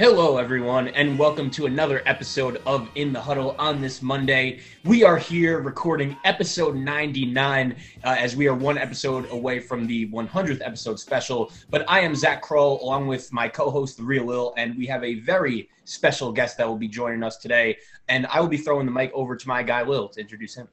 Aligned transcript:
Hello, 0.00 0.38
everyone, 0.38 0.88
and 0.88 1.18
welcome 1.18 1.50
to 1.50 1.66
another 1.66 2.02
episode 2.06 2.62
of 2.64 2.88
In 2.94 3.12
the 3.12 3.20
Huddle 3.20 3.54
on 3.58 3.82
this 3.82 4.00
Monday. 4.00 4.60
We 4.86 5.04
are 5.04 5.18
here 5.18 5.60
recording 5.60 6.16
episode 6.24 6.74
99 6.74 7.76
uh, 8.02 8.16
as 8.18 8.34
we 8.34 8.48
are 8.48 8.54
one 8.54 8.78
episode 8.78 9.30
away 9.30 9.60
from 9.60 9.86
the 9.86 10.08
100th 10.08 10.62
episode 10.64 10.98
special. 10.98 11.52
But 11.68 11.84
I 11.86 12.00
am 12.00 12.14
Zach 12.14 12.40
Kroll 12.40 12.82
along 12.82 13.08
with 13.08 13.30
my 13.30 13.46
co 13.46 13.70
host, 13.70 13.98
The 13.98 14.02
Real 14.02 14.24
Lil, 14.24 14.54
and 14.56 14.74
we 14.74 14.86
have 14.86 15.04
a 15.04 15.16
very 15.16 15.68
special 15.84 16.32
guest 16.32 16.56
that 16.56 16.66
will 16.66 16.78
be 16.78 16.88
joining 16.88 17.22
us 17.22 17.36
today. 17.36 17.76
And 18.08 18.26
I 18.28 18.40
will 18.40 18.48
be 18.48 18.56
throwing 18.56 18.86
the 18.86 18.92
mic 18.92 19.12
over 19.12 19.36
to 19.36 19.48
my 19.48 19.62
guy, 19.62 19.82
Lil, 19.82 20.08
to 20.08 20.18
introduce 20.18 20.54
him. 20.54 20.66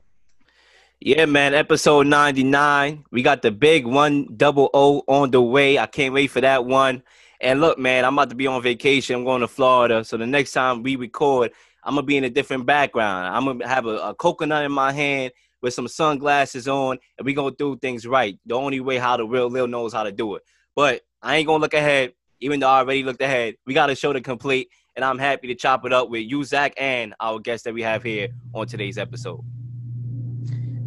Yeah, 1.00 1.25
man, 1.25 1.54
episode 1.54 2.07
99. 2.07 3.06
We 3.11 3.21
got 3.21 3.43
the 3.43 3.51
big 3.51 3.86
one 3.86 4.36
double 4.36 4.71
O 4.74 5.04
on 5.07 5.29
the 5.29 5.39
way. 5.39 5.78
I 5.78 5.86
can't 5.86 6.11
wait 6.11 6.32
for 6.32 6.42
that 6.42 6.65
one. 6.65 7.04
And 7.39 7.61
look, 7.61 7.78
man, 7.78 8.04
I'm 8.04 8.14
about 8.18 8.32
to 8.32 8.36
be 8.36 8.47
on 8.47 8.64
vacation. 8.64 9.15
I'm 9.15 9.23
going 9.23 9.42
to 9.42 9.47
Florida. 9.47 10.04
So 10.04 10.18
the 10.18 10.25
next 10.25 10.54
time 10.54 10.82
we 10.82 10.96
record, 10.96 11.51
I'm 11.83 11.93
going 11.93 12.04
to 12.04 12.07
be 12.07 12.18
in 12.18 12.23
a 12.23 12.32
different 12.32 12.65
background. 12.65 13.28
I'm 13.28 13.46
going 13.46 13.60
to 13.60 13.68
have 13.68 13.86
a, 13.86 13.97
a 13.97 14.15
coconut 14.15 14.65
in 14.65 14.71
my 14.71 14.92
hand 14.92 15.33
with 15.61 15.75
some 15.75 15.87
sunglasses 15.87 16.68
on, 16.68 16.98
and 17.20 17.25
we 17.25 17.36
going 17.36 17.54
to 17.54 17.57
do 17.57 17.78
things 17.78 18.07
right. 18.07 18.39
The 18.48 18.56
only 18.56 18.79
way 18.79 18.98
how 18.98 19.18
the 19.18 19.25
real 19.28 19.51
Lil 19.51 19.68
knows 19.68 19.93
how 19.93 20.01
to 20.01 20.11
do 20.11 20.34
it. 20.34 20.42
But 20.75 21.01
I 21.21 21.36
ain't 21.36 21.45
going 21.45 21.59
to 21.59 21.61
look 21.61 21.75
ahead, 21.75 22.14
even 22.39 22.59
though 22.59 22.70
I 22.70 22.79
already 22.79 23.04
looked 23.04 23.21
ahead. 23.21 23.57
We 23.68 23.75
got 23.75 23.87
to 23.87 23.95
show 23.95 24.14
the 24.14 24.21
complete, 24.21 24.70
and 24.95 25.06
I'm 25.06 25.20
happy 25.20 25.48
to 25.50 25.56
chop 25.56 25.86
it 25.86 25.93
up 25.93 26.09
with 26.09 26.23
you, 26.23 26.43
Zach, 26.43 26.73
and 26.75 27.14
our 27.20 27.37
guest 27.37 27.65
that 27.65 27.75
we 27.75 27.84
have 27.84 28.01
here 28.01 28.29
on 28.56 28.65
today's 28.65 28.98
episode. 28.98 29.43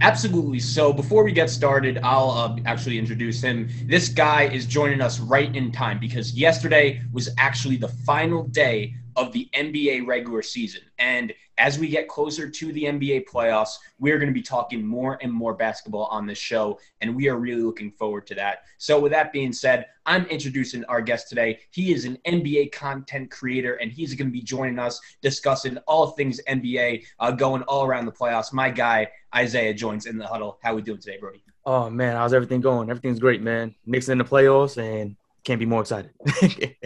Absolutely. 0.03 0.61
So 0.61 0.95
before 0.95 1.25
we 1.25 1.33
get 1.33 1.51
started, 1.51 1.99
I'll 2.03 2.31
uh, 2.31 2.57
actually 2.65 2.99
introduce 2.99 3.43
him. 3.43 3.69
This 3.85 4.09
guy 4.09 4.45
is 4.45 4.65
joining 4.65 5.03
us 5.03 5.21
right 5.21 5.55
in 5.55 5.71
time 5.71 5.99
because 5.99 6.33
yesterday 6.33 7.03
was 7.13 7.29
actually 7.37 7.77
the 7.77 7.89
final 7.89 8.45
day 8.45 8.95
of 9.17 9.33
the 9.33 9.51
NBA 9.55 10.07
regular 10.07 10.41
season. 10.41 10.81
And 10.99 11.35
as 11.59 11.79
we 11.79 11.89
get 11.89 12.09
closer 12.09 12.49
to 12.49 12.73
the 12.73 12.85
NBA 12.85 13.29
playoffs, 13.29 13.75
we're 13.99 14.17
going 14.17 14.31
to 14.31 14.35
be 14.35 14.41
talking 14.41 14.85
more 14.85 15.19
and 15.21 15.31
more 15.31 15.53
basketball 15.53 16.07
on 16.07 16.27
this 16.27 16.39
show. 16.39 16.81
And 17.03 17.15
we 17.15 17.29
are 17.29 17.37
really 17.37 17.61
looking 17.61 17.91
forward 17.91 18.27
to 18.29 18.35
that. 18.37 18.63
So, 18.79 18.99
with 18.99 19.13
that 19.13 19.31
being 19.31 19.53
said, 19.53 19.87
I'm 20.07 20.25
introducing 20.27 20.85
our 20.87 21.03
guest 21.03 21.29
today. 21.29 21.61
He 21.71 21.93
is 21.93 22.07
an 22.07 22.17
NBA 22.27 22.73
content 22.73 23.31
creator, 23.31 23.75
and 23.75 23.93
he's 23.93 24.15
going 24.15 24.29
to 24.29 24.33
be 24.33 24.41
joining 24.41 24.79
us 24.79 24.99
discussing 25.21 25.77
all 25.87 26.09
things 26.09 26.41
NBA, 26.49 27.05
uh, 27.19 27.31
going 27.33 27.63
all 27.65 27.85
around 27.85 28.07
the 28.07 28.13
playoffs. 28.13 28.55
My 28.55 28.71
guy, 28.71 29.09
Isaiah, 29.35 29.75
joins 29.75 30.07
in 30.07 30.19
the 30.19 30.27
huddle. 30.27 30.59
How 30.63 30.75
we 30.75 30.83
doing 30.83 30.99
today, 30.99 31.19
Brody? 31.19 31.43
Oh 31.67 31.91
man, 31.91 32.17
how's 32.17 32.33
everything 32.33 32.61
going? 32.61 32.91
Everything's 32.91 33.21
great, 33.21 33.43
man. 33.43 33.75
Knicks 33.87 34.09
in 34.09 34.19
the 34.19 34.25
playoffs 34.25 34.77
and 34.77 35.17
can't 35.45 35.61
be 35.61 35.67
more 35.67 35.83
excited. 35.83 36.11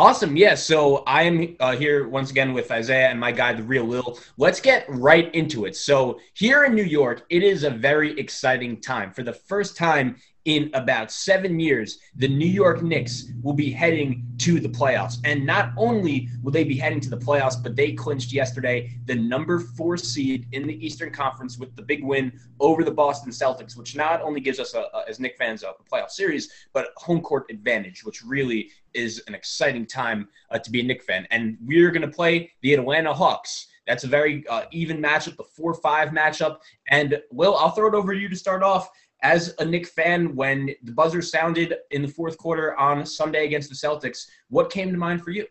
Awesome. 0.00 0.34
Yeah. 0.34 0.54
So 0.54 0.98
I 1.06 1.24
am 1.24 1.56
uh, 1.60 1.76
here 1.76 2.08
once 2.08 2.30
again 2.30 2.54
with 2.54 2.70
Isaiah 2.70 3.08
and 3.10 3.20
my 3.20 3.32
guy, 3.32 3.52
The 3.52 3.62
Real 3.62 3.84
Lil. 3.84 4.18
Let's 4.38 4.58
get 4.58 4.86
right 4.88 5.30
into 5.34 5.66
it. 5.66 5.76
So, 5.76 6.20
here 6.32 6.64
in 6.64 6.74
New 6.74 6.84
York, 6.84 7.26
it 7.28 7.42
is 7.42 7.64
a 7.64 7.70
very 7.70 8.18
exciting 8.18 8.80
time. 8.80 9.12
For 9.12 9.22
the 9.22 9.34
first 9.34 9.76
time 9.76 10.16
in 10.44 10.70
about 10.74 11.10
seven 11.10 11.60
years, 11.60 11.98
the 12.16 12.28
New 12.28 12.46
York 12.46 12.82
Knicks 12.82 13.30
will 13.42 13.52
be 13.52 13.70
heading 13.70 14.24
to 14.38 14.58
the 14.58 14.68
playoffs. 14.68 15.18
And 15.24 15.44
not 15.44 15.72
only 15.76 16.28
will 16.42 16.52
they 16.52 16.64
be 16.64 16.76
heading 16.76 17.00
to 17.00 17.10
the 17.10 17.16
playoffs, 17.16 17.62
but 17.62 17.76
they 17.76 17.92
clinched 17.92 18.32
yesterday 18.32 18.90
the 19.04 19.14
number 19.14 19.58
four 19.60 19.98
seed 19.98 20.46
in 20.52 20.66
the 20.66 20.84
Eastern 20.84 21.12
Conference 21.12 21.58
with 21.58 21.76
the 21.76 21.82
big 21.82 22.02
win 22.02 22.32
over 22.58 22.84
the 22.84 22.90
Boston 22.90 23.30
Celtics, 23.32 23.76
which 23.76 23.94
not 23.94 24.22
only 24.22 24.40
gives 24.40 24.58
us, 24.58 24.74
a, 24.74 24.86
a, 24.94 25.04
as 25.08 25.20
Knick 25.20 25.36
fans, 25.36 25.62
a 25.62 25.74
playoff 25.92 26.10
series, 26.10 26.50
but 26.72 26.88
home 26.96 27.20
court 27.20 27.44
advantage, 27.50 28.02
which 28.04 28.22
really 28.22 28.70
is 28.94 29.22
an 29.26 29.34
exciting 29.34 29.86
time 29.86 30.28
uh, 30.50 30.58
to 30.58 30.70
be 30.70 30.80
a 30.80 30.82
Knick 30.82 31.02
fan. 31.02 31.26
And 31.30 31.58
we're 31.60 31.90
going 31.90 32.02
to 32.02 32.08
play 32.08 32.50
the 32.62 32.74
Atlanta 32.74 33.12
Hawks. 33.12 33.66
That's 33.86 34.04
a 34.04 34.08
very 34.08 34.46
uh, 34.48 34.64
even 34.70 35.02
matchup, 35.02 35.36
the 35.36 35.44
4 35.44 35.74
5 35.74 36.08
matchup. 36.10 36.58
And, 36.88 37.20
Will, 37.30 37.56
I'll 37.56 37.70
throw 37.70 37.88
it 37.88 37.94
over 37.94 38.14
to 38.14 38.20
you 38.20 38.28
to 38.28 38.36
start 38.36 38.62
off 38.62 38.88
as 39.22 39.54
a 39.58 39.64
Knick 39.64 39.86
fan, 39.86 40.34
when 40.34 40.70
the 40.82 40.92
buzzer 40.92 41.22
sounded 41.22 41.74
in 41.90 42.02
the 42.02 42.08
fourth 42.08 42.38
quarter 42.38 42.76
on 42.78 43.04
Sunday 43.04 43.44
against 43.44 43.68
the 43.68 43.74
Celtics, 43.74 44.26
what 44.48 44.70
came 44.70 44.90
to 44.92 44.98
mind 44.98 45.22
for 45.22 45.30
you? 45.30 45.46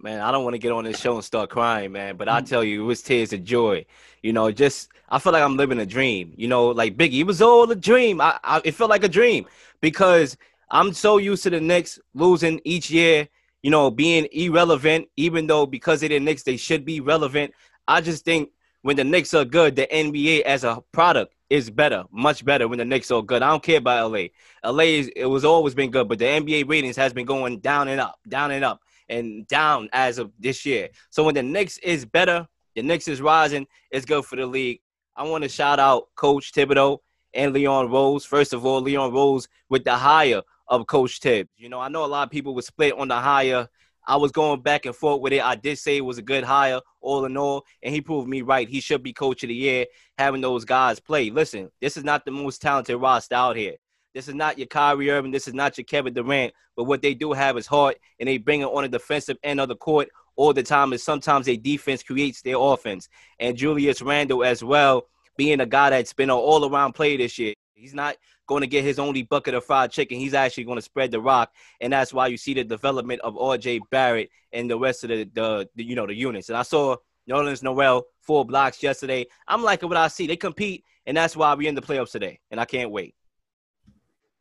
Man, 0.00 0.20
I 0.20 0.32
don't 0.32 0.42
want 0.42 0.54
to 0.54 0.58
get 0.58 0.72
on 0.72 0.82
this 0.84 0.98
show 0.98 1.14
and 1.14 1.24
start 1.24 1.50
crying, 1.50 1.92
man. 1.92 2.16
But 2.16 2.28
I 2.28 2.38
mm-hmm. 2.38 2.46
tell 2.46 2.64
you, 2.64 2.82
it 2.82 2.86
was 2.86 3.02
tears 3.02 3.32
of 3.32 3.44
joy. 3.44 3.86
You 4.22 4.32
know, 4.32 4.50
just 4.50 4.88
I 5.08 5.18
feel 5.18 5.32
like 5.32 5.42
I'm 5.42 5.56
living 5.56 5.78
a 5.78 5.86
dream. 5.86 6.32
You 6.36 6.48
know, 6.48 6.68
like 6.68 6.96
Biggie, 6.96 7.20
it 7.20 7.26
was 7.26 7.40
all 7.40 7.70
a 7.70 7.76
dream. 7.76 8.20
I, 8.20 8.38
I 8.42 8.60
it 8.64 8.74
felt 8.74 8.90
like 8.90 9.04
a 9.04 9.08
dream 9.08 9.46
because 9.80 10.36
I'm 10.70 10.92
so 10.92 11.18
used 11.18 11.44
to 11.44 11.50
the 11.50 11.60
Knicks 11.60 12.00
losing 12.14 12.60
each 12.64 12.90
year. 12.90 13.28
You 13.62 13.70
know, 13.70 13.92
being 13.92 14.26
irrelevant, 14.32 15.08
even 15.16 15.46
though 15.46 15.66
because 15.66 16.00
they're 16.00 16.08
the 16.08 16.18
Knicks, 16.18 16.42
they 16.42 16.56
should 16.56 16.84
be 16.84 16.98
relevant. 16.98 17.52
I 17.86 18.00
just 18.00 18.24
think 18.24 18.50
when 18.80 18.96
the 18.96 19.04
Knicks 19.04 19.34
are 19.34 19.44
good, 19.44 19.76
the 19.76 19.86
NBA 19.86 20.40
as 20.40 20.64
a 20.64 20.82
product 20.90 21.32
is 21.52 21.68
better, 21.68 22.04
much 22.10 22.46
better 22.46 22.66
when 22.66 22.78
the 22.78 22.84
Knicks 22.84 23.10
are 23.10 23.20
good. 23.20 23.42
I 23.42 23.50
don't 23.50 23.62
care 23.62 23.76
about 23.76 24.10
LA. 24.10 24.28
LA 24.64 24.84
is, 24.84 25.08
it 25.14 25.26
was 25.26 25.44
always 25.44 25.74
been 25.74 25.90
good, 25.90 26.08
but 26.08 26.18
the 26.18 26.24
NBA 26.24 26.66
ratings 26.66 26.96
has 26.96 27.12
been 27.12 27.26
going 27.26 27.58
down 27.58 27.88
and 27.88 28.00
up, 28.00 28.18
down 28.26 28.52
and 28.52 28.64
up, 28.64 28.80
and 29.10 29.46
down 29.48 29.90
as 29.92 30.16
of 30.16 30.32
this 30.38 30.64
year. 30.64 30.88
So 31.10 31.22
when 31.24 31.34
the 31.34 31.42
Knicks 31.42 31.76
is 31.78 32.06
better, 32.06 32.48
the 32.74 32.80
Knicks 32.80 33.06
is 33.06 33.20
rising, 33.20 33.66
it's 33.90 34.06
good 34.06 34.24
for 34.24 34.36
the 34.36 34.46
league. 34.46 34.80
I 35.14 35.24
want 35.24 35.42
to 35.42 35.48
shout 35.50 35.78
out 35.78 36.04
Coach 36.16 36.52
Thibodeau 36.52 37.00
and 37.34 37.52
Leon 37.52 37.90
Rose. 37.90 38.24
First 38.24 38.54
of 38.54 38.64
all, 38.64 38.80
Leon 38.80 39.12
Rose 39.12 39.46
with 39.68 39.84
the 39.84 39.94
hire 39.94 40.40
of 40.68 40.86
Coach 40.86 41.18
Thibs. 41.18 41.50
You 41.58 41.68
know, 41.68 41.80
I 41.80 41.88
know 41.88 42.06
a 42.06 42.06
lot 42.06 42.22
of 42.22 42.30
people 42.30 42.54
were 42.54 42.62
split 42.62 42.94
on 42.94 43.08
the 43.08 43.16
hire. 43.16 43.68
I 44.06 44.16
was 44.16 44.32
going 44.32 44.62
back 44.62 44.86
and 44.86 44.94
forth 44.94 45.20
with 45.20 45.32
it. 45.32 45.44
I 45.44 45.54
did 45.54 45.78
say 45.78 45.96
it 45.96 46.04
was 46.04 46.18
a 46.18 46.22
good 46.22 46.44
hire, 46.44 46.80
all 47.00 47.24
in 47.24 47.36
all, 47.36 47.64
and 47.82 47.94
he 47.94 48.00
proved 48.00 48.28
me 48.28 48.42
right. 48.42 48.68
He 48.68 48.80
should 48.80 49.02
be 49.02 49.12
coach 49.12 49.42
of 49.44 49.48
the 49.48 49.54
year, 49.54 49.86
having 50.18 50.40
those 50.40 50.64
guys 50.64 50.98
play. 51.00 51.30
Listen, 51.30 51.70
this 51.80 51.96
is 51.96 52.04
not 52.04 52.24
the 52.24 52.30
most 52.30 52.60
talented 52.60 53.00
roster 53.00 53.34
out 53.34 53.56
here. 53.56 53.74
This 54.14 54.28
is 54.28 54.34
not 54.34 54.58
your 54.58 54.66
Kyrie 54.66 55.10
Irving. 55.10 55.30
This 55.30 55.48
is 55.48 55.54
not 55.54 55.78
your 55.78 55.84
Kevin 55.84 56.12
Durant. 56.12 56.52
But 56.76 56.84
what 56.84 57.00
they 57.00 57.14
do 57.14 57.32
have 57.32 57.56
is 57.56 57.66
heart, 57.66 57.96
and 58.18 58.28
they 58.28 58.38
bring 58.38 58.60
it 58.60 58.66
on 58.66 58.82
the 58.82 58.88
defensive 58.88 59.38
end 59.42 59.60
of 59.60 59.68
the 59.68 59.76
court 59.76 60.08
all 60.36 60.52
the 60.52 60.62
time. 60.62 60.92
And 60.92 61.00
sometimes 61.00 61.46
their 61.46 61.56
defense 61.56 62.02
creates 62.02 62.42
their 62.42 62.58
offense. 62.58 63.08
And 63.38 63.56
Julius 63.56 64.02
Randle 64.02 64.44
as 64.44 64.62
well, 64.62 65.06
being 65.36 65.60
a 65.60 65.66
guy 65.66 65.90
that's 65.90 66.12
been 66.12 66.28
an 66.28 66.36
all-around 66.36 66.92
player 66.92 67.16
this 67.16 67.38
year. 67.38 67.54
He's 67.74 67.94
not 67.94 68.16
going 68.52 68.60
to 68.60 68.66
get 68.66 68.84
his 68.84 68.98
only 68.98 69.22
bucket 69.22 69.54
of 69.54 69.64
fried 69.64 69.90
chicken. 69.90 70.18
He's 70.18 70.34
actually 70.34 70.64
going 70.64 70.76
to 70.76 70.82
spread 70.82 71.10
the 71.10 71.20
rock, 71.20 71.50
and 71.80 71.92
that's 71.92 72.12
why 72.12 72.26
you 72.26 72.36
see 72.36 72.54
the 72.54 72.64
development 72.64 73.20
of 73.22 73.38
R.J. 73.38 73.80
Barrett 73.90 74.30
and 74.52 74.70
the 74.70 74.78
rest 74.78 75.04
of 75.04 75.10
the, 75.10 75.24
the, 75.32 75.68
the 75.74 75.84
you 75.84 75.94
know 75.94 76.06
the 76.06 76.14
units. 76.14 76.48
And 76.48 76.58
I 76.58 76.62
saw 76.62 76.96
Nerlens 77.28 77.62
Noel 77.62 78.04
four 78.20 78.44
blocks 78.44 78.82
yesterday. 78.82 79.26
I'm 79.48 79.62
liking 79.62 79.88
what 79.88 79.98
I 79.98 80.08
see. 80.08 80.26
They 80.26 80.36
compete, 80.36 80.84
and 81.06 81.16
that's 81.16 81.34
why 81.34 81.54
we're 81.54 81.68
in 81.68 81.74
the 81.74 81.82
playoffs 81.82 82.12
today, 82.12 82.40
and 82.50 82.60
I 82.60 82.64
can't 82.64 82.90
wait. 82.90 83.14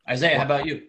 Isaiah, 0.10 0.38
how 0.38 0.46
about 0.46 0.66
you? 0.66 0.84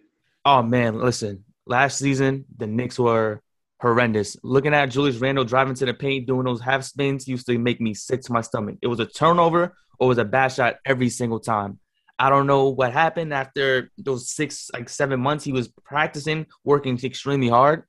oh 0.45 0.61
man, 0.61 0.99
listen. 0.99 1.45
Last 1.65 1.97
season, 1.97 2.43
the 2.57 2.67
Knicks 2.67 2.99
were 2.99 3.41
horrendous. 3.79 4.35
Looking 4.43 4.73
at 4.73 4.87
Julius 4.87 5.17
Randle 5.17 5.45
driving 5.45 5.75
to 5.75 5.85
the 5.85 5.93
paint, 5.93 6.27
doing 6.27 6.45
those 6.45 6.61
half 6.61 6.83
spins 6.83 7.27
used 7.27 7.45
to 7.47 7.57
make 7.57 7.79
me 7.79 7.93
sick 7.93 8.21
to 8.23 8.33
my 8.33 8.41
stomach. 8.41 8.77
It 8.81 8.87
was 8.87 8.99
a 8.99 9.05
turnover 9.05 9.73
or 9.99 10.07
it 10.07 10.09
was 10.09 10.17
a 10.17 10.25
bad 10.25 10.49
shot 10.49 10.75
every 10.85 11.09
single 11.09 11.39
time. 11.39 11.79
I 12.19 12.29
don't 12.29 12.47
know 12.47 12.69
what 12.69 12.93
happened 12.93 13.33
after 13.33 13.91
those 13.97 14.29
six, 14.29 14.69
like 14.73 14.89
seven 14.89 15.19
months. 15.19 15.43
He 15.43 15.51
was 15.51 15.67
practicing, 15.83 16.45
working 16.63 16.99
extremely 17.03 17.49
hard. 17.49 17.83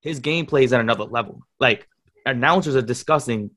His 0.00 0.20
game 0.20 0.46
plays 0.46 0.72
at 0.72 0.80
another 0.80 1.04
level. 1.04 1.40
Like 1.58 1.88
announcers 2.26 2.76
are 2.76 2.82
discussing, 2.82 3.50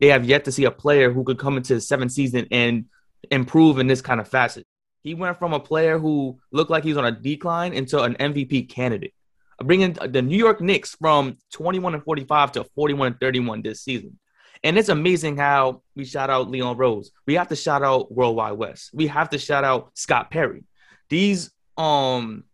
they 0.00 0.08
have 0.08 0.24
yet 0.24 0.44
to 0.44 0.52
see 0.52 0.64
a 0.64 0.70
player 0.70 1.12
who 1.12 1.24
could 1.24 1.38
come 1.38 1.56
into 1.56 1.74
the 1.74 1.80
seventh 1.80 2.12
season 2.12 2.46
and 2.50 2.86
improve 3.30 3.78
in 3.78 3.86
this 3.86 4.02
kind 4.02 4.20
of 4.20 4.28
facet. 4.28 4.66
He 5.02 5.14
went 5.14 5.38
from 5.38 5.52
a 5.52 5.60
player 5.60 5.98
who 5.98 6.38
looked 6.52 6.70
like 6.70 6.84
he 6.84 6.90
was 6.90 6.98
on 6.98 7.04
a 7.04 7.12
decline 7.12 7.72
into 7.72 8.00
an 8.02 8.14
MVP 8.14 8.68
candidate. 8.68 9.14
Bringing 9.62 9.92
the 9.92 10.22
New 10.22 10.36
York 10.36 10.60
Knicks 10.60 10.96
from 10.96 11.38
21 11.52 11.94
and 11.94 12.02
45 12.02 12.52
to 12.52 12.64
41 12.74 13.06
and 13.06 13.20
31 13.20 13.62
this 13.62 13.82
season. 13.82 14.18
And 14.64 14.78
it's 14.78 14.88
amazing 14.88 15.36
how 15.36 15.82
we 15.96 16.04
shout 16.04 16.30
out 16.30 16.50
Leon 16.50 16.76
Rose. 16.76 17.10
We 17.26 17.34
have 17.34 17.48
to 17.48 17.56
shout 17.56 17.82
out 17.82 18.12
Worldwide 18.12 18.58
Wes. 18.58 18.90
We 18.92 19.08
have 19.08 19.30
to 19.30 19.38
shout 19.38 19.64
out 19.64 19.90
Scott 19.94 20.30
Perry. 20.30 20.64
These 21.08 21.50
um 21.76 22.44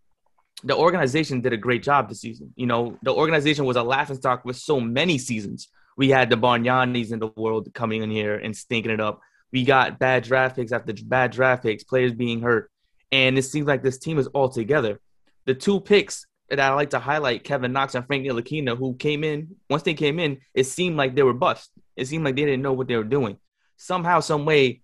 the 0.64 0.76
organization 0.76 1.40
did 1.40 1.52
a 1.52 1.56
great 1.56 1.82
job 1.82 2.08
this 2.08 2.20
season. 2.20 2.52
You 2.56 2.66
know, 2.66 2.98
the 3.02 3.14
organization 3.14 3.64
was 3.64 3.76
a 3.76 3.82
laughing 3.82 4.16
stock 4.16 4.44
with 4.44 4.56
so 4.56 4.80
many 4.80 5.18
seasons. 5.18 5.68
We 5.96 6.08
had 6.08 6.30
the 6.30 6.36
Bargnanis 6.36 7.12
in 7.12 7.18
the 7.18 7.30
world 7.36 7.68
coming 7.74 8.02
in 8.02 8.10
here 8.10 8.36
and 8.36 8.56
stinking 8.56 8.90
it 8.90 9.00
up. 9.00 9.20
We 9.52 9.64
got 9.64 9.98
bad 9.98 10.24
draft 10.24 10.56
picks 10.56 10.72
after 10.72 10.92
bad 11.04 11.30
draft 11.30 11.62
picks, 11.62 11.84
players 11.84 12.12
being 12.12 12.40
hurt. 12.40 12.70
And 13.12 13.38
it 13.38 13.42
seems 13.42 13.66
like 13.66 13.82
this 13.82 13.98
team 13.98 14.18
is 14.18 14.26
all 14.28 14.48
together. 14.48 15.00
The 15.46 15.54
two 15.54 15.80
picks 15.80 16.26
that 16.50 16.60
I 16.60 16.72
like 16.74 16.90
to 16.90 16.98
highlight, 16.98 17.44
Kevin 17.44 17.72
Knox 17.72 17.94
and 17.94 18.06
Frank 18.06 18.24
Ntilikina, 18.24 18.76
who 18.76 18.94
came 18.94 19.24
in, 19.24 19.56
once 19.70 19.82
they 19.82 19.94
came 19.94 20.18
in, 20.18 20.40
it 20.54 20.64
seemed 20.64 20.96
like 20.96 21.14
they 21.14 21.22
were 21.22 21.34
bust. 21.34 21.70
It 21.98 22.06
seemed 22.06 22.24
like 22.24 22.36
they 22.36 22.44
didn't 22.44 22.62
know 22.62 22.72
what 22.72 22.88
they 22.88 22.96
were 22.96 23.04
doing. 23.04 23.38
Somehow, 23.76 24.20
some 24.20 24.44
way, 24.44 24.82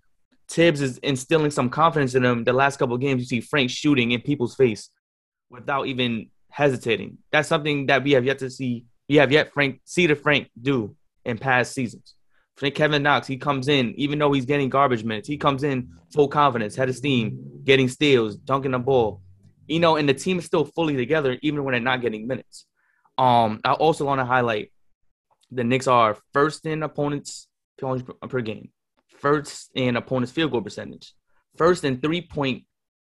Thibs 0.49 0.81
is 0.81 0.99
instilling 0.99 1.51
some 1.51 1.71
confidence 1.71 2.15
in 2.15 2.23
them. 2.23 2.45
The 2.45 2.53
last 2.53 2.79
couple 2.79 2.99
games, 2.99 3.21
you 3.21 3.27
see 3.27 3.41
Frank 3.41 3.71
shooting 3.71 4.11
in 4.11 4.21
people's 4.21 4.55
face 4.55 4.91
without 5.49 5.87
even 5.87 6.31
hesitating. 6.51 7.19
That's 7.33 7.49
something 7.49 7.87
that 7.87 8.05
we 8.05 8.13
have 8.13 8.25
yet 8.25 8.41
to 8.41 8.51
see. 8.51 8.85
We 9.09 9.17
have 9.17 9.33
yet 9.33 9.53
Frank 9.53 9.81
see 9.85 10.07
the 10.07 10.17
Frank 10.17 10.51
do 10.61 10.97
in 11.25 11.39
past 11.39 11.73
seasons. 11.73 12.15
Frank 12.57 12.75
Kevin 12.75 13.03
Knox, 13.03 13.27
he 13.27 13.37
comes 13.37 13.69
in, 13.69 13.95
even 13.97 14.19
though 14.19 14.33
he's 14.33 14.45
getting 14.45 14.69
garbage 14.69 15.03
minutes, 15.03 15.27
he 15.27 15.37
comes 15.37 15.65
in 15.65 15.89
full 16.13 16.29
confidence, 16.29 16.77
head 16.77 16.89
of 16.89 16.97
steam, 16.97 17.63
getting 17.65 17.89
steals, 17.89 18.37
dunking 18.37 18.71
the 18.71 18.79
ball. 18.79 19.21
You 19.67 19.81
know, 19.81 19.97
and 19.97 20.09
the 20.09 20.15
team 20.15 20.39
is 20.39 20.45
still 20.45 20.65
fully 20.65 20.95
together, 20.97 21.39
even 21.43 21.65
when 21.65 21.73
they're 21.73 21.81
not 21.81 22.01
getting 22.01 22.27
minutes. 22.27 22.67
Um, 23.17 23.61
I 23.65 23.73
also 23.73 24.05
want 24.05 24.21
to 24.21 24.25
highlight 24.25 24.73
the 25.55 25.65
Knicks 25.65 25.87
are 25.87 26.17
first 26.33 26.67
in 26.67 26.83
opponents 26.83 27.47
per 27.79 28.41
game, 28.41 28.71
first 29.21 29.71
in 29.75 29.97
opponents 29.97 30.33
field 30.33 30.53
goal 30.53 30.63
percentage, 30.63 31.15
first 31.57 31.85
in 31.85 32.01
three 32.01 32.21
point 32.21 32.65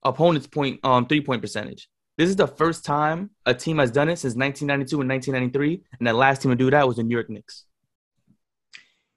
opponents 0.04 0.48
point 0.48 0.80
um 0.84 1.06
three 1.06 1.22
point 1.22 1.42
percentage. 1.42 1.90
This 2.18 2.30
is 2.30 2.36
the 2.36 2.48
first 2.48 2.84
time 2.84 3.30
a 3.46 3.54
team 3.54 3.78
has 3.78 3.92
done 3.92 4.10
it 4.10 4.18
since 4.18 4.36
1992 4.36 5.02
and 5.02 5.10
1993, 5.10 5.84
and 6.00 6.08
the 6.08 6.14
last 6.14 6.42
team 6.42 6.52
to 6.52 6.56
do 6.56 6.70
that 6.72 6.88
was 6.88 6.98
the 6.98 7.04
New 7.04 7.16
York 7.16 7.30
Knicks. 7.30 7.66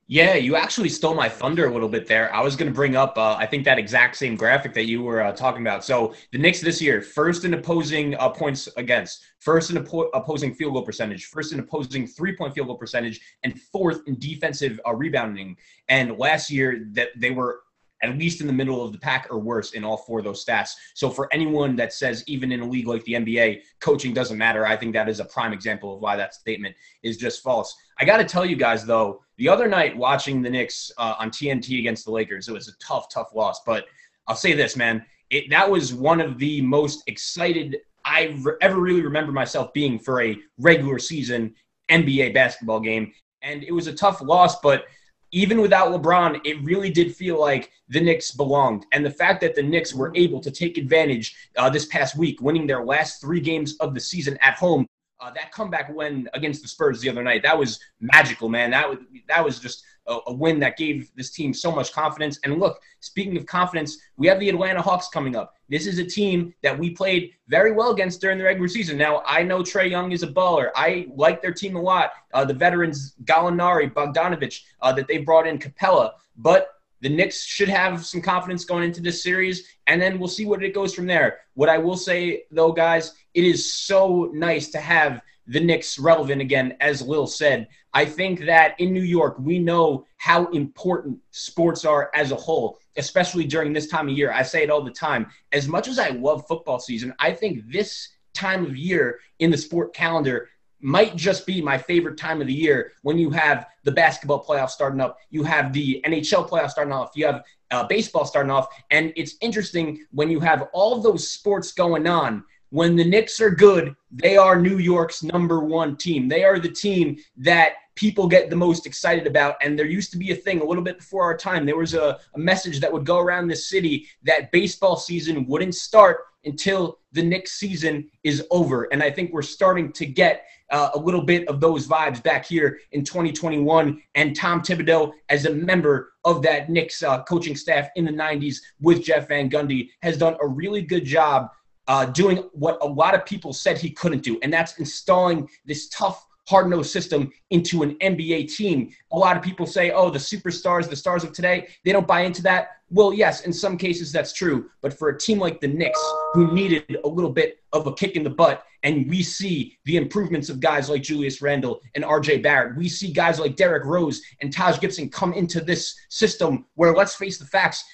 Yeah, 0.09 0.35
you 0.35 0.57
actually 0.57 0.89
stole 0.89 1.15
my 1.15 1.29
thunder 1.29 1.67
a 1.67 1.73
little 1.73 1.89
bit 1.89 2.07
there. 2.07 2.35
I 2.35 2.41
was 2.41 2.57
going 2.57 2.71
to 2.71 2.75
bring 2.75 2.97
up, 2.97 3.17
uh, 3.17 3.37
I 3.37 3.47
think, 3.47 3.65
that 3.65 3.79
exact 3.79 4.17
same 4.17 4.37
graphic 4.37 4.75
that 4.75 4.87
you 4.87 5.01
were 5.03 5.23
uh, 5.23 5.33
talking 5.33 5.63
about. 5.63 5.85
So 5.85 6.13
the 6.33 6.39
Knicks 6.39 6.61
this 6.61 6.83
year, 6.83 7.01
first 7.01 7.45
in 7.45 7.55
opposing 7.55 8.17
uh, 8.17 8.29
points 8.29 8.69
against, 8.77 9.23
first 9.39 9.71
in 9.71 9.77
oppo- 9.83 10.11
opposing 10.13 10.55
field 10.55 10.75
goal 10.75 10.83
percentage, 10.83 11.27
first 11.27 11.53
in 11.53 11.61
opposing 11.61 12.07
three 12.07 12.37
point 12.37 12.53
field 12.53 12.67
goal 12.67 12.77
percentage, 12.77 13.21
and 13.45 13.59
fourth 13.61 14.03
in 14.07 14.19
defensive 14.19 14.81
uh, 14.87 14.93
rebounding. 14.93 15.57
And 15.89 16.19
last 16.19 16.51
year, 16.51 16.85
that 16.93 17.09
they 17.17 17.31
were 17.31 17.61
at 18.03 18.19
least 18.19 18.41
in 18.41 18.47
the 18.47 18.53
middle 18.53 18.85
of 18.85 18.93
the 18.93 18.99
pack 18.99 19.29
or 19.31 19.39
worse 19.39 19.73
in 19.73 19.85
all 19.85 19.97
four 19.97 20.19
of 20.19 20.25
those 20.25 20.45
stats. 20.45 20.73
So 20.95 21.09
for 21.09 21.33
anyone 21.33 21.77
that 21.77 21.93
says 21.93 22.25
even 22.27 22.51
in 22.51 22.61
a 22.61 22.69
league 22.69 22.89
like 22.89 23.05
the 23.05 23.13
NBA, 23.13 23.63
coaching 23.81 24.13
doesn't 24.13 24.37
matter, 24.37 24.67
I 24.67 24.77
think 24.77 24.93
that 24.95 25.09
is 25.09 25.21
a 25.21 25.25
prime 25.25 25.53
example 25.53 25.95
of 25.95 26.01
why 26.01 26.17
that 26.17 26.35
statement 26.35 26.75
is 27.03 27.17
just 27.17 27.43
false. 27.43 27.75
I 28.03 28.05
got 28.05 28.17
to 28.17 28.25
tell 28.25 28.45
you 28.45 28.57
guys 28.57 28.85
though, 28.85 29.23
the 29.37 29.49
other 29.49 29.69
night 29.69 29.97
watching 29.97 30.43
the 30.43 30.51
Knicks 30.51 30.91
uh, 30.99 31.15
on 31.21 31.31
TNT 31.31 31.79
against 31.79 32.05
the 32.05 32.11
Lakers, 32.11 32.49
it 32.49 32.53
was 32.53 32.67
a 32.67 32.77
tough, 32.85 33.07
tough 33.09 33.29
loss. 33.33 33.61
But 33.65 33.87
I'll 34.27 34.35
say 34.35 34.55
this, 34.55 34.75
man, 34.75 35.07
it, 35.31 35.49
that 35.51 35.71
was 35.71 35.95
one 35.95 36.21
of 36.21 36.37
the 36.37 36.63
most 36.63 37.05
excited 37.07 37.79
I 38.05 38.37
re- 38.41 38.55
ever 38.61 38.81
really 38.81 39.03
remember 39.03 39.31
myself 39.31 39.73
being 39.73 40.01
for 40.01 40.21
a 40.21 40.37
regular 40.59 40.99
season 40.99 41.55
NBA 41.93 42.35
basketball 42.35 42.81
game. 42.81 43.13
And 43.41 43.63
it 43.63 43.71
was 43.71 43.87
a 43.87 43.95
tough 43.95 44.21
loss, 44.21 44.59
but 44.63 44.87
even 45.31 45.61
without 45.61 45.93
LeBron, 45.93 46.41
it 46.45 46.61
really 46.65 46.91
did 46.91 47.15
feel 47.15 47.39
like 47.39 47.71
the 47.89 48.01
Knicks 48.01 48.33
belonged. 48.33 48.85
And 48.91 49.07
the 49.07 49.11
fact 49.11 49.41
that 49.43 49.55
the 49.55 49.63
Knicks 49.63 49.95
were 49.95 50.11
able 50.17 50.41
to 50.41 50.51
take 50.51 50.77
advantage 50.77 51.37
uh, 51.57 51.71
this 51.71 51.87
past 51.87 52.17
week, 52.17 52.43
winning 52.43 52.67
their 52.67 52.85
last 52.85 53.21
three 53.21 53.41
games 53.41 53.77
of 53.77 53.95
the 53.95 54.01
season 54.01 54.37
at 54.41 54.55
home, 54.55 54.89
uh, 55.23 55.31
that 55.31 55.53
comeback 55.53 55.95
win 55.95 56.29
against 56.35 56.63
the 56.63 56.69
Spurs 56.69 57.01
the 57.01 57.09
other 57.09 57.23
night, 57.23 57.43
that 57.43 57.57
was 57.57 57.79
magical, 58.01 58.49
man. 58.49 58.71
That 58.71 58.89
was 58.89 58.99
that 59.29 59.45
was 59.45 59.61
just 59.61 59.85
a, 60.09 60.19
a, 60.27 60.33
win 60.33 60.59
that 60.59 60.77
gave 60.77 61.13
this 61.15 61.31
team 61.31 61.55
so 61.55 61.71
much 61.71 61.93
confidence. 61.93 62.41
And 62.43 62.59
look, 62.59 62.81
speaking 62.99 63.37
of 63.37 63.47
confidence, 63.47 63.99
we 64.17 64.27
have 64.27 64.41
the 64.41 64.49
Atlanta 64.49 64.83
Hawks 64.83 65.09
coming 65.09 65.37
up. 65.37 65.55
This 65.69 65.87
is 65.87 65.99
a 66.01 66.05
team 66.05 66.53
that 66.63 66.77
we 66.77 66.91
played 66.91 67.31
very 67.47 67.71
well 67.71 67.93
against 67.93 68.21
during 68.21 68.37
the 68.37 68.45
regular 68.45 68.69
season. 68.69 68.99
Now, 68.99 69.23
I 69.25 69.45
know 69.45 69.61
Trae 69.61 69.89
Young 69.89 70.11
is 70.11 70.25
a 70.25 70.29
baller. 70.29 70.71
I 70.75 71.07
like 71.15 71.41
their 71.41 71.55
team 71.55 71.77
a 71.77 71.81
lot. 71.81 72.11
Uh, 72.35 72.45
the 72.45 72.55
veterans 72.55 73.15
Gallinari, 73.25 73.93
Bogdanovich, 73.93 74.63
uh, 74.81 74.93
that 74.93 75.07
they 75.07 75.19
brought 75.19 75.47
in 75.47 75.59
Capela, 75.59 76.13
but 76.37 76.69
the 77.03 77.09
Knicks 77.09 77.45
should 77.45 77.69
have 77.69 78.07
some 78.07 78.23
confidence 78.23 78.65
going 78.65 78.85
into 78.85 79.01
this 79.01 79.23
series, 79.23 79.67
and 79.89 80.01
then 80.01 80.21
we'll 80.21 80.29
see 80.29 80.47
what 80.47 80.63
it 80.63 80.73
goes 80.73 80.95
from 80.95 81.07
there. 81.07 81.41
What 81.55 81.69
I 81.69 81.77
will 81.77 81.97
say, 81.97 82.45
though, 82.53 82.71
guys, 82.71 83.15
it 83.35 83.45
is 83.45 83.73
so 83.73 84.31
nice 84.33 84.69
to 84.71 84.79
have 84.79 85.23
the 85.47 85.61
Knicks 85.61 85.99
relevant 85.99 86.41
again, 86.41 86.77
as 86.81 87.03
Lil 87.03 87.27
said. 87.27 87.69
I 87.93 88.05
think 88.05 88.41
that 88.47 88.79
in 88.79 88.93
New 88.93 89.03
York, 89.03 89.37
we 89.39 89.59
know 89.59 90.07
how 90.19 90.47
important 90.47 91.19
sports 91.31 91.85
are 91.85 92.11
as 92.15 92.31
a 92.31 92.37
whole, 92.37 92.79
especially 92.97 93.45
during 93.45 93.73
this 93.73 93.89
time 93.89 94.09
of 94.09 94.17
year. 94.17 94.33
I 94.33 94.43
say 94.43 94.63
it 94.63 94.71
all 94.71 94.83
the 94.83 94.91
time. 94.91 95.27
As 95.53 95.69
much 95.69 95.89
as 95.89 95.99
I 95.99 96.11
love 96.11 96.47
football 96.47 96.79
season, 96.79 97.13
I 97.19 97.33
think 97.33 97.71
this 97.71 98.09
time 98.35 98.65
of 98.65 98.77
year 98.77 99.19
in 99.41 99.51
the 99.51 99.59
sport 99.59 99.95
calendar 99.95 100.49
might 100.81 101.15
just 101.15 101.47
be 101.47 101.63
my 101.63 101.79
favorite 101.79 102.19
time 102.19 102.41
of 102.41 102.49
the 102.49 102.53
year 102.53 102.93
when 103.03 103.17
you 103.17 103.31
have 103.31 103.67
the 103.85 103.93
basketball 103.93 104.45
playoffs 104.45 104.71
starting 104.71 105.01
up, 105.01 105.19
you 105.31 105.45
have 105.45 105.73
the 105.73 106.01
NHL 106.05 106.49
playoffs 106.49 106.71
starting 106.71 106.93
off, 106.93 107.13
you 107.15 107.25
have 107.25 107.45
uh, 107.71 107.85
baseball 107.85 108.25
starting 108.25 108.51
off, 108.51 108.69
and 108.91 109.13
it's 109.17 109.37
interesting 109.41 110.05
when 110.11 110.29
you 110.29 110.41
have 110.41 110.69
all 110.73 111.01
those 111.01 111.29
sports 111.29 111.73
going 111.73 112.07
on. 112.07 112.45
When 112.73 112.97
the 112.97 113.05
Knicks 113.05 113.39
are 113.39 113.51
good, 113.51 113.95
they 114.11 114.39
are 114.39 114.59
New 114.59 114.79
York's 114.79 115.23
number 115.23 115.61
one 115.61 115.95
team. 115.95 116.27
They 116.27 116.43
are 116.43 116.59
the 116.59 116.71
team 116.71 117.19
that 117.37 117.75
people 117.97 118.27
get 118.27 118.49
the 118.49 118.57
most 118.57 118.87
excited 118.87 119.27
about. 119.27 119.57
And 119.61 119.79
there 119.79 119.85
used 119.85 120.11
to 120.13 120.17
be 120.17 120.31
a 120.31 120.35
thing 120.35 120.63
a 120.63 120.65
little 120.65 120.83
bit 120.83 120.97
before 120.97 121.23
our 121.23 121.37
time. 121.37 121.67
There 121.67 121.77
was 121.77 121.93
a, 121.93 122.19
a 122.35 122.39
message 122.39 122.81
that 122.81 122.91
would 122.91 123.05
go 123.05 123.19
around 123.19 123.49
the 123.49 123.57
city 123.57 124.09
that 124.23 124.51
baseball 124.53 124.97
season 124.97 125.47
wouldn't 125.47 125.75
start 125.75 126.21
until 126.47 126.99
the 127.13 127.23
Knicks 127.23 127.53
season 127.53 128.11
is 128.25 128.43
over. 128.51 128.85
And 128.85 129.03
I 129.03 129.11
think 129.11 129.35
we're 129.35 129.43
starting 129.43 129.93
to 129.93 130.07
get 130.07 130.47
uh, 130.71 130.93
a 130.95 130.99
little 130.99 131.25
bit 131.25 131.47
of 131.49 131.61
those 131.61 131.87
vibes 131.87 132.23
back 132.23 132.47
here 132.47 132.81
in 132.93 133.05
2021. 133.05 134.03
And 134.15 134.35
Tom 134.35 134.63
Thibodeau, 134.63 135.13
as 135.29 135.45
a 135.45 135.53
member 135.53 136.15
of 136.25 136.41
that 136.41 136.71
Knicks 136.71 137.03
uh, 137.03 137.23
coaching 137.25 137.55
staff 137.55 137.91
in 137.97 138.07
the 138.07 138.13
90s 138.13 138.61
with 138.81 139.05
Jeff 139.05 139.29
Van 139.29 139.51
Gundy, 139.51 139.91
has 140.01 140.17
done 140.17 140.39
a 140.41 140.49
really 140.49 140.81
good 140.81 141.05
job 141.05 141.51
uh, 141.89 142.07
doing 142.07 142.39
what 142.53 142.79
a 142.83 142.87
lot 142.87 143.15
of 143.15 143.25
people 143.27 143.53
said 143.53 143.79
he 143.79 143.91
couldn't 143.91 144.23
do, 144.23 144.39
and 144.43 144.53
that's 144.53 144.79
installing 144.79 145.49
this 145.65 145.89
tough 145.89 146.27
hard 146.49 146.69
nosed 146.69 146.91
system 146.91 147.31
into 147.51 147.83
an 147.83 147.97
NBA 147.97 148.55
team. 148.55 148.91
A 149.13 149.19
lot 149.19 149.37
of 149.37 149.43
people 149.43 149.67
say, 149.67 149.91
oh, 149.91 150.11
the 150.11 150.19
superstars, 150.19 150.89
the 150.89 150.97
stars 150.97 151.25
of 151.25 151.33
today, 151.33 151.69
they 151.85 151.93
don't 151.93 152.07
buy 152.07 152.23
into 152.23 152.43
that. 152.43 152.79
Well, 152.91 153.15
yes, 153.15 153.43
in 153.43 153.53
some 153.53 153.79
cases 153.79 154.13
that's 154.13 154.33
true. 154.33 154.69
But 154.81 154.93
for 154.93 155.09
a 155.09 155.19
team 155.19 155.39
like 155.39 155.61
the 155.61 155.69
Knicks, 155.69 156.01
who 156.35 156.53
needed 156.53 156.99
a 157.05 157.09
little 157.09 157.31
bit 157.31 157.61
of 157.73 157.87
a 157.87 157.95
kick 157.95 158.17
in 158.17 158.25
the 158.25 158.31
butt, 158.31 158.65
and 158.83 159.09
we 159.09 159.23
see 159.23 159.79
the 159.85 159.97
improvements 159.97 160.49
of 160.49 160.59
guys 160.59 160.91
like 160.91 161.03
Julius 161.03 161.41
Randle 161.41 161.81
and 161.95 162.05
RJ 162.05 162.43
Barrett, 162.43 162.77
we 162.77 162.89
see 162.89 163.13
guys 163.13 163.39
like 163.39 163.57
Derrick 163.57 163.85
Rose 163.85 164.21
and 164.41 164.53
Taj 164.53 164.81
Gibson 164.81 165.09
come 165.09 165.33
into 165.33 165.61
this 165.61 165.95
system 166.09 166.67
where, 166.75 166.93
let's 166.93 167.15
face 167.15 167.39
the 167.39 167.47
facts, 167.47 167.85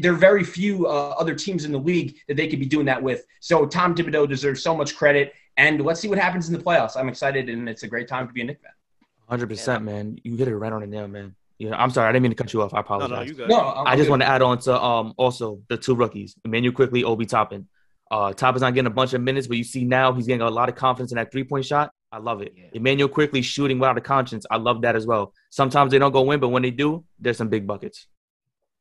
there 0.00 0.12
are 0.12 0.16
very 0.16 0.44
few 0.44 0.86
uh, 0.86 1.14
other 1.18 1.34
teams 1.34 1.64
in 1.64 1.72
the 1.72 1.78
league 1.78 2.16
that 2.28 2.36
they 2.36 2.48
could 2.48 2.58
be 2.58 2.66
doing 2.66 2.86
that 2.86 3.02
with. 3.02 3.24
So 3.40 3.66
Tom 3.66 3.94
Thibodeau 3.94 4.28
deserves 4.28 4.62
so 4.62 4.76
much 4.76 4.96
credit. 4.96 5.32
And 5.56 5.82
let's 5.82 6.00
see 6.00 6.08
what 6.08 6.18
happens 6.18 6.48
in 6.48 6.54
the 6.54 6.62
playoffs. 6.62 6.96
I'm 6.96 7.08
excited, 7.08 7.48
and 7.48 7.68
it's 7.68 7.82
a 7.82 7.88
great 7.88 8.08
time 8.08 8.26
to 8.26 8.32
be 8.32 8.42
a 8.42 8.44
Knick 8.44 8.60
fan. 8.60 8.72
Hundred 9.28 9.48
percent, 9.48 9.84
man. 9.84 10.18
You 10.22 10.36
hit 10.36 10.48
it 10.48 10.56
right 10.56 10.72
on 10.72 10.82
the 10.82 10.86
nail, 10.86 11.08
man. 11.08 11.34
Yeah, 11.58 11.74
I'm 11.76 11.90
sorry, 11.90 12.08
I 12.08 12.12
didn't 12.12 12.24
mean 12.24 12.32
to 12.32 12.36
cut 12.36 12.52
you 12.52 12.60
off. 12.62 12.74
I 12.74 12.80
apologize. 12.80 13.10
No, 13.10 13.16
no, 13.16 13.22
you 13.22 13.34
good. 13.34 13.48
No, 13.48 13.60
I'm 13.60 13.86
I 13.86 13.96
just 13.96 14.06
good. 14.06 14.10
want 14.10 14.22
to 14.22 14.28
add 14.28 14.42
on 14.42 14.58
to 14.60 14.80
um 14.80 15.14
also 15.16 15.62
the 15.68 15.78
two 15.78 15.94
rookies, 15.94 16.36
Immanuel 16.44 16.74
Quickley, 16.74 17.04
Obi 17.04 17.24
Toppin. 17.24 17.66
Uh, 18.10 18.32
Toppin's 18.32 18.60
not 18.60 18.74
getting 18.74 18.86
a 18.86 18.94
bunch 18.94 19.14
of 19.14 19.20
minutes, 19.20 19.46
but 19.46 19.56
you 19.56 19.64
see 19.64 19.84
now 19.84 20.12
he's 20.12 20.26
getting 20.26 20.42
a 20.42 20.50
lot 20.50 20.68
of 20.68 20.74
confidence 20.74 21.10
in 21.10 21.16
that 21.16 21.32
three 21.32 21.44
point 21.44 21.64
shot. 21.64 21.90
I 22.12 22.18
love 22.18 22.40
it. 22.42 22.52
Yeah. 22.56 22.66
Immanuel 22.74 23.08
Quickley 23.08 23.42
shooting 23.42 23.78
without 23.78 23.98
a 23.98 24.00
conscience. 24.00 24.46
I 24.50 24.58
love 24.58 24.82
that 24.82 24.94
as 24.94 25.06
well. 25.06 25.32
Sometimes 25.50 25.90
they 25.90 25.98
don't 25.98 26.12
go 26.12 26.22
win, 26.22 26.38
but 26.38 26.50
when 26.50 26.62
they 26.62 26.70
do, 26.70 27.04
there's 27.18 27.38
some 27.38 27.48
big 27.48 27.66
buckets. 27.66 28.06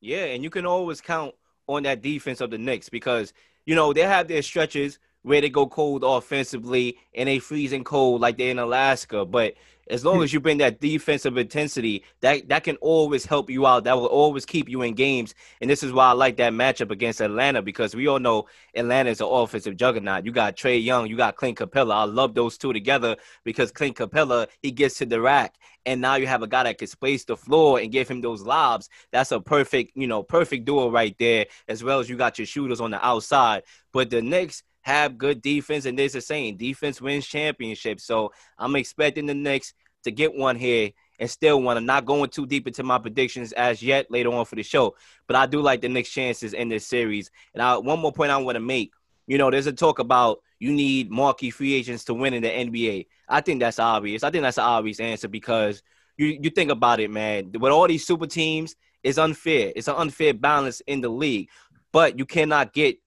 Yeah, 0.06 0.26
and 0.26 0.44
you 0.44 0.52
can 0.52 0.68
always 0.68 1.02
count 1.02 1.34
on 1.66 1.82
that 1.84 2.04
defense 2.04 2.40
of 2.40 2.52
the 2.52 2.60
Knicks 2.60 2.90
because 2.90 3.34
you 3.66 3.74
know 3.74 3.92
they 3.92 4.02
have 4.02 4.28
their 4.28 4.44
stretches 4.44 5.00
where 5.24 5.42
they 5.42 5.50
go 5.50 5.66
cold 5.66 6.04
offensively 6.06 7.00
and 7.16 7.28
they 7.28 7.40
freezing 7.40 7.84
cold 7.84 8.22
like 8.22 8.38
they're 8.38 8.52
in 8.52 8.60
Alaska. 8.60 9.26
But 9.26 9.56
as 9.88 10.04
long 10.04 10.24
as 10.24 10.34
you 10.34 10.40
bring 10.40 10.58
that 10.58 10.80
defensive 10.80 11.38
intensity, 11.38 12.04
that 12.22 12.50
that 12.50 12.64
can 12.64 12.76
always 12.78 13.26
help 13.26 13.50
you 13.50 13.68
out. 13.68 13.84
That 13.84 13.98
will 13.98 14.08
always 14.08 14.46
keep 14.46 14.68
you 14.68 14.82
in 14.82 14.94
games. 14.94 15.36
And 15.62 15.70
this 15.70 15.84
is 15.84 15.92
why 15.92 16.08
I 16.08 16.12
like 16.14 16.38
that 16.38 16.54
matchup 16.54 16.92
against 16.92 17.22
Atlanta 17.22 17.62
because 17.62 17.96
we 17.96 18.08
all 18.08 18.20
know 18.20 18.48
Atlanta 18.76 19.12
is 19.12 19.22
an 19.22 19.28
offensive 19.30 19.78
juggernaut. 19.78 20.26
You 20.26 20.32
got 20.32 20.56
Trae 20.56 20.84
Young, 20.84 21.08
you 21.08 21.16
got 21.18 21.36
Clint 21.36 21.58
Capela. 21.58 21.94
I 21.94 22.04
love 22.06 22.34
those 22.34 22.58
two 22.58 22.74
together 22.74 23.16
because 23.44 23.72
Clint 23.72 23.96
Capela 23.98 24.48
he 24.62 24.72
gets 24.72 24.98
to 24.98 25.06
the 25.06 25.22
rack, 25.22 25.56
and 25.86 26.02
now 26.02 26.16
you 26.16 26.28
have 26.28 26.42
a 26.42 26.48
guy 26.48 26.64
that 26.64 26.80
can 26.80 26.88
space 26.88 27.26
the 27.26 27.38
floor 27.38 27.80
and 27.80 27.92
give 27.92 28.10
him 28.10 28.22
those 28.22 28.42
lobs. 28.42 28.90
That's 29.12 29.32
a 29.32 29.40
perfect, 29.40 29.92
you 29.96 30.08
know, 30.08 30.24
perfect 30.24 30.66
duo 30.66 30.90
right 30.90 31.16
there. 31.20 31.46
As 31.68 31.84
well 31.84 32.00
as 32.00 32.10
you 32.10 32.18
got 32.18 32.40
your 32.40 32.48
shooters 32.48 32.82
on 32.82 32.92
the 32.92 33.06
outside. 33.06 33.64
But 33.94 34.10
the 34.10 34.22
Knicks 34.22 34.64
have 34.86 35.18
good 35.18 35.42
defense, 35.42 35.86
and 35.86 35.98
there's 35.98 36.14
a 36.14 36.22
saying, 36.22 36.58
defense 36.58 37.02
wins 37.02 37.26
championships. 37.26 38.04
So 38.04 38.32
I'm 38.60 38.76
expecting 38.76 39.26
the 39.26 39.34
Knicks 39.34 39.74
to 40.04 40.12
get 40.12 40.36
one 40.36 40.56
here 40.56 40.92
and 41.20 41.28
still 41.28 41.60
one. 41.60 41.76
I'm 41.76 41.88
not 41.88 42.06
going 42.06 42.30
too 42.30 42.46
deep 42.46 42.68
into 42.68 42.84
my 42.84 43.00
predictions 43.00 43.52
as 43.54 43.82
yet 43.82 44.12
later 44.12 44.32
on 44.32 44.46
for 44.46 44.56
the 44.56 44.62
show, 44.62 44.96
but 45.26 45.36
I 45.36 45.48
do 45.48 45.60
like 45.60 45.82
the 45.82 45.90
Knicks' 45.90 46.12
chances 46.12 46.54
in 46.54 46.70
this 46.70 46.86
series. 46.86 47.32
And 47.56 47.64
I, 47.64 47.78
one 47.78 48.00
more 48.00 48.12
point 48.12 48.30
I 48.30 48.38
want 48.38 48.58
to 48.58 48.60
make, 48.60 48.92
you 49.26 49.40
know, 49.40 49.50
there's 49.50 49.66
a 49.66 49.74
talk 49.74 49.98
about 49.98 50.42
you 50.60 50.72
need 50.72 51.10
marquee 51.10 51.50
free 51.50 51.74
agents 51.74 52.04
to 52.06 52.14
win 52.14 52.36
in 52.36 52.44
the 52.44 52.50
NBA. 52.50 53.08
I 53.28 53.42
think 53.42 53.62
that's 53.62 53.80
obvious. 53.80 54.24
I 54.24 54.30
think 54.30 54.44
that's 54.44 54.60
an 54.60 54.66
obvious 54.66 55.00
answer 55.00 55.28
because 55.28 55.82
you 56.16 56.38
you 56.40 56.52
think 56.52 56.70
about 56.70 57.00
it, 57.00 57.10
man. 57.10 57.52
With 57.54 57.72
all 57.72 57.88
these 57.88 58.06
super 58.06 58.28
teams, 58.28 58.76
it's 59.02 59.18
unfair. 59.18 59.74
It's 59.76 59.88
an 59.88 59.96
unfair 59.96 60.36
balance 60.36 60.82
in 60.82 61.02
the 61.02 61.10
league. 61.10 61.50
But 61.92 62.20
you 62.20 62.26
cannot 62.28 62.72
get 62.72 63.00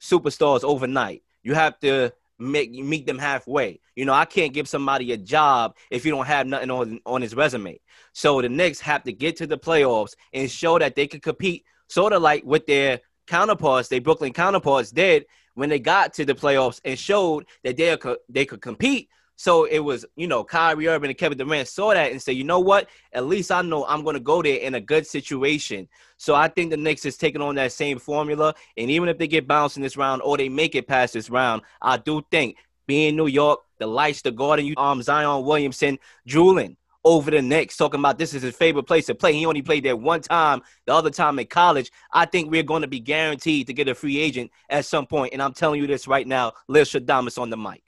superstars 0.00 0.62
overnight. 0.62 1.23
You 1.44 1.54
have 1.54 1.78
to 1.80 2.12
make 2.38 2.72
meet 2.72 3.06
them 3.06 3.18
halfway. 3.18 3.80
You 3.94 4.04
know, 4.04 4.12
I 4.12 4.24
can't 4.24 4.52
give 4.52 4.68
somebody 4.68 5.12
a 5.12 5.16
job 5.16 5.76
if 5.90 6.04
you 6.04 6.10
don't 6.10 6.26
have 6.26 6.46
nothing 6.46 6.70
on 6.70 7.00
on 7.06 7.22
his 7.22 7.36
resume. 7.36 7.80
So 8.12 8.42
the 8.42 8.48
Knicks 8.48 8.80
have 8.80 9.04
to 9.04 9.12
get 9.12 9.36
to 9.36 9.46
the 9.46 9.58
playoffs 9.58 10.14
and 10.32 10.50
show 10.50 10.78
that 10.78 10.96
they 10.96 11.06
can 11.06 11.20
compete, 11.20 11.64
sort 11.88 12.12
of 12.12 12.22
like 12.22 12.44
with 12.44 12.66
their 12.66 13.00
counterparts, 13.26 13.88
their 13.88 14.00
Brooklyn 14.00 14.32
counterparts 14.32 14.90
did 14.90 15.26
when 15.54 15.68
they 15.68 15.78
got 15.78 16.14
to 16.14 16.24
the 16.24 16.34
playoffs 16.34 16.80
and 16.84 16.98
showed 16.98 17.46
that 17.62 17.76
they 17.76 17.96
could 17.96 18.18
they 18.28 18.44
could 18.44 18.60
compete. 18.60 19.08
So 19.36 19.64
it 19.64 19.80
was, 19.80 20.04
you 20.16 20.26
know, 20.26 20.44
Kyrie 20.44 20.88
Irving 20.88 21.10
and 21.10 21.18
Kevin 21.18 21.38
Durant 21.38 21.68
saw 21.68 21.92
that 21.92 22.12
and 22.12 22.22
said, 22.22 22.36
you 22.36 22.44
know 22.44 22.60
what? 22.60 22.88
At 23.12 23.26
least 23.26 23.50
I 23.50 23.62
know 23.62 23.84
I'm 23.86 24.04
going 24.04 24.14
to 24.14 24.20
go 24.20 24.42
there 24.42 24.58
in 24.58 24.74
a 24.74 24.80
good 24.80 25.06
situation. 25.06 25.88
So 26.16 26.34
I 26.34 26.48
think 26.48 26.70
the 26.70 26.76
Knicks 26.76 27.04
is 27.04 27.16
taking 27.16 27.42
on 27.42 27.56
that 27.56 27.72
same 27.72 27.98
formula. 27.98 28.54
And 28.76 28.90
even 28.90 29.08
if 29.08 29.18
they 29.18 29.26
get 29.26 29.48
bounced 29.48 29.76
in 29.76 29.82
this 29.82 29.96
round 29.96 30.22
or 30.22 30.36
they 30.36 30.48
make 30.48 30.74
it 30.74 30.86
past 30.86 31.14
this 31.14 31.30
round, 31.30 31.62
I 31.82 31.96
do 31.96 32.22
think 32.30 32.56
being 32.86 33.16
New 33.16 33.26
York, 33.26 33.60
the 33.78 33.86
lights, 33.86 34.22
the 34.22 34.30
guarding 34.30 34.66
you, 34.66 34.74
um, 34.76 35.02
Zion 35.02 35.44
Williamson, 35.44 35.98
drooling 36.26 36.76
over 37.04 37.30
the 37.30 37.42
Knicks, 37.42 37.76
talking 37.76 38.00
about 38.00 38.18
this 38.18 38.32
is 38.32 38.42
his 38.42 38.56
favorite 38.56 38.84
place 38.84 39.06
to 39.06 39.14
play. 39.14 39.34
He 39.34 39.44
only 39.44 39.62
played 39.62 39.84
there 39.84 39.96
one 39.96 40.22
time, 40.22 40.62
the 40.86 40.94
other 40.94 41.10
time 41.10 41.38
in 41.38 41.46
college. 41.46 41.90
I 42.12 42.24
think 42.24 42.50
we're 42.50 42.62
going 42.62 42.82
to 42.82 42.88
be 42.88 43.00
guaranteed 43.00 43.66
to 43.66 43.74
get 43.74 43.88
a 43.88 43.94
free 43.94 44.18
agent 44.18 44.50
at 44.70 44.86
some 44.86 45.06
point. 45.06 45.32
And 45.34 45.42
I'm 45.42 45.52
telling 45.52 45.80
you 45.80 45.86
this 45.86 46.08
right 46.08 46.26
now, 46.26 46.52
Lil 46.68 46.84
Shadamas 46.84 47.38
on 47.38 47.50
the 47.50 47.58
mic. 47.58 47.82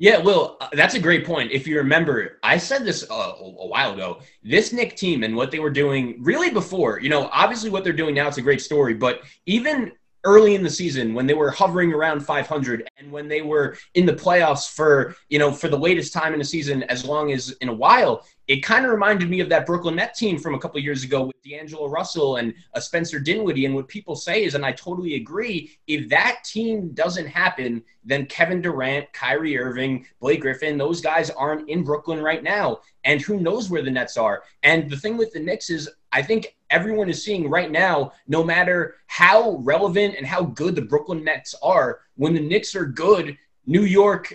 Yeah, 0.00 0.16
Will, 0.16 0.56
uh, 0.62 0.68
that's 0.72 0.94
a 0.94 0.98
great 0.98 1.26
point. 1.26 1.52
If 1.52 1.66
you 1.66 1.76
remember, 1.76 2.38
I 2.42 2.56
said 2.56 2.86
this 2.86 3.04
uh, 3.10 3.34
a 3.38 3.66
while 3.66 3.92
ago. 3.92 4.20
This 4.42 4.72
Knick 4.72 4.96
team 4.96 5.22
and 5.24 5.36
what 5.36 5.50
they 5.50 5.58
were 5.58 5.68
doing 5.68 6.16
really 6.20 6.48
before, 6.48 6.98
you 7.00 7.10
know, 7.10 7.28
obviously 7.34 7.68
what 7.68 7.84
they're 7.84 7.92
doing 7.92 8.14
now, 8.14 8.26
it's 8.26 8.38
a 8.38 8.42
great 8.42 8.62
story, 8.62 8.94
but 8.94 9.20
even 9.44 9.92
early 10.24 10.54
in 10.54 10.62
the 10.62 10.70
season 10.70 11.14
when 11.14 11.26
they 11.26 11.34
were 11.34 11.50
hovering 11.50 11.92
around 11.92 12.20
500 12.20 12.88
and 12.98 13.10
when 13.10 13.28
they 13.28 13.42
were 13.42 13.76
in 13.94 14.04
the 14.04 14.12
playoffs 14.12 14.70
for 14.70 15.16
you 15.28 15.38
know 15.38 15.50
for 15.50 15.68
the 15.68 15.78
latest 15.78 16.12
time 16.12 16.32
in 16.32 16.38
the 16.38 16.44
season 16.44 16.82
as 16.84 17.04
long 17.04 17.32
as 17.32 17.50
in 17.60 17.68
a 17.68 17.72
while 17.72 18.24
it 18.50 18.64
kind 18.64 18.84
of 18.84 18.90
reminded 18.90 19.30
me 19.30 19.38
of 19.38 19.48
that 19.48 19.64
Brooklyn 19.64 19.94
Net 19.94 20.12
team 20.12 20.36
from 20.36 20.56
a 20.56 20.58
couple 20.58 20.80
years 20.80 21.04
ago 21.04 21.22
with 21.22 21.40
D'Angelo 21.44 21.88
Russell 21.88 22.38
and 22.38 22.52
uh, 22.74 22.80
Spencer 22.80 23.20
Dinwiddie. 23.20 23.64
And 23.64 23.76
what 23.76 23.86
people 23.86 24.16
say 24.16 24.42
is, 24.42 24.56
and 24.56 24.66
I 24.66 24.72
totally 24.72 25.14
agree, 25.14 25.78
if 25.86 26.08
that 26.08 26.42
team 26.42 26.88
doesn't 26.88 27.28
happen, 27.28 27.80
then 28.02 28.26
Kevin 28.26 28.60
Durant, 28.60 29.12
Kyrie 29.12 29.56
Irving, 29.56 30.04
Blake 30.18 30.40
Griffin, 30.40 30.76
those 30.76 31.00
guys 31.00 31.30
aren't 31.30 31.68
in 31.68 31.84
Brooklyn 31.84 32.20
right 32.20 32.42
now. 32.42 32.80
And 33.04 33.20
who 33.20 33.38
knows 33.38 33.70
where 33.70 33.82
the 33.82 33.90
Nets 33.92 34.16
are? 34.16 34.42
And 34.64 34.90
the 34.90 34.96
thing 34.96 35.16
with 35.16 35.32
the 35.32 35.38
Knicks 35.38 35.70
is, 35.70 35.88
I 36.10 36.20
think 36.20 36.56
everyone 36.70 37.08
is 37.08 37.24
seeing 37.24 37.48
right 37.48 37.70
now, 37.70 38.12
no 38.28 38.42
matter 38.42 38.96
how 39.06 39.56
relevant 39.58 40.14
and 40.16 40.26
how 40.26 40.42
good 40.42 40.74
the 40.74 40.82
Brooklyn 40.82 41.24
Nets 41.24 41.54
are, 41.62 42.00
when 42.16 42.34
the 42.34 42.40
Knicks 42.40 42.74
are 42.74 42.86
good, 42.86 43.36
New 43.66 43.84
York 43.84 44.34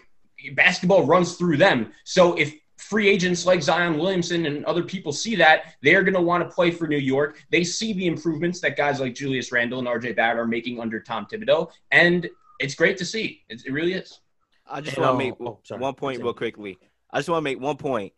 basketball 0.53 1.05
runs 1.05 1.35
through 1.35 1.57
them. 1.57 1.91
So 2.03 2.33
if 2.35 2.53
free 2.77 3.07
agents 3.09 3.45
like 3.45 3.63
Zion 3.63 3.97
Williamson 3.97 4.45
and 4.45 4.65
other 4.65 4.83
people 4.83 5.11
see 5.11 5.35
that, 5.35 5.75
they're 5.81 6.03
going 6.03 6.13
to 6.13 6.21
want 6.21 6.47
to 6.47 6.53
play 6.53 6.71
for 6.71 6.87
New 6.87 6.97
York. 6.97 7.43
They 7.49 7.63
see 7.63 7.93
the 7.93 8.07
improvements 8.07 8.59
that 8.61 8.77
guys 8.77 8.99
like 8.99 9.15
Julius 9.15 9.51
Randle 9.51 9.79
and 9.79 9.87
RJ 9.87 10.15
Barrett 10.15 10.37
are 10.37 10.47
making 10.47 10.79
under 10.79 10.99
Tom 10.99 11.25
Thibodeau, 11.25 11.71
and 11.91 12.29
it's 12.59 12.75
great 12.75 12.97
to 12.97 13.05
see. 13.05 13.43
It, 13.49 13.63
it 13.65 13.71
really 13.71 13.93
is. 13.93 14.19
I 14.67 14.81
just 14.81 14.97
want 14.97 15.13
to 15.13 15.17
make 15.17 15.35
oh, 15.39 15.59
one 15.77 15.93
point 15.93 16.21
real 16.21 16.33
quickly. 16.33 16.77
I 17.11 17.19
just 17.19 17.29
want 17.29 17.39
to 17.39 17.43
make 17.43 17.59
one 17.59 17.77
point. 17.77 18.13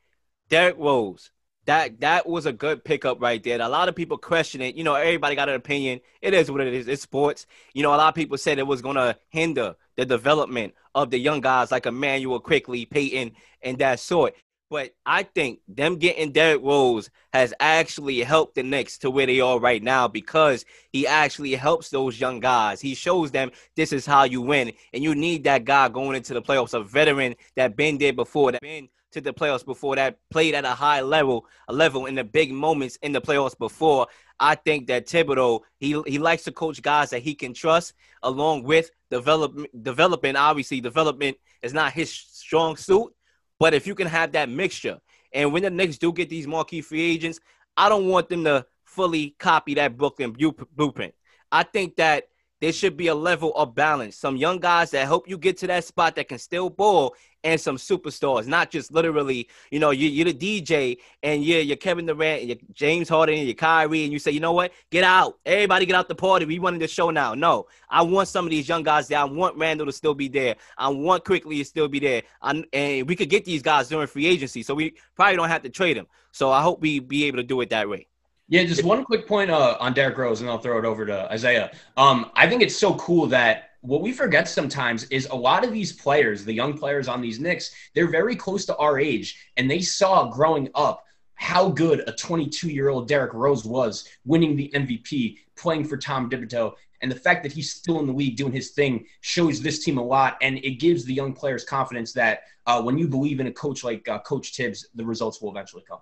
Derrick 0.50 0.76
Rose, 0.78 1.32
that 1.68 2.00
that 2.00 2.28
was 2.28 2.46
a 2.46 2.54
good 2.54 2.84
pickup 2.84 3.22
right 3.22 3.44
there. 3.44 3.62
A 3.62 3.70
lot 3.70 3.90
of 3.90 3.96
people 3.96 4.18
question 4.18 4.62
it. 4.62 4.76
You 4.76 4.84
know, 4.84 4.96
everybody 4.96 5.36
got 5.36 5.50
an 5.50 5.56
opinion. 5.56 6.00
It 6.22 6.34
is 6.34 6.50
what 6.50 6.62
it 6.62 6.74
is. 6.74 6.88
It's 6.88 7.02
sports. 7.02 7.46
You 7.74 7.84
know, 7.84 7.94
a 7.94 7.98
lot 7.98 8.10
of 8.10 8.16
people 8.16 8.38
said 8.38 8.58
it 8.58 8.66
was 8.66 8.82
to 8.82 9.18
hinder 9.30 9.76
the 9.98 10.06
development 10.06 10.74
of 10.96 11.12
the 11.12 11.20
young 11.20 11.42
guys 11.42 11.72
like 11.72 11.86
Immanuel 11.86 12.40
Quickley, 12.40 12.86
Payton, 12.86 13.34
and 13.62 13.78
that 13.80 14.00
sort. 14.00 14.34
But 14.70 14.96
I 15.06 15.24
think 15.24 15.60
them 15.68 15.98
getting 15.98 16.32
Derrick 16.32 16.62
Rose 16.62 17.10
has 17.32 17.54
actually 17.60 18.22
helped 18.22 18.56
the 18.56 18.64
Knicks 18.64 18.98
to 19.00 19.10
where 19.10 19.26
they 19.26 19.40
are 19.40 19.60
right 19.60 19.82
now 19.82 20.08
because 20.08 20.66
he 20.92 21.08
actually 21.08 21.56
helps 21.56 21.90
those 21.90 22.20
young 22.20 22.40
guys. 22.40 22.82
He 22.82 22.94
shows 22.94 23.32
them 23.32 23.52
this 23.76 23.94
is 23.94 24.06
how 24.06 24.24
you 24.24 24.42
win, 24.42 24.74
and 24.94 25.04
you 25.04 25.16
need 25.16 25.46
that 25.46 25.64
guy 25.64 25.88
going 25.88 26.16
into 26.16 26.34
the 26.34 26.42
playoffs, 26.42 26.74
a 26.74 26.84
veteran 26.84 27.36
that 27.56 27.78
been 27.78 27.98
there 27.98 28.14
before, 28.14 28.52
that 28.52 28.62
been 28.62 28.90
to 29.12 29.22
the 29.22 29.34
playoffs 29.34 29.66
before, 29.66 29.96
that 29.96 30.18
played 30.30 30.54
at 30.54 30.66
a 30.66 30.70
high 30.70 31.02
level, 31.02 31.46
a 31.68 31.74
level 31.74 32.06
in 32.06 32.16
the 32.16 32.24
big 32.24 32.52
moments 32.52 32.98
in 33.02 33.12
the 33.12 33.22
playoffs 33.22 33.58
before. 33.58 34.08
I 34.40 34.56
think 34.56 34.88
that 34.88 35.08
Thibodeau 35.08 35.62
he 35.80 36.02
he 36.06 36.20
likes 36.20 36.44
to 36.44 36.52
coach 36.52 36.82
guys 36.82 37.10
that 37.10 37.22
he 37.22 37.34
can 37.36 37.54
trust, 37.54 37.94
along 38.24 38.64
with 38.64 38.92
development. 39.10 39.84
Development, 39.84 40.38
obviously, 40.38 40.82
development 40.82 41.38
is 41.62 41.74
not 41.74 41.94
his 41.94 42.12
strong 42.12 42.76
suit 42.76 43.14
but 43.60 43.74
if 43.74 43.88
you 43.88 43.96
can 43.96 44.08
have 44.08 44.32
that 44.34 44.50
mixture, 44.50 45.00
and 45.34 45.52
when 45.52 45.64
the 45.64 45.70
Knicks 45.70 45.98
do 45.98 46.14
get 46.14 46.30
these 46.30 46.48
marquee 46.48 46.82
free 46.82 47.02
agents, 47.02 47.40
I 47.76 47.90
don't 47.90 48.08
want 48.08 48.30
them 48.30 48.44
to 48.44 48.66
fully 48.86 49.36
copy 49.40 49.76
that 49.76 49.98
Brooklyn 49.98 50.32
blueprint. 50.32 51.14
I 51.52 51.64
think 51.64 51.96
that 51.98 52.26
there 52.62 52.74
should 52.74 52.98
be 52.98 53.08
a 53.08 53.16
level 53.16 53.54
of 53.56 53.76
balance. 53.76 54.16
Some 54.16 54.36
young 54.36 54.60
guys 54.60 54.92
that 54.92 55.06
help 55.06 55.28
you 55.30 55.38
get 55.38 55.58
to 55.58 55.68
that 55.68 55.84
spot 55.84 56.16
that 56.16 56.28
can 56.28 56.40
still 56.40 56.70
ball, 56.70 57.16
and 57.44 57.62
some 57.62 57.78
superstars, 57.78 58.48
not 58.48 58.72
just 58.72 58.92
literally, 58.92 59.48
you 59.72 59.80
know, 59.80 59.92
you, 59.92 60.22
are 60.22 60.32
the 60.32 60.34
DJ 60.34 60.98
and 61.24 61.44
you're, 61.44 61.62
you're 61.62 61.78
Kevin 61.78 62.06
Durant, 62.06 62.42
and 62.42 62.50
you're 62.50 62.58
James 62.74 63.08
Harden, 63.08 63.36
and 63.36 63.46
you're 63.46 63.54
Kyrie, 63.54 64.04
and 64.04 64.12
you 64.12 64.20
say, 64.20 64.32
you 64.32 64.40
know 64.40 64.54
what, 64.54 64.72
get 64.92 65.04
out. 65.04 65.38
Everybody 65.46 65.86
get 65.86 65.96
out 65.96 66.10
the 66.10 66.16
party. 66.16 66.46
We 66.46 66.60
wanted 66.60 66.82
the 66.82 66.88
show 66.88 67.10
now. 67.10 67.36
No, 67.36 67.68
I 67.90 68.02
want 68.02 68.28
some 68.28 68.46
of 68.46 68.52
these 68.52 68.68
young 68.68 68.84
guys 68.84 69.08
there. 69.08 69.20
I 69.20 69.24
want 69.24 69.56
Randle 69.56 69.86
to 69.86 69.92
still 69.92 70.16
be 70.16 70.28
there. 70.28 70.56
I 70.78 70.90
want 70.90 71.26
Quickley 71.26 71.60
to 71.60 71.66
still 71.66 71.88
be 71.88 72.00
there. 72.00 72.24
I, 72.42 72.64
and 72.74 73.08
we 73.08 73.16
could 73.16 73.30
get 73.30 73.46
these 73.46 73.62
guys 73.62 73.88
during 73.88 74.08
free 74.08 74.26
agency, 74.26 74.64
so 74.64 74.74
we 74.74 74.96
probably 75.16 75.36
don't 75.38 75.50
have 75.50 75.64
to 75.64 75.70
trade 75.70 75.98
them. 75.98 76.08
So 76.32 76.52
I 76.52 76.62
hope 76.62 76.82
we 76.82 77.00
be 77.00 77.26
able 77.26 77.38
to 77.38 77.44
do 77.44 77.62
it 77.62 77.70
that 77.70 77.88
way. 77.88 78.08
Yeah, 78.50 78.63
just 78.63 78.86
one 78.86 79.04
quick 79.04 79.27
point 79.27 79.51
uh, 79.51 79.75
on 79.77 79.94
Derrick 79.94 80.18
Rose, 80.18 80.39
and 80.39 80.50
I'll 80.50 80.58
throw 80.58 80.80
it 80.80 80.86
over 80.86 81.06
to 81.06 81.30
Isaiah. 81.30 81.70
Um, 81.98 82.32
I 82.34 82.48
think 82.48 82.62
it's 82.62 82.77
so 82.77 82.96
cool 82.96 83.27
that 83.27 83.72
what 83.82 84.01
we 84.01 84.13
forget 84.13 84.48
sometimes 84.48 85.04
is 85.06 85.27
a 85.30 85.36
lot 85.36 85.66
of 85.66 85.74
these 85.74 85.92
players, 85.92 86.46
the 86.46 86.54
young 86.54 86.77
players 86.77 87.10
on 87.10 87.20
these 87.20 87.42
Knicks, 87.42 87.75
they're 87.94 88.10
very 88.10 88.38
close 88.38 88.66
to 88.68 88.77
our 88.77 89.00
age, 89.00 89.38
and 89.58 89.70
they 89.70 89.82
saw 89.82 90.30
growing 90.30 90.70
up 90.75 91.04
how 91.36 91.70
good 91.70 92.08
a 92.08 92.13
22 92.13 92.70
year 92.70 92.88
old 92.88 93.10
Derrick 93.10 93.34
Rose 93.34 93.66
was, 93.66 94.08
winning 94.24 94.56
the 94.56 94.72
MVP, 94.74 95.39
playing 95.58 95.84
for 95.84 95.98
Tom 95.98 96.30
Thibodeau. 96.30 96.74
And 97.01 97.12
the 97.12 97.16
fact 97.16 97.44
that 97.44 97.51
he's 97.51 97.72
still 97.72 98.00
in 98.00 98.08
the 98.08 98.13
league 98.13 98.38
doing 98.38 98.54
his 98.54 98.72
thing 98.72 99.06
shows 99.20 99.62
this 99.62 99.84
team 99.84 99.98
a 99.98 100.04
lot, 100.04 100.38
and 100.42 100.58
it 100.60 100.80
gives 100.80 101.04
the 101.04 101.13
young 101.13 101.34
players 101.34 101.66
confidence 101.66 102.13
that 102.13 102.44
uh, 102.66 102.82
when 102.82 102.98
you 102.98 103.10
believe 103.10 103.42
in 103.42 103.48
a 103.48 103.51
coach 103.51 103.84
like 103.84 104.08
uh, 104.08 104.20
Coach 104.20 104.56
Thibs, 104.56 104.88
the 104.96 105.06
results 105.06 105.42
will 105.42 105.51
eventually 105.51 105.84
come. 105.88 106.00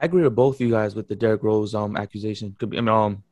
I 0.00 0.06
agree 0.06 0.22
with 0.22 0.34
both 0.34 0.56
of 0.56 0.60
you 0.62 0.70
guys 0.70 0.94
with 0.94 1.08
the 1.08 1.14
Derrick 1.14 1.42
Rose 1.42 1.74
um 1.74 1.96
accusation. 1.96 2.56
I 2.60 2.66
mean 2.66 2.88
um 2.88 3.22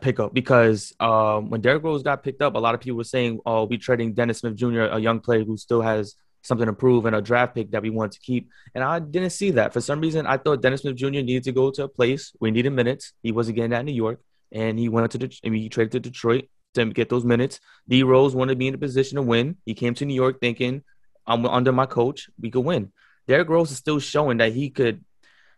pickup 0.00 0.34
because 0.34 0.92
um 1.00 1.48
when 1.50 1.62
Derrick 1.62 1.82
Rose 1.82 2.02
got 2.02 2.22
picked 2.22 2.42
up, 2.42 2.54
a 2.54 2.58
lot 2.58 2.74
of 2.74 2.80
people 2.80 2.98
were 2.98 3.04
saying, 3.04 3.40
"Oh, 3.46 3.64
we 3.64 3.78
trading 3.78 4.12
Dennis 4.12 4.38
Smith 4.40 4.56
Jr., 4.56 4.82
a 4.82 4.98
young 4.98 5.20
player 5.20 5.44
who 5.44 5.56
still 5.56 5.80
has 5.80 6.16
something 6.42 6.66
to 6.66 6.72
prove 6.72 7.06
and 7.06 7.16
a 7.16 7.22
draft 7.22 7.54
pick 7.54 7.70
that 7.70 7.82
we 7.82 7.88
want 7.88 8.12
to 8.12 8.20
keep." 8.20 8.50
And 8.74 8.84
I 8.84 8.98
didn't 8.98 9.30
see 9.30 9.52
that 9.52 9.72
for 9.72 9.80
some 9.80 10.00
reason. 10.00 10.26
I 10.26 10.36
thought 10.36 10.60
Dennis 10.60 10.82
Smith 10.82 10.96
Jr. 10.96 11.24
needed 11.24 11.44
to 11.44 11.52
go 11.52 11.70
to 11.70 11.84
a 11.84 11.88
place 11.88 12.32
we 12.38 12.50
needed 12.50 12.70
minutes. 12.70 13.14
He 13.22 13.32
wasn't 13.32 13.56
getting 13.56 13.70
that 13.70 13.80
in 13.80 13.86
New 13.86 13.92
York, 13.92 14.20
and 14.52 14.78
he 14.78 14.90
went 14.90 15.10
to 15.12 15.18
the. 15.18 15.34
I 15.44 15.48
mean, 15.48 15.62
he 15.62 15.70
traded 15.70 15.92
to 15.92 16.00
Detroit 16.00 16.48
to 16.74 16.84
get 16.92 17.08
those 17.08 17.24
minutes. 17.24 17.58
D 17.88 18.02
Rose 18.02 18.34
wanted 18.34 18.52
to 18.52 18.58
be 18.58 18.68
in 18.68 18.74
a 18.74 18.78
position 18.78 19.16
to 19.16 19.22
win. 19.22 19.56
He 19.64 19.72
came 19.72 19.94
to 19.94 20.04
New 20.04 20.14
York 20.14 20.40
thinking, 20.40 20.82
"I'm 21.26 21.46
under 21.46 21.72
my 21.72 21.86
coach. 21.86 22.28
We 22.38 22.50
could 22.50 22.66
win." 22.66 22.92
Derrick 23.26 23.48
Rose 23.48 23.72
is 23.72 23.78
still 23.78 23.98
showing 23.98 24.36
that 24.38 24.52
he 24.52 24.70
could 24.70 25.04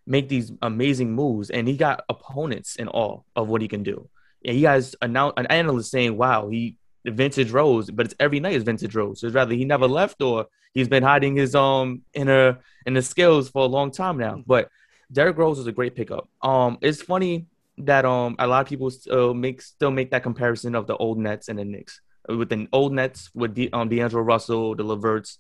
make 0.09 0.29
these 0.29 0.51
amazing 0.63 1.13
moves, 1.13 1.51
and 1.51 1.69
he 1.69 1.77
got 1.77 2.05
opponents 2.09 2.77
in 2.77 2.89
awe 2.89 3.21
of 3.37 3.49
what 3.49 3.63
he 3.63 3.69
can 3.69 3.83
do. 3.83 4.09
And 4.45 4.57
he 4.57 4.63
has 4.65 4.97
announced 5.03 5.39
an 5.39 5.47
analyst 5.47 5.91
saying, 5.91 6.17
"Wow, 6.17 6.49
he 6.49 6.77
vintage 7.05 7.51
Rose," 7.51 7.91
but 7.91 8.07
it's 8.07 8.15
every 8.19 8.41
night 8.41 8.55
is 8.55 8.63
vintage 8.63 8.95
Rose. 8.95 9.21
So 9.21 9.27
it's 9.27 9.35
rather 9.35 9.55
he 9.55 9.65
never 9.65 9.87
left 9.87 10.23
or 10.23 10.47
he's 10.73 10.89
been 10.89 11.03
hiding 11.03 11.37
his 11.37 11.55
um 11.55 12.03
inner 12.15 12.59
inner 12.87 13.03
skills 13.03 13.51
for 13.51 13.63
a 13.63 13.69
long 13.69 13.91
time 13.91 14.17
now. 14.19 14.33
Mm-hmm. 14.33 14.43
But 14.47 14.71
Derrick 15.13 15.37
Rose 15.37 15.59
is 15.59 15.67
a 15.67 15.73
great 15.73 15.95
pickup. 15.95 16.29
Um, 16.43 16.79
it's 16.81 17.03
funny 17.03 17.47
that 17.79 18.05
um 18.05 18.35
a 18.39 18.47
lot 18.47 18.63
of 18.63 18.69
people 18.69 18.91
still 18.91 19.35
make 19.35 19.61
still 19.63 19.91
make 19.91 20.11
that 20.11 20.23
comparison 20.23 20.75
of 20.75 20.87
the 20.87 20.97
old 20.97 21.19
Nets 21.19 21.49
and 21.49 21.59
the 21.59 21.65
Knicks. 21.65 22.01
With 22.29 22.49
the 22.49 22.67
old 22.73 22.93
Nets 22.93 23.31
with 23.35 23.55
the 23.55 23.73
um 23.73 23.89
D'Angelo 23.89 24.23
Russell, 24.23 24.75
the 24.75 24.85
LeVerts, 24.85 25.39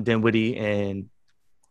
Dinwiddie, 0.00 0.56
and 0.56 1.08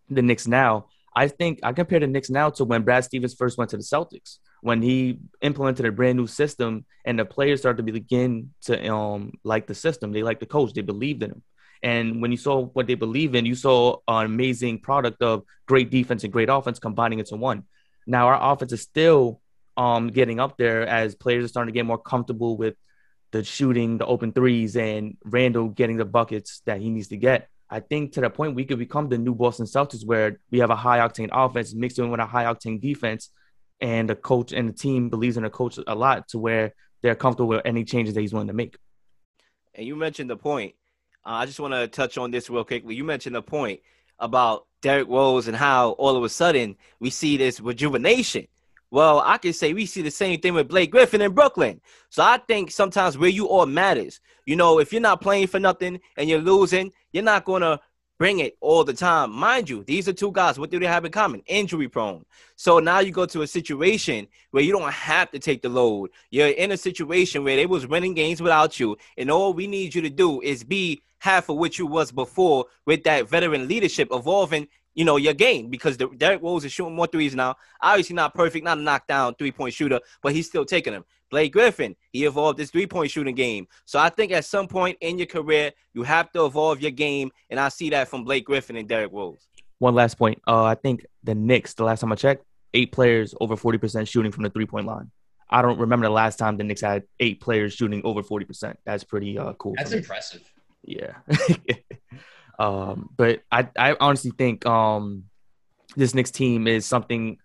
the 0.10 0.22
Knicks 0.22 0.48
now. 0.48 0.88
I 1.16 1.28
think 1.28 1.60
I 1.64 1.74
compare 1.74 2.00
the 2.00 2.08
Knicks 2.08 2.30
now 2.30 2.50
to 2.52 2.66
when 2.66 2.84
Brad 2.84 3.04
Stevens 3.04 3.34
first 3.34 3.58
went 3.58 3.72
to 3.72 3.78
the 3.78 3.84
Celtics, 3.84 4.38
when 4.62 4.82
he 4.82 5.20
implemented 5.42 5.86
a 5.86 5.92
brand 5.92 6.18
new 6.18 6.28
system 6.28 6.86
and 7.06 7.18
the 7.18 7.26
players 7.26 7.62
started 7.62 7.86
to 7.86 7.92
begin 7.92 8.54
to 8.64 8.94
um 8.94 9.34
like 9.44 9.68
the 9.68 9.76
system. 9.76 10.12
They 10.12 10.24
like 10.24 10.40
the 10.40 10.46
coach. 10.46 10.74
They 10.74 10.82
believed 10.82 11.24
in 11.24 11.32
him. 11.32 11.44
And 11.82 12.22
when 12.22 12.32
you 12.32 12.38
saw 12.38 12.66
what 12.66 12.88
they 12.88 12.96
believe 12.96 13.36
in, 13.36 13.46
you 13.46 13.56
saw 13.56 13.98
an 14.08 14.26
amazing 14.26 14.80
product 14.80 15.22
of 15.22 15.44
great 15.66 15.90
defense 15.90 16.24
and 16.24 16.34
great 16.34 16.50
offense 16.50 16.78
combining 16.78 17.20
into 17.20 17.36
one. 17.38 17.64
Now 18.06 18.28
our 18.28 18.54
offense 18.54 18.72
is 18.74 18.82
still 18.82 19.42
um 19.78 20.10
getting 20.10 20.40
up 20.40 20.58
there 20.58 20.86
as 20.86 21.16
players 21.16 21.46
are 21.46 21.48
starting 21.48 21.74
to 21.74 21.78
get 21.78 21.86
more 21.86 21.98
comfortable 21.98 22.58
with 22.58 22.76
the 23.32 23.44
shooting, 23.44 23.98
the 23.98 24.06
open 24.06 24.32
threes, 24.32 24.76
and 24.76 25.18
Randle 25.24 25.70
getting 25.70 25.98
the 25.98 26.06
buckets 26.06 26.62
that 26.66 26.82
he 26.82 26.90
needs 26.90 27.10
to 27.10 27.18
get. 27.18 27.48
I 27.70 27.80
think 27.80 28.14
to 28.14 28.22
the 28.22 28.30
point 28.30 28.56
we 28.56 28.66
could 28.66 28.80
become 28.80 29.10
the 29.10 29.18
new 29.18 29.36
Boston 29.36 29.66
Celtics, 29.66 30.06
where 30.06 30.40
we 30.50 30.60
have 30.60 30.72
a 30.72 30.76
high 30.76 31.00
octane 31.00 31.30
offense 31.32 31.74
mixed 31.74 32.00
in 32.00 32.10
with 32.10 32.20
a 32.20 32.26
high 32.26 32.46
octane 32.46 32.82
defense, 32.82 33.30
and 33.80 34.10
the 34.10 34.16
coach 34.16 34.52
and 34.52 34.70
the 34.70 34.74
team 34.74 35.10
believes 35.10 35.38
in 35.38 35.44
the 35.44 35.50
coach 35.50 35.80
a 35.86 35.96
lot 35.96 36.28
to 36.30 36.40
where 36.40 36.74
they're 37.02 37.16
comfortable 37.16 37.50
with 37.50 37.62
any 37.66 37.84
changes 37.84 38.14
that 38.16 38.22
he's 38.22 38.34
willing 38.34 38.48
to 38.48 38.54
make. 38.54 38.78
And 39.76 39.86
you 39.86 39.96
mentioned 39.96 40.30
the 40.30 40.38
point. 40.38 40.76
Uh, 41.26 41.30
I 41.30 41.46
just 41.46 41.60
want 41.60 41.74
to 41.74 41.88
touch 41.88 42.18
on 42.18 42.32
this 42.32 42.50
real 42.50 42.64
quickly. 42.64 42.96
You 42.96 43.04
mentioned 43.04 43.36
the 43.36 43.42
point 43.42 43.82
about 44.18 44.66
Derrick 44.82 45.08
Rose 45.08 45.48
and 45.48 45.56
how 45.56 45.92
all 45.92 46.16
of 46.16 46.24
a 46.24 46.30
sudden 46.30 46.76
we 47.00 47.10
see 47.10 47.38
this 47.38 47.60
rejuvenation. 47.60 48.48
Well, 48.92 49.22
I 49.24 49.38
can 49.38 49.54
say 49.54 49.74
we 49.74 49.86
see 49.86 50.02
the 50.02 50.12
same 50.12 50.40
thing 50.40 50.56
with 50.56 50.68
Blake 50.68 50.92
Griffin 50.92 51.22
in 51.22 51.34
Brooklyn. 51.34 51.80
So 52.10 52.24
I 52.24 52.38
think 52.38 52.72
sometimes 52.72 53.18
where 53.18 53.30
you 53.30 53.50
are 53.50 53.66
matters. 53.66 54.20
You 54.46 54.56
know, 54.56 54.80
if 54.80 54.92
you're 54.92 55.02
not 55.02 55.22
playing 55.22 55.48
for 55.48 55.60
nothing 55.60 56.00
and 56.18 56.28
you're 56.28 56.42
losing, 56.42 56.92
you're 57.14 57.24
not 57.24 57.46
going 57.46 57.62
to 57.62 57.80
bring 58.18 58.40
it 58.40 58.58
all 58.62 58.84
the 58.84 58.94
time. 58.94 59.32
Mind 59.32 59.70
you, 59.70 59.84
these 59.84 60.10
are 60.10 60.14
two 60.14 60.32
guys. 60.32 60.58
What 60.58 60.72
do 60.72 60.80
they 60.80 60.88
have 60.88 61.06
in 61.06 61.12
common? 61.12 61.42
Injury 61.46 61.88
prone. 61.88 62.26
So 62.56 62.80
now 62.80 63.00
you 63.00 63.12
go 63.12 63.26
to 63.28 63.44
a 63.44 63.48
situation 63.48 64.28
where 64.52 64.64
you 64.64 64.74
don't 64.74 64.92
have 64.92 65.32
to 65.32 65.40
take 65.40 65.62
the 65.62 65.70
load. 65.70 66.10
You're 66.32 66.50
in 66.50 66.72
a 66.72 66.78
situation 66.78 67.44
where 67.44 67.56
they 67.56 67.68
was 67.68 67.88
winning 67.88 68.16
games 68.16 68.42
without 68.42 68.80
you, 68.80 68.98
and 69.18 69.32
all 69.32 69.54
we 69.54 69.68
need 69.68 69.96
you 69.96 70.02
to 70.02 70.10
do 70.10 70.42
is 70.42 70.64
be 70.64 71.02
half 71.20 71.50
of 71.50 71.58
what 71.58 71.78
you 71.78 71.86
was 71.86 72.12
before 72.12 72.66
with 72.86 73.04
that 73.04 73.30
veteran 73.30 73.68
leadership 73.68 74.10
evolving 74.12 74.68
you 75.00 75.06
know, 75.06 75.16
your 75.16 75.34
game 75.34 75.70
because 75.70 75.96
the, 75.96 76.10
Derrick 76.18 76.44
Rose 76.44 76.66
is 76.66 76.74
shooting 76.74 76.94
more 76.94 77.08
threes 77.08 77.34
now. 77.34 77.56
Obviously, 77.82 78.18
not 78.18 78.34
perfect, 78.34 78.66
not 78.66 78.78
a 78.78 78.82
knockdown 78.82 79.34
three 79.40 79.50
point 79.50 79.74
shooter, 79.74 80.02
but 80.22 80.34
he's 80.34 80.46
still 80.46 80.66
taking 80.66 80.92
them. 80.92 81.06
Blake 81.32 81.54
Griffin, 81.54 81.96
he 82.12 82.26
evolved 82.26 82.60
his 82.60 82.70
three 82.70 82.86
point 82.86 83.10
shooting 83.10 83.34
game. 83.34 83.66
So 83.86 83.98
I 83.98 84.10
think 84.10 84.34
at 84.34 84.44
some 84.44 84.68
point 84.68 84.98
in 85.00 85.18
your 85.18 85.28
career, 85.28 85.72
you 85.94 86.04
have 86.04 86.30
to 86.34 86.44
evolve 86.44 86.82
your 86.82 86.92
game. 86.92 87.32
And 87.50 87.62
I 87.62 87.70
see 87.70 87.90
that 87.92 88.10
from 88.10 88.26
Blake 88.26 88.44
Griffin 88.44 88.76
and 88.76 88.90
Derrick 88.90 89.14
Rose. 89.14 89.48
One 89.78 89.96
last 89.96 90.18
point. 90.18 90.42
Uh, 90.46 90.66
I 90.66 90.76
think 90.76 91.06
the 91.24 91.34
Knicks, 91.34 91.76
the 91.76 91.86
last 91.86 92.02
time 92.02 92.12
I 92.12 92.16
checked, 92.16 92.44
eight 92.74 92.92
players 92.92 93.34
over 93.40 93.56
40% 93.56 94.06
shooting 94.06 94.34
from 94.34 94.44
the 94.44 94.50
three 94.50 94.66
point 94.66 94.86
line. 94.86 95.12
I 95.50 95.62
don't 95.62 95.80
remember 95.80 96.08
the 96.08 96.12
last 96.12 96.40
time 96.40 96.58
the 96.58 96.66
Knicks 96.66 96.82
had 96.82 97.04
eight 97.22 97.40
players 97.40 97.74
shooting 97.74 98.02
over 98.04 98.22
40%. 98.22 98.76
That's 98.86 99.06
pretty 99.06 99.38
uh, 99.38 99.54
cool. 99.54 99.76
That's 99.78 99.94
impressive. 99.94 100.44
Yeah. 100.84 101.14
Um, 102.60 103.10
but 103.16 103.42
I, 103.50 103.70
I 103.78 103.96
honestly 104.00 104.32
think 104.32 104.66
um, 104.66 105.24
this 105.96 106.14
Knicks 106.14 106.30
team 106.30 106.68
is 106.68 106.86
something 106.86 107.38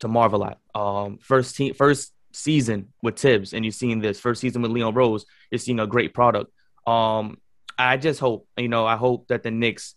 to 0.00 0.08
marvel 0.08 0.44
at. 0.44 0.58
Um, 0.74 1.18
first 1.18 1.56
team, 1.56 1.74
first 1.74 2.12
season 2.32 2.92
with 3.02 3.18
Thibs, 3.18 3.52
and 3.52 3.64
you've 3.64 3.74
seen 3.74 3.98
this 3.98 4.20
first 4.20 4.40
season 4.40 4.62
with 4.62 4.70
Leon 4.70 4.94
Rose. 4.94 5.26
You're 5.50 5.58
seeing 5.58 5.80
a 5.80 5.86
great 5.86 6.14
product. 6.14 6.50
Um, 6.86 7.38
I 7.76 7.96
just 7.96 8.20
hope, 8.20 8.46
you 8.56 8.68
know, 8.68 8.86
I 8.86 8.96
hope 8.96 9.26
that 9.28 9.42
the 9.42 9.50
Knicks 9.50 9.96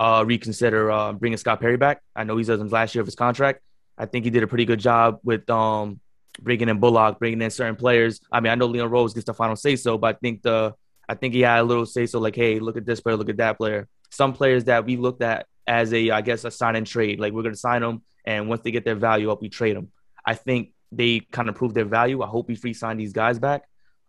uh, 0.00 0.24
reconsider 0.26 0.90
uh, 0.90 1.12
bringing 1.12 1.36
Scott 1.36 1.60
Perry 1.60 1.76
back. 1.76 2.00
I 2.14 2.24
know 2.24 2.38
he's 2.38 2.48
in 2.48 2.68
last 2.68 2.94
year 2.94 3.02
of 3.02 3.06
his 3.06 3.14
contract. 3.14 3.60
I 3.98 4.06
think 4.06 4.24
he 4.24 4.30
did 4.30 4.42
a 4.42 4.46
pretty 4.46 4.64
good 4.64 4.80
job 4.80 5.20
with 5.24 5.48
um, 5.50 6.00
bringing 6.40 6.68
in 6.68 6.78
Bullock, 6.78 7.18
bringing 7.18 7.40
in 7.42 7.50
certain 7.50 7.76
players. 7.76 8.20
I 8.32 8.40
mean, 8.40 8.52
I 8.52 8.54
know 8.54 8.66
Leon 8.66 8.90
Rose 8.90 9.14
gets 9.14 9.26
the 9.26 9.34
final 9.34 9.56
say 9.56 9.76
so, 9.76 9.98
but 9.98 10.16
I 10.16 10.18
think 10.18 10.42
the 10.42 10.74
I 11.08 11.14
think 11.14 11.34
he 11.34 11.42
had 11.42 11.60
a 11.60 11.62
little 11.62 11.86
say 11.86 12.06
so, 12.06 12.18
like, 12.18 12.34
hey, 12.34 12.58
look 12.58 12.76
at 12.76 12.84
this 12.84 13.00
player, 13.00 13.16
look 13.16 13.28
at 13.28 13.36
that 13.36 13.58
player 13.58 13.88
some 14.16 14.32
players 14.32 14.64
that 14.64 14.84
we 14.84 14.96
looked 14.96 15.22
at 15.22 15.46
as 15.66 15.92
a, 15.92 16.10
I 16.10 16.20
guess, 16.20 16.44
a 16.44 16.50
sign 16.50 16.76
and 16.76 16.86
trade. 16.86 17.20
Like 17.20 17.32
we're 17.32 17.42
going 17.42 17.54
to 17.54 17.60
sign 17.60 17.82
them, 17.82 18.02
and 18.24 18.48
once 18.48 18.62
they 18.62 18.70
get 18.70 18.84
their 18.84 18.94
value 18.94 19.30
up, 19.30 19.42
we 19.42 19.48
trade 19.48 19.76
them. 19.76 19.92
I 20.24 20.34
think 20.34 20.72
they 20.90 21.20
kind 21.20 21.48
of 21.48 21.54
prove 21.54 21.74
their 21.74 21.84
value. 21.84 22.22
I 22.22 22.26
hope 22.26 22.48
we 22.48 22.54
free 22.54 22.74
sign 22.74 22.96
these 22.96 23.12
guys 23.12 23.38
back, 23.38 23.62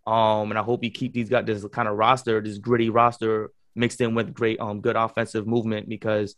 um, 0.06 0.50
and 0.52 0.58
I 0.58 0.64
hope 0.64 0.82
we 0.82 0.90
keep 0.90 1.14
these 1.14 1.30
guys 1.30 1.46
this 1.46 1.66
kind 1.72 1.88
of 1.88 1.98
roster, 1.98 2.42
this 2.42 2.58
gritty 2.58 2.90
roster 2.90 3.52
mixed 3.76 4.02
in 4.02 4.16
with 4.16 4.34
great, 4.34 4.60
um, 4.60 4.82
good 4.82 4.96
offensive 4.96 5.48
movement 5.48 5.90
because. 5.90 6.36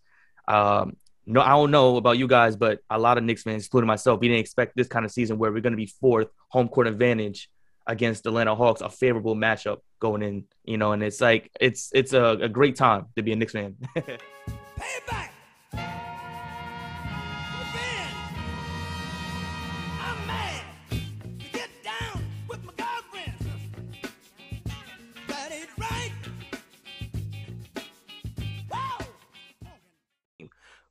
Um, 0.47 0.97
no, 1.31 1.41
I 1.41 1.49
don't 1.49 1.69
know 1.69 1.97
about 1.97 2.17
you 2.17 2.27
guys, 2.27 2.55
but 2.55 2.79
a 2.89 2.97
lot 2.97 3.19
of 3.19 3.23
Knicks 3.23 3.43
fans, 3.43 3.65
including 3.65 3.87
myself, 3.87 4.19
we 4.19 4.29
didn't 4.29 4.39
expect 4.39 4.75
this 4.75 4.87
kind 4.87 5.05
of 5.05 5.11
season 5.11 5.37
where 5.37 5.51
we're 5.51 5.61
going 5.61 5.73
to 5.73 5.77
be 5.77 5.85
fourth, 5.85 6.29
home 6.47 6.67
court 6.67 6.87
advantage 6.87 7.51
against 7.89 8.23
the 8.23 8.29
Atlanta 8.29 8.55
Hawks, 8.55 8.81
a 8.81 8.89
favorable 8.89 9.35
matchup 9.35 9.79
going 9.99 10.21
in, 10.21 10.45
you 10.63 10.77
know, 10.77 10.91
and 10.91 11.01
it's 11.01 11.19
like 11.19 11.49
it's 11.59 11.89
it's 11.93 12.13
a, 12.13 12.37
a 12.41 12.47
great 12.47 12.75
time 12.75 13.07
to 13.15 13.23
be 13.23 13.33
a 13.33 13.35
Knicks 13.35 13.53
fan. 13.53 13.75
Payback. 13.97 15.31
Revenge. 15.73 15.89
I'm 19.99 20.27
mad. 20.27 20.63
Get 21.51 21.69
down 21.83 22.23
with 22.47 22.63
my 22.63 22.73
girlfriend. 22.77 23.33
That 25.27 25.51
ain't 25.51 25.69
right. 25.77 26.11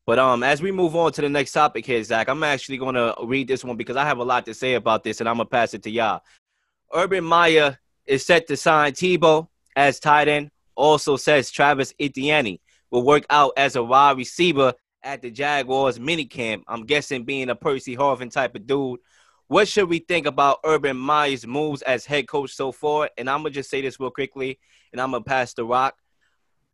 But 0.04 0.18
um, 0.18 0.42
as 0.42 0.62
we 0.62 0.72
move 0.72 0.96
on 0.96 1.12
to 1.12 1.20
the 1.20 1.28
next 1.28 1.52
topic 1.52 1.84
here, 1.84 2.02
Zach, 2.02 2.28
I'm 2.28 2.42
actually 2.42 2.78
going 2.78 2.94
to 2.94 3.14
read 3.24 3.46
this 3.46 3.62
one 3.62 3.76
because 3.76 3.96
I 3.96 4.06
have 4.06 4.16
a 4.18 4.24
lot 4.24 4.46
to 4.46 4.54
say 4.54 4.72
about 4.74 5.04
this, 5.04 5.20
and 5.20 5.28
I'm 5.28 5.36
gonna 5.36 5.44
pass 5.44 5.74
it 5.74 5.82
to 5.82 5.90
y'all. 5.90 6.22
Urban 6.94 7.24
Meyer 7.24 7.78
is 8.06 8.24
set 8.24 8.46
to 8.48 8.56
sign 8.56 8.92
Tebow 8.92 9.48
as 9.76 10.00
tight 10.00 10.28
end. 10.28 10.50
Also 10.74 11.16
says 11.16 11.50
Travis 11.50 11.92
Etienne 11.98 12.58
will 12.90 13.04
work 13.04 13.24
out 13.30 13.52
as 13.56 13.76
a 13.76 13.82
wide 13.82 14.16
receiver 14.16 14.72
at 15.02 15.22
the 15.22 15.30
Jaguars 15.30 15.98
minicamp. 15.98 16.62
I'm 16.68 16.86
guessing 16.86 17.24
being 17.24 17.50
a 17.50 17.54
Percy 17.54 17.96
Harvin 17.96 18.30
type 18.30 18.54
of 18.54 18.66
dude. 18.66 19.00
What 19.48 19.66
should 19.66 19.88
we 19.88 20.00
think 20.00 20.26
about 20.26 20.58
Urban 20.64 20.96
Meyer's 20.96 21.46
moves 21.46 21.82
as 21.82 22.04
head 22.04 22.28
coach 22.28 22.52
so 22.52 22.70
far? 22.70 23.10
And 23.16 23.28
I'm 23.30 23.38
gonna 23.38 23.50
just 23.50 23.70
say 23.70 23.80
this 23.80 23.98
real 23.98 24.10
quickly, 24.10 24.58
and 24.92 25.00
I'm 25.00 25.10
gonna 25.10 25.24
pass 25.24 25.54
the 25.54 25.64
rock. 25.64 25.94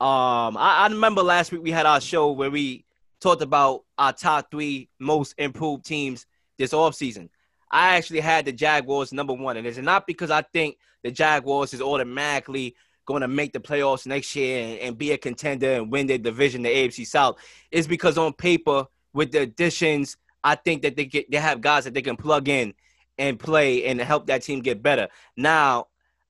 Um, 0.01 0.57
I, 0.57 0.85
I 0.85 0.89
remember 0.89 1.23
last 1.23 1.53
week 1.53 1.63
we 1.63 1.71
had 1.71 1.87
our 1.87 2.01
show 2.01 2.33
where 2.33 2.51
we 2.51 2.85
talked 3.21 3.43
about 3.43 3.85
our 3.97 4.13
top 4.13 4.51
three 4.51 4.89
most 4.99 5.35
improved 5.39 5.85
teams 5.85 6.27
this 6.59 6.73
offseason. 6.73 7.29
I 7.75 7.97
actually 7.97 8.21
had 8.21 8.45
the 8.45 8.53
Jaguars 8.53 9.13
number 9.13 9.33
one, 9.33 9.57
and 9.57 9.67
it's 9.67 9.79
not 9.79 10.07
because 10.07 10.31
I 10.31 10.43
think 10.43 10.79
the 11.03 11.11
Jaguars 11.11 11.75
is 11.75 11.83
automatically 11.83 12.77
going 13.05 13.23
to 13.23 13.29
make 13.29 13.53
the 13.53 13.59
playoffs 13.59 14.07
next 14.07 14.37
year 14.37 14.65
and, 14.65 14.79
and, 14.79 14.99
be 14.99 15.11
a 15.11 15.19
contender 15.19 15.73
and 15.73 15.91
win 15.91 16.07
their 16.07 16.17
division, 16.17 16.63
the 16.63 16.69
AFC 16.69 17.05
South. 17.05 17.37
It's 17.73 17.89
because 17.89 18.17
on 18.17 18.33
paper, 18.33 18.87
with 19.13 19.33
the 19.33 19.41
additions, 19.41 20.17
I 20.45 20.55
think 20.55 20.83
that 20.83 20.95
they 20.95 21.05
get 21.07 21.29
they 21.33 21.39
have 21.39 21.61
guys 21.61 21.83
that 21.85 21.95
they 21.95 22.03
can 22.03 22.17
plug 22.17 22.49
in 22.49 22.75
and 23.19 23.41
play 23.41 23.85
and 23.87 24.01
help 24.01 24.29
that 24.29 24.43
team 24.43 24.61
get 24.61 24.81
better. 24.81 25.09
Now, 25.37 25.89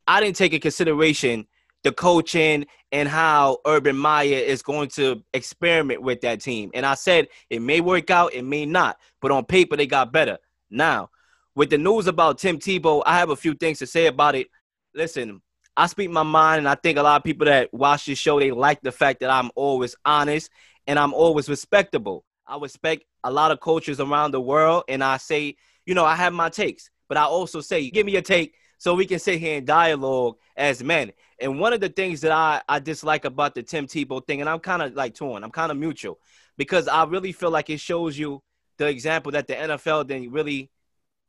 I 0.09 0.20
didn't 0.20 0.37
take 0.37 0.54
in 0.54 0.61
consideration 0.61 1.46
the 1.83 1.92
coaching 1.92 2.64
and 2.90 3.07
how 3.07 3.59
Urban 3.66 3.98
Meyer 3.98 4.38
is 4.38 4.62
going 4.62 4.88
to 4.90 5.22
experiment 5.35 6.00
with 6.00 6.22
that 6.22 6.40
team. 6.40 6.70
And 6.72 6.87
I 6.87 6.94
said 6.94 7.28
it 7.50 7.61
may 7.61 7.83
work 7.83 8.11
out, 8.11 8.33
it 8.33 8.44
may 8.44 8.64
not, 8.64 8.98
but 9.20 9.30
on 9.30 9.44
paper 9.44 9.76
they 9.76 9.87
got 9.87 10.11
better. 10.11 10.38
Now, 10.70 11.11
with 11.54 11.70
the 11.70 11.78
news 11.78 12.06
about 12.06 12.38
Tim 12.38 12.58
Tebow, 12.58 13.02
I 13.06 13.18
have 13.18 13.30
a 13.30 13.36
few 13.36 13.54
things 13.54 13.78
to 13.78 13.86
say 13.86 14.06
about 14.06 14.34
it. 14.34 14.48
Listen, 14.94 15.40
I 15.76 15.86
speak 15.86 16.10
my 16.10 16.22
mind, 16.22 16.60
and 16.60 16.68
I 16.68 16.74
think 16.74 16.98
a 16.98 17.02
lot 17.02 17.16
of 17.16 17.24
people 17.24 17.46
that 17.46 17.72
watch 17.72 18.06
this 18.06 18.18
show 18.18 18.38
they 18.38 18.50
like 18.50 18.80
the 18.82 18.92
fact 18.92 19.20
that 19.20 19.30
I'm 19.30 19.50
always 19.54 19.96
honest 20.04 20.50
and 20.86 20.98
I'm 20.98 21.14
always 21.14 21.48
respectable. 21.48 22.24
I 22.46 22.58
respect 22.58 23.04
a 23.22 23.30
lot 23.30 23.50
of 23.50 23.60
coaches 23.60 24.00
around 24.00 24.32
the 24.32 24.40
world, 24.40 24.84
and 24.88 25.02
I 25.02 25.16
say, 25.16 25.56
you 25.86 25.94
know, 25.94 26.04
I 26.04 26.16
have 26.16 26.32
my 26.32 26.48
takes, 26.48 26.90
but 27.08 27.16
I 27.16 27.24
also 27.24 27.60
say, 27.60 27.88
give 27.90 28.06
me 28.06 28.16
a 28.16 28.22
take 28.22 28.54
so 28.78 28.94
we 28.94 29.06
can 29.06 29.18
sit 29.18 29.40
here 29.40 29.56
and 29.56 29.66
dialogue 29.66 30.36
as 30.56 30.82
men. 30.82 31.12
And 31.40 31.58
one 31.58 31.72
of 31.72 31.80
the 31.80 31.88
things 31.88 32.20
that 32.20 32.32
I, 32.32 32.62
I 32.68 32.80
dislike 32.80 33.24
about 33.24 33.54
the 33.54 33.62
Tim 33.62 33.86
Tebow 33.86 34.26
thing, 34.26 34.40
and 34.40 34.50
I'm 34.50 34.60
kind 34.60 34.82
of 34.82 34.94
like 34.94 35.14
torn, 35.14 35.42
I'm 35.42 35.50
kind 35.50 35.72
of 35.72 35.78
mutual, 35.78 36.18
because 36.56 36.88
I 36.88 37.04
really 37.04 37.32
feel 37.32 37.50
like 37.50 37.70
it 37.70 37.80
shows 37.80 38.18
you 38.18 38.42
the 38.76 38.86
example 38.86 39.32
that 39.32 39.46
the 39.46 39.54
NFL 39.54 40.06
didn't 40.06 40.32
really 40.32 40.70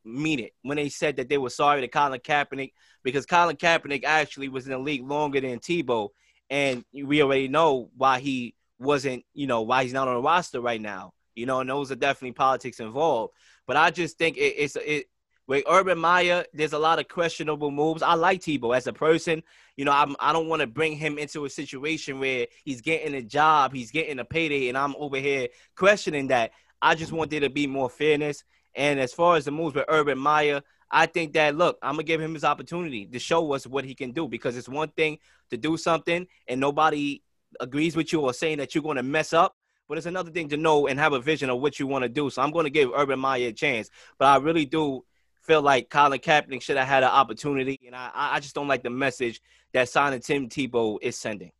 mean 0.06 0.40
it 0.40 0.52
when 0.62 0.76
they 0.76 0.88
said 0.88 1.16
that 1.16 1.28
they 1.28 1.38
were 1.38 1.50
sorry 1.50 1.80
to 1.80 1.88
Colin 1.88 2.20
Kaepernick 2.20 2.72
because 3.02 3.26
Colin 3.26 3.56
Kaepernick 3.56 4.04
actually 4.04 4.48
was 4.48 4.66
in 4.66 4.72
the 4.72 4.78
league 4.78 5.06
longer 5.06 5.40
than 5.40 5.58
Tebow, 5.58 6.10
and 6.50 6.84
we 6.92 7.22
already 7.22 7.48
know 7.48 7.90
why 7.96 8.20
he 8.20 8.54
wasn't, 8.78 9.24
you 9.34 9.46
know, 9.46 9.62
why 9.62 9.82
he's 9.82 9.92
not 9.92 10.08
on 10.08 10.14
the 10.14 10.22
roster 10.22 10.60
right 10.60 10.80
now. 10.80 11.12
You 11.34 11.44
know, 11.44 11.60
and 11.60 11.68
those 11.68 11.92
are 11.92 11.96
definitely 11.96 12.32
politics 12.32 12.80
involved. 12.80 13.34
But 13.66 13.76
I 13.76 13.90
just 13.90 14.16
think 14.16 14.38
it, 14.38 14.54
it's 14.56 14.76
it 14.76 15.06
with 15.46 15.64
Urban 15.68 15.98
Meyer, 15.98 16.44
there's 16.52 16.72
a 16.72 16.78
lot 16.78 16.98
of 16.98 17.08
questionable 17.08 17.70
moves. 17.70 18.02
I 18.02 18.14
like 18.14 18.40
Tebow 18.40 18.76
as 18.76 18.86
a 18.86 18.92
person. 18.92 19.42
You 19.76 19.84
know, 19.84 19.92
I'm, 19.92 20.16
I 20.18 20.32
don't 20.32 20.48
want 20.48 20.60
to 20.60 20.66
bring 20.66 20.96
him 20.96 21.18
into 21.18 21.44
a 21.44 21.50
situation 21.50 22.18
where 22.18 22.48
he's 22.64 22.80
getting 22.80 23.14
a 23.14 23.22
job, 23.22 23.72
he's 23.72 23.90
getting 23.90 24.18
a 24.18 24.24
payday, 24.24 24.68
and 24.68 24.76
I'm 24.76 24.96
over 24.96 25.18
here 25.18 25.48
questioning 25.76 26.28
that. 26.28 26.52
I 26.82 26.94
just 26.94 27.08
mm-hmm. 27.08 27.18
want 27.18 27.30
there 27.30 27.40
to 27.40 27.50
be 27.50 27.66
more 27.66 27.88
fairness. 27.88 28.44
And 28.76 29.00
as 29.00 29.12
far 29.12 29.36
as 29.36 29.46
the 29.46 29.50
moves 29.50 29.74
with 29.74 29.86
Urban 29.88 30.18
Meyer, 30.18 30.62
I 30.90 31.06
think 31.06 31.32
that 31.32 31.56
look, 31.56 31.78
I'm 31.82 31.94
gonna 31.94 32.04
give 32.04 32.20
him 32.20 32.34
his 32.34 32.44
opportunity 32.44 33.06
to 33.06 33.18
show 33.18 33.52
us 33.52 33.66
what 33.66 33.84
he 33.84 33.94
can 33.94 34.12
do 34.12 34.28
because 34.28 34.56
it's 34.56 34.68
one 34.68 34.90
thing 34.90 35.18
to 35.50 35.56
do 35.56 35.76
something 35.76 36.26
and 36.46 36.60
nobody 36.60 37.22
agrees 37.58 37.96
with 37.96 38.12
you 38.12 38.20
or 38.20 38.32
saying 38.32 38.58
that 38.58 38.74
you're 38.74 38.84
gonna 38.84 39.02
mess 39.02 39.32
up. 39.32 39.56
but 39.88 39.96
it's 39.96 40.06
another 40.06 40.30
thing 40.30 40.48
to 40.48 40.56
know 40.56 40.88
and 40.88 40.98
have 40.98 41.12
a 41.12 41.20
vision 41.20 41.48
of 41.48 41.60
what 41.60 41.78
you 41.78 41.86
want 41.86 42.02
to 42.02 42.08
do. 42.08 42.28
So 42.28 42.42
I'm 42.42 42.50
going 42.50 42.64
to 42.64 42.70
give 42.70 42.90
Urban 42.92 43.20
Meyer 43.20 43.48
a 43.48 43.52
chance, 43.52 43.88
but 44.18 44.26
I 44.26 44.36
really 44.38 44.66
do 44.66 45.04
feel 45.42 45.62
like 45.62 45.90
Colin 45.90 46.18
Kaepernick 46.18 46.60
should 46.60 46.76
have 46.76 46.88
had 46.88 47.04
an 47.04 47.10
opportunity, 47.10 47.78
and 47.86 47.94
I, 47.94 48.10
I 48.12 48.40
just 48.40 48.54
don't 48.54 48.66
like 48.66 48.82
the 48.82 48.90
message 48.90 49.40
that 49.72 49.88
signing 49.88 50.20
Tim 50.20 50.48
Tebow 50.48 50.98
is 51.00 51.16
sending. 51.16 51.52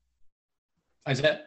Isaiah? 1.09 1.43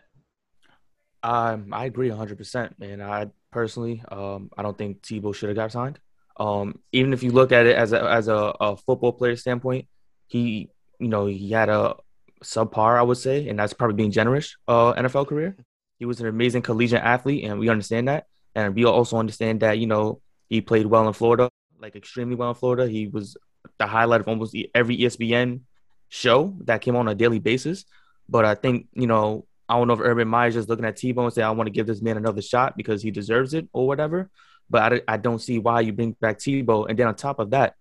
Um, 1.21 1.73
I 1.73 1.85
agree 1.85 2.09
100%, 2.09 2.79
man. 2.79 3.01
I 3.01 3.27
personally, 3.51 4.03
um, 4.11 4.49
I 4.57 4.63
don't 4.63 4.77
think 4.77 5.01
Tebow 5.01 5.33
should 5.33 5.49
have 5.49 5.55
got 5.55 5.71
signed. 5.71 5.99
Um, 6.37 6.79
even 6.91 7.13
if 7.13 7.23
you 7.23 7.31
look 7.31 7.51
at 7.51 7.65
it 7.65 7.75
as 7.75 7.91
a 7.91 8.01
as 8.01 8.27
a, 8.27 8.53
a 8.59 8.77
football 8.77 9.13
player 9.13 9.35
standpoint, 9.35 9.87
he, 10.27 10.69
you 10.99 11.07
know, 11.09 11.25
he 11.25 11.51
had 11.51 11.69
a 11.69 11.95
subpar, 12.43 12.97
I 12.97 13.01
would 13.01 13.17
say, 13.17 13.49
and 13.49 13.59
that's 13.59 13.73
probably 13.73 13.95
being 13.95 14.11
generous. 14.11 14.55
Uh, 14.67 14.93
NFL 14.93 15.27
career. 15.27 15.57
He 15.97 16.05
was 16.05 16.21
an 16.21 16.27
amazing 16.27 16.61
collegiate 16.61 17.03
athlete, 17.03 17.43
and 17.43 17.59
we 17.59 17.69
understand 17.69 18.07
that. 18.07 18.27
And 18.55 18.73
we 18.73 18.85
also 18.85 19.17
understand 19.17 19.59
that, 19.61 19.79
you 19.79 19.87
know, 19.87 20.21
he 20.47 20.61
played 20.61 20.85
well 20.85 21.07
in 21.07 21.13
Florida, 21.13 21.49
like 21.79 21.95
extremely 21.95 22.35
well 22.35 22.49
in 22.49 22.55
Florida. 22.55 22.87
He 22.87 23.07
was 23.07 23.35
the 23.77 23.85
highlight 23.85 24.21
of 24.21 24.27
almost 24.27 24.55
every 24.73 24.97
ESPN 24.97 25.61
show 26.07 26.55
that 26.61 26.81
came 26.81 26.95
on 26.95 27.07
a 27.07 27.15
daily 27.15 27.39
basis. 27.39 27.85
But 28.27 28.45
I 28.45 28.55
think, 28.55 28.87
you 28.93 29.07
know, 29.07 29.45
I 29.69 29.77
don't 29.77 29.87
know 29.87 29.93
if 29.93 29.99
Urban 29.99 30.27
Meyer's 30.27 30.55
just 30.55 30.67
looking 30.67 30.85
at 30.85 30.97
Tebow 30.97 31.23
and 31.23 31.33
say, 31.33 31.43
I 31.43 31.51
want 31.51 31.67
to 31.67 31.71
give 31.71 31.87
this 31.87 32.01
man 32.01 32.17
another 32.17 32.41
shot 32.41 32.75
because 32.75 33.03
he 33.03 33.11
deserves 33.11 33.53
it 33.53 33.69
or 33.71 33.87
whatever. 33.87 34.29
But 34.69 34.93
I, 34.93 35.01
I 35.07 35.17
don't 35.17 35.39
see 35.39 35.59
why 35.59 35.81
you 35.81 35.93
bring 35.93 36.13
back 36.13 36.39
Tebow. 36.39 36.89
And 36.89 36.97
then 36.97 37.07
on 37.07 37.15
top 37.15 37.39
of 37.39 37.51
that, 37.51 37.75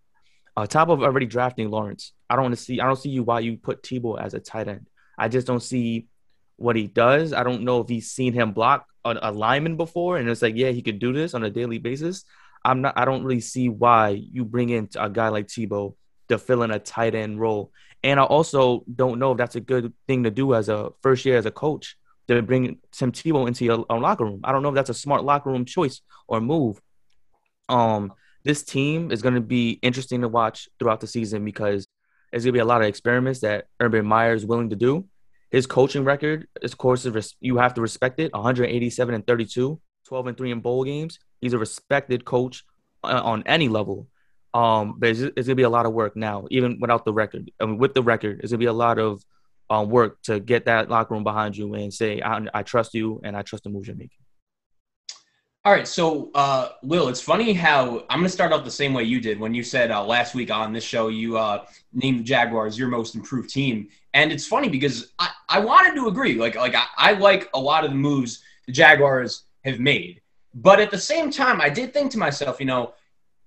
on 0.56 0.66
top 0.66 0.88
of 0.88 1.02
already 1.02 1.26
drafting 1.26 1.70
Lawrence, 1.70 2.12
I 2.28 2.36
don't 2.36 2.44
want 2.44 2.56
to 2.56 2.62
see 2.62 2.80
I 2.80 2.86
don't 2.86 2.98
see 2.98 3.10
you 3.10 3.22
why 3.22 3.40
you 3.40 3.56
put 3.56 3.82
Tebow 3.82 4.20
as 4.20 4.34
a 4.34 4.40
tight 4.40 4.68
end. 4.68 4.88
I 5.16 5.28
just 5.28 5.46
don't 5.46 5.62
see 5.62 6.08
what 6.56 6.76
he 6.76 6.86
does. 6.86 7.32
I 7.32 7.42
don't 7.42 7.62
know 7.62 7.80
if 7.80 7.88
he's 7.88 8.10
seen 8.10 8.32
him 8.32 8.52
block 8.52 8.86
a, 9.04 9.16
a 9.22 9.32
lineman 9.32 9.76
before, 9.76 10.18
and 10.18 10.28
it's 10.28 10.42
like, 10.42 10.56
yeah, 10.56 10.70
he 10.70 10.82
could 10.82 10.98
do 10.98 11.12
this 11.12 11.34
on 11.34 11.44
a 11.44 11.50
daily 11.50 11.78
basis. 11.78 12.24
I'm 12.64 12.82
not. 12.82 12.94
I 12.96 13.04
don't 13.04 13.24
really 13.24 13.40
see 13.40 13.68
why 13.68 14.10
you 14.10 14.44
bring 14.44 14.70
in 14.70 14.88
a 14.96 15.08
guy 15.08 15.28
like 15.28 15.46
Tebow 15.46 15.94
to 16.28 16.38
fill 16.38 16.62
in 16.62 16.70
a 16.70 16.78
tight 16.78 17.14
end 17.14 17.40
role. 17.40 17.72
And 18.02 18.20
I 18.20 18.24
also 18.24 18.84
don't 18.94 19.18
know 19.18 19.32
if 19.32 19.38
that's 19.38 19.56
a 19.56 19.60
good 19.60 19.92
thing 20.06 20.24
to 20.24 20.30
do 20.30 20.54
as 20.54 20.68
a 20.68 20.90
first 21.02 21.24
year 21.24 21.36
as 21.36 21.46
a 21.46 21.50
coach 21.50 21.96
to 22.28 22.42
bring 22.42 22.78
Tim 22.92 23.10
Tebow 23.10 23.48
into 23.48 23.64
your, 23.64 23.84
your 23.88 24.00
locker 24.00 24.24
room. 24.24 24.40
I 24.44 24.52
don't 24.52 24.62
know 24.62 24.68
if 24.68 24.74
that's 24.74 24.90
a 24.90 24.94
smart 24.94 25.24
locker 25.24 25.50
room 25.50 25.64
choice 25.64 26.00
or 26.26 26.40
move. 26.40 26.80
Um, 27.68 28.12
this 28.44 28.62
team 28.62 29.10
is 29.10 29.22
going 29.22 29.34
to 29.34 29.40
be 29.40 29.72
interesting 29.82 30.20
to 30.20 30.28
watch 30.28 30.68
throughout 30.78 31.00
the 31.00 31.06
season 31.06 31.44
because 31.44 31.86
there's 32.30 32.44
going 32.44 32.52
to 32.52 32.58
be 32.58 32.60
a 32.60 32.64
lot 32.64 32.82
of 32.82 32.86
experiments 32.86 33.40
that 33.40 33.66
Urban 33.80 34.06
Meyer 34.06 34.34
is 34.34 34.46
willing 34.46 34.70
to 34.70 34.76
do. 34.76 35.06
His 35.50 35.66
coaching 35.66 36.04
record, 36.04 36.46
of 36.62 36.78
course, 36.78 37.06
you 37.40 37.56
have 37.56 37.74
to 37.74 37.80
respect 37.80 38.20
it 38.20 38.32
187 38.32 39.14
and 39.14 39.26
32, 39.26 39.80
12 40.06 40.26
and 40.26 40.36
3 40.36 40.50
in 40.52 40.60
bowl 40.60 40.84
games. 40.84 41.18
He's 41.40 41.54
a 41.54 41.58
respected 41.58 42.24
coach 42.24 42.64
uh, 43.02 43.20
on 43.24 43.42
any 43.46 43.68
level. 43.68 44.08
Um, 44.54 44.94
but 44.98 45.10
it's, 45.10 45.46
gonna 45.46 45.54
be 45.54 45.62
a 45.62 45.70
lot 45.70 45.86
of 45.86 45.92
work 45.92 46.16
now, 46.16 46.46
even 46.50 46.78
without 46.80 47.04
the 47.04 47.12
record. 47.12 47.50
I 47.60 47.66
mean, 47.66 47.78
with 47.78 47.94
the 47.94 48.02
record, 48.02 48.40
it's 48.42 48.52
gonna 48.52 48.58
be 48.58 48.66
a 48.66 48.72
lot 48.72 48.98
of 48.98 49.24
um, 49.70 49.90
work 49.90 50.22
to 50.22 50.40
get 50.40 50.64
that 50.64 50.88
locker 50.88 51.14
room 51.14 51.24
behind 51.24 51.56
you 51.56 51.74
and 51.74 51.92
say, 51.92 52.20
I, 52.20 52.46
I 52.54 52.62
trust 52.62 52.94
you 52.94 53.20
and 53.24 53.36
I 53.36 53.42
trust 53.42 53.64
the 53.64 53.70
moves 53.70 53.86
you're 53.86 53.96
making. 53.96 54.18
All 55.64 55.72
right, 55.72 55.86
so 55.86 56.30
uh, 56.34 56.70
Will, 56.82 57.08
it's 57.08 57.20
funny 57.20 57.52
how 57.52 58.04
I'm 58.08 58.22
to 58.22 58.28
start 58.28 58.52
off 58.52 58.64
the 58.64 58.70
same 58.70 58.94
way 58.94 59.02
you 59.02 59.20
did 59.20 59.38
when 59.38 59.52
you 59.52 59.62
said 59.62 59.90
uh, 59.90 60.02
last 60.02 60.34
week 60.34 60.50
on 60.50 60.72
this 60.72 60.84
show 60.84 61.08
you 61.08 61.36
uh, 61.36 61.66
named 61.92 62.20
the 62.20 62.24
Jaguars 62.24 62.78
your 62.78 62.88
most 62.88 63.14
improved 63.14 63.50
team, 63.50 63.88
and 64.14 64.32
it's 64.32 64.46
funny 64.46 64.70
because 64.70 65.12
I, 65.18 65.28
I 65.48 65.58
wanted 65.58 65.94
to 65.96 66.06
agree, 66.06 66.36
like 66.36 66.54
like 66.54 66.74
I, 66.74 66.86
I 66.96 67.12
like 67.12 67.50
a 67.52 67.60
lot 67.60 67.84
of 67.84 67.90
the 67.90 67.96
moves 67.96 68.42
the 68.66 68.72
Jaguars 68.72 69.42
have 69.64 69.78
made, 69.78 70.22
but 70.54 70.80
at 70.80 70.90
the 70.90 70.98
same 70.98 71.30
time, 71.30 71.60
I 71.60 71.68
did 71.68 71.92
think 71.92 72.12
to 72.12 72.18
myself, 72.18 72.60
you 72.60 72.66
know, 72.66 72.94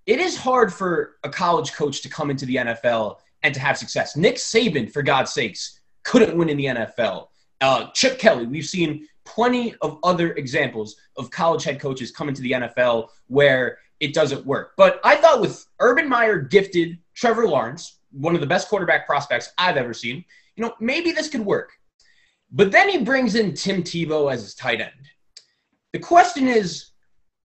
it 0.06 0.20
is 0.20 0.38
hard 0.38 0.74
for 0.74 1.18
a 1.24 1.30
college 1.30 1.74
coach 1.74 2.02
to 2.02 2.10
come 2.10 2.30
into 2.30 2.46
the 2.46 2.56
NFL 2.56 3.18
and 3.44 3.54
to 3.54 3.60
have 3.60 3.78
success. 3.78 4.16
Nick 4.16 4.36
Saban, 4.36 4.92
for 4.92 5.04
God's 5.04 5.32
sakes, 5.32 5.80
couldn't 6.04 6.38
win 6.38 6.50
in 6.50 6.58
the 6.58 6.66
NFL. 6.66 7.28
Uh, 7.60 7.88
Chip 7.94 8.18
Kelly, 8.18 8.48
we've 8.48 8.66
seen 8.66 9.08
plenty 9.26 9.76
of 9.82 10.00
other 10.04 10.34
examples 10.34 10.96
of 11.18 11.30
college 11.30 11.64
head 11.64 11.80
coaches 11.80 12.12
coming 12.12 12.34
to 12.34 12.42
the 12.42 12.52
NFL 12.52 13.10
where 13.28 13.78
it 14.00 14.14
doesn't 14.14 14.46
work. 14.46 14.74
But 14.78 15.00
I 15.04 15.16
thought 15.16 15.42
with 15.42 15.66
Urban 15.80 16.10
Meyer 16.10 16.40
gifted 16.40 16.98
Trevor 17.16 17.48
Lawrence, 17.48 18.00
one 18.12 18.36
of 18.36 18.42
the 18.42 18.48
best 18.48 18.68
quarterback 18.68 19.06
prospects 19.06 19.52
I've 19.58 19.78
ever 19.78 19.94
seen, 19.94 20.26
you 20.56 20.64
know, 20.64 20.74
maybe 20.80 21.12
this 21.12 21.30
could 21.30 21.46
work. 21.46 21.72
But 22.52 22.72
then 22.72 22.90
he 22.90 22.98
brings 22.98 23.36
in 23.36 23.54
Tim 23.54 23.84
Tebow 23.84 24.34
as 24.34 24.42
his 24.42 24.56
tight 24.56 24.82
end. 24.82 24.92
The 25.94 26.00
question 26.00 26.48
is, 26.48 26.91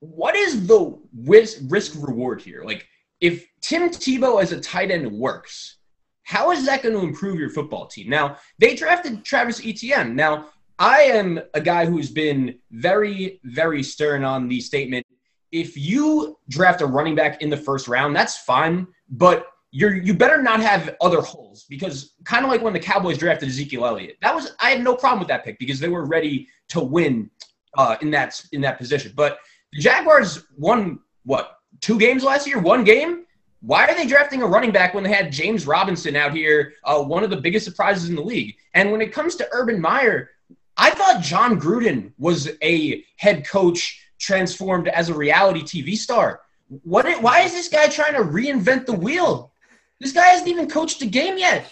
what 0.02 0.34
is 0.34 0.66
the 0.66 0.98
risk 1.14 1.94
reward 1.96 2.42
here? 2.42 2.64
Like, 2.64 2.88
if 3.20 3.46
Tim 3.60 3.88
Tebow 3.88 4.42
as 4.42 4.50
a 4.50 4.60
tight 4.60 4.90
end 4.90 5.12
works, 5.12 5.76
how 6.24 6.50
is 6.50 6.66
that 6.66 6.82
going 6.82 6.94
to 6.96 7.02
improve 7.02 7.38
your 7.38 7.50
football 7.50 7.86
team? 7.86 8.10
Now, 8.10 8.36
they 8.58 8.74
drafted 8.74 9.24
Travis 9.24 9.64
Etienne. 9.64 10.16
Now, 10.16 10.48
I 10.80 11.02
am 11.02 11.40
a 11.54 11.60
guy 11.60 11.86
who's 11.86 12.10
been 12.10 12.58
very, 12.72 13.38
very 13.44 13.84
stern 13.84 14.24
on 14.24 14.48
the 14.48 14.60
statement. 14.60 15.06
If 15.52 15.76
you 15.76 16.36
draft 16.48 16.80
a 16.80 16.86
running 16.86 17.14
back 17.14 17.40
in 17.40 17.48
the 17.48 17.56
first 17.56 17.86
round, 17.86 18.16
that's 18.16 18.38
fine, 18.38 18.88
but 19.08 19.46
you're 19.70 19.94
you 19.94 20.14
better 20.14 20.42
not 20.42 20.60
have 20.60 20.96
other 21.00 21.20
holes 21.20 21.64
because 21.68 22.14
kind 22.24 22.44
of 22.44 22.50
like 22.50 22.60
when 22.60 22.72
the 22.72 22.80
Cowboys 22.80 23.18
drafted 23.18 23.48
Ezekiel 23.48 23.86
Elliott, 23.86 24.16
that 24.20 24.34
was 24.34 24.52
I 24.60 24.70
had 24.70 24.82
no 24.82 24.96
problem 24.96 25.20
with 25.20 25.28
that 25.28 25.44
pick 25.44 25.58
because 25.60 25.78
they 25.78 25.88
were 25.88 26.06
ready 26.06 26.48
to 26.70 26.80
win 26.80 27.30
uh, 27.78 27.96
in 28.02 28.10
that 28.10 28.42
in 28.52 28.60
that 28.62 28.78
position. 28.78 29.12
But 29.14 29.38
Jaguars 29.74 30.44
won 30.56 31.00
what 31.24 31.58
two 31.80 31.98
games 31.98 32.24
last 32.24 32.46
year? 32.46 32.58
One 32.58 32.84
game. 32.84 33.24
Why 33.60 33.86
are 33.86 33.94
they 33.94 34.06
drafting 34.06 34.42
a 34.42 34.46
running 34.46 34.72
back 34.72 34.92
when 34.92 35.04
they 35.04 35.12
had 35.12 35.30
James 35.30 35.68
Robinson 35.68 36.16
out 36.16 36.34
here, 36.34 36.74
uh, 36.82 37.00
one 37.00 37.22
of 37.22 37.30
the 37.30 37.36
biggest 37.36 37.64
surprises 37.64 38.08
in 38.08 38.16
the 38.16 38.22
league? 38.22 38.56
And 38.74 38.90
when 38.90 39.00
it 39.00 39.12
comes 39.12 39.36
to 39.36 39.48
Urban 39.52 39.80
Meyer, 39.80 40.30
I 40.76 40.90
thought 40.90 41.22
Jon 41.22 41.60
Gruden 41.60 42.12
was 42.18 42.50
a 42.60 43.04
head 43.16 43.46
coach 43.46 44.04
transformed 44.18 44.88
as 44.88 45.10
a 45.10 45.14
reality 45.14 45.62
TV 45.62 45.96
star. 45.96 46.40
What? 46.82 47.06
Why 47.22 47.40
is 47.40 47.52
this 47.52 47.68
guy 47.68 47.86
trying 47.88 48.14
to 48.14 48.20
reinvent 48.20 48.86
the 48.86 48.94
wheel? 48.94 49.52
This 50.00 50.12
guy 50.12 50.26
hasn't 50.26 50.48
even 50.48 50.68
coached 50.68 51.02
a 51.02 51.06
game 51.06 51.38
yet. 51.38 51.70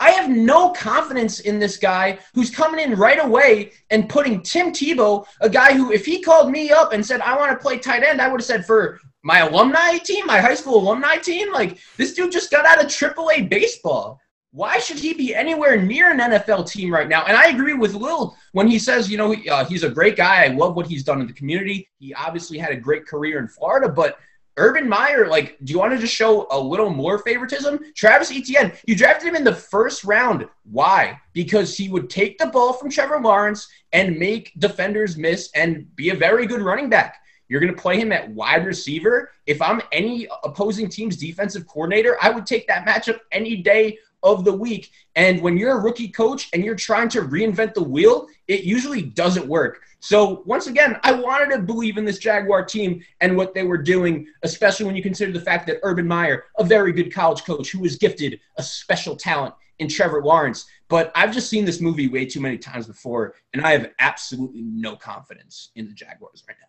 I 0.00 0.10
have 0.12 0.30
no 0.30 0.70
confidence 0.70 1.40
in 1.40 1.58
this 1.58 1.76
guy 1.76 2.18
who's 2.34 2.50
coming 2.50 2.80
in 2.80 2.98
right 2.98 3.22
away 3.22 3.72
and 3.90 4.08
putting 4.08 4.42
Tim 4.42 4.72
Tebow, 4.72 5.26
a 5.40 5.50
guy 5.50 5.72
who, 5.72 5.92
if 5.92 6.06
he 6.06 6.22
called 6.22 6.50
me 6.50 6.70
up 6.70 6.92
and 6.92 7.04
said, 7.04 7.20
I 7.20 7.36
want 7.36 7.50
to 7.52 7.58
play 7.58 7.78
tight 7.78 8.04
end, 8.04 8.20
I 8.20 8.28
would 8.28 8.40
have 8.40 8.46
said, 8.46 8.64
for 8.64 9.00
my 9.22 9.40
alumni 9.40 9.98
team, 9.98 10.26
my 10.26 10.40
high 10.40 10.54
school 10.54 10.76
alumni 10.76 11.16
team, 11.16 11.52
like 11.52 11.78
this 11.96 12.14
dude 12.14 12.32
just 12.32 12.50
got 12.50 12.64
out 12.64 12.82
of 12.82 12.90
AAA 12.90 13.48
baseball. 13.48 14.20
Why 14.52 14.78
should 14.78 14.98
he 14.98 15.12
be 15.12 15.34
anywhere 15.34 15.80
near 15.80 16.10
an 16.10 16.20
NFL 16.20 16.70
team 16.70 16.92
right 16.92 17.08
now? 17.08 17.24
And 17.26 17.36
I 17.36 17.48
agree 17.48 17.74
with 17.74 17.94
Lil 17.94 18.34
when 18.52 18.66
he 18.66 18.78
says, 18.78 19.10
you 19.10 19.18
know, 19.18 19.34
uh, 19.50 19.64
he's 19.66 19.84
a 19.84 19.90
great 19.90 20.16
guy. 20.16 20.44
I 20.44 20.48
love 20.48 20.74
what 20.74 20.86
he's 20.86 21.04
done 21.04 21.20
in 21.20 21.26
the 21.26 21.34
community. 21.34 21.88
He 21.98 22.14
obviously 22.14 22.56
had 22.56 22.72
a 22.72 22.76
great 22.76 23.06
career 23.06 23.40
in 23.40 23.48
Florida, 23.48 23.88
but 23.88 24.18
Urban 24.58 24.88
Meyer, 24.88 25.28
like, 25.28 25.56
do 25.64 25.72
you 25.72 25.78
want 25.78 25.92
to 25.92 25.98
just 25.98 26.14
show 26.14 26.46
a 26.50 26.58
little 26.58 26.90
more 26.90 27.18
favoritism? 27.18 27.78
Travis 27.94 28.32
Etienne, 28.32 28.72
you 28.86 28.96
drafted 28.96 29.28
him 29.28 29.36
in 29.36 29.44
the 29.44 29.54
first 29.54 30.04
round. 30.04 30.46
Why? 30.70 31.18
Because 31.32 31.76
he 31.76 31.88
would 31.88 32.10
take 32.10 32.36
the 32.38 32.46
ball 32.46 32.72
from 32.72 32.90
Trevor 32.90 33.20
Lawrence 33.20 33.68
and 33.92 34.18
make 34.18 34.52
defenders 34.58 35.16
miss 35.16 35.50
and 35.54 35.94
be 35.96 36.10
a 36.10 36.14
very 36.16 36.46
good 36.46 36.60
running 36.60 36.90
back. 36.90 37.16
You're 37.48 37.60
going 37.60 37.74
to 37.74 37.80
play 37.80 37.98
him 37.98 38.12
at 38.12 38.28
wide 38.30 38.66
receiver. 38.66 39.30
If 39.46 39.62
I'm 39.62 39.80
any 39.92 40.28
opposing 40.44 40.88
team's 40.88 41.16
defensive 41.16 41.66
coordinator, 41.66 42.18
I 42.20 42.30
would 42.30 42.44
take 42.44 42.66
that 42.66 42.86
matchup 42.86 43.20
any 43.32 43.56
day 43.56 43.98
of 44.22 44.44
the 44.44 44.52
week. 44.52 44.90
And 45.16 45.40
when 45.40 45.56
you're 45.56 45.78
a 45.78 45.82
rookie 45.82 46.08
coach 46.08 46.48
and 46.52 46.64
you're 46.64 46.74
trying 46.74 47.08
to 47.10 47.22
reinvent 47.22 47.74
the 47.74 47.82
wheel, 47.82 48.28
it 48.46 48.64
usually 48.64 49.02
doesn't 49.02 49.46
work. 49.46 49.80
So 50.00 50.42
once 50.46 50.68
again, 50.68 50.98
I 51.02 51.12
wanted 51.12 51.54
to 51.56 51.62
believe 51.62 51.98
in 51.98 52.04
this 52.04 52.18
Jaguar 52.18 52.64
team 52.64 53.02
and 53.20 53.36
what 53.36 53.54
they 53.54 53.64
were 53.64 53.78
doing, 53.78 54.26
especially 54.42 54.86
when 54.86 54.96
you 54.96 55.02
consider 55.02 55.32
the 55.32 55.40
fact 55.40 55.66
that 55.66 55.80
Urban 55.82 56.06
Meyer, 56.06 56.44
a 56.58 56.64
very 56.64 56.92
good 56.92 57.12
college 57.12 57.44
coach 57.44 57.70
who 57.70 57.80
was 57.80 57.96
gifted 57.96 58.38
a 58.56 58.62
special 58.62 59.16
talent 59.16 59.54
in 59.78 59.88
Trevor 59.88 60.22
Lawrence. 60.22 60.66
But 60.88 61.10
I've 61.14 61.32
just 61.32 61.50
seen 61.50 61.64
this 61.64 61.80
movie 61.80 62.08
way 62.08 62.26
too 62.26 62.40
many 62.40 62.58
times 62.58 62.86
before, 62.86 63.34
and 63.52 63.64
I 63.64 63.72
have 63.72 63.90
absolutely 63.98 64.62
no 64.62 64.96
confidence 64.96 65.70
in 65.74 65.86
the 65.86 65.94
Jaguars 65.94 66.44
right 66.48 66.56
now. 66.60 66.67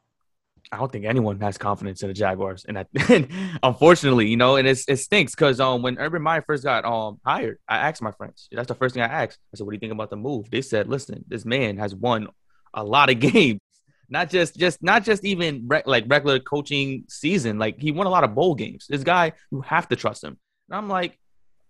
I 0.72 0.78
don't 0.78 0.92
think 0.92 1.06
anyone 1.06 1.40
has 1.40 1.58
confidence 1.58 2.04
in 2.04 2.10
the 2.10 2.14
Jaguars, 2.14 2.66
and, 2.68 2.78
I, 2.78 2.86
and 3.10 3.28
unfortunately, 3.64 4.28
you 4.28 4.38
know, 4.38 4.56
and 4.56 4.68
it's, 4.68 4.88
it 4.88 4.98
stinks 4.98 5.34
because 5.34 5.60
um 5.60 5.82
when 5.82 5.98
Urban 5.98 6.22
Meyer 6.22 6.44
first 6.46 6.64
got 6.64 6.86
um 6.86 7.20
hired, 7.26 7.58
I 7.68 7.78
asked 7.78 8.02
my 8.02 8.12
friends. 8.12 8.48
That's 8.52 8.68
the 8.68 8.76
first 8.76 8.94
thing 8.94 9.04
I 9.04 9.08
asked. 9.08 9.40
I 9.54 9.58
said, 9.58 9.66
"What 9.66 9.72
do 9.72 9.76
you 9.76 9.80
think 9.80 9.94
about 9.94 10.10
the 10.10 10.18
move?" 10.18 10.50
They 10.52 10.62
said, 10.62 10.88
"Listen, 10.88 11.26
this 11.28 11.46
man 11.46 11.78
has 11.78 11.96
won 11.96 12.28
a 12.74 12.84
lot 12.84 13.10
of 13.10 13.20
games, 13.32 13.62
not 14.10 14.30
just 14.30 14.58
just 14.58 14.84
not 14.84 15.04
just 15.04 15.26
even 15.26 15.68
re- 15.68 15.84
like 15.86 16.06
regular 16.08 16.40
coaching 16.40 17.06
season. 17.10 17.58
Like 17.58 17.80
he 17.80 17.92
won 17.92 18.08
a 18.08 18.12
lot 18.12 18.24
of 18.24 18.36
bowl 18.36 18.56
games. 18.56 18.86
This 18.88 19.04
guy, 19.04 19.34
you 19.52 19.62
have 19.62 19.88
to 19.90 19.96
trust 19.96 20.24
him." 20.24 20.38
And 20.70 20.78
I'm 20.78 20.88
like, 20.88 21.18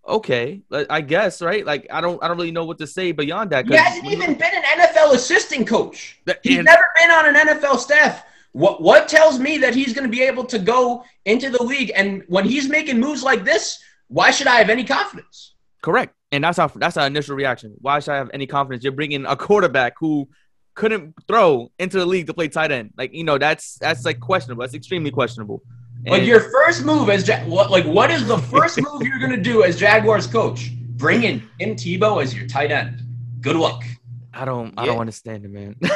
okay, 0.06 0.62
I 0.70 1.00
guess 1.00 1.40
right. 1.40 1.64
Like 1.64 1.86
I 1.90 2.00
don't 2.00 2.22
I 2.22 2.28
don't 2.28 2.36
really 2.36 2.50
know 2.50 2.64
what 2.64 2.78
to 2.78 2.86
say 2.86 3.12
beyond 3.12 3.50
that. 3.50 3.66
He 3.66 3.74
hasn't 3.74 4.06
even 4.06 4.34
been 4.34 4.52
an 4.54 4.62
NFL 4.62 5.14
assistant 5.14 5.66
coach. 5.66 6.18
He's 6.42 6.62
never 6.62 6.84
been 6.96 7.10
on 7.10 7.34
an 7.34 7.48
NFL 7.48 7.78
staff. 7.78 8.24
What 8.52 8.82
what 8.82 9.08
tells 9.08 9.38
me 9.38 9.58
that 9.58 9.74
he's 9.74 9.92
going 9.92 10.04
to 10.04 10.10
be 10.10 10.22
able 10.22 10.44
to 10.46 10.58
go 10.58 11.04
into 11.24 11.50
the 11.50 11.62
league 11.62 11.92
and 11.94 12.24
when 12.28 12.44
he's 12.44 12.68
making 12.68 12.98
moves 12.98 13.22
like 13.22 13.44
this, 13.44 13.78
why 14.08 14.30
should 14.32 14.48
I 14.48 14.56
have 14.56 14.70
any 14.70 14.84
confidence? 14.84 15.54
Correct. 15.82 16.14
And 16.32 16.42
that's 16.44 16.58
our 16.58 16.70
that's 16.74 16.96
our 16.96 17.06
initial 17.06 17.36
reaction. 17.36 17.74
Why 17.78 18.00
should 18.00 18.12
I 18.12 18.16
have 18.16 18.30
any 18.34 18.46
confidence? 18.46 18.82
You're 18.84 18.92
bringing 18.92 19.24
a 19.26 19.36
quarterback 19.36 19.94
who 19.98 20.28
couldn't 20.74 21.14
throw 21.28 21.70
into 21.78 21.98
the 21.98 22.06
league 22.06 22.26
to 22.26 22.34
play 22.34 22.48
tight 22.48 22.72
end. 22.72 22.92
Like 22.96 23.14
you 23.14 23.24
know, 23.24 23.38
that's 23.38 23.76
that's 23.78 24.04
like 24.04 24.18
questionable. 24.20 24.62
That's 24.62 24.74
extremely 24.74 25.10
questionable. 25.10 25.62
Like 26.06 26.20
And- 26.20 26.26
your 26.26 26.40
first 26.40 26.84
move 26.84 27.08
as 27.10 27.28
ja- 27.28 27.44
what 27.44 27.70
like 27.70 27.84
what 27.84 28.10
is 28.10 28.26
the 28.26 28.38
first 28.38 28.80
move 28.80 29.02
you're 29.02 29.18
going 29.18 29.32
to 29.32 29.40
do 29.42 29.62
as 29.62 29.78
Jaguars 29.78 30.26
coach? 30.26 30.72
Bring 30.96 31.22
in 31.24 31.42
Tim 31.58 31.76
Tebow 31.76 32.22
as 32.22 32.34
your 32.34 32.46
tight 32.46 32.70
end. 32.72 33.02
Good 33.40 33.56
luck. 33.56 33.84
I 34.32 34.44
don't 34.44 34.74
I 34.78 34.86
don't 34.86 34.98
understand 34.98 35.44
it, 35.44 35.50
man. 35.50 35.76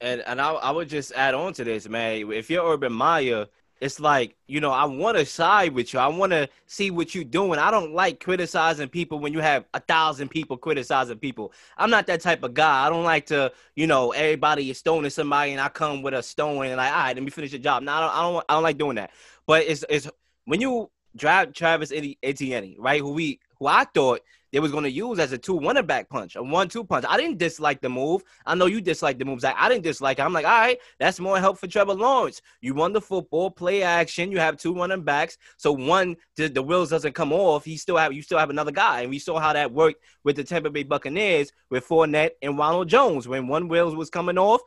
And 0.00 0.22
and 0.26 0.38
I, 0.38 0.52
I 0.52 0.70
would 0.70 0.88
just 0.90 1.12
add 1.12 1.34
on 1.34 1.54
to 1.54 1.64
this, 1.64 1.88
man. 1.88 2.30
If 2.30 2.50
you're 2.50 2.64
Urban 2.70 2.92
Meyer, 2.92 3.46
it's 3.80 3.98
like 4.00 4.36
you 4.46 4.60
know 4.60 4.70
I 4.70 4.84
want 4.84 5.16
to 5.16 5.24
side 5.24 5.72
with 5.72 5.94
you. 5.94 5.98
I 5.98 6.08
want 6.08 6.32
to 6.32 6.48
see 6.66 6.90
what 6.90 7.14
you're 7.14 7.24
doing. 7.24 7.58
I 7.58 7.70
don't 7.70 7.94
like 7.94 8.20
criticizing 8.20 8.88
people 8.88 9.18
when 9.18 9.32
you 9.32 9.40
have 9.40 9.64
a 9.72 9.80
thousand 9.80 10.28
people 10.28 10.58
criticizing 10.58 11.18
people. 11.18 11.52
I'm 11.78 11.88
not 11.88 12.06
that 12.08 12.20
type 12.20 12.42
of 12.42 12.52
guy. 12.52 12.86
I 12.86 12.90
don't 12.90 13.04
like 13.04 13.26
to, 13.26 13.50
you 13.76 13.86
know, 13.86 14.12
everybody 14.12 14.68
is 14.68 14.78
stoning 14.78 15.10
somebody 15.10 15.52
and 15.52 15.60
I 15.60 15.68
come 15.70 16.02
with 16.02 16.12
a 16.12 16.22
stone 16.22 16.66
and 16.66 16.76
like, 16.76 16.92
all 16.92 16.98
right, 16.98 17.16
let 17.16 17.24
me 17.24 17.30
finish 17.30 17.52
the 17.52 17.58
job. 17.58 17.82
No, 17.82 17.92
I 17.92 18.00
don't, 18.00 18.10
I 18.10 18.20
don't, 18.20 18.44
I 18.48 18.52
don't 18.54 18.62
like 18.62 18.78
doing 18.78 18.96
that. 18.96 19.10
But 19.46 19.64
it's 19.64 19.84
it's 19.88 20.10
when 20.44 20.60
you 20.60 20.90
drive 21.16 21.54
Travis 21.54 21.92
Eti- 21.92 22.18
Etienne, 22.22 22.76
right? 22.78 23.00
Who 23.00 23.12
we 23.12 23.40
who 23.58 23.68
I 23.68 23.84
thought 23.84 24.20
they 24.54 24.60
was 24.60 24.70
going 24.70 24.84
to 24.84 24.90
use 24.90 25.18
as 25.18 25.32
a 25.32 25.36
two 25.36 25.56
one 25.56 25.84
back 25.84 26.08
punch, 26.08 26.36
a 26.36 26.42
one 26.42 26.68
two 26.68 26.84
punch. 26.84 27.04
I 27.08 27.16
didn't 27.16 27.38
dislike 27.38 27.80
the 27.80 27.88
move. 27.88 28.22
I 28.46 28.54
know 28.54 28.66
you 28.66 28.80
dislike 28.80 29.18
the 29.18 29.24
moves. 29.24 29.42
I, 29.42 29.52
I 29.52 29.68
didn't 29.68 29.82
dislike 29.82 30.20
it. 30.20 30.22
I'm 30.22 30.32
like, 30.32 30.46
all 30.46 30.52
right, 30.52 30.78
that's 31.00 31.18
more 31.18 31.40
help 31.40 31.58
for 31.58 31.66
Trevor 31.66 31.94
Lawrence. 31.94 32.40
You 32.60 32.72
run 32.72 32.92
the 32.92 33.00
football, 33.00 33.50
play 33.50 33.82
action. 33.82 34.30
You 34.30 34.38
have 34.38 34.56
two 34.56 34.72
running 34.72 35.02
backs, 35.02 35.38
so 35.56 35.72
one 35.72 36.14
the, 36.36 36.46
the 36.46 36.62
wheels 36.62 36.90
doesn't 36.90 37.14
come 37.14 37.32
off. 37.32 37.64
He 37.64 37.76
still 37.76 37.96
have 37.96 38.12
you 38.12 38.22
still 38.22 38.38
have 38.38 38.48
another 38.48 38.70
guy, 38.70 39.00
and 39.00 39.10
we 39.10 39.18
saw 39.18 39.40
how 39.40 39.52
that 39.52 39.72
worked 39.72 40.04
with 40.22 40.36
the 40.36 40.44
Tampa 40.44 40.70
Bay 40.70 40.84
Buccaneers 40.84 41.50
with 41.68 41.88
Fournette 41.88 42.30
and 42.40 42.56
Ronald 42.56 42.88
Jones. 42.88 43.26
When 43.26 43.48
one 43.48 43.66
wheels 43.66 43.96
was 43.96 44.08
coming 44.08 44.38
off, 44.38 44.60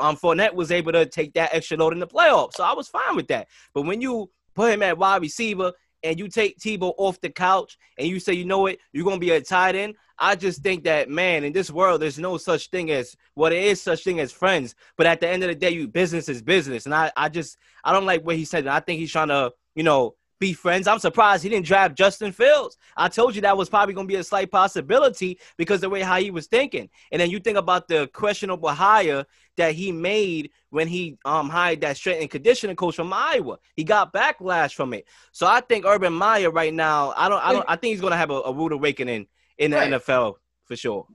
um, 0.00 0.16
Fournette 0.16 0.54
was 0.54 0.72
able 0.72 0.92
to 0.92 1.04
take 1.04 1.34
that 1.34 1.52
extra 1.52 1.76
load 1.76 1.92
in 1.92 1.98
the 1.98 2.06
playoffs. 2.06 2.54
So 2.54 2.64
I 2.64 2.72
was 2.72 2.88
fine 2.88 3.14
with 3.14 3.28
that. 3.28 3.48
But 3.74 3.82
when 3.82 4.00
you 4.00 4.30
put 4.54 4.72
him 4.72 4.82
at 4.82 4.96
wide 4.96 5.20
receiver 5.20 5.72
and 6.02 6.18
you 6.18 6.28
take 6.28 6.58
Tebow 6.58 6.94
off 6.96 7.20
the 7.20 7.30
couch 7.30 7.78
and 7.98 8.08
you 8.08 8.20
say, 8.20 8.32
you 8.32 8.44
know 8.44 8.60
what, 8.60 8.78
you're 8.92 9.04
gonna 9.04 9.18
be 9.18 9.30
a 9.30 9.40
tight 9.40 9.74
end. 9.74 9.94
I 10.18 10.36
just 10.36 10.62
think 10.62 10.84
that 10.84 11.08
man, 11.08 11.44
in 11.44 11.52
this 11.52 11.70
world, 11.70 12.02
there's 12.02 12.18
no 12.18 12.36
such 12.36 12.70
thing 12.70 12.90
as 12.90 13.16
well, 13.34 13.50
there 13.50 13.60
is 13.60 13.80
such 13.80 14.04
thing 14.04 14.20
as 14.20 14.32
friends. 14.32 14.74
But 14.96 15.06
at 15.06 15.20
the 15.20 15.28
end 15.28 15.42
of 15.42 15.48
the 15.48 15.54
day, 15.54 15.70
you 15.70 15.88
business 15.88 16.28
is 16.28 16.42
business. 16.42 16.86
And 16.86 16.94
I, 16.94 17.10
I 17.16 17.28
just 17.28 17.58
I 17.84 17.92
don't 17.92 18.06
like 18.06 18.24
what 18.24 18.36
he 18.36 18.44
said. 18.44 18.66
I 18.66 18.80
think 18.80 19.00
he's 19.00 19.12
trying 19.12 19.28
to, 19.28 19.52
you 19.74 19.82
know, 19.82 20.14
be 20.42 20.52
friends. 20.52 20.88
I'm 20.88 20.98
surprised 20.98 21.44
he 21.44 21.48
didn't 21.48 21.66
draft 21.66 21.96
Justin 21.96 22.32
Fields. 22.32 22.76
I 22.96 23.06
told 23.08 23.36
you 23.36 23.42
that 23.42 23.56
was 23.56 23.68
probably 23.68 23.94
gonna 23.94 24.08
be 24.08 24.16
a 24.16 24.24
slight 24.24 24.50
possibility 24.50 25.38
because 25.56 25.80
the 25.80 25.88
way 25.88 26.00
how 26.02 26.18
he 26.18 26.32
was 26.32 26.48
thinking. 26.48 26.90
And 27.12 27.20
then 27.20 27.30
you 27.30 27.38
think 27.38 27.56
about 27.56 27.86
the 27.86 28.08
questionable 28.12 28.68
hire 28.70 29.24
that 29.56 29.74
he 29.74 29.92
made 29.92 30.50
when 30.70 30.88
he 30.88 31.16
um 31.24 31.48
hired 31.48 31.80
that 31.82 31.96
strength 31.96 32.22
and 32.22 32.28
conditioning 32.30 32.74
coach 32.74 32.96
from 32.96 33.12
Iowa. 33.12 33.58
He 33.76 33.84
got 33.84 34.12
backlash 34.12 34.74
from 34.74 34.92
it. 34.94 35.06
So 35.30 35.46
I 35.46 35.60
think 35.60 35.86
Urban 35.86 36.12
Meyer 36.12 36.50
right 36.50 36.74
now, 36.74 37.14
I 37.16 37.28
don't 37.28 37.44
I 37.44 37.52
don't 37.52 37.64
I 37.68 37.76
think 37.76 37.92
he's 37.92 38.00
gonna 38.00 38.16
have 38.16 38.30
a, 38.30 38.40
a 38.40 38.52
rude 38.52 38.72
awakening 38.72 39.28
in 39.58 39.70
the 39.70 39.76
Right. 39.76 39.92
NFL 39.92 40.34
for 40.64 40.74
sure. 40.74 41.06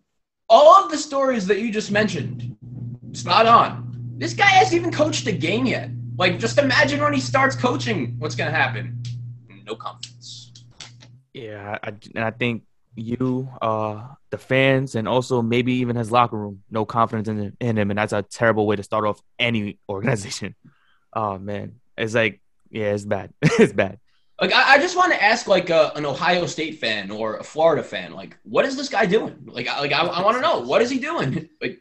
All 0.47 0.85
of 0.85 0.89
the 0.89 0.97
stories 0.97 1.45
that 1.47 1.59
you 1.59 1.69
just 1.69 1.91
mentioned, 1.91 2.55
spot 3.11 3.45
on. 3.45 4.15
This 4.17 4.33
guy 4.33 4.45
hasn't 4.45 4.79
even 4.79 4.91
coached 4.93 5.27
a 5.27 5.33
game 5.33 5.65
yet. 5.65 5.89
Like, 6.17 6.39
just 6.39 6.57
imagine 6.57 7.01
when 7.01 7.13
he 7.13 7.19
starts 7.19 7.55
coaching, 7.55 8.15
what's 8.17 8.33
going 8.33 8.51
to 8.51 8.57
happen? 8.57 9.03
No 9.67 9.75
confidence. 9.75 10.53
yeah, 11.33 11.77
I, 11.83 11.89
and 12.15 12.23
I 12.23 12.31
think 12.31 12.63
you, 12.95 13.47
uh, 13.61 14.07
the 14.31 14.37
fans, 14.37 14.95
and 14.95 15.07
also 15.07 15.41
maybe 15.41 15.73
even 15.73 15.95
his 15.95 16.11
locker 16.11 16.37
room, 16.37 16.63
no 16.71 16.85
confidence 16.85 17.27
in, 17.27 17.55
in 17.59 17.77
him, 17.77 17.91
and 17.91 17.97
that's 17.99 18.13
a 18.13 18.23
terrible 18.23 18.65
way 18.65 18.75
to 18.77 18.83
start 18.83 19.05
off 19.05 19.21
any 19.37 19.77
organization. 19.89 20.55
Oh 21.13 21.37
man, 21.37 21.75
it's 21.97 22.15
like 22.15 22.41
yeah, 22.71 22.93
it's 22.93 23.05
bad. 23.05 23.33
it's 23.41 23.73
bad. 23.73 23.99
Like, 24.39 24.53
I, 24.53 24.75
I 24.75 24.77
just 24.77 24.95
want 24.95 25.11
to 25.13 25.23
ask, 25.23 25.47
like, 25.47 25.69
a, 25.69 25.91
an 25.95 26.05
Ohio 26.05 26.45
State 26.45 26.79
fan 26.79 27.09
or 27.09 27.37
a 27.37 27.43
Florida 27.43 27.83
fan, 27.83 28.13
like, 28.13 28.37
what 28.43 28.65
is 28.65 28.77
this 28.77 28.89
guy 28.89 29.05
doing? 29.05 29.35
Like, 29.47 29.67
I, 29.67 29.79
like 29.79 29.91
I, 29.91 30.05
I 30.05 30.23
want 30.23 30.37
to 30.37 30.41
know, 30.41 30.59
what 30.59 30.81
is 30.81 30.89
he 30.89 30.99
doing? 30.99 31.49
Like, 31.61 31.79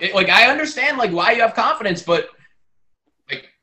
it, 0.00 0.14
like 0.14 0.30
I 0.30 0.50
understand, 0.50 0.96
like, 0.96 1.12
why 1.12 1.32
you 1.32 1.42
have 1.42 1.54
confidence, 1.54 2.02
but 2.02 2.28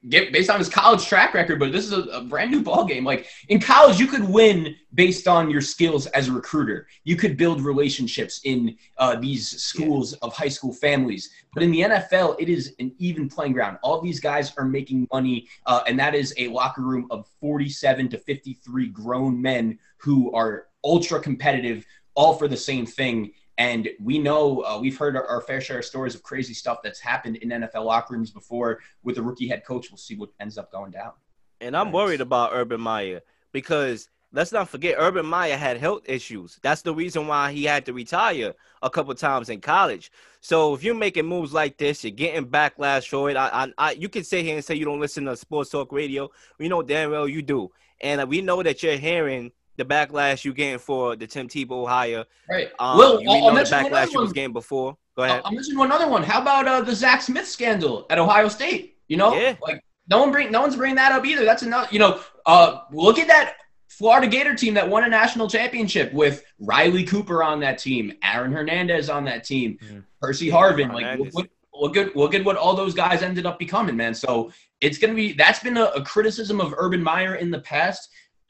get 0.08 0.32
based 0.32 0.50
on 0.50 0.60
his 0.60 0.70
college 0.70 1.06
track 1.06 1.34
record. 1.34 1.60
But 1.60 1.74
this 1.74 1.86
is 1.86 1.92
a, 1.92 2.04
a 2.12 2.22
brand 2.22 2.52
new 2.52 2.62
ball 2.62 2.86
game. 2.86 3.04
Like 3.04 3.28
in 3.50 3.60
college, 3.60 4.00
you 4.00 4.08
could 4.08 4.24
win 4.24 4.76
based 4.94 5.28
on 5.28 5.50
your 5.50 5.62
skills 5.62 6.06
as 6.08 6.30
a 6.30 6.32
recruiter. 6.32 6.88
You 7.04 7.18
could 7.18 7.36
build 7.36 7.62
relationships 7.62 8.40
in 8.46 8.78
uh, 8.98 9.18
these 9.18 9.62
schools 9.62 10.14
of 10.14 10.34
high 10.34 10.48
school 10.48 10.74
families. 10.74 11.30
But 11.54 11.64
in 11.64 11.72
the 11.72 11.82
NFL, 11.82 12.38
it 12.40 12.48
is 12.48 12.76
an 12.80 12.94
even 12.98 13.28
playing 13.28 13.54
ground. 13.54 13.78
All 13.84 14.00
these 14.00 14.20
guys 14.20 14.54
are 14.58 14.66
making 14.66 15.08
money, 15.12 15.48
uh, 15.66 15.82
and 15.86 16.00
that 16.00 16.16
is 16.16 16.34
a 16.38 16.48
locker 16.48 16.82
room 16.82 17.08
of 17.12 17.28
47 17.42 18.10
to 18.10 18.18
53 18.18 18.88
grown 18.88 19.42
men 19.42 19.80
who 19.98 20.32
are 20.34 20.68
ultra 20.84 21.20
competitive, 21.20 21.86
all 22.16 22.36
for 22.36 22.48
the 22.48 22.58
same 22.58 22.86
thing. 22.86 23.34
And 23.60 23.90
we 24.02 24.18
know 24.18 24.62
uh, 24.62 24.80
we've 24.80 24.98
heard 24.98 25.18
our, 25.18 25.28
our 25.28 25.42
fair 25.42 25.60
share 25.60 25.80
of 25.80 25.86
stories 25.86 26.16
of 26.16 26.24
crazy 26.24 26.54
stuff 26.54 26.80
that's 26.82 27.00
happened 27.02 27.36
in 27.36 27.50
NFL 27.50 27.84
locker 27.86 28.14
rooms 28.14 28.32
before 28.32 28.80
with 29.04 29.18
a 29.18 29.22
rookie 29.22 29.50
head 29.50 29.66
coach. 29.66 29.92
We'll 29.92 29.98
see 29.98 30.16
what 30.16 30.30
ends 30.40 30.58
up 30.58 30.72
going 30.72 30.92
down. 30.92 31.12
And 31.60 31.76
I'm 31.76 31.88
Nice. 31.88 31.94
worried 31.94 32.22
about 32.22 32.52
Urban 32.54 32.80
Meyer 32.80 33.20
because 33.52 34.08
let's 34.32 34.54
not 34.54 34.70
forget 34.70 34.96
Urban 34.98 35.26
Meyer 35.26 35.58
had 35.58 35.76
health 35.76 36.04
issues. 36.06 36.58
That's 36.64 36.84
the 36.84 36.96
reason 36.96 37.28
why 37.28 37.52
he 37.52 37.66
had 37.66 37.86
to 37.88 37.92
retire 37.94 38.54
a 38.82 38.90
couple 38.90 39.14
times 39.14 39.50
in 39.50 39.60
college. 39.60 40.10
So 40.40 40.74
if 40.74 40.82
you're 40.82 40.96
making 40.96 41.26
moves 41.26 41.52
like 41.52 41.78
this, 41.78 42.02
you're 42.06 42.12
getting 42.12 42.46
backlash 42.48 43.10
for 43.10 43.30
it. 43.30 43.36
I, 43.36 43.50
I, 43.66 43.74
I 43.78 43.92
you 43.92 44.08
can 44.08 44.24
sit 44.24 44.46
here 44.46 44.56
and 44.56 44.64
say 44.64 44.76
you 44.76 44.86
don't 44.86 45.02
listen 45.02 45.26
to 45.26 45.36
sports 45.36 45.70
talk 45.70 45.92
radio. 45.92 46.30
We 46.60 46.70
know 46.70 46.82
damn 46.82 47.12
well 47.12 47.28
you 47.28 47.42
do, 47.42 47.72
and 48.00 48.26
we 48.30 48.40
know 48.40 48.64
that 48.64 48.82
you're 48.84 48.96
hearing 48.96 49.52
the 49.80 49.86
backlash 49.86 50.44
you 50.46 50.54
getting 50.54 50.78
for 50.78 51.16
the 51.16 51.26
Tim 51.26 51.48
Tebow 51.48 51.88
hire. 51.88 52.26
Right. 52.50 52.70
Um, 52.78 52.98
Well, 52.98 53.18
we 53.20 53.28
I'll- 53.28 53.48
I'll 53.48 53.56
the 53.56 53.62
backlash 53.62 54.12
you 54.12 54.20
was 54.20 54.34
getting 54.34 54.54
before. 54.54 54.96
Go 55.16 55.24
ahead. 55.24 55.38
I'll, 55.40 55.48
I'll 55.48 55.52
mention 55.54 55.78
one 55.78 55.92
other 55.92 56.08
one. 56.08 56.22
How 56.24 56.42
about 56.42 56.68
uh, 56.68 56.82
the 56.82 56.94
Zach 56.94 57.22
Smith 57.22 57.48
scandal 57.48 58.06
at 58.10 58.20
Ohio 58.20 58.48
State? 58.50 58.98
You 59.08 59.18
know, 59.18 59.34
Yeah. 59.34 59.56
like 59.62 59.82
no 60.10 60.20
one 60.20 60.32
bring 60.32 60.52
no 60.52 60.62
one's 60.62 60.76
bringing 60.76 60.98
that 60.98 61.12
up 61.12 61.26
either. 61.26 61.46
That's 61.46 61.64
another. 61.64 61.88
You 61.92 62.00
know, 62.00 62.20
uh, 62.46 62.82
look 62.92 63.18
at 63.20 63.28
that 63.28 63.56
Florida 63.88 64.28
Gator 64.28 64.54
team 64.56 64.74
that 64.76 64.88
won 64.88 65.04
a 65.04 65.10
national 65.10 65.50
championship 65.50 66.14
with 66.14 66.44
Riley 66.60 67.04
Cooper 67.04 67.42
on 67.44 67.60
that 67.62 67.78
team, 67.80 68.14
Aaron 68.24 68.52
Hernandez 68.52 69.10
on 69.10 69.24
that 69.26 69.44
team, 69.44 69.78
Mhm. 69.84 70.04
Percy 70.22 70.48
Harvin. 70.50 70.94
Like 70.94 71.06
Hernandez. 71.06 71.34
look, 71.34 71.48
look 71.74 71.98
at 71.98 72.16
look 72.16 72.34
at 72.36 72.44
what 72.46 72.56
all 72.58 72.76
those 72.76 72.94
guys 72.94 73.22
ended 73.24 73.46
up 73.46 73.58
becoming, 73.60 73.96
man. 73.96 74.14
So 74.14 74.52
it's 74.82 74.98
gonna 74.98 75.14
be 75.16 75.34
that's 75.34 75.60
been 75.60 75.78
a, 75.78 75.86
a 75.86 76.04
criticism 76.04 76.60
of 76.62 76.74
Urban 76.78 77.02
Meyer 77.02 77.36
in 77.36 77.50
the 77.52 77.60
past. 77.60 78.10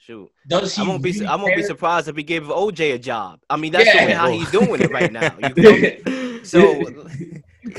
Shoot. 0.10 0.32
Does 0.48 0.76
he? 0.76 0.82
I 0.82 0.88
won't 0.88 1.04
be. 1.04 1.24
I 1.24 1.36
won't 1.36 1.56
be 1.56 1.62
surprised 1.62 2.08
if 2.08 2.16
he 2.16 2.24
gave 2.24 2.44
OJ 2.44 2.96
a 2.96 2.98
job. 2.98 3.42
I 3.48 3.58
mean, 3.58 3.72
that's 3.72 3.86
Yeah. 3.86 4.02
the 4.02 4.06
way 4.08 4.14
how 4.14 4.30
he's 4.32 4.50
doing 4.50 4.82
it 4.82 4.90
right 4.90 5.12
now. 5.12 5.36
You? 5.56 6.40
So, 6.50 6.82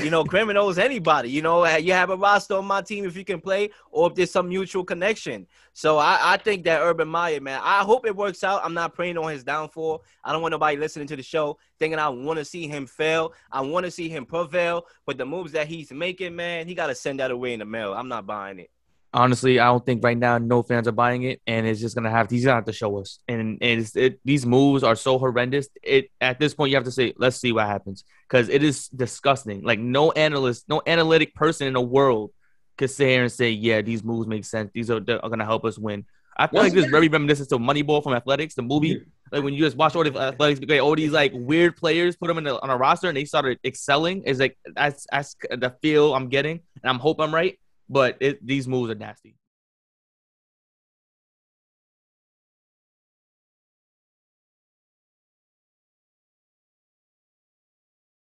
you 0.01 0.11
know, 0.11 0.23
criminals, 0.23 0.77
anybody, 0.77 1.29
you 1.29 1.41
know, 1.41 1.65
you 1.77 1.93
have 1.93 2.11
a 2.11 2.15
roster 2.15 2.55
on 2.55 2.65
my 2.65 2.81
team 2.81 3.05
if 3.05 3.17
you 3.17 3.25
can 3.25 3.41
play 3.41 3.71
or 3.89 4.07
if 4.07 4.15
there's 4.15 4.29
some 4.31 4.47
mutual 4.47 4.85
connection. 4.85 5.47
So 5.73 5.97
I, 5.97 6.19
I 6.21 6.37
think 6.37 6.63
that 6.65 6.79
Urban 6.79 7.07
Meyer, 7.07 7.41
man, 7.41 7.59
I 7.63 7.79
hope 7.79 8.05
it 8.05 8.15
works 8.15 8.43
out. 8.43 8.61
I'm 8.63 8.75
not 8.75 8.93
praying 8.93 9.17
on 9.17 9.31
his 9.31 9.43
downfall. 9.43 10.03
I 10.23 10.31
don't 10.31 10.43
want 10.43 10.51
nobody 10.51 10.77
listening 10.77 11.07
to 11.07 11.15
the 11.15 11.23
show 11.23 11.57
thinking 11.79 11.97
I 11.97 12.07
want 12.09 12.37
to 12.37 12.45
see 12.45 12.67
him 12.67 12.85
fail. 12.85 13.33
I 13.51 13.61
want 13.61 13.85
to 13.85 13.91
see 13.91 14.07
him 14.07 14.25
prevail. 14.27 14.85
But 15.05 15.17
the 15.17 15.25
moves 15.25 15.51
that 15.53 15.67
he's 15.67 15.91
making, 15.91 16.35
man, 16.35 16.67
he 16.67 16.75
got 16.75 16.87
to 16.87 16.95
send 16.95 17.19
that 17.19 17.31
away 17.31 17.53
in 17.53 17.59
the 17.59 17.65
mail. 17.65 17.93
I'm 17.93 18.07
not 18.07 18.27
buying 18.27 18.59
it. 18.59 18.69
Honestly, 19.13 19.59
I 19.59 19.65
don't 19.65 19.85
think 19.85 20.03
right 20.03 20.17
now 20.17 20.37
no 20.37 20.63
fans 20.63 20.87
are 20.87 20.93
buying 20.93 21.23
it, 21.23 21.41
and 21.45 21.67
it's 21.67 21.81
just 21.81 21.95
gonna 21.95 22.09
have 22.09 22.29
he's 22.29 22.45
gonna 22.45 22.55
have 22.55 22.65
to 22.65 22.73
show 22.73 22.97
us. 22.99 23.19
And 23.27 23.57
it's 23.61 23.95
it 23.95 24.19
these 24.23 24.45
moves 24.45 24.83
are 24.83 24.95
so 24.95 25.19
horrendous. 25.19 25.67
It 25.83 26.09
at 26.21 26.39
this 26.39 26.53
point 26.53 26.69
you 26.69 26.77
have 26.77 26.85
to 26.85 26.91
say 26.91 27.13
let's 27.17 27.37
see 27.37 27.51
what 27.51 27.67
happens 27.67 28.05
because 28.29 28.47
it 28.47 28.63
is 28.63 28.87
disgusting. 28.87 29.63
Like 29.63 29.79
no 29.79 30.11
analyst, 30.11 30.69
no 30.69 30.81
analytic 30.87 31.35
person 31.35 31.67
in 31.67 31.73
the 31.73 31.81
world 31.81 32.31
could 32.77 32.89
sit 32.89 33.09
here 33.09 33.23
and 33.23 33.31
say 33.31 33.51
yeah 33.51 33.81
these 33.81 34.01
moves 34.01 34.27
make 34.27 34.45
sense. 34.45 34.71
These 34.73 34.89
are, 34.89 34.97
are 34.97 35.29
gonna 35.29 35.45
help 35.45 35.65
us 35.65 35.77
win. 35.77 36.05
I 36.37 36.47
feel 36.47 36.61
like 36.61 36.73
this 36.73 36.85
is 36.85 36.91
very 36.91 37.09
reminiscent 37.09 37.49
to 37.49 37.57
Moneyball 37.57 38.01
from 38.01 38.13
Athletics, 38.13 38.55
the 38.55 38.61
movie. 38.61 39.03
Like 39.31 39.43
when 39.43 39.53
you 39.53 39.63
just 39.63 39.77
watch 39.77 39.95
all 39.95 40.03
the 40.03 40.17
athletics, 40.17 40.59
get 40.59 40.79
all 40.79 40.95
these 40.95 41.11
like 41.11 41.31
weird 41.35 41.77
players, 41.77 42.15
put 42.15 42.27
them 42.27 42.37
in 42.37 42.45
the, 42.45 42.59
on 42.61 42.69
a 42.69 42.77
roster, 42.77 43.09
and 43.09 43.17
they 43.17 43.25
started 43.25 43.59
excelling. 43.65 44.23
Is 44.23 44.39
like 44.39 44.57
that's 44.75 45.05
that's 45.11 45.35
the 45.49 45.75
feel 45.81 46.15
I'm 46.15 46.29
getting, 46.29 46.61
and 46.81 46.89
I'm 46.89 46.99
hope 46.99 47.19
I'm 47.19 47.33
right. 47.33 47.57
But 47.91 48.15
it, 48.21 48.47
these 48.47 48.69
moves 48.69 48.89
are 48.89 48.95
nasty. 48.95 49.35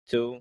Two. 0.10 0.40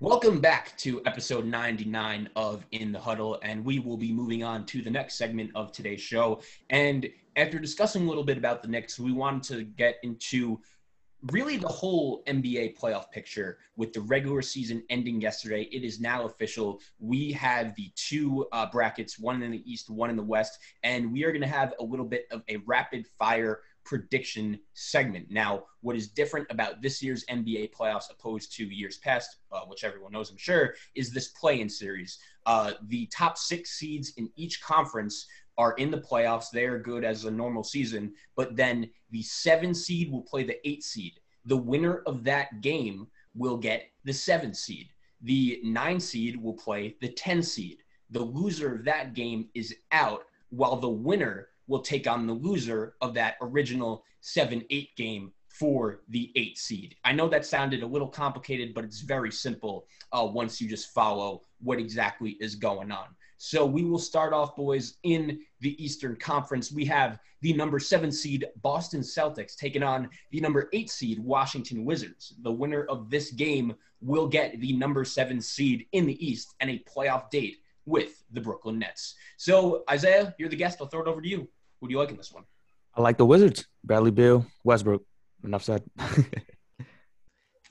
Welcome 0.00 0.40
back 0.40 0.76
to 0.78 1.00
episode 1.06 1.46
99 1.46 2.30
of 2.34 2.66
In 2.72 2.90
the 2.90 2.98
Huddle, 2.98 3.38
and 3.44 3.64
we 3.64 3.78
will 3.78 3.96
be 3.96 4.12
moving 4.12 4.42
on 4.42 4.66
to 4.66 4.82
the 4.82 4.90
next 4.90 5.14
segment 5.14 5.52
of 5.54 5.70
today's 5.70 6.00
show. 6.00 6.40
And 6.70 7.08
after 7.36 7.60
discussing 7.60 8.06
a 8.06 8.08
little 8.08 8.24
bit 8.24 8.38
about 8.38 8.62
the 8.62 8.68
Knicks, 8.68 8.98
we 8.98 9.12
wanted 9.12 9.56
to 9.56 9.62
get 9.62 9.98
into 10.02 10.58
really 11.30 11.56
the 11.56 11.68
whole 11.68 12.22
NBA 12.26 12.78
playoff 12.78 13.10
picture 13.10 13.58
with 13.76 13.92
the 13.92 14.00
regular 14.00 14.42
season 14.42 14.82
ending 14.90 15.20
yesterday. 15.20 15.68
It 15.72 15.84
is 15.84 16.00
now 16.00 16.24
official. 16.24 16.80
We 16.98 17.32
have 17.32 17.74
the 17.76 17.90
two 17.94 18.46
uh, 18.52 18.66
brackets, 18.66 19.18
one 19.18 19.42
in 19.42 19.52
the 19.52 19.70
East, 19.70 19.88
one 19.88 20.10
in 20.10 20.16
the 20.16 20.22
West, 20.22 20.58
and 20.82 21.12
we 21.12 21.24
are 21.24 21.30
going 21.30 21.42
to 21.42 21.48
have 21.48 21.74
a 21.78 21.84
little 21.84 22.06
bit 22.06 22.26
of 22.30 22.42
a 22.48 22.56
rapid 22.66 23.06
fire 23.18 23.60
prediction 23.84 24.58
segment. 24.74 25.26
Now, 25.30 25.64
what 25.80 25.96
is 25.96 26.08
different 26.08 26.46
about 26.50 26.80
this 26.80 27.02
year's 27.02 27.24
NBA 27.26 27.72
playoffs 27.72 28.10
opposed 28.10 28.54
to 28.56 28.64
years 28.64 28.98
past, 28.98 29.38
uh, 29.50 29.60
which 29.66 29.84
everyone 29.84 30.12
knows, 30.12 30.30
I'm 30.30 30.36
sure, 30.36 30.74
is 30.94 31.12
this 31.12 31.28
play-in 31.28 31.68
series. 31.68 32.18
Uh, 32.46 32.72
the 32.88 33.06
top 33.06 33.38
six 33.38 33.70
seeds 33.70 34.12
in 34.16 34.30
each 34.36 34.62
conference 34.62 35.26
are 35.58 35.72
in 35.74 35.90
the 35.90 35.98
playoffs. 36.00 36.50
They 36.50 36.64
are 36.64 36.78
good 36.78 37.04
as 37.04 37.24
a 37.24 37.30
normal 37.30 37.64
season, 37.64 38.14
but 38.36 38.56
then 38.56 38.90
the 39.10 39.22
seven 39.22 39.74
seed 39.74 40.10
will 40.10 40.22
play 40.22 40.44
the 40.44 40.56
eight 40.68 40.82
seed. 40.82 41.14
The 41.44 41.56
winner 41.56 42.02
of 42.06 42.24
that 42.24 42.60
game 42.60 43.06
will 43.34 43.56
get 43.56 43.90
the 44.04 44.12
seven 44.12 44.54
seed. 44.54 44.88
The 45.22 45.60
nine 45.62 46.00
seed 46.00 46.40
will 46.40 46.54
play 46.54 46.96
the 47.00 47.08
10 47.08 47.42
seed. 47.42 47.78
The 48.10 48.22
loser 48.22 48.74
of 48.74 48.84
that 48.84 49.14
game 49.14 49.48
is 49.54 49.74
out, 49.92 50.24
while 50.50 50.76
the 50.76 50.88
winner 50.88 51.48
will 51.68 51.80
take 51.80 52.06
on 52.08 52.26
the 52.26 52.32
loser 52.32 52.94
of 53.00 53.14
that 53.14 53.36
original 53.40 54.04
7 54.20 54.64
8 54.68 54.96
game 54.96 55.32
for 55.48 56.00
the 56.08 56.32
eight 56.34 56.58
seed. 56.58 56.96
I 57.04 57.12
know 57.12 57.28
that 57.28 57.46
sounded 57.46 57.82
a 57.82 57.86
little 57.86 58.08
complicated, 58.08 58.74
but 58.74 58.84
it's 58.84 59.00
very 59.00 59.30
simple 59.30 59.86
uh, 60.12 60.26
once 60.30 60.60
you 60.60 60.68
just 60.68 60.92
follow 60.92 61.42
what 61.60 61.78
exactly 61.78 62.36
is 62.40 62.54
going 62.54 62.90
on. 62.90 63.06
So 63.44 63.66
we 63.66 63.82
will 63.82 63.98
start 63.98 64.32
off, 64.32 64.54
boys, 64.54 64.98
in 65.02 65.40
the 65.58 65.84
Eastern 65.84 66.14
Conference. 66.14 66.70
We 66.70 66.84
have 66.84 67.18
the 67.40 67.52
number 67.52 67.80
seven 67.80 68.12
seed 68.12 68.46
Boston 68.62 69.00
Celtics 69.00 69.56
taking 69.56 69.82
on 69.82 70.08
the 70.30 70.40
number 70.40 70.68
eight 70.72 70.88
seed 70.88 71.18
Washington 71.18 71.84
Wizards. 71.84 72.34
The 72.42 72.52
winner 72.52 72.84
of 72.84 73.10
this 73.10 73.32
game 73.32 73.74
will 74.00 74.28
get 74.28 74.60
the 74.60 74.74
number 74.74 75.04
seven 75.04 75.40
seed 75.40 75.86
in 75.90 76.06
the 76.06 76.24
East 76.24 76.54
and 76.60 76.70
a 76.70 76.84
playoff 76.88 77.30
date 77.30 77.56
with 77.84 78.22
the 78.30 78.40
Brooklyn 78.40 78.78
Nets. 78.78 79.16
So, 79.38 79.82
Isaiah, 79.90 80.36
you're 80.38 80.48
the 80.48 80.54
guest. 80.54 80.78
I'll 80.80 80.86
throw 80.86 81.02
it 81.02 81.08
over 81.08 81.20
to 81.20 81.28
you. 81.28 81.48
Who 81.80 81.88
do 81.88 81.92
you 81.94 81.98
like 81.98 82.10
in 82.10 82.16
this 82.16 82.30
one? 82.30 82.44
I 82.94 83.02
like 83.02 83.18
the 83.18 83.26
Wizards. 83.26 83.66
Bradley 83.82 84.12
Beal, 84.12 84.46
Westbrook. 84.62 85.02
Enough 85.42 85.64
said. 85.64 85.82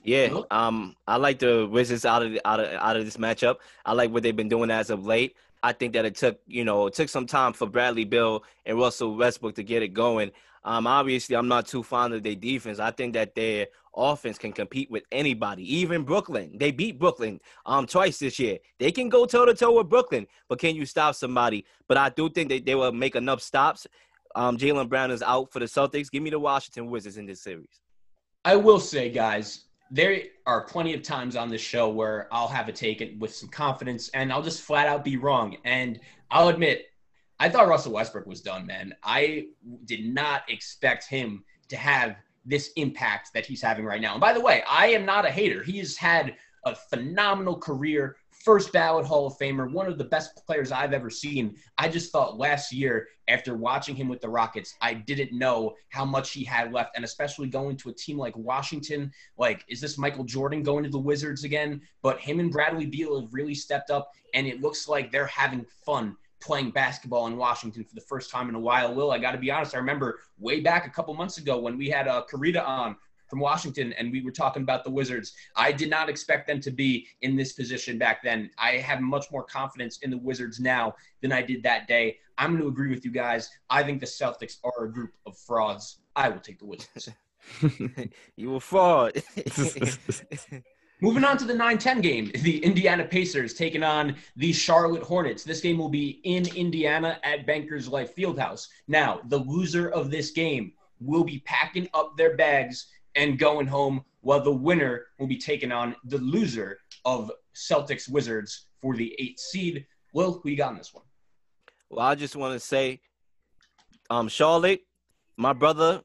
Yeah, 0.04 0.40
um, 0.50 0.96
I 1.06 1.16
like 1.16 1.38
the 1.38 1.66
Wizards 1.70 2.04
out 2.04 2.22
of 2.22 2.32
the, 2.32 2.46
out 2.46 2.58
of 2.58 2.72
out 2.72 2.96
of 2.96 3.04
this 3.04 3.16
matchup. 3.16 3.58
I 3.86 3.92
like 3.92 4.10
what 4.10 4.24
they've 4.24 4.34
been 4.34 4.48
doing 4.48 4.68
as 4.68 4.90
of 4.90 5.06
late. 5.06 5.36
I 5.62 5.72
think 5.72 5.92
that 5.92 6.04
it 6.04 6.16
took 6.16 6.40
you 6.46 6.64
know 6.64 6.86
it 6.86 6.94
took 6.94 7.08
some 7.08 7.26
time 7.26 7.52
for 7.52 7.66
Bradley 7.66 8.04
Beal 8.04 8.44
and 8.66 8.78
Russell 8.78 9.16
Westbrook 9.16 9.54
to 9.56 9.62
get 9.62 9.82
it 9.82 9.88
going. 9.88 10.32
Um, 10.64 10.86
obviously, 10.86 11.34
I'm 11.34 11.48
not 11.48 11.66
too 11.66 11.82
fond 11.82 12.14
of 12.14 12.22
their 12.22 12.36
defense. 12.36 12.78
I 12.78 12.92
think 12.92 13.14
that 13.14 13.34
their 13.34 13.66
offense 13.96 14.38
can 14.38 14.52
compete 14.52 14.90
with 14.90 15.02
anybody, 15.10 15.76
even 15.76 16.04
Brooklyn. 16.04 16.56
They 16.56 16.70
beat 16.70 16.98
Brooklyn 16.98 17.40
um 17.66 17.86
twice 17.86 18.18
this 18.18 18.38
year. 18.38 18.58
They 18.78 18.92
can 18.92 19.08
go 19.08 19.26
toe 19.26 19.44
to 19.44 19.54
toe 19.54 19.76
with 19.76 19.88
Brooklyn, 19.88 20.26
but 20.48 20.58
can 20.58 20.76
you 20.76 20.86
stop 20.86 21.14
somebody? 21.14 21.64
But 21.88 21.96
I 21.96 22.08
do 22.10 22.30
think 22.30 22.48
that 22.50 22.64
they 22.64 22.74
will 22.74 22.92
make 22.92 23.16
enough 23.16 23.42
stops. 23.42 23.86
Um, 24.34 24.56
Jaylen 24.56 24.88
Brown 24.88 25.10
is 25.10 25.22
out 25.22 25.52
for 25.52 25.58
the 25.58 25.66
Celtics. 25.66 26.10
Give 26.10 26.22
me 26.22 26.30
the 26.30 26.38
Washington 26.38 26.90
Wizards 26.90 27.18
in 27.18 27.26
this 27.26 27.42
series. 27.42 27.80
I 28.44 28.56
will 28.56 28.80
say, 28.80 29.10
guys, 29.10 29.66
there 29.92 30.22
are 30.46 30.64
plenty 30.64 30.94
of 30.94 31.02
times 31.02 31.36
on 31.36 31.50
this 31.50 31.60
show 31.60 31.90
where 31.90 32.26
I'll 32.32 32.48
have 32.48 32.66
a 32.66 32.72
take 32.72 33.14
with 33.18 33.34
some 33.34 33.50
confidence 33.50 34.08
and 34.14 34.32
I'll 34.32 34.42
just 34.42 34.62
flat 34.62 34.88
out 34.88 35.04
be 35.04 35.18
wrong. 35.18 35.58
And 35.64 36.00
I'll 36.30 36.48
admit, 36.48 36.86
I 37.38 37.50
thought 37.50 37.68
Russell 37.68 37.92
Westbrook 37.92 38.26
was 38.26 38.40
done, 38.40 38.66
man. 38.66 38.94
I 39.04 39.48
did 39.84 40.06
not 40.06 40.44
expect 40.48 41.06
him 41.06 41.44
to 41.68 41.76
have 41.76 42.16
this 42.46 42.70
impact 42.76 43.34
that 43.34 43.44
he's 43.44 43.60
having 43.60 43.84
right 43.84 44.00
now. 44.00 44.12
And 44.12 44.20
by 44.20 44.32
the 44.32 44.40
way, 44.40 44.62
I 44.66 44.86
am 44.88 45.04
not 45.04 45.26
a 45.26 45.30
hater. 45.30 45.62
He 45.62 45.78
has 45.78 45.94
had 45.94 46.36
a 46.64 46.74
phenomenal 46.74 47.58
career, 47.58 48.16
first 48.44 48.72
ballot 48.72 49.06
Hall 49.06 49.26
of 49.26 49.38
Famer, 49.38 49.70
one 49.70 49.86
of 49.86 49.98
the 49.98 50.04
best 50.04 50.44
players 50.46 50.72
I've 50.72 50.92
ever 50.92 51.10
seen. 51.10 51.56
I 51.78 51.88
just 51.88 52.10
thought 52.10 52.38
last 52.38 52.72
year, 52.72 53.08
after 53.28 53.56
watching 53.56 53.94
him 53.94 54.08
with 54.08 54.20
the 54.20 54.28
Rockets, 54.28 54.74
I 54.80 54.94
didn't 54.94 55.36
know 55.36 55.74
how 55.90 56.04
much 56.04 56.32
he 56.32 56.44
had 56.44 56.72
left. 56.72 56.96
And 56.96 57.04
especially 57.04 57.48
going 57.48 57.76
to 57.78 57.90
a 57.90 57.94
team 57.94 58.18
like 58.18 58.36
Washington, 58.36 59.12
like, 59.38 59.64
is 59.68 59.80
this 59.80 59.96
Michael 59.96 60.24
Jordan 60.24 60.62
going 60.62 60.82
to 60.84 60.90
the 60.90 60.98
Wizards 60.98 61.44
again? 61.44 61.80
But 62.02 62.20
him 62.20 62.40
and 62.40 62.50
Bradley 62.50 62.86
Beal 62.86 63.20
have 63.20 63.32
really 63.32 63.54
stepped 63.54 63.90
up, 63.90 64.10
and 64.34 64.46
it 64.46 64.60
looks 64.60 64.88
like 64.88 65.12
they're 65.12 65.26
having 65.26 65.64
fun 65.86 66.16
playing 66.40 66.72
basketball 66.72 67.28
in 67.28 67.36
Washington 67.36 67.84
for 67.84 67.94
the 67.94 68.00
first 68.00 68.28
time 68.28 68.48
in 68.48 68.56
a 68.56 68.60
while. 68.60 68.92
Will, 68.92 69.12
I 69.12 69.18
got 69.18 69.32
to 69.32 69.38
be 69.38 69.52
honest, 69.52 69.76
I 69.76 69.78
remember 69.78 70.18
way 70.38 70.60
back 70.60 70.86
a 70.86 70.90
couple 70.90 71.14
months 71.14 71.38
ago 71.38 71.58
when 71.60 71.78
we 71.78 71.88
had 71.88 72.08
uh, 72.08 72.24
Karita 72.28 72.66
on 72.66 72.96
from 73.32 73.40
Washington 73.40 73.94
and 73.94 74.12
we 74.12 74.20
were 74.20 74.30
talking 74.30 74.62
about 74.62 74.84
the 74.84 74.90
Wizards. 74.90 75.32
I 75.56 75.72
did 75.72 75.88
not 75.88 76.10
expect 76.10 76.46
them 76.46 76.60
to 76.60 76.70
be 76.70 77.06
in 77.22 77.34
this 77.34 77.54
position 77.54 77.96
back 77.96 78.22
then. 78.22 78.50
I 78.58 78.72
have 78.72 79.00
much 79.00 79.32
more 79.32 79.42
confidence 79.42 80.00
in 80.02 80.10
the 80.10 80.18
Wizards 80.18 80.60
now 80.60 80.94
than 81.22 81.32
I 81.32 81.40
did 81.40 81.62
that 81.62 81.88
day. 81.88 82.18
I'm 82.36 82.50
going 82.50 82.60
to 82.60 82.68
agree 82.68 82.90
with 82.90 83.06
you 83.06 83.10
guys. 83.10 83.48
I 83.70 83.84
think 83.84 84.00
the 84.00 84.06
Celtics 84.06 84.58
are 84.62 84.84
a 84.84 84.92
group 84.92 85.12
of 85.24 85.38
frauds. 85.38 86.00
I 86.14 86.28
will 86.28 86.40
take 86.40 86.58
the 86.58 86.66
Wizards. 86.66 87.08
you 88.36 88.54
a 88.54 88.60
fraud. 88.60 89.22
Moving 91.00 91.24
on 91.24 91.38
to 91.38 91.46
the 91.46 91.54
9 91.54 91.78
10 91.78 92.02
game, 92.02 92.30
the 92.42 92.62
Indiana 92.62 93.02
Pacers 93.02 93.54
taking 93.54 93.82
on 93.82 94.14
the 94.36 94.52
Charlotte 94.52 95.04
Hornets. 95.04 95.42
This 95.42 95.62
game 95.62 95.78
will 95.78 95.88
be 95.88 96.20
in 96.24 96.54
Indiana 96.54 97.18
at 97.24 97.46
Bankers 97.46 97.88
Life 97.88 98.14
Fieldhouse. 98.14 98.68
Now, 98.88 99.22
the 99.28 99.38
loser 99.38 99.88
of 99.88 100.10
this 100.10 100.32
game 100.32 100.74
will 101.00 101.24
be 101.24 101.40
packing 101.40 101.88
up 101.94 102.16
their 102.18 102.36
bags 102.36 102.88
and 103.14 103.38
going 103.38 103.66
home, 103.66 104.04
while 104.20 104.42
the 104.42 104.52
winner 104.52 105.06
will 105.18 105.26
be 105.26 105.38
taking 105.38 105.72
on 105.72 105.96
the 106.04 106.18
loser 106.18 106.78
of 107.04 107.30
Celtics 107.54 108.08
Wizards 108.08 108.66
for 108.80 108.94
the 108.96 109.14
eighth 109.18 109.40
seed. 109.40 109.86
Will, 110.14 110.40
who 110.42 110.50
you 110.50 110.56
got 110.56 110.72
in 110.72 110.78
this 110.78 110.94
one? 110.94 111.04
Well, 111.90 112.06
I 112.06 112.14
just 112.14 112.36
want 112.36 112.54
to 112.54 112.60
say, 112.60 113.00
um, 114.10 114.28
Charlotte, 114.28 114.80
my 115.36 115.52
brother, 115.52 116.02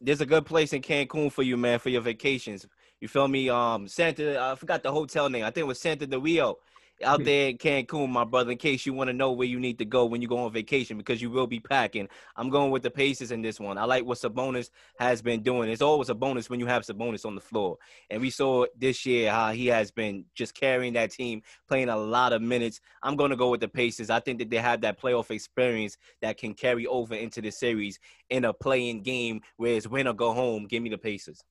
there's 0.00 0.20
a 0.20 0.26
good 0.26 0.46
place 0.46 0.72
in 0.72 0.82
Cancun 0.82 1.32
for 1.32 1.42
you, 1.42 1.56
man, 1.56 1.78
for 1.78 1.88
your 1.88 2.02
vacations. 2.02 2.66
You 3.00 3.08
feel 3.08 3.28
me? 3.28 3.48
Um, 3.48 3.88
Santa, 3.88 4.40
I 4.40 4.54
forgot 4.54 4.82
the 4.82 4.92
hotel 4.92 5.28
name. 5.28 5.44
I 5.44 5.48
think 5.48 5.64
it 5.64 5.66
was 5.66 5.80
Santa 5.80 6.06
de 6.06 6.18
Rio 6.18 6.58
out 7.04 7.20
hmm. 7.20 7.24
there 7.24 7.48
in 7.50 7.58
Cancun, 7.58 8.08
my 8.08 8.24
brother, 8.24 8.52
in 8.52 8.58
case 8.58 8.84
you 8.86 8.92
want 8.92 9.08
to 9.08 9.14
know 9.14 9.32
where 9.32 9.46
you 9.46 9.60
need 9.60 9.78
to 9.78 9.84
go 9.84 10.04
when 10.06 10.22
you 10.22 10.28
go 10.28 10.38
on 10.38 10.52
vacation 10.52 10.98
because 10.98 11.22
you 11.22 11.30
will 11.30 11.46
be 11.46 11.60
packing. 11.60 12.08
I'm 12.36 12.50
going 12.50 12.70
with 12.70 12.82
the 12.82 12.90
Pacers 12.90 13.30
in 13.30 13.42
this 13.42 13.60
one. 13.60 13.78
I 13.78 13.84
like 13.84 14.04
what 14.04 14.18
Sabonis 14.18 14.70
has 14.98 15.22
been 15.22 15.42
doing. 15.42 15.70
It's 15.70 15.82
always 15.82 16.08
a 16.08 16.14
bonus 16.14 16.50
when 16.50 16.60
you 16.60 16.66
have 16.66 16.82
Sabonis 16.82 17.24
on 17.24 17.34
the 17.34 17.40
floor. 17.40 17.78
And 18.10 18.20
we 18.20 18.30
saw 18.30 18.66
this 18.76 19.06
year 19.06 19.30
how 19.30 19.52
he 19.52 19.66
has 19.66 19.90
been 19.90 20.24
just 20.34 20.54
carrying 20.54 20.94
that 20.94 21.10
team, 21.10 21.42
playing 21.68 21.88
a 21.88 21.96
lot 21.96 22.32
of 22.32 22.42
minutes. 22.42 22.80
I'm 23.02 23.16
going 23.16 23.30
to 23.30 23.36
go 23.36 23.50
with 23.50 23.60
the 23.60 23.68
Pacers. 23.68 24.10
I 24.10 24.20
think 24.20 24.38
that 24.38 24.50
they 24.50 24.56
have 24.56 24.80
that 24.82 25.00
playoff 25.00 25.30
experience 25.30 25.96
that 26.22 26.38
can 26.38 26.54
carry 26.54 26.86
over 26.86 27.14
into 27.14 27.40
the 27.40 27.50
series 27.50 27.98
in 28.30 28.44
a 28.44 28.52
play-in 28.52 29.02
game 29.02 29.40
where 29.56 29.74
it's 29.74 29.86
win 29.86 30.08
or 30.08 30.14
go 30.14 30.32
home. 30.32 30.66
Give 30.66 30.82
me 30.82 30.90
the 30.90 30.98
Pacers 30.98 31.44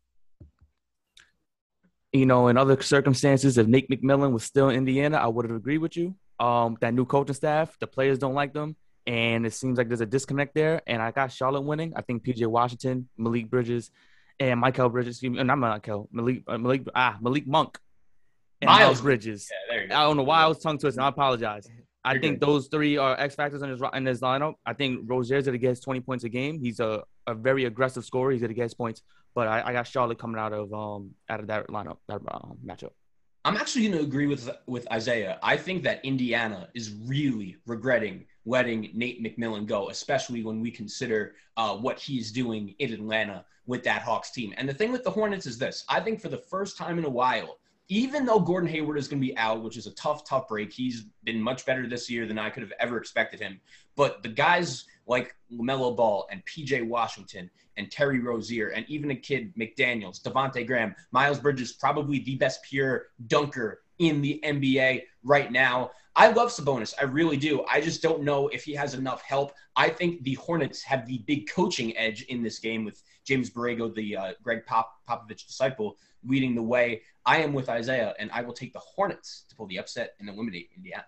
you 2.13 2.27
know, 2.27 2.47
in 2.47 2.57
other 2.57 2.79
circumstances, 2.81 3.57
if 3.57 3.67
Nate 3.67 3.89
McMillan 3.89 4.31
was 4.31 4.43
still 4.43 4.69
in 4.69 4.77
Indiana, 4.77 5.17
I 5.17 5.27
would 5.27 5.45
have 5.45 5.55
agreed 5.55 5.79
with 5.79 5.97
you. 5.97 6.15
Um, 6.39 6.77
that 6.79 6.93
new 6.93 7.05
coaching 7.05 7.33
staff, 7.33 7.75
the 7.79 7.87
players 7.87 8.19
don't 8.19 8.35
like 8.35 8.53
them, 8.53 8.75
and 9.07 9.45
it 9.45 9.53
seems 9.53 9.77
like 9.77 9.87
there's 9.87 10.01
a 10.01 10.05
disconnect 10.05 10.53
there. 10.53 10.81
And 10.85 11.01
I 11.01 11.11
got 11.11 11.31
Charlotte 11.31 11.61
winning. 11.61 11.93
I 11.95 12.01
think 12.01 12.23
PJ 12.23 12.45
Washington, 12.45 13.09
Malik 13.17 13.49
Bridges, 13.49 13.89
and 14.39 14.59
Michael 14.59 14.89
Bridges. 14.89 15.15
Excuse 15.15 15.35
me, 15.35 15.43
not 15.43 15.57
Michael 15.57 16.07
Malik 16.11 16.43
uh, 16.47 16.57
Malik 16.57 16.83
ah 16.93 17.17
Malik 17.19 17.47
Monk, 17.47 17.79
and 18.61 18.67
Miles, 18.67 18.79
Miles 18.79 19.01
Bridges. 19.01 19.49
Yeah, 19.51 19.77
there. 19.87 19.97
I 19.97 20.03
don't 20.03 20.17
know 20.17 20.23
why 20.23 20.43
I 20.43 20.47
was 20.47 20.59
tongue 20.59 20.77
twisted. 20.77 21.01
I 21.01 21.07
apologize. 21.07 21.67
I 22.05 22.19
think 22.19 22.39
good. 22.39 22.47
those 22.47 22.67
three 22.67 22.97
are 22.97 23.19
X 23.19 23.33
factors 23.33 23.61
in 23.61 23.69
his 23.69 23.81
in 23.93 24.05
his 24.05 24.21
lineup. 24.21 24.55
I 24.65 24.73
think 24.73 25.09
Rozier's 25.09 25.45
gonna 25.45 25.57
get 25.57 25.81
20 25.81 26.01
points 26.01 26.23
a 26.25 26.29
game. 26.29 26.59
He's 26.59 26.79
a, 26.79 27.03
a 27.25 27.33
very 27.33 27.65
aggressive 27.65 28.05
scorer. 28.05 28.31
He's 28.31 28.41
gonna 28.41 28.53
get 28.53 28.77
points. 28.77 29.01
But 29.35 29.47
I, 29.47 29.63
I 29.65 29.73
got 29.73 29.87
Charlotte 29.87 30.19
coming 30.19 30.39
out 30.39 30.53
of 30.53 30.73
um 30.73 31.11
out 31.29 31.39
of 31.39 31.47
that 31.47 31.67
lineup 31.67 31.97
that 32.07 32.21
um, 32.31 32.57
matchup. 32.65 32.91
I'm 33.45 33.57
actually 33.57 33.89
going 33.89 33.97
to 33.99 34.03
agree 34.03 34.27
with 34.27 34.49
with 34.67 34.89
Isaiah. 34.91 35.37
I 35.43 35.57
think 35.57 35.83
that 35.83 36.03
Indiana 36.05 36.69
is 36.73 36.95
really 37.05 37.57
regretting 37.65 38.25
letting 38.45 38.91
Nate 38.93 39.23
McMillan 39.23 39.65
go, 39.65 39.89
especially 39.89 40.43
when 40.43 40.59
we 40.61 40.69
consider 40.69 41.35
uh, 41.57 41.75
what 41.75 41.99
he's 41.99 42.31
doing 42.31 42.75
in 42.79 42.93
Atlanta 42.93 43.45
with 43.65 43.83
that 43.83 44.01
Hawks 44.01 44.31
team. 44.31 44.53
And 44.57 44.67
the 44.67 44.73
thing 44.73 44.91
with 44.91 45.03
the 45.03 45.11
Hornets 45.11 45.45
is 45.45 45.57
this: 45.57 45.83
I 45.89 45.99
think 45.99 46.21
for 46.21 46.29
the 46.29 46.37
first 46.37 46.77
time 46.77 46.97
in 46.97 47.05
a 47.05 47.09
while, 47.09 47.57
even 47.89 48.25
though 48.25 48.39
Gordon 48.39 48.69
Hayward 48.69 48.97
is 48.97 49.07
going 49.07 49.21
to 49.21 49.27
be 49.27 49.37
out, 49.37 49.61
which 49.61 49.77
is 49.77 49.87
a 49.87 49.91
tough, 49.95 50.23
tough 50.23 50.47
break, 50.47 50.71
he's 50.71 51.05
been 51.23 51.41
much 51.41 51.65
better 51.65 51.87
this 51.87 52.09
year 52.09 52.25
than 52.25 52.39
I 52.39 52.49
could 52.49 52.63
have 52.63 52.73
ever 52.79 52.97
expected 52.97 53.39
him. 53.39 53.59
But 53.95 54.23
the 54.23 54.29
guys 54.29 54.85
like 55.05 55.35
LaMelo 55.51 55.95
Ball 55.95 56.27
and 56.31 56.43
PJ 56.45 56.87
Washington 56.87 57.49
and 57.77 57.91
Terry 57.91 58.19
Rozier 58.19 58.69
and 58.69 58.85
even 58.87 59.11
a 59.11 59.15
kid, 59.15 59.53
McDaniels, 59.55 60.21
Devonte 60.21 60.65
Graham, 60.65 60.95
Miles 61.11 61.39
Bridges, 61.39 61.73
probably 61.73 62.19
the 62.19 62.35
best 62.35 62.63
pure 62.63 63.07
dunker 63.27 63.81
in 63.99 64.21
the 64.21 64.39
NBA 64.43 65.03
right 65.23 65.51
now. 65.51 65.91
I 66.15 66.29
love 66.29 66.49
Sabonis. 66.49 66.93
I 66.99 67.05
really 67.05 67.37
do. 67.37 67.65
I 67.69 67.81
just 67.81 68.03
don't 68.03 68.21
know 68.21 68.47
if 68.49 68.63
he 68.63 68.73
has 68.73 68.93
enough 68.93 69.23
help. 69.23 69.53
I 69.75 69.89
think 69.89 70.23
the 70.23 70.35
Hornets 70.35 70.83
have 70.83 71.07
the 71.07 71.19
big 71.25 71.49
coaching 71.49 71.97
edge 71.97 72.21
in 72.23 72.43
this 72.43 72.59
game 72.59 72.85
with 72.85 73.01
James 73.25 73.49
Borrego, 73.49 73.93
the 73.93 74.15
uh, 74.15 74.33
Greg 74.43 74.65
Pop- 74.67 74.93
Popovich 75.09 75.47
disciple, 75.47 75.97
leading 76.23 76.53
the 76.53 76.61
way. 76.61 77.01
I 77.25 77.37
am 77.37 77.53
with 77.53 77.67
Isaiah, 77.67 78.13
and 78.19 78.29
I 78.31 78.41
will 78.41 78.53
take 78.53 78.73
the 78.73 78.79
Hornets 78.79 79.45
to 79.49 79.55
pull 79.55 79.65
the 79.65 79.79
upset 79.79 80.13
and 80.19 80.29
eliminate 80.29 80.69
Indiana. 80.75 81.05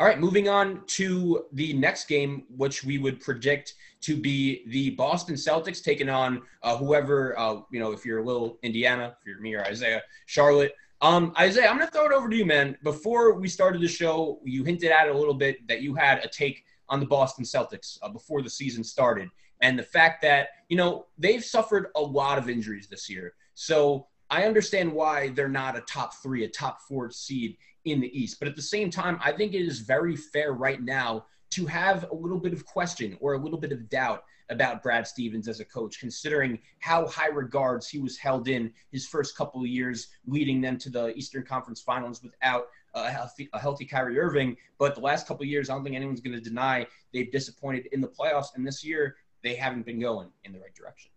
All 0.00 0.06
right, 0.06 0.18
moving 0.18 0.48
on 0.48 0.80
to 0.86 1.44
the 1.52 1.74
next 1.74 2.08
game, 2.08 2.44
which 2.56 2.82
we 2.82 2.96
would 2.96 3.20
predict 3.20 3.74
to 4.00 4.16
be 4.16 4.62
the 4.68 4.92
Boston 4.92 5.34
Celtics 5.34 5.84
taking 5.84 6.08
on 6.08 6.40
uh, 6.62 6.74
whoever, 6.74 7.38
uh, 7.38 7.60
you 7.70 7.80
know, 7.80 7.92
if 7.92 8.06
you're 8.06 8.20
a 8.20 8.24
little 8.24 8.58
Indiana, 8.62 9.14
if 9.20 9.26
you're 9.26 9.38
me 9.40 9.54
or 9.54 9.62
Isaiah, 9.66 10.00
Charlotte. 10.24 10.72
Um, 11.02 11.34
Isaiah, 11.38 11.68
I'm 11.68 11.76
going 11.76 11.86
to 11.86 11.92
throw 11.92 12.06
it 12.06 12.12
over 12.12 12.30
to 12.30 12.34
you, 12.34 12.46
man. 12.46 12.78
Before 12.82 13.34
we 13.34 13.46
started 13.46 13.82
the 13.82 13.88
show, 13.88 14.40
you 14.42 14.64
hinted 14.64 14.90
at 14.90 15.08
it 15.08 15.14
a 15.14 15.18
little 15.18 15.34
bit 15.34 15.68
that 15.68 15.82
you 15.82 15.94
had 15.94 16.24
a 16.24 16.28
take 16.28 16.64
on 16.88 16.98
the 16.98 17.04
Boston 17.04 17.44
Celtics 17.44 17.98
uh, 18.00 18.08
before 18.08 18.40
the 18.40 18.48
season 18.48 18.82
started, 18.82 19.28
and 19.60 19.78
the 19.78 19.82
fact 19.82 20.22
that 20.22 20.48
you 20.70 20.78
know 20.78 21.08
they've 21.18 21.44
suffered 21.44 21.88
a 21.94 22.00
lot 22.00 22.38
of 22.38 22.48
injuries 22.48 22.88
this 22.88 23.10
year. 23.10 23.34
So 23.52 24.06
I 24.30 24.44
understand 24.44 24.92
why 24.92 25.28
they're 25.28 25.48
not 25.48 25.76
a 25.76 25.82
top 25.82 26.14
three, 26.22 26.44
a 26.44 26.48
top 26.48 26.80
four 26.88 27.10
seed 27.10 27.58
in 27.84 28.00
the 28.00 28.18
East. 28.18 28.38
But 28.38 28.48
at 28.48 28.56
the 28.56 28.62
same 28.62 28.90
time, 28.90 29.18
I 29.22 29.32
think 29.32 29.54
it 29.54 29.62
is 29.62 29.80
very 29.80 30.16
fair 30.16 30.52
right 30.52 30.82
now 30.82 31.26
to 31.50 31.66
have 31.66 32.10
a 32.10 32.14
little 32.14 32.38
bit 32.38 32.52
of 32.52 32.64
question 32.64 33.16
or 33.20 33.34
a 33.34 33.38
little 33.38 33.58
bit 33.58 33.72
of 33.72 33.88
doubt 33.88 34.24
about 34.50 34.82
Brad 34.82 35.06
Stevens 35.06 35.48
as 35.48 35.60
a 35.60 35.64
coach, 35.64 36.00
considering 36.00 36.58
how 36.80 37.06
high 37.06 37.28
regards 37.28 37.88
he 37.88 37.98
was 37.98 38.18
held 38.18 38.48
in 38.48 38.72
his 38.90 39.06
first 39.06 39.36
couple 39.36 39.60
of 39.60 39.66
years, 39.68 40.08
leading 40.26 40.60
them 40.60 40.76
to 40.78 40.90
the 40.90 41.14
Eastern 41.16 41.44
Conference 41.44 41.80
Finals 41.80 42.22
without 42.22 42.66
a 42.94 43.10
healthy, 43.10 43.48
a 43.52 43.58
healthy 43.58 43.84
Kyrie 43.84 44.18
Irving. 44.18 44.56
But 44.78 44.96
the 44.96 45.00
last 45.00 45.26
couple 45.26 45.44
of 45.44 45.48
years, 45.48 45.70
I 45.70 45.74
don't 45.74 45.84
think 45.84 45.96
anyone's 45.96 46.20
going 46.20 46.36
to 46.36 46.42
deny 46.42 46.86
they've 47.12 47.30
disappointed 47.30 47.86
in 47.92 48.00
the 48.00 48.08
playoffs, 48.08 48.48
and 48.56 48.66
this 48.66 48.84
year 48.84 49.16
they 49.42 49.54
haven't 49.54 49.86
been 49.86 50.00
going 50.00 50.30
in 50.44 50.52
the 50.52 50.58
right 50.58 50.74
direction. 50.74 51.09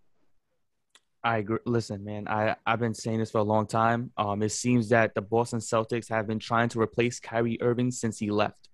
I 1.23 1.37
agree. 1.37 1.59
Listen, 1.65 2.03
man, 2.03 2.27
I, 2.27 2.55
I've 2.65 2.79
been 2.79 2.93
saying 2.93 3.19
this 3.19 3.31
for 3.31 3.37
a 3.37 3.43
long 3.43 3.65
time. 3.65 4.11
Um, 4.17 4.43
it 4.43 4.51
seems 4.51 4.89
that 4.89 5.15
the 5.15 5.21
Boston 5.21 5.59
Celtics 5.59 6.09
have 6.09 6.27
been 6.27 6.39
trying 6.39 6.69
to 6.69 6.81
replace 6.81 7.19
Kyrie 7.19 7.61
Irving 7.61 7.91
since 7.91 8.19
he 8.19 8.29
left. 8.29 8.69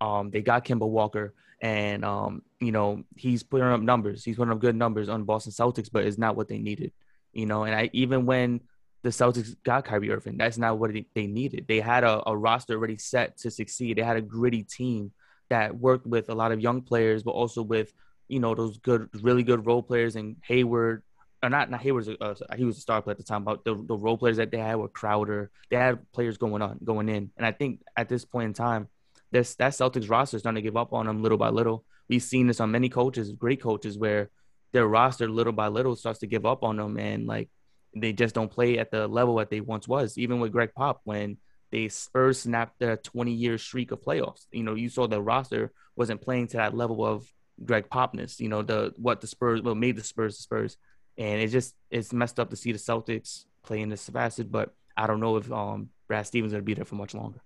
Um, 0.00 0.30
they 0.30 0.40
got 0.40 0.64
Kemba 0.64 0.88
Walker, 0.88 1.34
and 1.60 2.04
um, 2.04 2.42
you 2.60 2.70
know 2.70 3.02
he's 3.16 3.42
putting 3.42 3.66
up 3.66 3.80
numbers. 3.80 4.24
He's 4.24 4.36
putting 4.36 4.52
up 4.52 4.60
good 4.60 4.76
numbers 4.76 5.08
on 5.08 5.24
Boston 5.24 5.52
Celtics, 5.52 5.90
but 5.92 6.04
it's 6.04 6.16
not 6.16 6.36
what 6.36 6.48
they 6.48 6.58
needed. 6.58 6.92
You 7.32 7.46
know, 7.46 7.64
and 7.64 7.74
I 7.74 7.90
even 7.92 8.24
when 8.24 8.60
the 9.02 9.10
Celtics 9.10 9.56
got 9.64 9.84
Kyrie 9.84 10.10
Irving, 10.10 10.36
that's 10.36 10.58
not 10.58 10.78
what 10.78 10.92
they 11.14 11.26
needed. 11.26 11.66
They 11.66 11.80
had 11.80 12.04
a, 12.04 12.22
a 12.28 12.36
roster 12.36 12.74
already 12.74 12.98
set 12.98 13.36
to 13.38 13.50
succeed. 13.50 13.98
They 13.98 14.02
had 14.02 14.16
a 14.16 14.22
gritty 14.22 14.62
team 14.62 15.12
that 15.48 15.76
worked 15.76 16.06
with 16.06 16.28
a 16.28 16.34
lot 16.34 16.52
of 16.52 16.60
young 16.60 16.82
players, 16.82 17.22
but 17.24 17.32
also 17.32 17.62
with 17.62 17.92
you 18.28 18.38
know 18.38 18.54
those 18.54 18.78
good, 18.78 19.08
really 19.22 19.42
good 19.42 19.66
role 19.66 19.82
players 19.82 20.14
and 20.14 20.36
Hayward. 20.44 21.02
Or 21.42 21.48
not, 21.48 21.70
not 21.70 21.80
Hayward. 21.80 22.06
Uh, 22.20 22.34
he 22.54 22.64
was 22.64 22.76
a 22.76 22.80
star 22.80 23.00
player 23.00 23.12
at 23.12 23.18
the 23.18 23.24
time. 23.24 23.44
But 23.44 23.64
the, 23.64 23.74
the 23.74 23.96
role 23.96 24.18
players 24.18 24.36
that 24.36 24.50
they 24.50 24.58
had 24.58 24.76
were 24.76 24.88
Crowder. 24.88 25.50
They 25.70 25.76
had 25.76 26.10
players 26.12 26.36
going 26.36 26.60
on, 26.60 26.78
going 26.84 27.08
in, 27.08 27.30
and 27.36 27.46
I 27.46 27.52
think 27.52 27.80
at 27.96 28.08
this 28.08 28.24
point 28.24 28.48
in 28.48 28.52
time, 28.52 28.88
this 29.32 29.54
that 29.56 29.72
Celtics 29.72 30.10
roster 30.10 30.36
is 30.36 30.42
starting 30.42 30.62
to 30.62 30.62
give 30.62 30.76
up 30.76 30.92
on 30.92 31.06
them 31.06 31.22
little 31.22 31.38
by 31.38 31.48
little. 31.48 31.84
We've 32.08 32.22
seen 32.22 32.46
this 32.46 32.60
on 32.60 32.70
many 32.70 32.88
coaches, 32.88 33.32
great 33.32 33.62
coaches, 33.62 33.96
where 33.96 34.30
their 34.72 34.86
roster 34.86 35.28
little 35.28 35.52
by 35.52 35.68
little 35.68 35.96
starts 35.96 36.20
to 36.20 36.26
give 36.26 36.44
up 36.44 36.62
on 36.62 36.76
them, 36.76 36.98
and 36.98 37.26
like 37.26 37.48
they 37.94 38.12
just 38.12 38.34
don't 38.34 38.50
play 38.50 38.78
at 38.78 38.90
the 38.90 39.08
level 39.08 39.36
that 39.36 39.50
they 39.50 39.60
once 39.60 39.88
was. 39.88 40.18
Even 40.18 40.40
with 40.40 40.52
Greg 40.52 40.74
Pop, 40.74 41.00
when 41.04 41.38
they 41.72 41.88
Spurs 41.88 42.40
snapped 42.40 42.78
their 42.78 42.96
20 42.96 43.32
year 43.32 43.58
streak 43.58 43.92
of 43.92 44.02
playoffs, 44.02 44.46
you 44.52 44.62
know, 44.62 44.74
you 44.74 44.88
saw 44.88 45.06
the 45.06 45.20
roster 45.20 45.72
wasn't 45.96 46.20
playing 46.20 46.48
to 46.48 46.58
that 46.58 46.74
level 46.74 47.04
of 47.04 47.26
Greg 47.64 47.88
Popness. 47.88 48.40
You 48.40 48.48
know, 48.48 48.62
the 48.62 48.92
what 48.96 49.20
the 49.20 49.26
Spurs 49.26 49.62
what 49.62 49.76
made 49.76 49.96
the 49.96 50.04
Spurs 50.04 50.36
the 50.36 50.42
Spurs, 50.42 50.76
and 51.20 51.40
it 51.40 51.48
just 51.48 51.76
it's 51.90 52.12
messed 52.12 52.40
up 52.40 52.48
to 52.50 52.56
see 52.56 52.72
the 52.72 52.78
Celtics 52.78 53.44
playing 53.62 53.90
this 53.90 54.08
facet. 54.08 54.50
But 54.50 54.74
I 54.96 55.06
don't 55.06 55.20
know 55.20 55.36
if 55.36 55.52
um 55.52 55.90
Brad 56.08 56.26
Stevens 56.26 56.52
gonna 56.52 56.64
be 56.64 56.74
there 56.74 56.84
for 56.84 56.96
much 56.96 57.14
longer. 57.14 57.40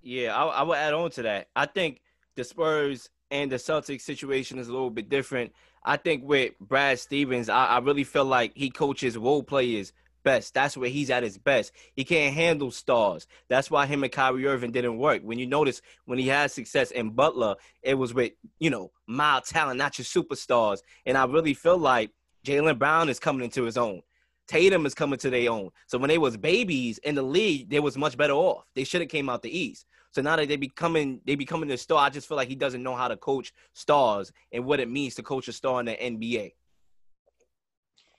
Yeah, 0.00 0.34
I, 0.34 0.46
I 0.46 0.62
will 0.62 0.74
add 0.74 0.94
on 0.94 1.10
to 1.10 1.22
that. 1.22 1.48
I 1.54 1.66
think 1.66 2.00
the 2.36 2.44
Spurs 2.44 3.10
and 3.30 3.50
the 3.52 3.56
Celtics 3.56 4.02
situation 4.02 4.58
is 4.58 4.68
a 4.68 4.72
little 4.72 4.90
bit 4.90 5.10
different. 5.10 5.52
I 5.84 5.96
think 5.96 6.24
with 6.24 6.58
Brad 6.60 6.98
Stevens, 6.98 7.48
I, 7.48 7.66
I 7.66 7.78
really 7.78 8.04
feel 8.04 8.24
like 8.24 8.52
he 8.54 8.70
coaches 8.70 9.18
role 9.18 9.42
players 9.42 9.92
best. 10.22 10.54
That's 10.54 10.76
where 10.76 10.88
he's 10.88 11.10
at 11.10 11.22
his 11.22 11.38
best. 11.38 11.72
He 11.94 12.04
can't 12.04 12.34
handle 12.34 12.70
stars. 12.70 13.26
That's 13.48 13.70
why 13.70 13.86
him 13.86 14.04
and 14.04 14.12
Kyrie 14.12 14.46
Irving 14.46 14.72
didn't 14.72 14.98
work. 14.98 15.22
When 15.22 15.38
you 15.38 15.46
notice 15.46 15.80
when 16.04 16.18
he 16.18 16.28
had 16.28 16.50
success 16.50 16.90
in 16.90 17.10
Butler, 17.10 17.56
it 17.82 17.94
was 17.94 18.14
with, 18.14 18.32
you 18.58 18.70
know, 18.70 18.92
mild 19.06 19.44
talent, 19.44 19.78
not 19.78 19.98
your 19.98 20.04
superstars. 20.04 20.78
And 21.06 21.16
I 21.16 21.24
really 21.24 21.54
feel 21.54 21.78
like 21.78 22.10
Jaylen 22.44 22.78
Brown 22.78 23.08
is 23.08 23.18
coming 23.18 23.44
into 23.44 23.64
his 23.64 23.76
own. 23.76 24.02
Tatum 24.48 24.84
is 24.84 24.94
coming 24.94 25.18
to 25.20 25.30
their 25.30 25.50
own. 25.50 25.70
So 25.86 25.96
when 25.98 26.08
they 26.08 26.18
was 26.18 26.36
babies 26.36 26.98
in 26.98 27.14
the 27.14 27.22
league, 27.22 27.70
they 27.70 27.78
was 27.80 27.96
much 27.96 28.16
better 28.16 28.32
off. 28.32 28.64
They 28.74 28.84
should 28.84 29.00
have 29.00 29.10
came 29.10 29.28
out 29.28 29.42
the 29.42 29.56
East. 29.56 29.86
So 30.12 30.22
now 30.22 30.34
that 30.36 30.48
they 30.48 30.56
becoming 30.56 31.20
they 31.24 31.36
becoming 31.36 31.68
the 31.68 31.76
star, 31.76 32.04
I 32.04 32.10
just 32.10 32.26
feel 32.26 32.36
like 32.36 32.48
he 32.48 32.56
doesn't 32.56 32.82
know 32.82 32.96
how 32.96 33.06
to 33.06 33.16
coach 33.16 33.52
stars 33.74 34.32
and 34.52 34.64
what 34.64 34.80
it 34.80 34.90
means 34.90 35.14
to 35.14 35.22
coach 35.22 35.46
a 35.46 35.52
star 35.52 35.78
in 35.80 35.86
the 35.86 35.92
NBA. 35.92 36.52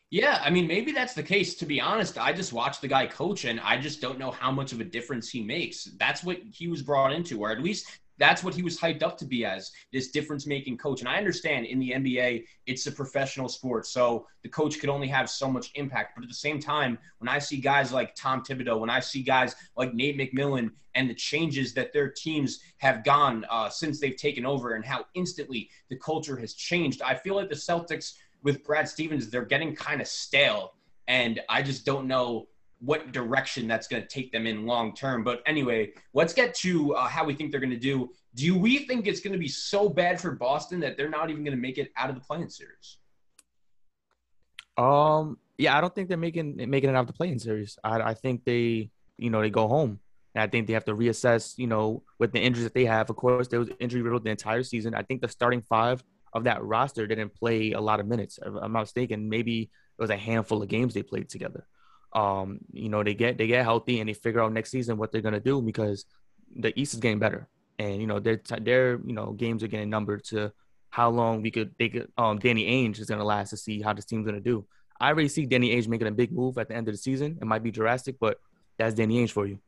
Yeah, 0.10 0.42
I 0.44 0.50
mean, 0.50 0.68
maybe 0.68 0.92
that's 0.92 1.14
the 1.14 1.24
case. 1.24 1.56
To 1.56 1.66
be 1.66 1.80
honest, 1.80 2.18
I 2.18 2.34
just 2.34 2.52
watch 2.52 2.82
the 2.82 2.88
guy 2.88 3.08
coach, 3.08 3.46
and 3.46 3.62
I 3.62 3.78
just 3.78 4.02
don't 4.02 4.20
know 4.20 4.32
how 4.32 4.52
much 4.52 4.74
of 4.74 4.82
a 4.82 4.84
difference 4.84 5.30
he 5.30 5.42
makes. 5.42 5.86
That's 5.98 6.22
what 6.22 6.38
he 6.52 6.68
was 6.68 6.82
brought 6.82 7.14
into, 7.14 7.42
or 7.42 7.52
at 7.52 7.62
least 7.62 7.88
that's 8.22 8.44
what 8.44 8.54
he 8.54 8.62
was 8.62 8.80
hyped 8.80 9.02
up 9.02 9.18
to 9.18 9.26
be 9.26 9.46
as 9.46 9.72
this 9.92 10.12
difference 10.12 10.46
making 10.46 10.78
coach. 10.78 11.00
And 11.00 11.10
I 11.10 11.18
understand 11.18 11.66
in 11.66 11.80
the 11.80 11.90
NBA, 11.92 12.44
it's 12.68 12.86
a 12.86 12.92
professional 12.92 13.50
sport. 13.50 13.88
So 13.88 14.28
the 14.44 14.50
coach 14.50 14.80
could 14.80 14.90
only 14.90 15.08
have 15.08 15.28
so 15.28 15.50
much 15.50 15.72
impact. 15.74 16.14
But 16.16 16.24
at 16.24 16.30
the 16.30 16.36
same 16.36 16.60
time, 16.60 17.00
when 17.18 17.28
I 17.28 17.40
see 17.40 17.58
guys 17.58 17.92
like 17.92 18.14
Tom 18.14 18.44
Thibodeau, 18.44 18.80
when 18.80 18.92
I 18.92 19.00
see 19.00 19.24
guys 19.24 19.56
like 19.76 19.96
Nate 19.96 20.20
McMillan 20.20 20.70
and 20.94 21.10
the 21.10 21.16
changes 21.16 21.74
that 21.74 21.94
their 21.94 22.10
teams 22.10 22.60
have 22.78 23.04
gone 23.04 23.44
uh, 23.50 23.70
since 23.70 24.00
they've 24.00 24.16
taken 24.16 24.46
over 24.46 24.76
and 24.76 24.86
how 24.86 25.06
instantly 25.16 25.72
the 25.90 25.96
culture 25.96 26.38
has 26.38 26.54
changed, 26.54 27.02
I 27.02 27.16
feel 27.16 27.36
like 27.36 27.50
the 27.50 27.56
Celtics 27.56 28.14
with 28.44 28.64
Brad 28.64 28.88
Stevens, 28.88 29.32
they're 29.32 29.46
getting 29.46 29.76
kind 29.76 30.00
of 30.00 30.08
stale. 30.08 30.74
And 31.08 31.42
I 31.50 31.64
just 31.64 31.88
don't 31.88 32.08
know 32.08 32.48
what 32.82 33.12
direction 33.12 33.68
that's 33.68 33.88
going 33.88 34.02
to 34.02 34.08
take 34.08 34.32
them 34.32 34.48
in 34.48 34.66
long 34.66 34.94
term. 34.94 35.24
But 35.24 35.42
anyway, 35.46 35.94
let's 36.14 36.34
get 36.34 36.54
to 36.56 36.96
uh, 36.96 37.08
how 37.08 37.24
we 37.24 37.36
think 37.36 37.52
they're 37.52 37.60
going 37.60 37.70
to 37.70 37.78
do. 37.78 38.10
Do 38.34 38.58
we 38.58 38.80
think 38.80 39.08
it's 39.08 39.20
going 39.20 39.34
to 39.34 39.40
be 39.40 39.48
so 39.48 39.88
bad 39.88 40.20
for 40.20 40.32
Boston 40.32 40.80
that 40.82 40.98
they're 40.98 41.10
not 41.10 41.30
even 41.30 41.44
going 41.44 41.56
to 41.56 41.62
make 41.62 41.78
it 41.78 41.92
out 41.96 42.10
of 42.10 42.16
the 42.16 42.22
play-in 42.22 42.50
series? 42.50 42.98
Um, 44.78 45.38
yeah, 45.58 45.78
I 45.78 45.82
don't 45.82 45.94
think 45.94 46.10
they're 46.10 46.18
making 46.18 46.56
making 46.70 46.90
it 46.90 46.96
out 46.96 47.02
of 47.02 47.08
the 47.08 47.14
play-in 47.14 47.40
series. 47.40 47.78
I, 47.84 48.02
I 48.02 48.14
think 48.16 48.46
they, 48.46 48.90
you 49.18 49.30
know, 49.30 49.42
they 49.42 49.50
go 49.50 49.68
home. 49.68 50.00
And 50.34 50.42
I 50.42 50.48
think 50.48 50.66
they 50.66 50.74
have 50.74 50.86
to 50.86 50.96
reassess, 50.96 51.58
you 51.58 51.68
know, 51.68 52.04
with 52.18 52.32
the 52.32 52.40
injuries 52.40 52.64
that 52.64 52.74
they 52.74 52.86
have. 52.86 53.10
Of 53.10 53.18
course, 53.18 53.50
there 53.50 53.60
was 53.60 53.70
injury 53.80 54.02
riddled 54.02 54.24
the 54.24 54.30
entire 54.30 54.64
season. 54.64 54.96
I 54.96 55.04
think 55.04 55.22
the 55.22 55.28
starting 55.28 55.62
five 55.62 56.02
of 56.34 56.46
that 56.46 56.64
roster 56.64 57.06
didn't 57.06 57.36
play 57.36 57.74
a 57.74 57.82
lot 57.82 58.00
of 58.00 58.08
minutes. 58.08 58.40
I'm 58.42 58.72
not 58.72 58.80
mistaken, 58.80 59.28
maybe 59.28 59.64
it 59.64 60.02
was 60.02 60.10
a 60.10 60.16
handful 60.16 60.64
of 60.64 60.70
games 60.70 60.94
they 60.94 61.04
played 61.04 61.28
together 61.28 61.68
um, 62.14 62.60
you 62.72 62.90
know, 62.90 63.04
they 63.04 63.14
get 63.14 63.38
they 63.38 63.48
get 63.48 63.64
healthy 63.64 64.00
and 64.00 64.10
they 64.10 64.14
figure 64.14 64.42
out 64.42 64.52
next 64.52 64.72
season 64.72 64.98
what 64.98 65.12
they're 65.12 65.22
gonna 65.22 65.40
do 65.40 65.62
because 65.62 66.06
the 66.56 66.78
East 66.80 66.94
is 66.94 67.00
getting 67.00 67.20
better, 67.20 67.48
and 67.80 68.02
you 68.02 68.08
know 68.08 68.20
their 68.20 68.42
their 68.60 69.00
you 69.06 69.14
know 69.14 69.32
games 69.32 69.64
are 69.64 69.68
getting 69.68 69.90
numbered 69.90 70.24
to 70.26 70.52
how 70.90 71.10
long 71.10 71.42
we 71.42 71.52
could 71.52 71.74
they 71.80 71.90
could 71.90 72.12
um 72.18 72.38
Danny 72.38 72.66
Ainge 72.66 73.00
is 73.00 73.08
gonna 73.08 73.24
last 73.24 73.52
to 73.52 73.58
see 73.58 73.82
how 73.82 73.94
this 73.94 74.06
team's 74.06 74.26
gonna 74.26 74.42
do. 74.42 74.66
I 75.00 75.08
already 75.08 75.30
see 75.30 75.46
Danny 75.46 75.76
Ainge 75.76 75.88
making 75.88 76.08
a 76.08 76.12
big 76.12 76.32
move 76.32 76.58
at 76.58 76.68
the 76.68 76.76
end 76.76 76.88
of 76.88 76.94
the 76.94 76.98
season. 76.98 77.38
It 77.42 77.46
might 77.46 77.64
be 77.64 77.72
drastic, 77.72 78.20
but 78.20 78.40
that's 78.78 78.94
Danny 78.94 79.24
Ainge 79.24 79.32
for 79.32 79.48
you. 79.48 79.60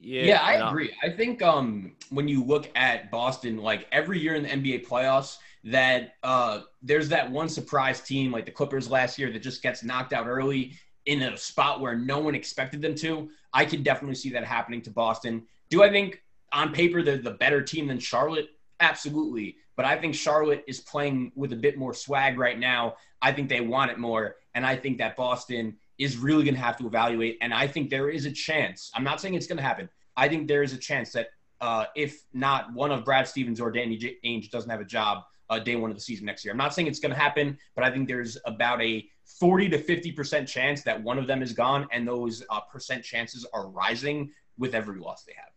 Yeah, 0.00 0.22
yeah, 0.22 0.42
I 0.42 0.68
agree. 0.68 0.94
I 1.02 1.10
think 1.10 1.42
um, 1.42 1.96
when 2.10 2.28
you 2.28 2.44
look 2.44 2.70
at 2.76 3.10
Boston, 3.10 3.58
like 3.58 3.86
every 3.90 4.20
year 4.20 4.36
in 4.36 4.44
the 4.44 4.48
NBA 4.48 4.86
playoffs, 4.86 5.38
that 5.64 6.14
uh, 6.22 6.60
there's 6.82 7.08
that 7.08 7.30
one 7.30 7.48
surprise 7.48 8.00
team, 8.00 8.30
like 8.30 8.46
the 8.46 8.52
Clippers 8.52 8.88
last 8.88 9.18
year, 9.18 9.32
that 9.32 9.42
just 9.42 9.62
gets 9.62 9.82
knocked 9.82 10.12
out 10.12 10.26
early, 10.26 10.74
in 11.08 11.22
a 11.22 11.36
spot 11.38 11.80
where 11.80 11.96
no 11.96 12.18
one 12.18 12.34
expected 12.34 12.82
them 12.82 12.94
to. 12.94 13.30
I 13.54 13.64
can 13.64 13.82
definitely 13.82 14.14
see 14.14 14.28
that 14.30 14.44
happening 14.44 14.82
to 14.82 14.90
Boston. 14.90 15.46
Do 15.70 15.82
I 15.82 15.88
think 15.88 16.22
on 16.52 16.70
paper 16.70 17.02
they're 17.02 17.16
the 17.16 17.30
better 17.30 17.62
team 17.62 17.88
than 17.88 17.98
Charlotte? 17.98 18.50
Absolutely. 18.80 19.56
But 19.74 19.86
I 19.86 19.98
think 19.98 20.14
Charlotte 20.14 20.64
is 20.68 20.80
playing 20.80 21.32
with 21.34 21.54
a 21.54 21.56
bit 21.56 21.78
more 21.78 21.94
swag 21.94 22.38
right 22.38 22.58
now. 22.58 22.96
I 23.22 23.32
think 23.32 23.48
they 23.48 23.62
want 23.62 23.90
it 23.90 23.98
more. 23.98 24.36
And 24.54 24.66
I 24.66 24.76
think 24.76 24.98
that 24.98 25.16
Boston 25.16 25.78
is 25.96 26.18
really 26.18 26.44
going 26.44 26.54
to 26.54 26.60
have 26.60 26.76
to 26.76 26.86
evaluate. 26.86 27.38
And 27.40 27.54
I 27.54 27.66
think 27.66 27.88
there 27.88 28.10
is 28.10 28.26
a 28.26 28.30
chance. 28.30 28.90
I'm 28.94 29.02
not 29.02 29.18
saying 29.18 29.32
it's 29.32 29.46
going 29.46 29.56
to 29.56 29.62
happen. 29.62 29.88
I 30.14 30.28
think 30.28 30.46
there 30.46 30.62
is 30.62 30.74
a 30.74 30.78
chance 30.78 31.10
that 31.12 31.28
uh, 31.62 31.86
if 31.96 32.22
not 32.34 32.74
one 32.74 32.92
of 32.92 33.02
Brad 33.02 33.26
Stevens 33.26 33.60
or 33.62 33.72
Danny 33.72 34.18
Ainge 34.26 34.50
doesn't 34.50 34.70
have 34.70 34.80
a 34.80 34.84
job 34.84 35.24
uh, 35.50 35.58
day 35.58 35.76
one 35.76 35.90
of 35.90 35.96
the 35.96 36.02
season 36.02 36.26
next 36.26 36.44
year. 36.44 36.52
I'm 36.52 36.58
not 36.58 36.74
saying 36.74 36.88
it's 36.88 37.00
going 37.00 37.12
to 37.12 37.18
happen, 37.18 37.58
but 37.74 37.84
I 37.84 37.90
think 37.90 38.08
there's 38.08 38.36
about 38.44 38.82
a 38.82 39.08
40 39.40 39.68
to 39.70 39.78
50 39.78 40.12
percent 40.12 40.48
chance 40.48 40.82
that 40.82 41.02
one 41.02 41.18
of 41.18 41.26
them 41.26 41.42
is 41.42 41.52
gone, 41.52 41.86
and 41.92 42.06
those 42.06 42.44
uh, 42.50 42.60
percent 42.60 43.04
chances 43.04 43.46
are 43.52 43.68
rising 43.68 44.30
with 44.58 44.74
every 44.74 44.98
loss 44.98 45.24
they 45.24 45.34
have. 45.36 45.52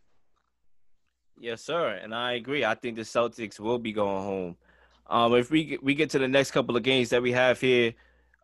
Yes, 1.37 1.63
sir, 1.63 1.99
and 2.01 2.13
I 2.13 2.33
agree. 2.33 2.63
I 2.63 2.75
think 2.75 2.95
the 2.97 3.01
Celtics 3.01 3.59
will 3.59 3.79
be 3.79 3.93
going 3.93 4.23
home. 4.23 4.57
Um, 5.07 5.33
if 5.35 5.49
we 5.49 5.77
we 5.81 5.95
get 5.95 6.09
to 6.11 6.19
the 6.19 6.27
next 6.27 6.51
couple 6.51 6.77
of 6.77 6.83
games 6.83 7.09
that 7.09 7.21
we 7.21 7.31
have 7.31 7.59
here, 7.59 7.93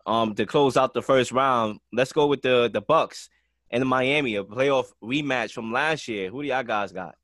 um, 0.06 0.34
to 0.36 0.46
close 0.46 0.78
out 0.78 0.94
the 0.94 1.02
first 1.02 1.32
round, 1.32 1.80
let's 1.94 2.12
go 2.12 2.28
with 2.28 2.42
the 2.42 2.70
the 2.74 2.82
Bucks 2.82 3.30
and 3.70 3.82
the 3.82 3.86
Miami, 3.86 4.36
a 4.36 4.44
playoff 4.44 4.88
rematch 5.04 5.52
from 5.52 5.72
last 5.72 6.08
year. 6.08 6.30
Who 6.30 6.42
do 6.42 6.48
y'all 6.48 6.64
guys 6.64 6.92
got? 6.92 7.16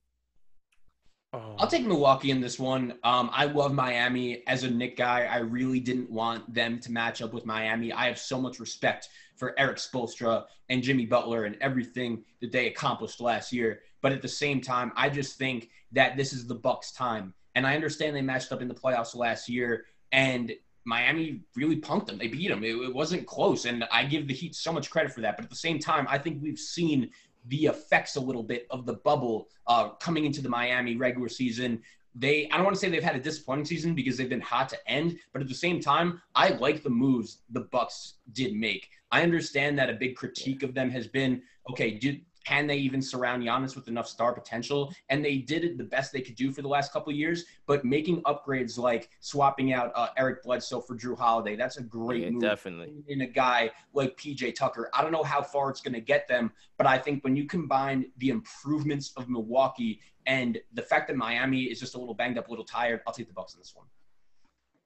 Oh. 1.33 1.55
I'll 1.57 1.67
take 1.67 1.85
Milwaukee 1.85 2.29
in 2.29 2.41
this 2.41 2.59
one. 2.59 2.91
Um, 3.03 3.29
I 3.33 3.45
love 3.45 3.73
Miami 3.73 4.43
as 4.45 4.63
a 4.63 4.69
Knick 4.69 4.95
guy. 4.95 5.25
I 5.25 5.37
really 5.37 5.79
didn't 5.79 6.11
want 6.11 6.53
them 6.53 6.79
to 6.81 6.91
match 6.91 7.23
up 7.23 7.33
with 7.33 7.43
Miami. 7.43 7.91
I 7.91 8.05
have 8.05 8.19
so 8.19 8.39
much 8.39 8.59
respect 8.59 9.09
for 9.35 9.59
Erik 9.59 9.77
Spoelstra 9.77 10.45
and 10.69 10.83
Jimmy 10.83 11.07
Butler 11.07 11.45
and 11.45 11.57
everything 11.59 12.23
that 12.41 12.51
they 12.51 12.67
accomplished 12.67 13.19
last 13.19 13.51
year. 13.51 13.79
But 14.03 14.11
at 14.11 14.21
the 14.21 14.27
same 14.27 14.61
time, 14.61 14.91
I 14.95 15.09
just 15.09 15.39
think 15.39 15.69
that 15.91 16.17
this 16.17 16.33
is 16.33 16.45
the 16.45 16.55
Bucks' 16.55 16.91
time. 16.91 17.33
And 17.55 17.65
I 17.65 17.73
understand 17.73 18.15
they 18.15 18.21
matched 18.21 18.51
up 18.51 18.61
in 18.61 18.67
the 18.67 18.73
playoffs 18.75 19.15
last 19.15 19.49
year, 19.49 19.85
and 20.11 20.51
Miami 20.85 21.41
really 21.55 21.79
punked 21.79 22.07
them. 22.07 22.17
They 22.17 22.27
beat 22.27 22.49
them. 22.49 22.63
It, 22.63 22.75
it 22.75 22.93
wasn't 22.93 23.25
close, 23.25 23.65
and 23.65 23.85
I 23.91 24.05
give 24.05 24.27
the 24.27 24.33
Heat 24.33 24.55
so 24.55 24.71
much 24.71 24.89
credit 24.91 25.11
for 25.11 25.21
that. 25.21 25.37
But 25.37 25.45
at 25.45 25.49
the 25.49 25.55
same 25.55 25.79
time, 25.79 26.05
I 26.09 26.17
think 26.17 26.43
we've 26.43 26.59
seen 26.59 27.09
the 27.47 27.65
effects 27.65 28.15
a 28.15 28.19
little 28.19 28.43
bit 28.43 28.67
of 28.69 28.85
the 28.85 28.93
bubble 28.93 29.47
uh, 29.67 29.89
coming 29.89 30.25
into 30.25 30.41
the 30.41 30.49
Miami 30.49 30.95
regular 30.95 31.29
season. 31.29 31.81
They, 32.15 32.47
I 32.51 32.57
don't 32.57 32.65
want 32.65 32.75
to 32.75 32.79
say 32.79 32.89
they've 32.89 33.03
had 33.03 33.15
a 33.15 33.19
disappointing 33.19 33.65
season 33.65 33.95
because 33.95 34.17
they've 34.17 34.29
been 34.29 34.41
hot 34.41 34.69
to 34.69 34.77
end, 34.87 35.17
but 35.31 35.41
at 35.41 35.47
the 35.47 35.55
same 35.55 35.79
time, 35.79 36.21
I 36.35 36.49
like 36.49 36.83
the 36.83 36.89
moves 36.89 37.39
the 37.49 37.61
Bucks 37.61 38.15
did 38.33 38.53
make. 38.55 38.87
I 39.11 39.23
understand 39.23 39.77
that 39.79 39.89
a 39.89 39.93
big 39.93 40.15
critique 40.15 40.63
of 40.63 40.73
them 40.73 40.91
has 40.91 41.07
been, 41.07 41.41
okay, 41.69 41.91
did 41.91 42.21
can 42.43 42.67
they 42.67 42.77
even 42.77 43.01
surround 43.01 43.43
Giannis 43.43 43.75
with 43.75 43.87
enough 43.87 44.07
star 44.07 44.33
potential? 44.33 44.93
And 45.09 45.23
they 45.23 45.37
did 45.37 45.63
it 45.63 45.77
the 45.77 45.83
best 45.83 46.11
they 46.11 46.21
could 46.21 46.35
do 46.35 46.51
for 46.51 46.61
the 46.61 46.67
last 46.67 46.91
couple 46.91 47.11
of 47.11 47.17
years. 47.17 47.45
But 47.65 47.85
making 47.85 48.21
upgrades 48.23 48.77
like 48.77 49.09
swapping 49.19 49.73
out 49.73 49.91
uh, 49.95 50.09
Eric 50.17 50.43
Bledsoe 50.43 50.81
for 50.81 50.95
Jrue 50.97 51.17
Holiday, 51.17 51.55
that's 51.55 51.77
a 51.77 51.83
great 51.83 52.23
Yeah, 52.23 52.29
move. 52.31 52.41
definitely. 52.41 52.93
In 53.07 53.21
a 53.21 53.27
guy 53.27 53.71
like 53.93 54.17
PJ 54.17 54.55
Tucker, 54.55 54.89
I 54.93 55.01
don't 55.01 55.11
know 55.11 55.23
how 55.23 55.41
far 55.41 55.69
it's 55.69 55.81
going 55.81 55.93
to 55.93 56.01
get 56.01 56.27
them, 56.27 56.51
but 56.77 56.85
I 56.87 56.97
think 56.97 57.23
when 57.23 57.35
you 57.35 57.45
combine 57.45 58.05
the 58.17 58.29
improvements 58.29 59.13
of 59.17 59.29
Milwaukee 59.29 59.99
and 60.25 60.59
the 60.73 60.81
fact 60.81 61.07
that 61.07 61.17
Miami 61.17 61.63
is 61.63 61.79
just 61.79 61.95
a 61.95 61.97
little 61.97 62.13
banged 62.13 62.37
up, 62.37 62.47
a 62.47 62.49
little 62.49 62.65
tired, 62.65 63.01
I'll 63.07 63.13
take 63.13 63.27
the 63.27 63.33
Bucks 63.33 63.53
in 63.53 63.59
this 63.59 63.73
one. 63.75 63.85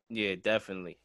Yeah, 0.10 0.36
definitely. 0.36 0.98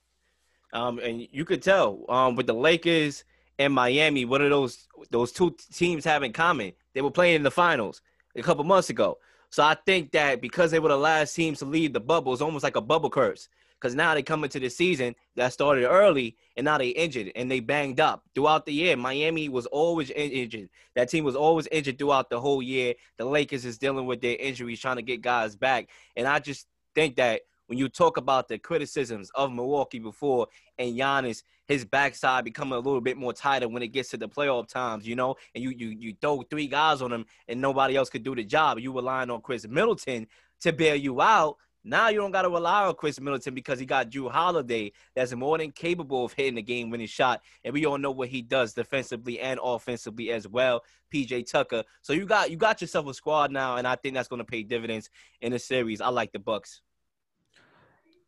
Um, 0.72 0.98
and 1.00 1.26
you 1.30 1.44
could 1.44 1.62
tell 1.62 2.05
um, 2.09 2.34
with 2.34 2.46
the 2.46 2.55
Lakers 2.55 3.24
and 3.59 3.72
Miami, 3.72 4.24
what 4.24 4.38
do 4.38 4.48
those 4.48 4.88
those 5.11 5.32
two 5.32 5.55
teams 5.72 6.05
have 6.05 6.22
in 6.22 6.32
common? 6.32 6.72
They 6.94 7.03
were 7.03 7.11
playing 7.11 7.36
in 7.36 7.42
the 7.42 7.50
finals 7.50 8.00
a 8.36 8.42
couple 8.42 8.64
months 8.64 8.90
ago. 8.90 9.18
So 9.50 9.62
I 9.62 9.76
think 9.86 10.12
that 10.12 10.40
because 10.40 10.70
they 10.70 10.78
were 10.78 10.88
the 10.88 10.96
last 10.96 11.34
teams 11.34 11.59
to 11.59 11.66
leave 11.66 11.92
the 11.92 12.00
bubble, 12.00 12.32
it's 12.32 12.42
almost 12.42 12.64
like 12.64 12.76
a 12.76 12.80
bubble 12.80 13.11
curse. 13.11 13.48
Because 13.78 13.94
now 13.96 14.14
they 14.14 14.22
come 14.22 14.44
into 14.44 14.61
the 14.61 14.70
season 14.70 15.16
that 15.34 15.53
started 15.53 15.86
early, 15.86 16.36
and 16.57 16.64
now 16.64 16.78
they 16.78 16.90
injured 16.90 17.32
and 17.34 17.50
they 17.50 17.59
banged 17.59 17.98
up 17.98 18.22
throughout 18.32 18.64
the 18.64 18.72
year. 18.72 18.96
Miami 18.96 19.48
was 19.48 19.66
always 19.66 20.11
injured. 20.11 20.68
That 20.94 21.09
team 21.11 21.24
was 21.24 21.34
always 21.34 21.66
injured 21.66 21.98
throughout 21.98 22.30
the 22.30 22.40
whole 22.40 22.62
year. 22.62 22.94
The 23.18 23.24
Lakers 23.24 23.64
is 23.64 23.78
dealing 23.78 24.07
with 24.07 24.20
their 24.20 24.36
injuries, 24.36 24.78
trying 24.78 24.96
to 24.96 25.03
get 25.03 25.20
guys 25.20 25.57
back. 25.57 25.88
And 26.14 26.28
I 26.28 26.38
just 26.38 26.68
think 26.94 27.16
that 27.16 27.40
when 27.66 27.76
you 27.76 27.88
talk 27.88 28.18
about 28.18 28.48
the 28.48 28.59
criticisms 28.59 29.30
of 29.34 29.53
Milwaukee 29.53 29.98
before 29.98 30.46
and 30.78 30.96
Giannis, 30.96 31.42
his 31.72 31.84
backside 31.84 32.44
becoming 32.44 32.74
a 32.74 32.78
little 32.78 33.00
bit 33.00 33.16
more 33.16 33.32
tighter 33.32 33.68
when 33.68 33.82
it 33.82 33.88
gets 33.88 34.10
to 34.10 34.16
the 34.16 34.28
playoff 34.28 34.68
times, 34.68 35.06
you 35.06 35.16
know, 35.16 35.36
and 35.54 35.64
you 35.64 35.70
you 35.70 35.88
you 35.88 36.14
throw 36.20 36.42
three 36.42 36.66
guys 36.66 37.02
on 37.02 37.12
him 37.12 37.26
and 37.48 37.60
nobody 37.60 37.96
else 37.96 38.10
could 38.10 38.22
do 38.22 38.34
the 38.34 38.44
job. 38.44 38.78
You 38.78 38.92
relying 38.92 39.30
on 39.30 39.40
Khris 39.40 39.66
Middleton 39.66 40.26
to 40.60 40.72
bail 40.72 40.96
you 40.96 41.20
out. 41.20 41.56
Now 41.84 42.10
you 42.10 42.18
don't 42.18 42.30
got 42.30 42.42
to 42.42 42.48
rely 42.48 42.86
on 42.86 42.94
Khris 42.94 43.20
Middleton 43.20 43.54
because 43.54 43.80
he 43.80 43.86
got 43.86 44.08
Jrue 44.08 44.30
Holiday 44.30 44.92
that's 45.16 45.34
more 45.34 45.58
than 45.58 45.72
capable 45.72 46.24
of 46.24 46.32
hitting 46.32 46.54
the 46.54 46.62
game 46.62 46.90
winning 46.90 47.08
shot. 47.08 47.42
And 47.64 47.74
we 47.74 47.86
all 47.86 47.98
know 47.98 48.12
what 48.12 48.28
he 48.28 48.40
does 48.40 48.72
defensively 48.72 49.40
and 49.40 49.58
offensively 49.60 50.30
as 50.30 50.46
well. 50.46 50.84
PJ 51.12 51.50
Tucker. 51.50 51.82
So 52.02 52.12
you 52.12 52.24
got 52.24 52.50
you 52.50 52.56
got 52.56 52.80
yourself 52.80 53.08
a 53.08 53.14
squad 53.14 53.50
now, 53.50 53.76
and 53.76 53.86
I 53.86 53.96
think 53.96 54.14
that's 54.14 54.28
gonna 54.28 54.44
pay 54.44 54.62
dividends 54.62 55.10
in 55.40 55.52
the 55.52 55.58
series. 55.58 56.00
I 56.00 56.08
like 56.08 56.32
the 56.32 56.38
Bucks. 56.38 56.82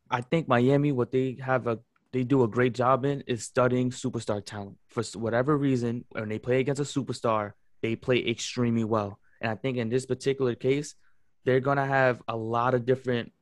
I 0.09 0.21
think 0.21 0.47
Miami, 0.47 0.91
what 0.91 1.11
they 1.11 1.37
have 1.41 1.67
a 1.67 1.79
they 2.15 2.23
do 2.23 2.43
a 2.43 2.47
great 2.47 2.73
job 2.73 3.03
in 3.03 3.19
is 3.27 3.43
studying 3.43 3.91
superstar 3.91 4.43
talent. 4.43 4.77
For 4.87 5.03
whatever 5.19 5.57
reason, 5.57 6.05
when 6.11 6.29
they 6.29 6.39
play 6.39 6.61
against 6.61 6.79
a 6.79 6.85
superstar, 6.85 7.51
they 7.81 7.97
play 7.97 8.25
extremely 8.25 8.85
well. 8.85 9.19
And 9.41 9.51
I 9.51 9.55
think 9.55 9.75
in 9.75 9.89
this 9.89 10.05
particular 10.05 10.55
case, 10.55 10.95
they're 11.43 11.59
gonna 11.59 11.85
have 11.85 12.21
a 12.29 12.37
lot 12.37 12.73
of 12.73 12.85
different, 12.85 13.33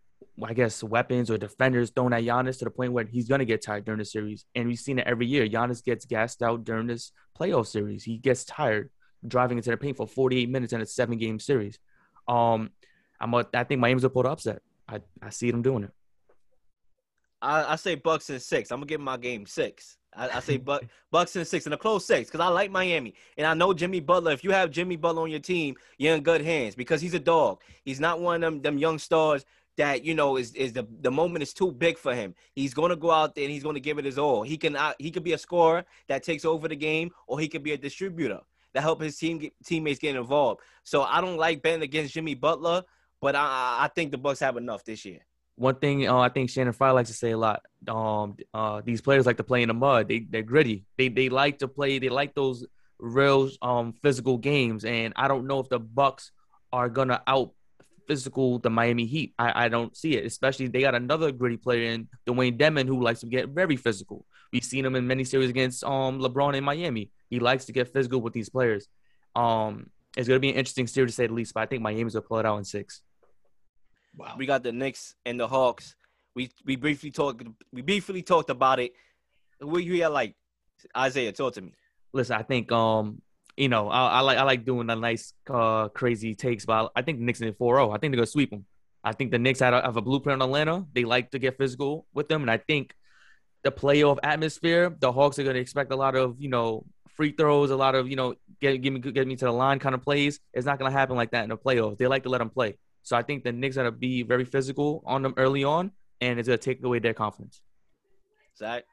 I 0.43 0.55
guess, 0.55 0.83
weapons 0.83 1.29
or 1.29 1.37
defenders 1.37 1.91
thrown 1.91 2.13
at 2.13 2.23
Giannis 2.23 2.57
to 2.59 2.65
the 2.65 2.71
point 2.71 2.93
where 2.93 3.05
he's 3.05 3.29
gonna 3.29 3.45
get 3.45 3.61
tired 3.61 3.85
during 3.85 3.99
the 3.99 4.05
series. 4.05 4.43
And 4.55 4.67
we've 4.67 4.79
seen 4.79 4.97
it 4.97 5.05
every 5.05 5.27
year. 5.27 5.47
Giannis 5.47 5.83
gets 5.83 6.05
gassed 6.05 6.41
out 6.41 6.63
during 6.63 6.87
this 6.87 7.11
playoff 7.39 7.67
series. 7.67 8.03
He 8.03 8.17
gets 8.17 8.43
tired 8.43 8.89
driving 9.27 9.59
into 9.59 9.69
the 9.69 9.77
paint 9.77 9.97
for 9.97 10.07
48 10.07 10.49
minutes 10.49 10.73
in 10.73 10.81
a 10.81 10.85
seven 10.87 11.19
game 11.19 11.39
series. 11.39 11.77
Um, 12.27 12.71
I'm 13.21 13.35
a, 13.35 13.45
I 13.53 13.65
think 13.65 13.81
Miami's 13.81 14.03
a 14.03 14.09
pull 14.09 14.23
the 14.23 14.29
upset. 14.29 14.63
I, 14.89 15.01
I 15.21 15.29
see 15.29 15.51
them 15.51 15.61
doing 15.61 15.83
it. 15.83 15.91
I, 17.43 17.73
I 17.73 17.75
say 17.75 17.95
Bucks 17.95 18.29
and 18.29 18.41
six. 18.41 18.71
I'm 18.71 18.79
gonna 18.79 18.87
give 18.87 19.01
my 19.01 19.17
game 19.17 19.45
six. 19.45 19.97
I, 20.15 20.29
I 20.29 20.39
say 20.39 20.57
Buck, 20.57 20.83
Bucks 21.11 21.35
and 21.35 21.45
six 21.45 21.65
and 21.65 21.73
a 21.73 21.77
close 21.77 22.05
six 22.05 22.29
because 22.29 22.39
I 22.39 22.47
like 22.47 22.71
Miami 22.71 23.13
and 23.37 23.45
I 23.45 23.53
know 23.53 23.73
Jimmy 23.73 23.99
Butler. 23.99 24.31
If 24.31 24.43
you 24.43 24.51
have 24.51 24.71
Jimmy 24.71 24.95
Butler 24.95 25.23
on 25.23 25.29
your 25.29 25.39
team, 25.39 25.75
you're 25.97 26.15
in 26.15 26.23
good 26.23 26.41
hands 26.41 26.75
because 26.75 27.01
he's 27.01 27.13
a 27.13 27.19
dog. 27.19 27.61
He's 27.83 27.99
not 27.99 28.21
one 28.21 28.35
of 28.35 28.41
them 28.41 28.61
them 28.61 28.77
young 28.77 28.97
stars 28.97 29.45
that 29.75 30.03
you 30.05 30.15
know 30.15 30.37
is 30.37 30.53
is 30.53 30.71
the 30.73 30.87
the 31.01 31.11
moment 31.11 31.43
is 31.43 31.53
too 31.53 31.71
big 31.71 31.97
for 31.97 32.15
him. 32.15 32.33
He's 32.53 32.73
gonna 32.73 32.95
go 32.95 33.11
out 33.11 33.35
there 33.35 33.43
and 33.43 33.51
he's 33.51 33.63
gonna 33.63 33.79
give 33.79 33.99
it 33.99 34.05
his 34.05 34.17
all. 34.17 34.43
He 34.43 34.57
can 34.57 34.75
uh, 34.75 34.93
he 34.97 35.11
could 35.11 35.23
be 35.23 35.33
a 35.33 35.37
scorer 35.37 35.85
that 36.07 36.23
takes 36.23 36.45
over 36.45 36.67
the 36.67 36.75
game 36.75 37.11
or 37.27 37.39
he 37.39 37.47
could 37.49 37.63
be 37.63 37.73
a 37.73 37.77
distributor 37.77 38.39
that 38.73 38.81
help 38.81 39.01
his 39.01 39.17
team 39.17 39.37
get, 39.39 39.53
teammates 39.65 39.99
get 39.99 40.15
involved. 40.15 40.61
So 40.83 41.03
I 41.03 41.21
don't 41.21 41.37
like 41.37 41.61
betting 41.61 41.83
against 41.83 42.13
Jimmy 42.13 42.35
Butler, 42.35 42.83
but 43.19 43.35
I 43.35 43.79
I 43.81 43.89
think 43.93 44.11
the 44.11 44.17
Bucks 44.17 44.39
have 44.39 44.57
enough 44.57 44.85
this 44.85 45.03
year. 45.03 45.19
One 45.55 45.75
thing 45.75 46.07
uh, 46.07 46.17
I 46.17 46.29
think 46.29 46.49
Shannon 46.49 46.73
Fry 46.73 46.91
likes 46.91 47.09
to 47.09 47.15
say 47.15 47.31
a 47.31 47.37
lot. 47.37 47.61
Um, 47.87 48.37
uh, 48.53 48.81
these 48.83 49.01
players 49.01 49.25
like 49.25 49.37
to 49.37 49.43
play 49.43 49.61
in 49.61 49.67
the 49.67 49.73
mud. 49.73 50.07
They 50.07 50.19
they're 50.19 50.41
gritty. 50.41 50.85
They 50.97 51.09
they 51.09 51.29
like 51.29 51.59
to 51.59 51.67
play. 51.67 51.99
They 51.99 52.09
like 52.09 52.33
those 52.33 52.65
real 52.99 53.49
um 53.61 53.93
physical 53.93 54.37
games. 54.37 54.85
And 54.85 55.13
I 55.15 55.27
don't 55.27 55.47
know 55.47 55.59
if 55.59 55.69
the 55.69 55.79
Bucks 55.79 56.31
are 56.71 56.89
gonna 56.89 57.21
out 57.27 57.51
physical 58.07 58.59
the 58.59 58.69
Miami 58.69 59.05
Heat. 59.05 59.33
I, 59.37 59.65
I 59.65 59.69
don't 59.69 59.95
see 59.95 60.15
it. 60.15 60.25
Especially 60.25 60.67
they 60.67 60.81
got 60.81 60.95
another 60.95 61.31
gritty 61.31 61.57
player 61.57 61.91
in 61.91 62.07
Dwayne 62.27 62.57
Demon 62.57 62.87
who 62.87 63.01
likes 63.01 63.19
to 63.21 63.27
get 63.27 63.49
very 63.49 63.75
physical. 63.75 64.25
We've 64.51 64.63
seen 64.63 64.85
him 64.85 64.95
in 64.95 65.07
many 65.07 65.23
series 65.23 65.49
against 65.49 65.83
um 65.83 66.19
LeBron 66.19 66.55
in 66.55 66.63
Miami. 66.63 67.11
He 67.29 67.39
likes 67.39 67.65
to 67.65 67.73
get 67.73 67.93
physical 67.93 68.21
with 68.21 68.33
these 68.33 68.49
players. 68.49 68.87
Um, 69.35 69.89
it's 70.17 70.27
gonna 70.27 70.39
be 70.39 70.49
an 70.49 70.55
interesting 70.55 70.87
series 70.87 71.11
to 71.11 71.15
say 71.15 71.27
the 71.27 71.33
least. 71.33 71.53
But 71.53 71.61
I 71.61 71.65
think 71.67 71.83
Miami's 71.83 72.13
gonna 72.13 72.23
pull 72.23 72.39
it 72.39 72.45
out 72.45 72.57
in 72.57 72.63
six. 72.63 73.01
Wow. 74.15 74.35
We 74.37 74.45
got 74.45 74.63
the 74.63 74.71
Knicks 74.71 75.15
and 75.25 75.39
the 75.39 75.47
Hawks. 75.47 75.95
We 76.35 76.49
we 76.65 76.75
briefly 76.75 77.11
talked 77.11 77.43
we 77.71 77.81
briefly 77.81 78.21
talked 78.21 78.49
about 78.49 78.79
it. 78.79 78.93
Who 79.59 79.77
you 79.79 80.01
had 80.03 80.09
like 80.09 80.35
Isaiah? 80.95 81.31
Talk 81.31 81.53
to 81.53 81.61
me. 81.61 81.73
listen, 82.11 82.35
I 82.35 82.43
think 82.43 82.71
um, 82.71 83.21
you 83.55 83.69
know, 83.69 83.89
I, 83.89 84.07
I 84.07 84.19
like 84.21 84.37
I 84.37 84.43
like 84.43 84.65
doing 84.65 84.87
the 84.87 84.95
nice 84.95 85.33
uh 85.49 85.89
crazy 85.89 86.35
takes, 86.35 86.65
but 86.65 86.91
I, 86.95 87.01
think 87.01 87.19
the 87.19 87.25
Knicks 87.25 87.41
in 87.41 87.53
4-0. 87.53 87.89
I 87.89 87.97
think 87.97 88.11
they're 88.11 88.17
gonna 88.17 88.25
sweep 88.25 88.49
them. 88.49 88.65
I 89.03 89.11
think 89.13 89.31
the 89.31 89.39
Knicks 89.39 89.59
had 89.59 89.73
a, 89.73 89.81
have 89.81 89.97
a 89.97 90.01
blueprint 90.01 90.41
on 90.41 90.47
Atlanta. 90.47 90.85
They 90.93 91.03
like 91.03 91.31
to 91.31 91.39
get 91.39 91.57
physical 91.57 92.07
with 92.13 92.29
them, 92.29 92.41
and 92.41 92.49
I 92.49 92.57
think 92.57 92.95
the 93.63 93.71
playoff 93.71 94.17
atmosphere, 94.23 94.95
the 94.99 95.11
Hawks 95.11 95.37
are 95.39 95.43
gonna 95.43 95.59
expect 95.59 95.91
a 95.91 95.95
lot 95.95 96.15
of 96.15 96.39
you 96.39 96.49
know 96.49 96.85
free 97.15 97.31
throws, 97.31 97.69
a 97.69 97.75
lot 97.75 97.95
of 97.95 98.09
you 98.09 98.15
know 98.15 98.35
get 98.59 98.81
give 98.81 98.93
me 98.93 98.99
get 98.99 99.27
me 99.27 99.35
to 99.35 99.45
the 99.45 99.51
line 99.51 99.79
kind 99.79 99.93
of 99.93 100.01
plays. 100.01 100.39
It's 100.53 100.65
not 100.65 100.79
gonna 100.79 100.91
happen 100.91 101.15
like 101.15 101.31
that 101.31 101.43
in 101.43 101.49
the 101.49 101.57
playoffs. 101.57 101.97
They 101.97 102.07
like 102.07 102.23
to 102.23 102.29
let 102.29 102.39
them 102.39 102.49
play. 102.49 102.77
So 103.03 103.15
I 103.15 103.21
think 103.21 103.43
the 103.43 103.51
Knicks 103.51 103.77
are 103.77 103.83
gonna 103.83 103.91
be 103.91 104.23
very 104.23 104.45
physical 104.45 105.03
on 105.05 105.21
them 105.21 105.33
early 105.37 105.63
on, 105.63 105.91
and 106.21 106.39
it's 106.39 106.47
gonna 106.47 106.57
take 106.57 106.83
away 106.83 106.99
their 106.99 107.13
confidence. 107.13 107.61
Zach. 108.57 108.83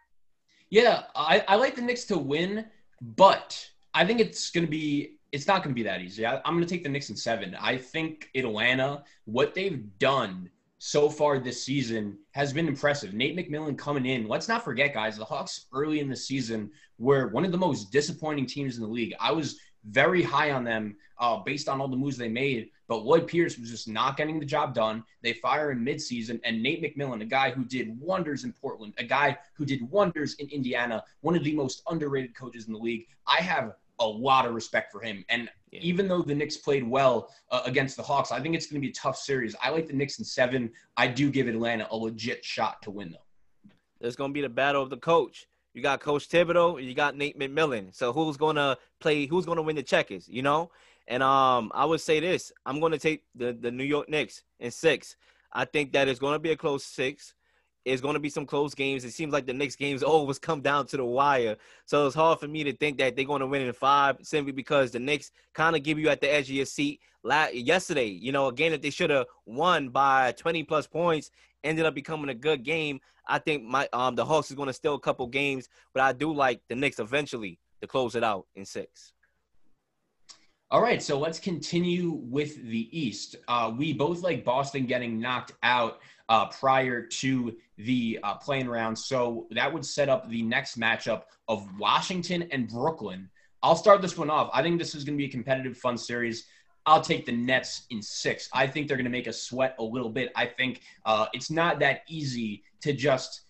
Yeah, 0.71 1.03
I, 1.17 1.45
I 1.49 1.57
like 1.57 1.75
the 1.75 1.83
Knicks 1.83 2.05
to 2.07 2.19
win, 2.19 2.67
but 3.01 3.69
I 3.93 4.05
think 4.05 4.21
it's 4.21 4.51
going 4.51 4.67
to 4.67 4.71
be 4.71 5.17
it's 5.33 5.47
not 5.47 5.63
going 5.63 5.75
to 5.75 5.79
be 5.79 5.85
that 5.85 6.01
easy. 6.01 6.27
I, 6.27 6.37
I'm 6.45 6.55
going 6.55 6.67
to 6.67 6.69
take 6.69 6.83
the 6.83 6.89
Knicks 6.89 7.11
in 7.11 7.17
seven. 7.17 7.57
I 7.61 7.77
think 7.77 8.31
Atlanta, 8.35 9.05
what 9.27 9.55
they've 9.55 9.87
done 9.99 10.51
so 10.79 11.09
far 11.09 11.39
this 11.39 11.65
season 11.65 12.19
has 12.33 12.53
been 12.53 12.67
impressive. 12.67 13.15
Nate 13.15 13.37
McMillan 13.37 13.79
coming 13.79 14.07
in. 14.07 14.27
Let's 14.27 14.49
not 14.49 14.65
forget, 14.65 14.93
guys, 14.93 15.17
the 15.17 15.25
Hawks 15.25 15.67
early 15.73 16.01
in 16.01 16.09
the 16.09 16.17
season 16.17 16.71
were 16.99 17.29
one 17.29 17.45
of 17.45 17.53
the 17.53 17.59
most 17.59 17.93
disappointing 17.93 18.47
teams 18.47 18.77
in 18.77 18.83
the 18.83 18.89
league. 18.89 19.15
I 19.21 19.31
was 19.31 19.61
very 19.85 20.23
high 20.23 20.51
on 20.51 20.65
them 20.65 20.97
uh, 21.19 21.37
based 21.39 21.69
on 21.69 21.81
all 21.81 21.89
the 21.89 21.97
moves 21.97 22.17
they 22.17 22.29
made. 22.29 22.71
But 22.89 23.05
Lloyd 23.05 23.27
Pierce 23.27 23.59
was 23.59 23.71
just 23.71 23.89
not 23.89 24.17
getting 24.17 24.39
the 24.39 24.47
job 24.47 24.75
done. 24.75 25.05
They 25.23 25.33
fire 25.33 25.71
in 25.71 25.85
midseason, 25.85 26.41
and 26.45 26.63
Nate 26.63 26.83
McMillan, 26.83 27.23
a 27.23 27.27
guy 27.27 27.51
who 27.51 27.65
did 27.65 27.99
wonders 28.01 28.45
in 28.45 28.53
Portland, 28.53 28.95
a 28.99 29.05
guy 29.05 29.39
who 29.55 29.65
did 29.65 29.89
wonders 29.91 30.35
in 30.35 30.49
Indiana, 30.49 31.03
one 31.21 31.37
of 31.37 31.45
the 31.45 31.55
most 31.55 31.83
underrated 31.89 32.35
coaches 32.35 32.67
in 32.67 32.73
the 32.73 32.79
league. 32.79 33.07
I 33.27 33.37
have 33.37 33.75
a 34.01 34.07
lot 34.07 34.47
of 34.47 34.55
respect 34.55 34.91
for 34.91 35.01
him. 35.01 35.25
And 35.29 35.51
Yeah. 35.71 35.81
even 35.83 36.09
though 36.09 36.23
the 36.23 36.35
Knicks 36.35 36.57
played 36.57 36.83
well 36.83 37.33
uh, 37.51 37.63
against 37.65 37.97
the 37.97 38.03
Hawks, 38.03 38.33
I 38.33 38.41
think 38.41 38.55
it's 38.57 38.67
going 38.67 38.81
to 38.81 38.87
be 38.87 38.91
a 38.91 38.95
tough 38.95 39.17
series. 39.17 39.55
I 39.63 39.71
like 39.71 39.87
the 39.87 39.93
Knicks 39.93 40.19
in 40.19 40.25
seven. 40.25 40.73
I 40.97 41.07
do 41.07 41.31
give 41.31 41.49
Atlanta 41.49 41.87
a 41.91 41.97
legit 41.97 42.45
shot 42.45 42.83
to 42.83 42.91
win, 42.91 43.13
though. 43.13 43.71
There's 44.01 44.17
gonna 44.17 44.33
be 44.33 44.41
the 44.41 44.49
battle 44.49 44.83
of 44.83 44.89
the 44.89 44.97
coach. 44.97 45.47
You 45.73 45.83
got 45.83 46.01
Coach 46.01 46.29
Thibodeau, 46.29 46.83
you 46.83 46.95
got 46.95 47.17
Nate 47.17 47.39
McMillan. 47.39 47.95
So 47.95 48.13
who's 48.13 48.37
gonna 48.37 48.77
play? 48.99 49.27
Who's 49.27 49.47
gonna 49.47 49.63
win 49.63 49.77
the 49.77 49.83
checkers? 49.83 50.29
You 50.29 50.43
know. 50.43 50.71
And 51.07 51.23
um, 51.23 51.71
I 51.75 51.85
would 51.85 52.01
say 52.01 52.21
this: 52.21 52.53
I'm 52.67 52.81
gonna 52.81 52.99
take 52.99 53.25
the 53.35 53.53
the 53.53 53.71
New 53.71 53.85
York 53.85 54.09
Knicks 54.09 54.43
in 54.59 54.71
six. 54.71 55.17
I 55.53 55.65
think 55.65 55.93
that 55.93 56.09
it's 56.09 56.21
gonna 56.21 56.39
be 56.39 56.53
a 56.53 56.57
close 56.57 56.85
six. 56.85 57.35
It's 57.85 58.03
gonna 58.03 58.19
be 58.19 58.29
some 58.31 58.47
close 58.47 58.75
games. 58.75 59.05
It 59.05 59.13
seems 59.13 59.33
like 59.33 59.47
the 59.47 59.53
Knicks 59.53 59.77
games 59.77 60.03
always 60.05 60.39
come 60.39 60.61
down 60.61 60.87
to 60.89 60.97
the 60.97 61.05
wire. 61.05 61.57
So 61.87 62.07
it's 62.07 62.15
hard 62.15 62.41
for 62.41 62.49
me 62.49 62.65
to 62.65 62.73
think 62.73 62.99
that 62.99 63.17
they're 63.17 63.25
gonna 63.25 63.47
win 63.47 63.63
in 63.63 63.73
five 63.73 64.19
simply 64.23 64.53
because 64.53 64.91
the 64.91 65.01
Knicks 65.01 65.31
kind 65.55 65.77
of 65.77 65.83
give 65.83 65.99
you 65.99 66.09
at 66.09 66.21
the 66.21 66.33
edge 66.33 66.49
of 66.51 66.57
your 66.57 66.67
seat. 66.67 67.01
Yesterday, 67.53 68.07
you 68.07 68.33
know, 68.33 68.49
a 68.49 68.53
game 68.53 68.73
that 68.73 68.83
they 68.83 68.91
should 68.91 69.11
have 69.11 69.27
won 69.45 69.91
by 69.91 70.33
20 70.33 70.63
plus 70.65 70.87
points 70.87 71.31
ended 71.63 71.85
up 71.85 71.95
becoming 71.95 72.31
a 72.31 72.35
good 72.35 72.63
game. 72.63 73.01
I 73.27 73.39
think 73.39 73.65
my 73.65 73.89
um 73.93 74.15
the 74.15 74.25
Hawks 74.25 74.51
is 74.51 74.57
going 74.57 74.69
to 74.69 74.73
steal 74.73 74.95
a 74.95 75.01
couple 75.01 75.27
games, 75.27 75.69
but 75.95 76.03
I 76.03 76.13
do 76.13 76.33
like 76.33 76.63
the 76.69 76.75
Knicks 76.75 76.99
eventually 76.99 77.59
to 77.81 77.87
close 77.87 78.15
it 78.15 78.25
out 78.25 78.47
in 78.55 78.65
six. 78.65 79.13
All 80.73 80.81
right, 80.81 81.03
so 81.03 81.19
let's 81.19 81.41
continue 81.41 82.13
with 82.13 82.63
the 82.63 82.89
East. 82.97 83.35
Uh, 83.49 83.73
we 83.77 83.93
both 83.93 84.23
like 84.23 84.45
Boston 84.45 84.87
getting 84.87 85.19
knocked 85.19 85.51
out 85.65 85.99
uh, 86.29 86.47
prior 86.47 87.03
to 87.03 87.57
the 87.77 88.21
uh, 88.23 88.37
play-in 88.37 88.71
round, 88.71 88.97
so 88.97 89.49
that 89.51 89.73
would 89.73 89.85
set 89.85 90.09
up 90.09 90.31
the 90.31 90.43
next 90.43 90.79
matchup 90.79 91.23
of 91.49 91.67
Washington 91.77 92.47
and 92.53 92.69
Brooklyn. 92.69 93.29
I'll 93.65 93.75
start 93.75 94.01
this 94.01 94.17
one 94.17 94.31
off. 94.31 94.49
I 94.55 94.63
think 94.63 94.79
this 94.79 94.95
is 94.95 95.03
going 95.03 95.19
to 95.19 95.21
be 95.21 95.27
a 95.27 95.33
competitive, 95.33 95.77
fun 95.77 95.99
series. 95.99 96.47
I'll 96.87 97.03
take 97.03 97.27
the 97.27 97.33
Nets 97.33 97.87
in 97.91 98.01
six. 98.01 98.49
I 98.53 98.69
think 98.69 98.87
they're 98.87 98.97
going 98.97 99.05
to 99.07 99.11
make 99.11 99.27
us 99.27 99.43
sweat 99.43 99.75
a 99.81 99.83
little 99.83 100.09
bit. 100.09 100.31
I 100.37 100.47
think 100.47 100.83
uh, 101.05 101.27
it's 101.33 101.51
not 101.51 101.81
that 101.81 102.03
easy 102.09 102.63
to 102.83 102.93
just 102.93 103.41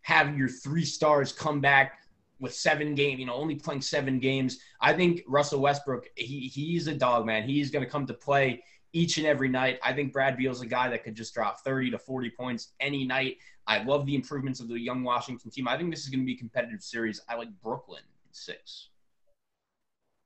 have 0.00 0.34
your 0.34 0.48
three 0.48 0.86
stars 0.86 1.30
come 1.30 1.60
back 1.60 1.98
with 2.40 2.54
seven 2.54 2.94
game, 2.94 3.18
you 3.18 3.26
know, 3.26 3.34
only 3.34 3.54
playing 3.54 3.82
seven 3.82 4.18
games. 4.18 4.58
I 4.80 4.92
think 4.94 5.22
Russell 5.28 5.60
Westbrook, 5.60 6.06
he 6.16 6.48
he's 6.48 6.86
a 6.86 6.94
dog 6.94 7.26
man. 7.26 7.44
He's 7.44 7.70
going 7.70 7.84
to 7.84 7.90
come 7.90 8.06
to 8.06 8.14
play 8.14 8.64
each 8.92 9.18
and 9.18 9.26
every 9.26 9.48
night. 9.48 9.78
I 9.84 9.92
think 9.92 10.12
Brad 10.12 10.36
Beal's 10.36 10.62
a 10.62 10.66
guy 10.66 10.88
that 10.88 11.04
could 11.04 11.14
just 11.14 11.32
drop 11.34 11.60
30 11.60 11.92
to 11.92 11.98
40 11.98 12.30
points 12.30 12.72
any 12.80 13.04
night. 13.04 13.36
I 13.66 13.84
love 13.84 14.04
the 14.06 14.16
improvements 14.16 14.58
of 14.58 14.68
the 14.68 14.80
young 14.80 15.04
Washington 15.04 15.50
team. 15.50 15.68
I 15.68 15.76
think 15.76 15.90
this 15.90 16.02
is 16.02 16.08
going 16.08 16.20
to 16.20 16.26
be 16.26 16.34
a 16.34 16.38
competitive 16.38 16.82
series. 16.82 17.20
I 17.28 17.36
like 17.36 17.48
Brooklyn 17.62 18.02
in 18.02 18.32
six. 18.32 18.88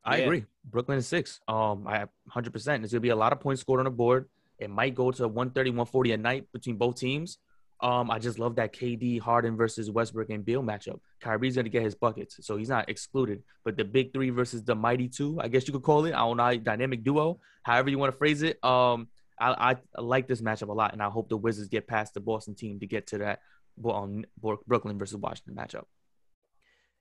I 0.04 0.18
Yeah. 0.18 0.24
agree. 0.24 0.44
Brooklyn 0.64 0.98
is 0.98 1.06
six. 1.06 1.40
Um, 1.48 1.86
I 1.86 2.00
100. 2.24 2.52
percent 2.52 2.82
There's 2.82 2.92
gonna 2.92 3.00
be 3.00 3.08
a 3.08 3.16
lot 3.16 3.32
of 3.32 3.40
points 3.40 3.60
scored 3.62 3.80
on 3.80 3.84
the 3.84 3.90
board. 3.90 4.28
It 4.58 4.70
might 4.70 4.94
go 4.94 5.10
to 5.10 5.26
130, 5.26 5.70
140 5.70 6.12
a 6.12 6.16
night 6.16 6.52
between 6.52 6.76
both 6.76 6.96
teams. 6.96 7.38
Um, 7.84 8.10
I 8.10 8.18
just 8.18 8.38
love 8.38 8.56
that 8.56 8.72
KD 8.72 9.20
Harden 9.20 9.58
versus 9.58 9.90
Westbrook 9.90 10.30
and 10.30 10.42
Beal 10.42 10.62
matchup. 10.62 11.00
Kyrie's 11.20 11.54
gonna 11.54 11.68
get 11.68 11.82
his 11.82 11.94
buckets, 11.94 12.38
so 12.40 12.56
he's 12.56 12.70
not 12.70 12.88
excluded. 12.88 13.42
But 13.62 13.76
the 13.76 13.84
big 13.84 14.14
three 14.14 14.30
versus 14.30 14.64
the 14.64 14.74
mighty 14.74 15.06
two, 15.06 15.38
I 15.38 15.48
guess 15.48 15.68
you 15.68 15.74
could 15.74 15.82
call 15.82 16.06
it. 16.06 16.14
I 16.14 16.20
don't 16.20 16.38
know, 16.38 16.56
dynamic 16.56 17.04
duo, 17.04 17.40
however 17.62 17.90
you 17.90 17.98
want 17.98 18.10
to 18.10 18.16
phrase 18.16 18.40
it. 18.40 18.58
Um, 18.64 19.08
I, 19.38 19.76
I, 19.96 20.00
like 20.00 20.26
this 20.26 20.40
matchup 20.40 20.70
a 20.70 20.72
lot, 20.72 20.94
and 20.94 21.02
I 21.02 21.10
hope 21.10 21.28
the 21.28 21.36
Wizards 21.36 21.68
get 21.68 21.86
past 21.86 22.14
the 22.14 22.20
Boston 22.20 22.54
team 22.54 22.80
to 22.80 22.86
get 22.86 23.08
to 23.08 23.18
that 23.18 23.40
um, 23.86 24.24
Brooklyn 24.66 24.98
versus 24.98 25.18
Washington 25.18 25.54
matchup. 25.54 25.84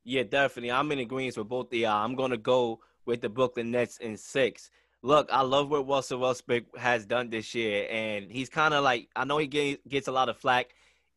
Yeah, 0.04 0.24
definitely. 0.24 0.72
I'm 0.72 0.92
in 0.92 1.00
agreement 1.00 1.38
with 1.38 1.48
both 1.48 1.70
the. 1.70 1.88
I'm 1.88 2.16
gonna 2.16 2.36
go 2.36 2.82
with 3.06 3.22
the 3.22 3.30
Brooklyn 3.30 3.72
Nets 3.72 4.00
in 4.00 4.18
six. 4.18 4.70
Look, 5.06 5.30
I 5.34 5.42
love 5.42 5.70
what 5.70 5.86
Russell 5.86 6.22
Westbrook 6.22 6.78
has 6.78 7.06
done 7.06 7.30
this 7.30 7.54
year, 7.54 7.88
and 7.92 8.32
he's 8.32 8.48
kind 8.48 8.74
of 8.74 8.86
like 8.86 9.10
I 9.18 9.26
know 9.26 9.38
he 9.38 9.48
get, 9.48 9.86
gets 9.90 10.08
a 10.08 10.14
lot 10.14 10.30
of 10.30 10.38
flack 10.38 10.68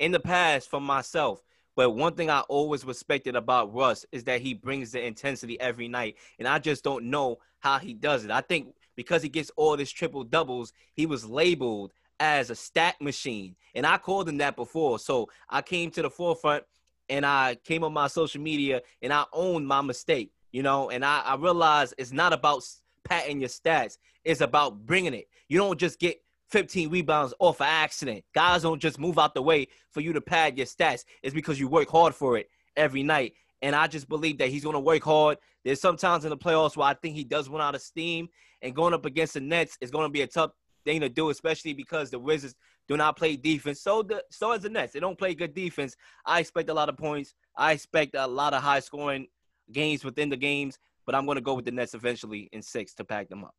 in 0.00 0.10
the 0.10 0.18
past 0.18 0.68
from 0.68 0.82
myself. 0.82 1.40
But 1.76 1.90
one 1.90 2.14
thing 2.14 2.28
I 2.28 2.40
always 2.40 2.84
respected 2.84 3.36
about 3.36 3.72
Russ 3.72 4.04
is 4.10 4.24
that 4.24 4.40
he 4.40 4.54
brings 4.54 4.90
the 4.90 5.06
intensity 5.06 5.60
every 5.60 5.86
night, 5.86 6.16
and 6.40 6.48
I 6.48 6.58
just 6.58 6.82
don't 6.82 7.04
know 7.04 7.38
how 7.60 7.78
he 7.78 7.94
does 7.94 8.24
it. 8.24 8.32
I 8.32 8.40
think 8.40 8.74
because 8.96 9.22
he 9.22 9.28
gets 9.28 9.52
all 9.54 9.76
these 9.76 9.92
triple 9.92 10.24
doubles, 10.24 10.72
he 10.94 11.06
was 11.06 11.24
labeled 11.24 11.92
as 12.18 12.50
a 12.50 12.56
stat 12.56 12.96
machine, 13.00 13.54
and 13.76 13.86
I 13.86 13.98
called 13.98 14.28
him 14.28 14.38
that 14.38 14.56
before. 14.56 14.98
So 14.98 15.28
I 15.48 15.62
came 15.62 15.92
to 15.92 16.02
the 16.02 16.10
forefront 16.10 16.64
and 17.08 17.24
I 17.24 17.56
came 17.62 17.84
on 17.84 17.92
my 17.92 18.08
social 18.08 18.40
media 18.40 18.82
and 19.00 19.12
I 19.12 19.26
owned 19.32 19.68
my 19.68 19.80
mistake, 19.80 20.32
you 20.50 20.64
know, 20.64 20.90
and 20.90 21.04
I, 21.04 21.20
I 21.20 21.36
realized 21.36 21.94
it's 21.98 22.12
not 22.12 22.32
about 22.32 22.64
patting 23.08 23.40
your 23.40 23.48
stats, 23.48 23.98
it's 24.24 24.40
about 24.40 24.86
bringing 24.86 25.14
it. 25.14 25.28
You 25.48 25.58
don't 25.58 25.78
just 25.78 25.98
get 25.98 26.18
15 26.50 26.90
rebounds 26.90 27.34
off 27.38 27.60
an 27.60 27.66
accident. 27.68 28.24
Guys 28.34 28.62
don't 28.62 28.80
just 28.80 28.98
move 28.98 29.18
out 29.18 29.34
the 29.34 29.42
way 29.42 29.68
for 29.90 30.00
you 30.00 30.12
to 30.12 30.20
pad 30.20 30.56
your 30.56 30.66
stats. 30.66 31.04
It's 31.22 31.34
because 31.34 31.58
you 31.58 31.68
work 31.68 31.88
hard 31.88 32.14
for 32.14 32.36
it 32.36 32.48
every 32.76 33.02
night. 33.02 33.34
And 33.62 33.74
I 33.74 33.86
just 33.86 34.08
believe 34.08 34.38
that 34.38 34.48
he's 34.48 34.64
going 34.64 34.74
to 34.74 34.80
work 34.80 35.02
hard. 35.02 35.38
There's 35.64 35.80
sometimes 35.80 36.24
in 36.24 36.30
the 36.30 36.36
playoffs 36.36 36.76
where 36.76 36.88
I 36.88 36.94
think 36.94 37.16
he 37.16 37.24
does 37.24 37.48
run 37.48 37.60
out 37.60 37.74
of 37.74 37.82
steam, 37.82 38.28
and 38.62 38.74
going 38.74 38.94
up 38.94 39.04
against 39.04 39.34
the 39.34 39.40
Nets 39.40 39.76
is 39.80 39.90
going 39.90 40.04
to 40.04 40.12
be 40.12 40.22
a 40.22 40.26
tough 40.26 40.52
thing 40.84 41.00
to 41.00 41.08
do, 41.08 41.30
especially 41.30 41.74
because 41.74 42.10
the 42.10 42.18
Wizards 42.18 42.54
do 42.88 42.96
not 42.96 43.16
play 43.16 43.36
defense. 43.36 43.80
So 43.80 44.02
the 44.02 44.22
so 44.30 44.52
as 44.52 44.62
the 44.62 44.68
Nets, 44.68 44.92
they 44.92 45.00
don't 45.00 45.18
play 45.18 45.34
good 45.34 45.54
defense. 45.54 45.96
I 46.24 46.40
expect 46.40 46.70
a 46.70 46.74
lot 46.74 46.88
of 46.88 46.96
points. 46.96 47.34
I 47.56 47.72
expect 47.72 48.14
a 48.14 48.26
lot 48.26 48.54
of 48.54 48.62
high 48.62 48.80
scoring 48.80 49.26
games 49.72 50.04
within 50.04 50.28
the 50.28 50.36
games, 50.36 50.78
but 51.06 51.14
I'm 51.14 51.24
going 51.24 51.36
to 51.36 51.42
go 51.42 51.54
with 51.54 51.64
the 51.64 51.70
Nets 51.70 51.94
eventually 51.94 52.48
in 52.52 52.60
six 52.60 52.92
to 52.94 53.04
pack 53.04 53.28
them 53.28 53.44
up. 53.44 53.54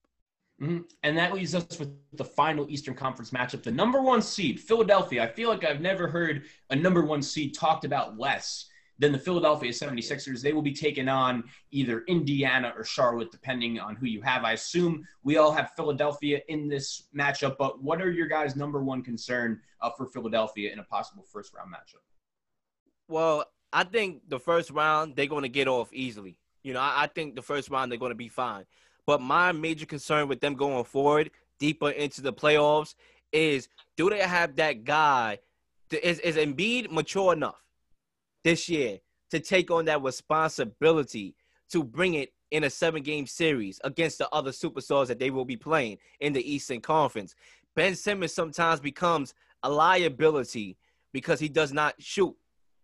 Mhm. 0.62 0.90
And 1.04 1.18
that 1.18 1.34
leaves 1.34 1.54
us 1.56 1.80
with 1.80 1.96
the 2.14 2.26
final 2.26 2.70
Eastern 2.70 2.96
Conference 2.96 3.32
matchup. 3.32 3.64
The 3.64 3.72
number 3.72 4.02
one 4.02 4.22
seed, 4.22 4.60
Philadelphia. 4.60 5.24
I 5.24 5.28
feel 5.28 5.50
like 5.50 5.64
I've 5.64 5.82
never 5.82 6.08
heard 6.08 6.46
a 6.70 6.76
number 6.76 7.06
one 7.06 7.22
seed 7.22 7.54
talked 7.54 7.86
about 7.86 8.18
less 8.18 8.68
than 9.00 9.12
the 9.12 9.20
Philadelphia 9.20 9.72
76ers. 9.72 10.42
They 10.42 10.54
will 10.54 10.64
be 10.64 10.74
taking 10.74 11.08
on 11.08 11.44
either 11.70 12.04
Indiana 12.08 12.74
or 12.76 12.84
Charlotte, 12.84 13.32
depending 13.32 13.80
on 13.80 13.96
who 13.96 14.08
you 14.08 14.22
have. 14.24 14.44
I 14.44 14.54
assume 14.54 15.08
we 15.22 15.38
all 15.38 15.52
have 15.52 15.74
Philadelphia 15.76 16.42
in 16.48 16.68
this 16.68 17.08
matchup, 17.16 17.58
but 17.60 17.84
what 17.84 18.02
are 18.02 18.10
your 18.10 18.28
guys' 18.28 18.56
number 18.56 18.84
one 18.84 19.04
concern 19.04 19.62
uh, 19.82 19.92
for 19.92 20.08
Philadelphia 20.08 20.74
in 20.74 20.80
a 20.80 20.84
possible 20.84 21.24
first 21.32 21.54
round 21.54 21.72
matchup? 21.72 22.02
Well, 23.08 23.46
I 23.72 23.84
think 23.84 24.28
the 24.28 24.40
first 24.40 24.72
round 24.72 25.16
they're 25.16 25.28
going 25.28 25.44
to 25.44 25.50
get 25.50 25.68
off 25.68 25.94
easily. 25.94 26.40
You 26.64 26.74
know, 26.74 26.80
I, 26.80 27.04
I 27.04 27.08
think 27.08 27.36
the 27.36 27.42
first 27.42 27.70
round 27.70 27.92
they're 27.92 28.00
going 28.00 28.12
to 28.12 28.16
be 28.16 28.28
fine. 28.30 28.66
But 29.06 29.22
my 29.22 29.52
major 29.52 29.86
concern 29.86 30.28
with 30.28 30.42
them 30.42 30.56
going 30.56 30.84
forward, 30.84 31.32
deeper 31.60 31.90
into 31.90 32.22
the 32.22 32.34
playoffs, 32.34 32.96
is 33.32 33.70
do 33.96 34.10
they 34.10 34.20
have 34.20 34.56
that 34.58 34.84
guy? 34.84 35.40
Is 35.92 36.20
is 36.20 36.36
Embiid 36.36 36.92
mature 36.92 37.34
enough 37.34 37.64
this 38.44 38.68
year 38.68 39.00
to 39.32 39.40
take 39.40 39.72
on 39.72 39.86
that 39.86 40.04
responsibility 40.04 41.36
to 41.72 41.84
bring 41.84 42.16
it 42.16 42.34
in 42.52 42.66
a 42.66 42.70
seven 42.70 43.04
game 43.04 43.26
series 43.26 43.80
against 43.84 44.18
the 44.18 44.30
other 44.32 44.52
superstars 44.52 45.08
that 45.08 45.20
they 45.20 45.30
will 45.30 45.46
be 45.46 45.58
playing 45.58 45.98
in 46.20 46.34
the 46.34 46.52
Eastern 46.52 46.82
Conference? 46.82 47.36
Ben 47.76 47.96
Simmons 47.96 48.34
sometimes 48.34 48.80
becomes 48.80 49.34
a 49.64 49.70
liability 49.70 50.78
because 51.14 51.40
he 51.40 51.48
does 51.48 51.72
not 51.72 51.96
shoot. 52.00 52.36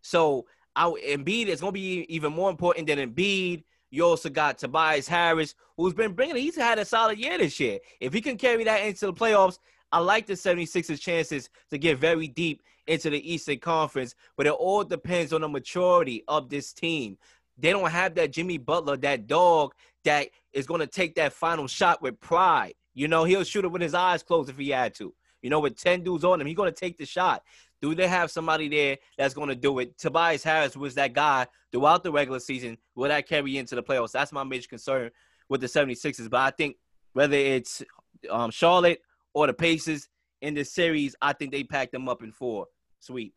So 0.02 0.46
our 0.76 0.98
Embiid 1.00 1.48
is 1.48 1.62
going 1.62 1.72
to 1.72 1.80
be 1.80 2.06
even 2.14 2.34
more 2.34 2.50
important 2.50 2.88
than 2.88 3.00
Embiid. 3.00 3.64
You 3.92 4.06
also 4.06 4.30
got 4.30 4.58
Tobias 4.58 5.08
Harris, 5.08 5.54
who's 5.78 5.94
been 5.94 6.14
bringing. 6.14 6.36
He's 6.36 6.56
had 6.56 6.80
a 6.80 6.86
solid 6.86 7.20
year 7.20 7.38
this 7.38 7.60
year. 7.60 7.80
If 8.00 8.14
he 8.14 8.22
can 8.22 8.38
carry 8.38 8.64
that 8.64 8.84
into 8.84 9.06
the 9.06 9.14
playoffs, 9.14 9.60
I 9.92 10.00
like 10.00 10.26
the 10.26 10.34
76ers' 10.34 11.00
chances 11.00 11.50
to 11.70 11.78
get 11.78 12.00
very 12.00 12.28
deep 12.28 12.64
into 12.88 13.12
the 13.12 13.32
Eastern 13.32 13.60
Conference. 13.60 14.16
But 14.36 14.48
it 14.48 14.54
all 14.54 14.84
depends 14.84 15.32
on 15.32 15.42
the 15.42 15.48
maturity 15.48 16.24
of 16.28 16.50
this 16.50 16.74
team. 16.74 17.18
They 17.58 17.70
don't 17.70 17.92
have 17.92 18.16
that 18.16 18.32
Jimmy 18.32 18.58
Butler, 18.58 18.98
that 18.98 19.28
dog 19.28 19.76
that 20.04 20.30
is 20.52 20.66
going 20.66 20.82
to 20.82 20.88
take 20.88 21.16
that 21.16 21.34
final 21.34 21.68
shot 21.68 22.02
with 22.02 22.20
pride. 22.20 22.74
You 22.96 23.08
know, 23.08 23.24
he'll 23.24 23.44
shoot 23.44 23.66
it 23.66 23.72
with 23.72 23.82
his 23.82 23.94
eyes 23.94 24.24
closed 24.24 24.50
if 24.50 24.58
he 24.58 24.70
had 24.70 24.96
to. 24.96 25.14
You 25.44 25.50
know, 25.50 25.60
with 25.60 25.76
10 25.76 26.04
dudes 26.04 26.24
on 26.24 26.42
him, 26.42 26.48
he's 26.48 26.56
going 26.56 26.74
to 26.74 26.80
take 26.80 26.98
the 26.98 27.06
shot. 27.06 27.44
Do 27.84 27.94
they 27.94 28.08
have 28.08 28.32
somebody 28.32 28.70
there 28.70 28.98
that's 29.18 29.34
going 29.34 29.50
to 29.50 29.56
do 29.56 29.78
it? 29.80 29.98
Tobias 29.98 30.42
Harris 30.42 30.78
was 30.78 30.96
that 30.96 31.12
guy 31.12 31.46
throughout 31.70 32.02
the 32.02 32.14
regular 32.14 32.40
season. 32.40 32.78
Will 32.96 33.10
that 33.10 33.28
carry 33.28 33.58
into 33.58 33.76
the 33.76 33.84
playoffs? 33.84 34.14
That's 34.14 34.32
my 34.32 34.46
major 34.46 34.70
concern 34.70 35.12
with 35.50 35.60
the 35.60 35.68
76ers. 35.68 36.30
But 36.30 36.40
I 36.40 36.52
think 36.52 36.78
whether 37.12 37.36
it's 37.36 37.84
um, 38.30 38.52
Charlotte 38.52 39.02
or 39.34 39.48
the 39.48 39.54
Pacers 39.54 40.08
in 40.42 40.54
this 40.54 40.72
series, 40.72 41.14
I 41.22 41.34
think 41.34 41.52
they 41.52 41.66
packed 41.66 41.92
them 41.92 42.08
up 42.08 42.24
in 42.24 42.32
four. 42.32 42.68
Sweep. 43.02 43.34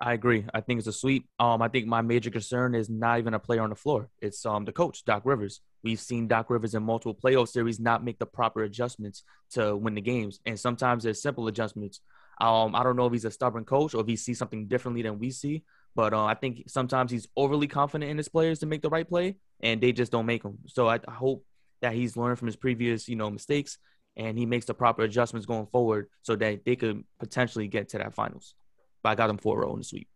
I 0.00 0.14
agree. 0.14 0.46
I 0.52 0.62
think 0.62 0.78
it's 0.78 0.88
a 0.88 0.92
sweep. 0.92 1.28
Um, 1.38 1.62
I 1.62 1.68
think 1.68 1.86
my 1.86 2.00
major 2.00 2.30
concern 2.30 2.74
is 2.74 2.90
not 2.90 3.20
even 3.20 3.34
a 3.34 3.38
player 3.38 3.62
on 3.62 3.70
the 3.70 3.76
floor. 3.76 4.08
It's 4.20 4.44
um 4.46 4.64
the 4.64 4.72
coach, 4.72 5.04
Doc 5.04 5.22
Rivers. 5.24 5.60
We've 5.84 6.00
seen 6.00 6.26
Doc 6.26 6.50
Rivers 6.50 6.74
in 6.74 6.82
multiple 6.82 7.14
playoff 7.14 7.48
series 7.48 7.78
not 7.78 8.02
make 8.02 8.18
the 8.18 8.26
proper 8.26 8.64
adjustments 8.64 9.22
to 9.52 9.76
win 9.76 9.94
the 9.94 10.00
games, 10.00 10.40
and 10.46 10.58
sometimes 10.58 11.04
there's 11.04 11.22
simple 11.22 11.48
adjustments. 11.48 12.00
Um, 12.40 12.74
I 12.74 12.82
don't 12.82 12.96
know 12.96 13.06
if 13.06 13.12
he's 13.12 13.24
a 13.26 13.30
stubborn 13.30 13.64
coach 13.64 13.94
or 13.94 14.00
if 14.00 14.06
he 14.06 14.16
sees 14.16 14.38
something 14.38 14.66
differently 14.66 15.02
than 15.02 15.18
we 15.18 15.30
see, 15.30 15.62
but 15.94 16.14
uh, 16.14 16.24
I 16.24 16.34
think 16.34 16.64
sometimes 16.68 17.10
he's 17.10 17.28
overly 17.36 17.66
confident 17.66 18.10
in 18.10 18.16
his 18.16 18.28
players 18.28 18.60
to 18.60 18.66
make 18.66 18.82
the 18.82 18.88
right 18.88 19.08
play, 19.08 19.36
and 19.60 19.80
they 19.80 19.92
just 19.92 20.12
don't 20.12 20.26
make 20.26 20.42
them. 20.42 20.58
So 20.66 20.88
I, 20.88 21.00
I 21.06 21.12
hope 21.12 21.44
that 21.82 21.92
he's 21.92 22.16
learned 22.16 22.38
from 22.38 22.46
his 22.46 22.56
previous, 22.56 23.08
you 23.08 23.16
know, 23.16 23.30
mistakes, 23.30 23.78
and 24.16 24.38
he 24.38 24.46
makes 24.46 24.66
the 24.66 24.74
proper 24.74 25.02
adjustments 25.02 25.46
going 25.46 25.66
forward 25.66 26.08
so 26.22 26.36
that 26.36 26.64
they 26.64 26.76
could 26.76 27.04
potentially 27.18 27.68
get 27.68 27.90
to 27.90 27.98
that 27.98 28.14
finals. 28.14 28.54
But 29.02 29.10
I 29.10 29.14
got 29.14 29.28
them 29.28 29.38
4-0 29.38 29.72
in 29.72 29.78
the 29.78 29.84
sweep. 29.84 30.08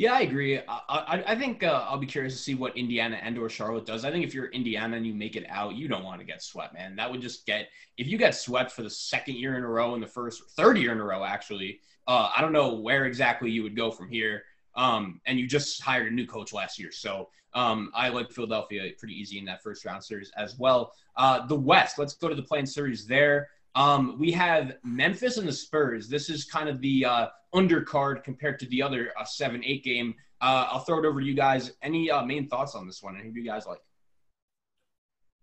Yeah, 0.00 0.14
I 0.14 0.20
agree. 0.20 0.58
I, 0.58 0.62
I, 0.88 1.24
I 1.26 1.36
think 1.36 1.62
uh, 1.62 1.84
I'll 1.86 1.98
be 1.98 2.06
curious 2.06 2.32
to 2.32 2.40
see 2.40 2.54
what 2.54 2.74
Indiana 2.74 3.20
and 3.22 3.36
or 3.36 3.50
Charlotte 3.50 3.84
does. 3.84 4.02
I 4.02 4.10
think 4.10 4.24
if 4.24 4.32
you're 4.32 4.46
Indiana 4.46 4.96
and 4.96 5.06
you 5.06 5.12
make 5.12 5.36
it 5.36 5.44
out, 5.50 5.74
you 5.74 5.88
don't 5.88 6.04
want 6.04 6.20
to 6.20 6.26
get 6.26 6.42
swept, 6.42 6.72
man. 6.72 6.96
That 6.96 7.12
would 7.12 7.20
just 7.20 7.44
get 7.44 7.68
if 7.98 8.06
you 8.06 8.16
get 8.16 8.34
swept 8.34 8.72
for 8.72 8.82
the 8.82 8.88
second 8.88 9.36
year 9.36 9.58
in 9.58 9.62
a 9.62 9.68
row 9.68 9.92
and 9.92 10.02
the 10.02 10.06
first 10.06 10.52
third 10.52 10.78
year 10.78 10.92
in 10.92 11.00
a 11.00 11.04
row, 11.04 11.22
actually. 11.22 11.80
Uh, 12.08 12.30
I 12.34 12.40
don't 12.40 12.54
know 12.54 12.76
where 12.76 13.04
exactly 13.04 13.50
you 13.50 13.62
would 13.62 13.76
go 13.76 13.90
from 13.90 14.08
here. 14.08 14.44
Um, 14.74 15.20
and 15.26 15.38
you 15.38 15.46
just 15.46 15.82
hired 15.82 16.10
a 16.10 16.14
new 16.14 16.26
coach 16.26 16.54
last 16.54 16.78
year, 16.78 16.92
so 16.92 17.28
um, 17.52 17.90
I 17.92 18.08
like 18.08 18.32
Philadelphia 18.32 18.90
pretty 18.98 19.20
easy 19.20 19.38
in 19.38 19.44
that 19.44 19.62
first 19.62 19.84
round 19.84 20.02
series 20.02 20.32
as 20.34 20.58
well. 20.58 20.94
Uh, 21.14 21.46
the 21.46 21.56
West, 21.56 21.98
let's 21.98 22.14
go 22.14 22.30
to 22.30 22.34
the 22.34 22.42
play-in 22.42 22.64
series 22.64 23.06
there. 23.06 23.48
Um, 23.74 24.16
we 24.18 24.32
have 24.32 24.78
Memphis 24.82 25.36
and 25.36 25.46
the 25.46 25.52
Spurs. 25.52 26.08
This 26.08 26.30
is 26.30 26.46
kind 26.46 26.70
of 26.70 26.80
the 26.80 27.04
uh, 27.04 27.26
undercard 27.54 28.24
compared 28.24 28.58
to 28.60 28.66
the 28.66 28.82
other 28.82 29.12
uh, 29.18 29.24
seven 29.24 29.62
eight 29.64 29.84
game. 29.84 30.14
Uh, 30.40 30.68
I'll 30.70 30.80
throw 30.80 30.98
it 30.98 31.04
over 31.04 31.20
to 31.20 31.26
you 31.26 31.34
guys. 31.34 31.72
Any 31.82 32.10
uh, 32.10 32.24
main 32.24 32.48
thoughts 32.48 32.74
on 32.74 32.86
this 32.86 33.02
one? 33.02 33.16
Any 33.18 33.28
of 33.28 33.36
you 33.36 33.44
guys 33.44 33.66
like? 33.66 33.80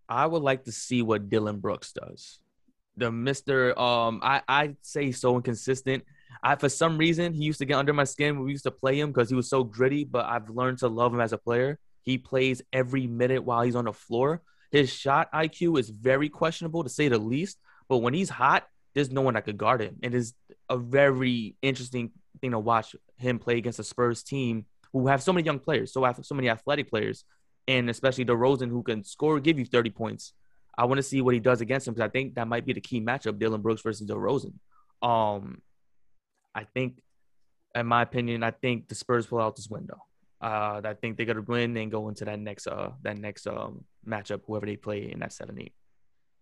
I 0.09 0.25
would 0.25 0.41
like 0.41 0.63
to 0.65 0.71
see 0.71 1.01
what 1.01 1.29
Dillon 1.29 1.59
Brooks 1.59 1.91
does. 1.91 2.39
The 2.95 3.11
Mister, 3.11 3.77
um, 3.77 4.21
I 4.23 4.41
I 4.47 4.75
say 4.81 5.11
so 5.11 5.35
inconsistent. 5.35 6.03
I 6.41 6.55
for 6.55 6.69
some 6.69 6.97
reason 6.97 7.33
he 7.33 7.43
used 7.43 7.59
to 7.59 7.65
get 7.65 7.77
under 7.77 7.93
my 7.93 8.05
skin 8.05 8.37
when 8.37 8.45
we 8.45 8.51
used 8.51 8.63
to 8.63 8.71
play 8.71 8.99
him 8.99 9.11
because 9.11 9.29
he 9.29 9.35
was 9.35 9.49
so 9.49 9.63
gritty. 9.63 10.03
But 10.03 10.25
I've 10.25 10.49
learned 10.49 10.79
to 10.79 10.87
love 10.87 11.13
him 11.13 11.21
as 11.21 11.33
a 11.33 11.37
player. 11.37 11.79
He 12.01 12.17
plays 12.17 12.61
every 12.71 13.05
minute 13.05 13.43
while 13.43 13.61
he's 13.63 13.75
on 13.75 13.85
the 13.85 13.93
floor. 13.93 14.41
His 14.71 14.91
shot 14.91 15.31
IQ 15.31 15.79
is 15.79 15.89
very 15.89 16.29
questionable 16.29 16.83
to 16.83 16.89
say 16.89 17.07
the 17.07 17.17
least. 17.17 17.57
But 17.87 17.97
when 17.97 18.13
he's 18.13 18.29
hot, 18.29 18.67
there's 18.97 19.11
no 19.11 19.21
one 19.21 19.35
that 19.35 19.45
could 19.45 19.59
guard 19.59 19.79
him. 19.79 19.95
It 20.01 20.15
is 20.15 20.33
a 20.69 20.77
very 20.77 21.55
interesting 21.61 22.11
thing 22.41 22.51
to 22.51 22.59
watch 22.59 22.95
him 23.17 23.37
play 23.37 23.57
against 23.59 23.77
a 23.77 23.83
Spurs 23.83 24.23
team 24.23 24.65
who 24.91 25.05
have 25.05 25.21
so 25.21 25.31
many 25.31 25.45
young 25.45 25.59
players, 25.59 25.93
so 25.93 26.11
so 26.23 26.33
many 26.33 26.49
athletic 26.49 26.89
players, 26.89 27.23
and 27.67 27.91
especially 27.91 28.25
DeRozan 28.25 28.69
who 28.69 28.81
can 28.81 29.03
score, 29.03 29.39
give 29.39 29.59
you 29.59 29.65
30 29.65 29.91
points. 29.91 30.33
I 30.75 30.85
want 30.85 30.97
to 30.97 31.03
see 31.03 31.21
what 31.21 31.35
he 31.35 31.39
does 31.39 31.61
against 31.61 31.87
him 31.87 31.93
because 31.93 32.07
I 32.07 32.09
think 32.09 32.35
that 32.35 32.47
might 32.47 32.65
be 32.65 32.73
the 32.73 32.81
key 32.81 32.99
matchup: 32.99 33.37
Dillon 33.37 33.61
Brooks 33.61 33.83
versus 33.83 34.07
DeRozan. 34.07 34.53
Um, 35.03 35.61
I 36.55 36.63
think, 36.63 36.99
in 37.75 37.85
my 37.85 38.01
opinion, 38.01 38.41
I 38.41 38.49
think 38.49 38.87
the 38.87 38.95
Spurs 38.95 39.27
pull 39.27 39.39
out 39.39 39.55
this 39.55 39.69
window. 39.69 39.99
Uh, 40.41 40.81
I 40.83 40.95
think 40.99 41.17
they're 41.17 41.27
gonna 41.27 41.41
win 41.41 41.77
and 41.77 41.91
go 41.91 42.09
into 42.09 42.25
that 42.25 42.39
next 42.39 42.65
uh 42.65 42.91
that 43.03 43.17
next 43.17 43.45
um 43.45 43.85
matchup, 44.07 44.41
whoever 44.47 44.65
they 44.65 44.75
play 44.75 45.11
in 45.11 45.19
that 45.19 45.33
seven 45.33 45.59
eight. 45.61 45.73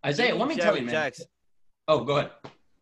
Isaiah, 0.06 0.36
let 0.36 0.48
me 0.48 0.56
tell 0.56 0.78
you, 0.78 0.84
man. 0.84 0.94
Jackson. 0.94 1.26
Oh, 1.88 2.04
go 2.04 2.18
ahead. 2.18 2.32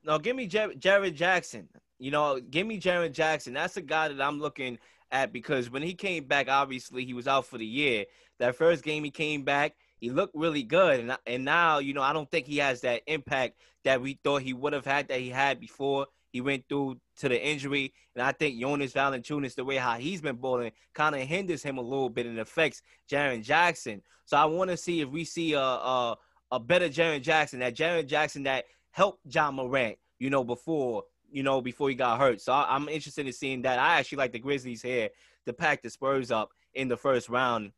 No, 0.03 0.19
give 0.19 0.35
me 0.35 0.47
Jar- 0.47 0.73
Jared 0.73 1.15
Jackson. 1.15 1.67
You 1.99 2.11
know, 2.11 2.39
give 2.39 2.67
me 2.67 2.77
Jared 2.77 3.13
Jackson. 3.13 3.53
That's 3.53 3.75
the 3.75 3.81
guy 3.81 4.07
that 4.09 4.21
I'm 4.21 4.39
looking 4.39 4.77
at 5.11 5.31
because 5.31 5.69
when 5.69 5.81
he 5.81 5.93
came 5.93 6.25
back, 6.25 6.49
obviously 6.49 7.05
he 7.05 7.13
was 7.13 7.27
out 7.27 7.45
for 7.45 7.57
the 7.57 7.65
year. 7.65 8.05
That 8.39 8.55
first 8.55 8.83
game 8.83 9.03
he 9.03 9.11
came 9.11 9.43
back, 9.43 9.75
he 9.99 10.09
looked 10.09 10.35
really 10.35 10.63
good, 10.63 10.99
and 10.99 11.17
and 11.25 11.45
now 11.45 11.77
you 11.79 11.93
know 11.93 12.01
I 12.01 12.11
don't 12.11 12.29
think 12.29 12.45
he 12.47 12.57
has 12.57 12.81
that 12.81 13.03
impact 13.07 13.59
that 13.85 14.01
we 14.01 14.19
thought 14.23 14.41
he 14.41 14.53
would 14.53 14.73
have 14.73 14.85
had 14.85 15.07
that 15.09 15.19
he 15.19 15.29
had 15.29 15.59
before 15.59 16.07
he 16.31 16.41
went 16.41 16.65
through 16.67 16.99
to 17.17 17.29
the 17.29 17.41
injury. 17.41 17.93
And 18.15 18.23
I 18.23 18.31
think 18.31 18.59
Jonas 18.59 18.91
Valanciunas, 18.91 19.55
the 19.55 19.63
way 19.63 19.77
how 19.77 19.93
he's 19.95 20.19
been 20.19 20.35
bowling, 20.35 20.71
kind 20.93 21.15
of 21.15 21.21
hinders 21.21 21.63
him 21.63 21.77
a 21.77 21.81
little 21.81 22.09
bit 22.09 22.25
and 22.25 22.39
affects 22.39 22.81
Jaren 23.09 23.43
Jackson. 23.43 24.01
So 24.25 24.35
I 24.35 24.45
want 24.45 24.71
to 24.71 24.77
see 24.77 25.01
if 25.01 25.09
we 25.09 25.23
see 25.25 25.53
a 25.53 25.61
a, 25.61 26.17
a 26.51 26.59
better 26.59 26.89
Jaren 26.89 27.21
Jackson, 27.21 27.59
that 27.59 27.75
Jaren 27.75 28.07
Jackson 28.07 28.43
that 28.43 28.65
helped 28.93 29.19
Ja 29.29 29.51
Morant, 29.51 29.97
you 30.19 30.29
know, 30.29 30.43
before 30.43 31.03
you 31.29 31.43
know 31.43 31.61
before 31.61 31.89
he 31.89 31.95
got 31.95 32.19
hurt. 32.19 32.39
So 32.39 32.53
I, 32.53 32.75
am 32.75 32.87
interested 32.87 33.27
in 33.27 33.33
seeing 33.33 33.63
that. 33.63 33.79
I 33.79 33.99
actually 33.99 34.19
like 34.19 34.31
the 34.31 34.39
Grizzlies 34.39 34.81
here 34.81 35.09
to 35.45 35.51
pack 35.53 35.81
the 35.81 35.89
Spurs 35.89 36.31
up 36.31 36.51
in 36.73 36.87
the 36.87 36.97
first 36.97 37.27
round. 37.27 37.71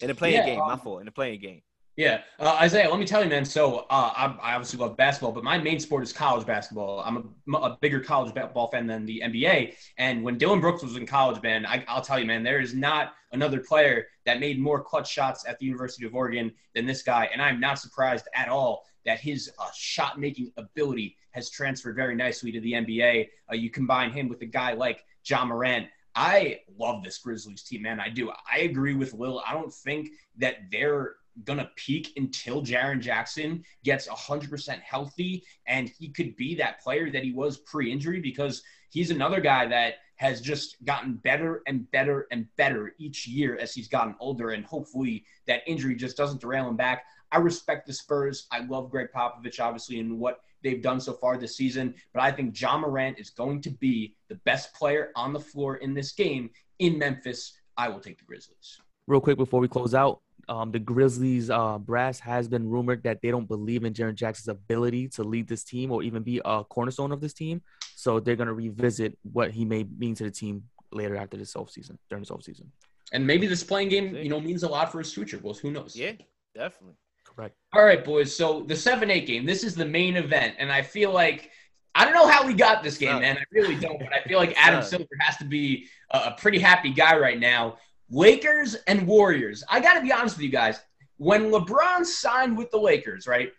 In 0.00 0.08
the 0.08 0.14
play-in 0.14 0.40
Yeah, 0.40 0.46
game, 0.46 0.58
my 0.58 0.74
um, 0.74 0.80
fault. 0.80 1.00
In 1.00 1.06
the 1.06 1.12
play-in 1.12 1.40
game. 1.40 1.62
Yeah, 1.96 2.20
uh, 2.38 2.58
Isaiah, 2.60 2.90
let 2.90 2.98
me 2.98 3.06
tell 3.06 3.24
you, 3.24 3.30
man. 3.30 3.46
So 3.46 3.86
uh, 3.88 4.12
I, 4.14 4.36
I 4.42 4.54
obviously 4.54 4.78
love 4.78 4.98
basketball, 4.98 5.32
but 5.32 5.42
my 5.42 5.56
main 5.56 5.80
sport 5.80 6.02
is 6.02 6.12
college 6.12 6.46
basketball. 6.46 7.00
I'm 7.00 7.34
a, 7.54 7.56
a 7.56 7.78
bigger 7.80 8.00
college 8.00 8.34
basketball 8.34 8.70
fan 8.70 8.86
than 8.86 9.06
the 9.06 9.22
NBA. 9.24 9.74
And 9.96 10.22
when 10.22 10.36
Dillon 10.36 10.60
Brooks 10.60 10.82
was 10.82 10.96
in 10.96 11.06
college, 11.06 11.42
man, 11.42 11.64
I, 11.64 11.82
I'll 11.88 12.02
tell 12.02 12.18
you, 12.18 12.26
man, 12.26 12.42
there 12.42 12.60
is 12.60 12.74
not 12.74 13.14
another 13.32 13.60
player 13.60 14.08
that 14.26 14.40
made 14.40 14.60
more 14.60 14.82
clutch 14.82 15.10
shots 15.10 15.46
at 15.48 15.58
the 15.58 15.64
University 15.64 16.04
of 16.04 16.14
Oregon 16.14 16.52
than 16.74 16.84
this 16.84 17.02
guy. 17.02 17.30
And 17.32 17.40
I'm 17.40 17.60
not 17.60 17.78
surprised 17.78 18.28
at 18.34 18.50
all 18.50 18.84
that 19.06 19.20
his 19.20 19.50
uh, 19.58 19.68
shot 19.74 20.20
making 20.20 20.52
ability 20.56 21.16
has 21.30 21.48
transferred 21.48 21.96
very 21.96 22.14
nicely 22.14 22.52
to 22.52 22.60
the 22.60 22.72
NBA. 22.72 23.28
Uh, 23.50 23.54
you 23.54 23.70
combine 23.70 24.10
him 24.10 24.28
with 24.28 24.42
a 24.42 24.46
guy 24.46 24.72
like 24.72 25.04
Ja 25.24 25.44
Morant. 25.44 25.86
I 26.14 26.60
love 26.78 27.02
this 27.02 27.18
Grizzlies 27.18 27.62
team, 27.62 27.82
man. 27.82 28.00
I 28.00 28.08
do. 28.08 28.30
I 28.50 28.60
agree 28.60 28.94
with 28.94 29.14
Lil. 29.14 29.42
I 29.46 29.52
don't 29.52 29.72
think 29.72 30.10
that 30.38 30.56
they're 30.70 31.16
gonna 31.44 31.70
peak 31.76 32.12
until 32.16 32.62
Jaren 32.62 33.00
Jackson 33.00 33.62
gets 33.84 34.08
100% 34.08 34.80
healthy 34.80 35.44
and 35.66 35.88
he 35.88 36.08
could 36.08 36.34
be 36.36 36.54
that 36.54 36.80
player 36.80 37.10
that 37.10 37.22
he 37.22 37.32
was 37.32 37.58
pre-injury 37.58 38.20
because 38.20 38.62
he's 38.88 39.10
another 39.10 39.40
guy 39.40 39.66
that 39.66 39.96
has 40.16 40.40
just 40.40 40.82
gotten 40.84 41.14
better 41.14 41.62
and 41.66 41.90
better 41.90 42.26
and 42.30 42.46
better 42.56 42.94
each 42.98 43.26
year 43.26 43.56
as 43.60 43.74
he's 43.74 43.88
gotten 43.88 44.14
older 44.18 44.50
and 44.50 44.64
hopefully 44.64 45.24
that 45.46 45.62
injury 45.66 45.94
just 45.94 46.16
doesn't 46.16 46.40
derail 46.40 46.68
him 46.68 46.76
back. 46.76 47.04
I 47.32 47.38
respect 47.38 47.86
the 47.86 47.92
Spurs. 47.92 48.46
I 48.50 48.60
love 48.60 48.90
Greg 48.90 49.08
Popovich 49.14 49.60
obviously 49.60 50.00
and 50.00 50.18
what 50.18 50.40
they've 50.62 50.82
done 50.82 51.00
so 51.00 51.12
far 51.12 51.36
this 51.36 51.56
season, 51.56 51.94
but 52.12 52.22
I 52.22 52.32
think 52.32 52.58
Ja 52.60 52.78
Morant 52.78 53.18
is 53.18 53.30
going 53.30 53.60
to 53.62 53.70
be 53.70 54.16
the 54.28 54.36
best 54.46 54.74
player 54.74 55.10
on 55.14 55.32
the 55.32 55.40
floor 55.40 55.76
in 55.76 55.94
this 55.94 56.12
game 56.12 56.50
in 56.78 56.98
Memphis. 56.98 57.58
I 57.76 57.88
will 57.88 58.00
take 58.00 58.18
the 58.18 58.24
Grizzlies. 58.24 58.80
Real 59.06 59.20
quick 59.20 59.36
before 59.36 59.60
we 59.60 59.68
close 59.68 59.94
out, 59.94 60.22
um, 60.48 60.70
the 60.70 60.78
Grizzlies 60.78 61.50
uh, 61.50 61.78
brass 61.78 62.18
has 62.20 62.48
been 62.48 62.68
rumored 62.68 63.02
that 63.02 63.20
they 63.20 63.30
don't 63.30 63.48
believe 63.48 63.84
in 63.84 63.92
Jaren 63.92 64.14
Jackson's 64.14 64.48
ability 64.48 65.08
to 65.08 65.24
lead 65.24 65.48
this 65.48 65.64
team 65.64 65.90
or 65.90 66.02
even 66.02 66.22
be 66.22 66.40
a 66.44 66.64
cornerstone 66.64 67.12
of 67.12 67.20
this 67.20 67.32
team. 67.32 67.62
So 67.96 68.20
they're 68.20 68.36
going 68.36 68.48
to 68.48 68.52
revisit 68.52 69.16
what 69.32 69.50
he 69.50 69.64
may 69.64 69.84
mean 69.84 70.14
to 70.16 70.24
the 70.24 70.30
team 70.30 70.64
later 70.92 71.16
after 71.16 71.38
this 71.38 71.54
offseason, 71.54 71.96
during 72.10 72.22
this 72.22 72.30
offseason. 72.30 72.66
And 73.14 73.26
maybe 73.26 73.46
this 73.46 73.64
play-in 73.64 73.88
game, 73.88 74.14
you 74.14 74.28
know, 74.28 74.38
means 74.38 74.64
a 74.64 74.68
lot 74.68 74.92
for 74.92 74.98
his 74.98 75.14
future. 75.14 75.40
Well, 75.42 75.54
who 75.54 75.70
knows? 75.70 75.96
Yeah, 75.96 76.12
definitely. 76.54 76.96
Correct. 77.24 77.56
All 77.72 77.82
right, 77.82 78.04
boys. 78.04 78.36
So 78.36 78.64
the 78.68 78.76
seven 78.76 79.10
eight 79.10 79.26
game. 79.26 79.46
This 79.46 79.64
is 79.64 79.74
the 79.74 79.84
main 79.86 80.16
event, 80.16 80.56
and 80.58 80.70
I 80.70 80.82
feel 80.82 81.10
like 81.10 81.50
I 81.94 82.04
don't 82.04 82.12
know 82.12 82.28
how 82.28 82.46
we 82.46 82.52
got 82.52 82.82
this 82.82 82.98
game, 82.98 83.20
man. 83.20 83.38
I 83.38 83.44
really 83.50 83.76
don't. 83.76 83.98
But 83.98 84.12
I 84.12 84.20
feel 84.28 84.38
like 84.38 84.54
Adam 84.58 84.82
Silver 84.82 85.06
has 85.20 85.38
to 85.38 85.44
be 85.46 85.88
a, 86.10 86.18
a 86.18 86.36
pretty 86.38 86.58
happy 86.58 86.90
guy 86.90 87.16
right 87.16 87.40
now. 87.40 87.78
Lakers 88.10 88.74
and 88.86 89.06
Warriors. 89.06 89.64
I 89.70 89.80
got 89.80 89.94
to 89.94 90.02
be 90.02 90.12
honest 90.12 90.36
with 90.36 90.44
you 90.44 90.50
guys. 90.50 90.80
When 91.16 91.50
LeBron 91.50 92.04
signed 92.04 92.58
with 92.58 92.70
the 92.70 92.78
Lakers, 92.78 93.26
right? 93.26 93.52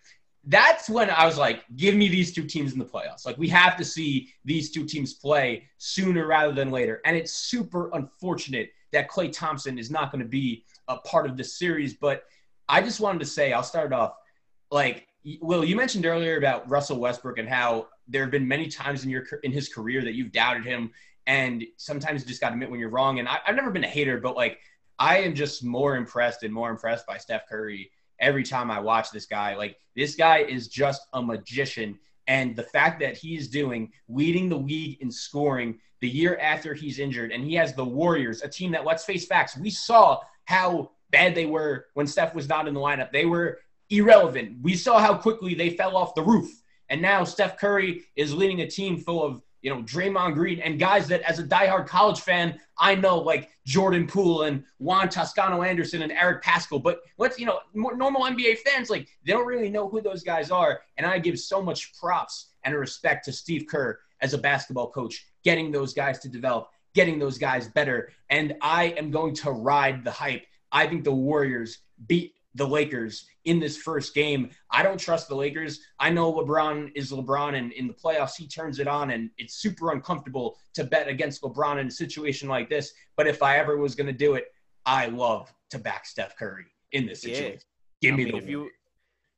That's 0.50 0.90
when 0.90 1.10
I 1.10 1.26
was 1.26 1.38
like, 1.38 1.66
give 1.76 1.94
me 1.94 2.08
these 2.08 2.34
two 2.34 2.46
teams 2.46 2.74
in 2.74 2.80
the 2.80 2.86
playoffs. 2.86 3.26
Like, 3.26 3.38
we 3.38 3.50
have 3.50 3.76
to 3.78 3.86
see 3.86 4.30
these 4.46 4.72
two 4.72 4.86
teams 4.86 5.14
play 5.14 5.68
sooner 5.78 6.26
rather 6.26 6.54
than 6.54 6.72
later. 6.72 7.02
And 7.06 7.18
it's 7.18 7.34
super 7.34 7.90
unfortunate 7.94 8.72
that 8.94 9.10
Klay 9.10 9.32
Thompson 9.32 9.78
is 9.78 9.92
not 9.92 10.12
going 10.12 10.24
to 10.24 10.30
be 10.30 10.64
a 10.88 10.98
part 10.98 11.26
of 11.26 11.36
this 11.36 11.60
series. 11.60 11.94
But 11.94 12.24
I 12.70 12.82
just 12.82 13.00
wanted 13.00 13.20
to 13.20 13.26
say, 13.26 13.52
I'll 13.52 13.62
start 13.62 13.92
off 13.92 14.16
like 14.72 15.08
Will. 15.42 15.66
You 15.66 15.76
mentioned 15.76 16.06
earlier 16.06 16.38
about 16.38 16.70
Russell 16.70 17.00
Westbrook 17.00 17.38
and 17.38 17.50
how 17.50 17.88
there 18.08 18.22
have 18.22 18.32
been 18.32 18.48
many 18.48 18.68
times 18.68 19.04
in 19.04 19.10
your 19.10 19.26
in 19.44 19.52
his 19.52 19.68
career 19.68 20.02
that 20.02 20.14
you've 20.14 20.32
doubted 20.32 20.66
him, 20.66 20.92
and 21.26 21.66
sometimes 21.76 22.22
you 22.22 22.28
just 22.28 22.40
got 22.40 22.50
to 22.50 22.54
admit 22.54 22.72
when 22.72 22.80
you're 22.80 22.90
wrong. 22.90 23.20
And 23.20 23.28
I, 23.28 23.40
I've 23.46 23.56
never 23.56 23.72
been 23.72 23.84
a 23.84 23.90
hater, 23.90 24.20
but 24.20 24.36
like 24.36 24.60
I 25.00 25.20
am 25.20 25.36
just 25.36 25.64
more 25.64 25.96
impressed 25.96 26.44
and 26.44 26.54
more 26.54 26.70
impressed 26.70 27.06
by 27.06 27.18
Steph 27.18 27.48
Curry 27.48 27.92
every 28.20 28.44
time 28.44 28.72
I 28.72 28.80
watch 28.80 29.12
this 29.12 29.26
guy. 29.26 29.56
Like 29.56 29.78
this 29.96 30.16
guy 30.16 30.40
is 30.40 30.68
just 30.68 31.02
a 31.14 31.22
magician. 31.22 31.98
And 32.28 32.56
the 32.56 32.64
fact 32.64 33.00
that 33.00 33.18
he's 33.18 33.48
doing 33.48 33.92
leading 34.10 34.50
the 34.50 34.58
league 34.58 35.02
in 35.02 35.12
scoring 35.12 35.80
the 36.02 36.10
year 36.10 36.38
after 36.38 36.74
he's 36.74 37.00
injured, 37.00 37.32
and 37.32 37.44
he 37.44 37.56
has 37.56 37.74
the 37.74 37.86
Warriors, 37.86 38.42
a 38.44 38.48
team 38.48 38.72
that 38.72 38.86
let's 38.86 39.06
face 39.06 39.26
facts, 39.26 39.58
we 39.58 39.70
saw 39.70 40.20
how 40.46 40.92
bad 41.10 41.34
they 41.34 41.46
were 41.46 41.86
when 41.94 42.06
Steph 42.06 42.36
was 42.36 42.48
not 42.48 42.68
in 42.68 42.74
the 42.74 42.80
lineup. 42.80 43.12
They 43.12 43.26
were 43.26 43.60
irrelevant. 43.90 44.58
We 44.62 44.76
saw 44.76 45.00
how 45.00 45.16
quickly 45.16 45.56
they 45.56 45.72
fell 45.72 45.96
off 45.96 46.16
the 46.16 46.22
roof. 46.22 46.50
And 46.90 47.02
now 47.02 47.24
Steph 47.24 47.58
Curry 47.58 48.04
is 48.16 48.34
leading 48.34 48.62
a 48.62 48.70
team 48.70 48.98
full 48.98 49.24
of 49.24 49.42
you 49.68 49.76
know, 49.76 49.84
Draymond 49.84 50.34
Green 50.36 50.62
and 50.62 50.80
guys 50.80 51.10
that 51.10 51.22
as 51.24 51.40
a 51.40 51.44
diehard 51.44 51.88
college 51.88 52.22
fan, 52.22 52.58
I 52.78 52.96
know 52.96 53.20
like 53.20 53.50
Jordan 53.66 54.08
Poole 54.08 54.44
and 54.44 54.64
Juan 54.78 55.10
Toscano 55.10 55.62
Anderson 55.62 56.04
and 56.04 56.12
Eric 56.14 56.42
Paschall. 56.42 56.82
But 56.82 57.02
what's, 57.18 57.38
you 57.38 57.46
know, 57.46 57.60
normal 57.74 58.22
NBA 58.22 58.60
fans, 58.60 58.90
like 58.90 59.10
they 59.26 59.34
don't 59.34 59.46
really 59.46 59.70
know 59.70 59.90
who 59.90 60.00
those 60.00 60.24
guys 60.24 60.52
are. 60.52 60.80
And 60.96 61.06
I 61.06 61.20
give 61.20 61.38
so 61.38 61.62
much 61.62 61.94
props 62.00 62.52
and 62.64 62.74
respect 62.76 63.26
to 63.26 63.34
Steve 63.34 63.66
Kerr 63.68 64.00
as 64.22 64.34
a 64.34 64.38
basketball 64.38 64.90
coach, 64.90 65.28
getting 65.44 65.70
those 65.70 65.94
guys 65.94 66.20
to 66.20 66.30
develop, 66.30 66.70
getting 66.96 67.20
those 67.20 67.38
guys 67.38 67.68
better. 67.68 68.14
And 68.30 68.56
I 68.62 68.96
am 68.98 69.12
going 69.12 69.36
to 69.36 69.52
ride 69.52 70.06
the 70.06 70.12
hype. 70.12 70.46
I 70.72 70.88
think 70.88 71.04
the 71.04 71.12
Warriors 71.12 71.80
beat 72.08 72.36
the 72.58 72.68
Lakers 72.68 73.28
in 73.46 73.60
this 73.60 73.78
first 73.78 74.14
game. 74.14 74.50
I 74.70 74.84
don't 74.84 75.00
trust 75.00 75.30
the 75.30 75.36
Lakers. 75.36 75.80
I 76.00 76.10
know 76.10 76.34
LeBron 76.34 76.92
is 76.96 77.12
LeBron, 77.12 77.56
and 77.58 77.72
in 77.72 77.88
the 77.88 77.94
playoffs, 77.94 78.36
he 78.36 78.48
turns 78.48 78.80
it 78.80 78.88
on, 78.88 79.12
and 79.12 79.30
it's 79.38 79.56
super 79.56 79.92
uncomfortable 79.92 80.58
to 80.74 80.84
bet 80.84 81.08
against 81.08 81.42
LeBron 81.42 81.80
in 81.80 81.88
a 81.88 81.92
situation 81.92 82.50
like 82.50 82.70
this. 82.70 82.92
But 83.16 83.28
if 83.28 83.42
I 83.42 83.58
ever 83.58 83.78
was 83.78 83.96
going 83.96 84.08
to 84.08 84.14
do 84.14 84.34
it, 84.34 84.46
I 84.86 85.08
love 85.08 85.54
to 85.70 85.80
back 85.80 86.06
Steph 86.06 86.36
Curry 86.38 86.66
in 86.92 87.06
this 87.06 87.22
situation. 87.22 87.54
Yeah. 87.54 88.10
Give 88.10 88.14
I 88.14 88.18
me 88.18 88.24
mean, 88.26 88.34
the 88.34 88.38
if 88.40 88.50
you 88.50 88.70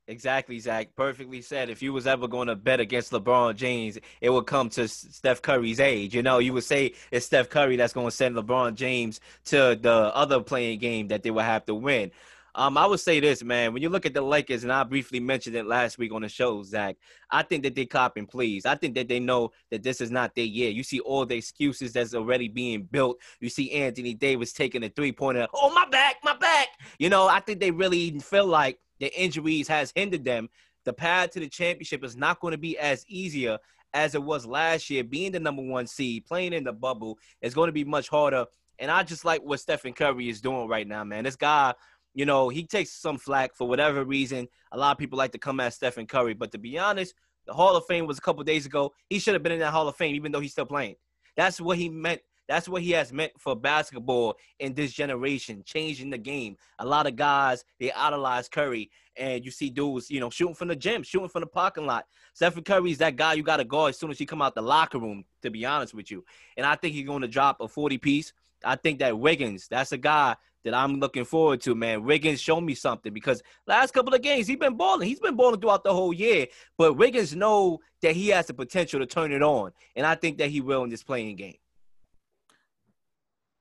Exactly, 0.09 0.57
Zach. 0.57 0.95
Perfectly 0.95 1.39
said. 1.43 1.70
If 1.70 1.84
you 1.84 1.93
was 1.93 2.07
ever 2.07 2.28
going 2.28 2.47
to 2.47 2.55
bet 2.55 2.80
against 2.80 3.11
LeBron 3.11 3.55
James, 3.55 3.99
it 4.22 4.32
would 4.32 4.47
come 4.47 4.67
to 4.72 4.88
Steph 4.88 5.39
Curry's 5.43 5.80
age. 5.80 6.15
You 6.15 6.24
know, 6.24 6.39
you 6.39 6.51
would 6.53 6.63
say 6.63 6.93
it's 7.11 7.28
Steph 7.28 7.51
Curry 7.51 7.76
that's 7.76 7.93
going 7.93 8.07
to 8.07 8.11
send 8.11 8.36
LeBron 8.36 8.74
James 8.74 9.22
to 9.45 9.78
the 9.80 10.11
other 10.15 10.41
play-in 10.41 10.80
game 10.80 11.09
that 11.09 11.22
they 11.22 11.30
would 11.30 11.43
have 11.43 11.63
to 11.67 11.76
win. 11.76 12.09
Um, 12.56 12.78
I 12.78 12.86
would 12.86 13.00
say 13.00 13.20
this, 13.20 13.43
man. 13.43 13.74
When 13.74 13.82
you 13.82 13.89
look 13.89 14.06
at 14.06 14.14
the 14.14 14.22
Lakers, 14.22 14.64
and 14.64 14.72
I 14.72 14.84
briefly 14.84 15.20
mentioned 15.20 15.56
it 15.56 15.66
last 15.66 15.97
week 15.97 16.12
on 16.14 16.22
the 16.22 16.30
show, 16.30 16.64
Zach, 16.64 16.97
I 17.32 17.43
think 17.43 17.64
that 17.64 17.76
they 17.76 17.86
copying 17.86 18.26
please. 18.26 18.66
I 18.66 18.76
think 18.76 18.95
that 18.95 19.08
they 19.08 19.20
know 19.20 19.52
that 19.72 19.84
this 19.84 20.02
is 20.02 20.12
not 20.12 20.36
their 20.36 20.45
year. 20.45 20.70
You 20.70 20.84
see 20.84 21.00
all 21.00 21.26
the 21.26 21.38
excuses 21.38 21.93
that's 21.93 22.16
already 22.16 22.47
being 22.47 22.84
built. 22.84 23.18
You 23.39 23.50
see 23.50 23.72
Anthony 23.72 24.14
Davis 24.14 24.54
taking 24.54 24.84
a 24.84 24.89
three 24.89 25.12
pointer. 25.12 25.47
Oh, 25.54 25.74
my 25.74 25.88
back, 25.89 26.18
my 26.24 26.36
back. 26.36 26.70
You 26.97 27.10
know, 27.10 27.28
I 27.28 27.39
think 27.39 27.60
they 27.60 27.72
really 27.72 28.18
feel 28.20 28.45
like 28.45 28.80
the 29.00 29.14
injuries 29.20 29.68
has 29.68 29.93
hindered 29.95 30.26
them. 30.26 30.50
The 30.86 30.93
path 30.93 31.32
to 31.32 31.39
the 31.39 31.50
championship 31.50 32.04
is 32.04 32.16
not 32.16 32.39
going 32.39 32.54
to 32.54 32.58
be 32.58 32.78
as 32.78 33.06
easier 33.08 33.58
as 33.93 34.16
it 34.16 34.24
was 34.24 34.45
last 34.45 34.89
year. 34.89 35.04
Being 35.04 35.32
the 35.32 35.39
number 35.39 35.62
one 35.62 35.88
seed, 35.88 36.26
playing 36.26 36.54
in 36.54 36.64
the 36.64 36.74
bubble 36.74 37.18
is 37.41 37.54
going 37.54 37.68
to 37.68 37.74
be 37.74 37.84
much 37.84 38.10
harder. 38.10 38.45
And 38.80 38.89
I 38.89 39.04
just 39.04 39.26
like 39.26 39.41
what 39.41 39.60
Stephen 39.60 39.93
Curry 39.93 40.30
is 40.30 40.41
doing 40.41 40.68
right 40.68 40.88
now, 40.88 41.04
man. 41.04 41.26
This 41.26 41.36
guy 41.36 41.74
you 42.14 42.26
know, 42.26 42.49
he 42.49 42.64
takes 42.64 42.91
some 42.91 43.18
flack 43.18 43.55
for 43.55 43.68
whatever 43.68 44.03
reason. 44.03 44.47
A 44.72 44.78
lot 44.78 44.91
of 44.91 44.97
people 44.97 45.18
like 45.18 45.32
to 45.32 45.38
come 45.38 45.60
at 45.60 45.74
Stephen 45.74 46.05
Curry, 46.05 46.34
but 46.34 46.51
to 46.51 46.57
be 46.57 46.78
honest, 46.78 47.14
the 47.45 47.53
Hall 47.53 47.76
of 47.76 47.86
Fame 47.86 48.05
was 48.05 48.18
a 48.18 48.22
couple 48.22 48.43
days 48.43 48.66
ago. 48.66 48.93
He 49.10 49.20
should 49.20 49.34
have 49.34 49.43
been 49.43 49.51
in 49.51 49.60
that 49.60 49.72
Hall 49.72 49.88
of 49.88 49.95
Fame, 49.95 50.16
even 50.16 50.32
though 50.32 50.39
he's 50.39 50.51
still 50.51 50.66
playing. 50.66 50.95
That's 51.36 51.60
what 51.60 51.78
he 51.78 51.89
meant. 51.89 52.22
That's 52.47 52.68
what 52.68 52.82
he 52.82 52.91
has 52.91 53.14
meant 53.14 53.34
for 53.38 53.55
basketball 53.55 54.36
in 54.57 54.74
this 54.74 54.91
generation, 54.91 55.62
changing 55.64 56.10
the 56.10 56.18
game. 56.18 56.57
A 56.80 56.86
lot 56.86 57.05
of 57.05 57.16
guys 57.16 57.64
they 57.80 57.91
idolize 57.91 58.49
Curry, 58.49 58.89
and 59.16 59.45
you 59.45 59.51
see 59.51 59.70
dudes, 59.70 60.10
you 60.10 60.20
know, 60.20 60.32
shooting 60.32 60.55
from 60.55 60.70
the 60.70 60.76
gym, 60.76 61.03
shooting 61.03 61.30
from 61.30 61.41
the 61.41 61.47
parking 61.47 61.86
lot. 61.86 62.05
Stephen 62.34 62.64
Curry's 62.64 62.97
that 62.97 63.16
guy 63.16 63.34
you 63.34 63.43
got 63.43 63.57
to 63.57 63.66
guard 63.66 63.91
as 63.91 63.99
soon 63.99 64.10
as 64.10 64.20
you 64.20 64.26
come 64.26 64.41
out 64.41 64.55
the 64.55 64.64
locker 64.64 64.97
room. 64.97 65.26
To 65.43 65.51
be 65.51 65.64
honest 65.64 65.93
with 65.93 66.10
you, 66.10 66.26
and 66.57 66.66
I 66.66 66.76
think 66.76 66.95
he's 66.95 67.05
going 67.05 67.22
to 67.22 67.28
drop 67.28 67.62
a 67.62 67.68
forty 67.68 67.99
piece. 67.99 68.34
I 68.66 68.76
think 68.76 68.99
that 68.99 69.18
Wiggins, 69.18 69.68
that's 69.70 69.91
a 69.91 69.97
guy 69.97 70.36
that 70.64 70.74
I'm 70.74 70.99
looking 70.99 71.26
forward 71.26 71.62
to, 71.62 71.76
man. 71.76 72.03
Wiggins 72.03 72.41
show 72.41 72.60
me 72.60 72.76
something 72.76 73.14
because 73.14 73.41
last 73.66 73.93
couple 73.93 74.14
of 74.14 74.22
games 74.22 74.47
he's 74.47 74.57
been 74.57 74.76
balling. 74.76 75.07
He's 75.07 75.20
been 75.20 75.36
balling 75.36 75.60
throughout 75.60 75.84
the 75.84 75.93
whole 75.93 76.14
year. 76.14 76.47
But 76.78 76.93
Wiggins 76.93 77.36
know 77.36 77.80
that 78.01 78.16
he 78.16 78.30
has 78.30 78.47
the 78.47 78.53
potential 78.53 78.99
to 78.99 79.05
turn 79.05 79.32
it 79.32 79.41
on, 79.41 79.72
and 79.95 80.05
I 80.05 80.16
think 80.16 80.38
that 80.39 80.49
he 80.49 80.62
will 80.62 80.84
in 80.84 80.89
this 80.89 81.03
play-in 81.03 81.36
game. 81.36 81.57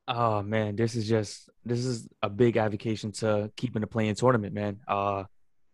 Oh 0.07 0.43
man, 0.43 0.75
this 0.75 0.95
is 0.95 1.09
just 1.09 1.51
this 1.65 1.85
is 1.85 2.09
a 2.23 2.31
big 2.31 2.57
advocation 2.57 3.13
to 3.13 3.53
keeping 3.57 3.83
the 3.83 3.87
play-in 3.87 4.15
tournament, 4.15 4.55
man. 4.55 4.81
Uh, 4.89 5.25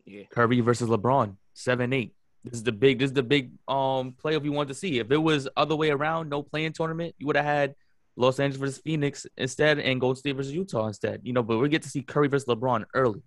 yeah. 0.04 0.24
Curry 0.30 0.60
versus 0.60 0.88
LeBron, 0.88 1.36
seven 1.54 1.92
eight. 1.92 2.14
This 2.42 2.54
is 2.54 2.62
the 2.62 2.72
big 2.72 2.98
this 2.98 3.10
is 3.10 3.14
the 3.14 3.22
big 3.22 3.52
um 3.68 4.14
playoff 4.22 4.44
you 4.44 4.52
want 4.52 4.68
to 4.68 4.74
see. 4.74 4.98
If 4.98 5.10
it 5.10 5.16
was 5.16 5.48
other 5.56 5.76
way 5.76 5.90
around, 5.90 6.28
no 6.28 6.42
play-in 6.42 6.72
tournament, 6.72 7.14
you 7.18 7.26
would 7.26 7.36
have 7.36 7.44
had 7.44 7.74
Los 8.16 8.38
Angeles 8.40 8.60
versus 8.60 8.78
Phoenix 8.78 9.26
instead, 9.36 9.78
and 9.78 10.00
Gold 10.00 10.18
State 10.18 10.36
versus 10.36 10.52
Utah 10.52 10.86
instead. 10.86 11.20
You 11.24 11.32
know, 11.32 11.42
but 11.42 11.58
we 11.58 11.68
get 11.68 11.82
to 11.82 11.88
see 11.88 12.02
Curry 12.02 12.28
versus 12.28 12.46
LeBron 12.46 12.84
early, 12.94 13.22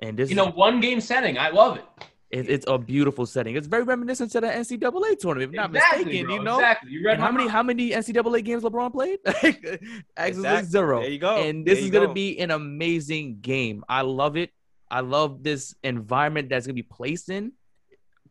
and 0.00 0.16
this 0.16 0.30
you 0.30 0.36
know 0.36 0.50
one 0.50 0.80
game 0.80 1.00
setting. 1.00 1.36
I 1.38 1.50
love 1.50 1.76
it. 1.76 1.84
it. 2.30 2.48
It's 2.48 2.64
a 2.68 2.78
beautiful 2.78 3.26
setting. 3.26 3.56
It's 3.56 3.66
very 3.66 3.82
reminiscent 3.82 4.32
to 4.32 4.40
the 4.40 4.46
NCAA 4.46 5.18
tournament, 5.18 5.50
if 5.52 5.56
not 5.56 5.70
exactly, 5.74 6.04
mistaken. 6.04 6.26
Bro, 6.26 6.34
you 6.36 6.42
know, 6.42 6.54
exactly. 6.58 6.90
You 6.92 7.04
read 7.04 7.18
how 7.20 7.30
many 7.32 7.48
how 7.48 7.62
many 7.62 7.90
NCAA 7.90 8.44
games 8.44 8.62
LeBron 8.62 8.92
played? 8.92 9.18
Actually, 9.26 9.80
Exactly. 10.16 10.68
zero. 10.70 11.00
There 11.00 11.10
you 11.10 11.18
go. 11.18 11.36
And 11.42 11.64
this 11.66 11.78
There 11.78 11.84
is 11.84 11.90
gonna 11.90 12.06
go. 12.08 12.14
be 12.14 12.38
an 12.40 12.50
amazing 12.50 13.38
game. 13.40 13.84
I 13.88 14.02
love 14.02 14.36
it. 14.36 14.50
I 14.90 15.00
love 15.00 15.42
this 15.42 15.74
environment 15.84 16.48
that's 16.48 16.66
gonna 16.66 16.74
be 16.74 16.82
placed 16.82 17.28
in. 17.30 17.52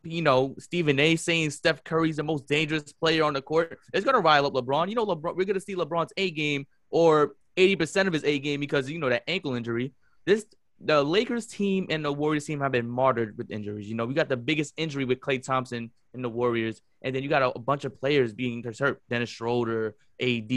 You 0.02 0.22
know, 0.22 0.54
Stephen 0.58 0.98
A. 0.98 1.16
saying 1.16 1.50
Steph 1.50 1.84
Curry's 1.84 2.16
the 2.16 2.22
most 2.22 2.46
dangerous 2.46 2.92
player 2.92 3.24
on 3.24 3.34
the 3.34 3.42
court. 3.42 3.78
It's 3.92 4.04
gonna 4.04 4.20
rile 4.20 4.46
up 4.46 4.54
LeBron. 4.54 4.88
You 4.88 4.94
know, 4.94 5.06
LeBron. 5.06 5.36
We're 5.36 5.44
gonna 5.44 5.60
see 5.60 5.76
LeBron's 5.76 6.12
A 6.16 6.30
game 6.30 6.66
or 6.90 7.34
eighty 7.56 7.76
percent 7.76 8.06
of 8.08 8.14
his 8.14 8.24
A 8.24 8.38
game 8.38 8.60
because 8.60 8.90
you 8.90 8.98
know 8.98 9.08
that 9.08 9.24
ankle 9.28 9.54
injury. 9.54 9.92
This 10.24 10.46
the 10.80 11.02
Lakers 11.02 11.46
team 11.46 11.86
and 11.90 12.04
the 12.04 12.12
Warriors 12.12 12.46
team 12.46 12.60
have 12.60 12.72
been 12.72 12.88
martyred 12.88 13.36
with 13.36 13.50
injuries. 13.50 13.88
You 13.88 13.94
know, 13.94 14.06
we 14.06 14.14
got 14.14 14.28
the 14.28 14.36
biggest 14.36 14.72
injury 14.76 15.04
with 15.04 15.20
Klay 15.20 15.42
Thompson 15.42 15.90
and 16.14 16.24
the 16.24 16.28
Warriors, 16.28 16.80
and 17.02 17.14
then 17.14 17.22
you 17.22 17.28
got 17.28 17.42
a, 17.42 17.50
a 17.50 17.58
bunch 17.58 17.84
of 17.84 18.00
players 18.00 18.32
being 18.32 18.62
hurt. 18.62 19.02
Dennis 19.10 19.28
Schroeder, 19.28 19.94
AD, 20.20 20.48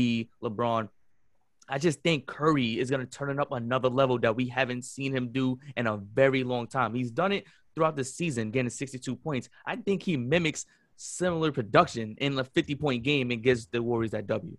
LeBron. 0.41 0.89
I 1.67 1.77
just 1.77 2.01
think 2.01 2.25
Curry 2.25 2.77
is 2.77 2.89
going 2.89 2.99
to 2.99 3.07
turn 3.07 3.29
it 3.29 3.39
up 3.39 3.51
another 3.51 3.89
level 3.89 4.19
that 4.19 4.35
we 4.35 4.47
haven't 4.47 4.83
seen 4.83 5.15
him 5.15 5.31
do 5.31 5.59
in 5.77 5.87
a 5.87 5.97
very 5.97 6.43
long 6.43 6.67
time. 6.67 6.93
He's 6.93 7.11
done 7.11 7.31
it 7.31 7.45
throughout 7.75 7.95
the 7.95 8.03
season, 8.03 8.51
getting 8.51 8.69
62 8.69 9.15
points. 9.15 9.49
I 9.65 9.75
think 9.75 10.03
he 10.03 10.17
mimics 10.17 10.65
similar 10.95 11.51
production 11.51 12.15
in 12.19 12.37
a 12.37 12.43
50 12.43 12.75
point 12.75 13.03
game 13.03 13.31
and 13.31 13.41
gives 13.41 13.67
the 13.67 13.81
Warriors 13.81 14.11
that 14.11 14.27
W. 14.27 14.55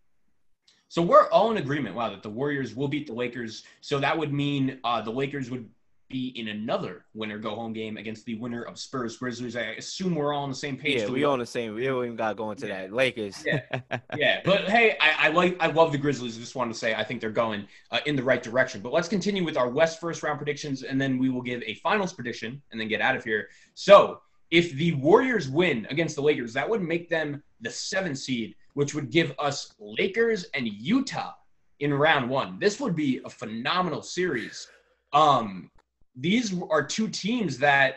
So 0.88 1.02
we're 1.02 1.28
all 1.30 1.50
in 1.50 1.56
agreement, 1.56 1.96
wow, 1.96 2.10
that 2.10 2.22
the 2.22 2.30
Warriors 2.30 2.74
will 2.74 2.88
beat 2.88 3.06
the 3.06 3.14
Lakers. 3.14 3.64
So 3.80 3.98
that 3.98 4.16
would 4.16 4.32
mean 4.32 4.78
uh, 4.84 5.00
the 5.00 5.10
Lakers 5.10 5.50
would 5.50 5.68
be 6.14 6.28
in 6.38 6.46
another 6.46 7.06
winner 7.12 7.38
go 7.38 7.56
home 7.56 7.72
game 7.72 7.96
against 7.96 8.24
the 8.24 8.36
winner 8.36 8.62
of 8.62 8.78
Spurs 8.78 9.16
Grizzlies. 9.16 9.56
I 9.56 9.62
assume 9.78 10.14
we're 10.14 10.32
all 10.32 10.44
on 10.44 10.48
the 10.48 10.54
same 10.54 10.76
page. 10.76 11.00
Yeah, 11.00 11.08
we 11.08 11.24
on 11.24 11.40
the 11.40 11.46
same. 11.46 11.74
We 11.74 11.86
don't 11.86 12.04
even 12.04 12.16
got 12.16 12.36
going 12.36 12.56
to 12.56 12.66
into 12.66 12.72
that. 12.72 12.92
Lakers. 12.92 13.44
Yeah. 13.44 13.62
yeah, 14.16 14.40
but 14.44 14.68
hey, 14.68 14.96
I, 15.00 15.26
I 15.26 15.28
like 15.30 15.56
I 15.58 15.66
love 15.66 15.90
the 15.90 15.98
Grizzlies. 15.98 16.36
I 16.36 16.40
just 16.40 16.54
wanted 16.54 16.72
to 16.72 16.78
say 16.78 16.94
I 16.94 17.02
think 17.02 17.20
they're 17.20 17.30
going 17.30 17.66
uh, 17.90 17.98
in 18.06 18.14
the 18.14 18.22
right 18.22 18.40
direction. 18.40 18.80
But 18.80 18.92
let's 18.92 19.08
continue 19.08 19.44
with 19.44 19.56
our 19.56 19.68
West 19.68 20.00
first 20.00 20.22
round 20.22 20.38
predictions, 20.38 20.84
and 20.84 21.00
then 21.00 21.18
we 21.18 21.30
will 21.30 21.42
give 21.42 21.64
a 21.66 21.74
finals 21.74 22.12
prediction, 22.12 22.62
and 22.70 22.80
then 22.80 22.86
get 22.86 23.00
out 23.00 23.16
of 23.16 23.24
here. 23.24 23.48
So 23.74 24.20
if 24.52 24.72
the 24.74 24.92
Warriors 24.92 25.48
win 25.48 25.84
against 25.90 26.14
the 26.14 26.22
Lakers, 26.22 26.52
that 26.52 26.68
would 26.70 26.80
make 26.80 27.08
them 27.08 27.42
the 27.60 27.70
seventh 27.70 28.18
seed, 28.18 28.54
which 28.74 28.94
would 28.94 29.10
give 29.10 29.34
us 29.40 29.74
Lakers 29.80 30.44
and 30.54 30.68
Utah 30.68 31.32
in 31.80 31.92
round 31.92 32.30
one. 32.30 32.60
This 32.60 32.78
would 32.78 32.94
be 32.94 33.20
a 33.24 33.28
phenomenal 33.28 34.00
series. 34.00 34.68
Um, 35.12 35.70
these 36.16 36.54
are 36.70 36.82
two 36.82 37.08
teams 37.08 37.58
that 37.58 37.96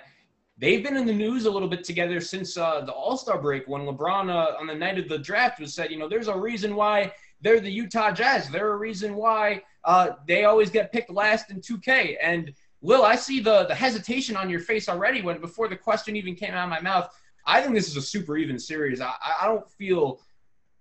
they've 0.57 0.83
been 0.83 0.97
in 0.97 1.05
the 1.05 1.13
news 1.13 1.45
a 1.45 1.51
little 1.51 1.67
bit 1.67 1.83
together 1.83 2.19
since 2.19 2.57
uh, 2.57 2.81
the 2.81 2.91
All 2.91 3.17
Star 3.17 3.39
break 3.41 3.67
when 3.67 3.81
LeBron 3.81 4.29
uh, 4.29 4.59
on 4.59 4.67
the 4.67 4.75
night 4.75 4.97
of 4.97 5.07
the 5.07 5.17
draft 5.17 5.59
was 5.59 5.73
said, 5.73 5.91
you 5.91 5.97
know, 5.97 6.09
there's 6.09 6.27
a 6.27 6.37
reason 6.37 6.75
why 6.75 7.11
they're 7.41 7.59
the 7.59 7.71
Utah 7.71 8.11
Jazz. 8.11 8.49
They're 8.49 8.71
a 8.71 8.77
reason 8.77 9.15
why 9.15 9.61
uh, 9.83 10.11
they 10.27 10.45
always 10.45 10.69
get 10.69 10.91
picked 10.91 11.11
last 11.11 11.51
in 11.51 11.61
2K. 11.61 12.15
And 12.21 12.53
Will, 12.81 13.03
I 13.03 13.15
see 13.15 13.39
the 13.39 13.65
the 13.65 13.75
hesitation 13.75 14.35
on 14.35 14.49
your 14.49 14.59
face 14.59 14.89
already 14.89 15.21
when 15.21 15.39
before 15.39 15.67
the 15.67 15.75
question 15.75 16.15
even 16.15 16.35
came 16.35 16.53
out 16.53 16.63
of 16.63 16.69
my 16.69 16.81
mouth. 16.81 17.09
I 17.45 17.61
think 17.61 17.73
this 17.73 17.87
is 17.87 17.97
a 17.97 18.01
super 18.01 18.37
even 18.37 18.59
series. 18.59 19.01
I, 19.01 19.13
I 19.41 19.45
don't 19.45 19.69
feel 19.71 20.21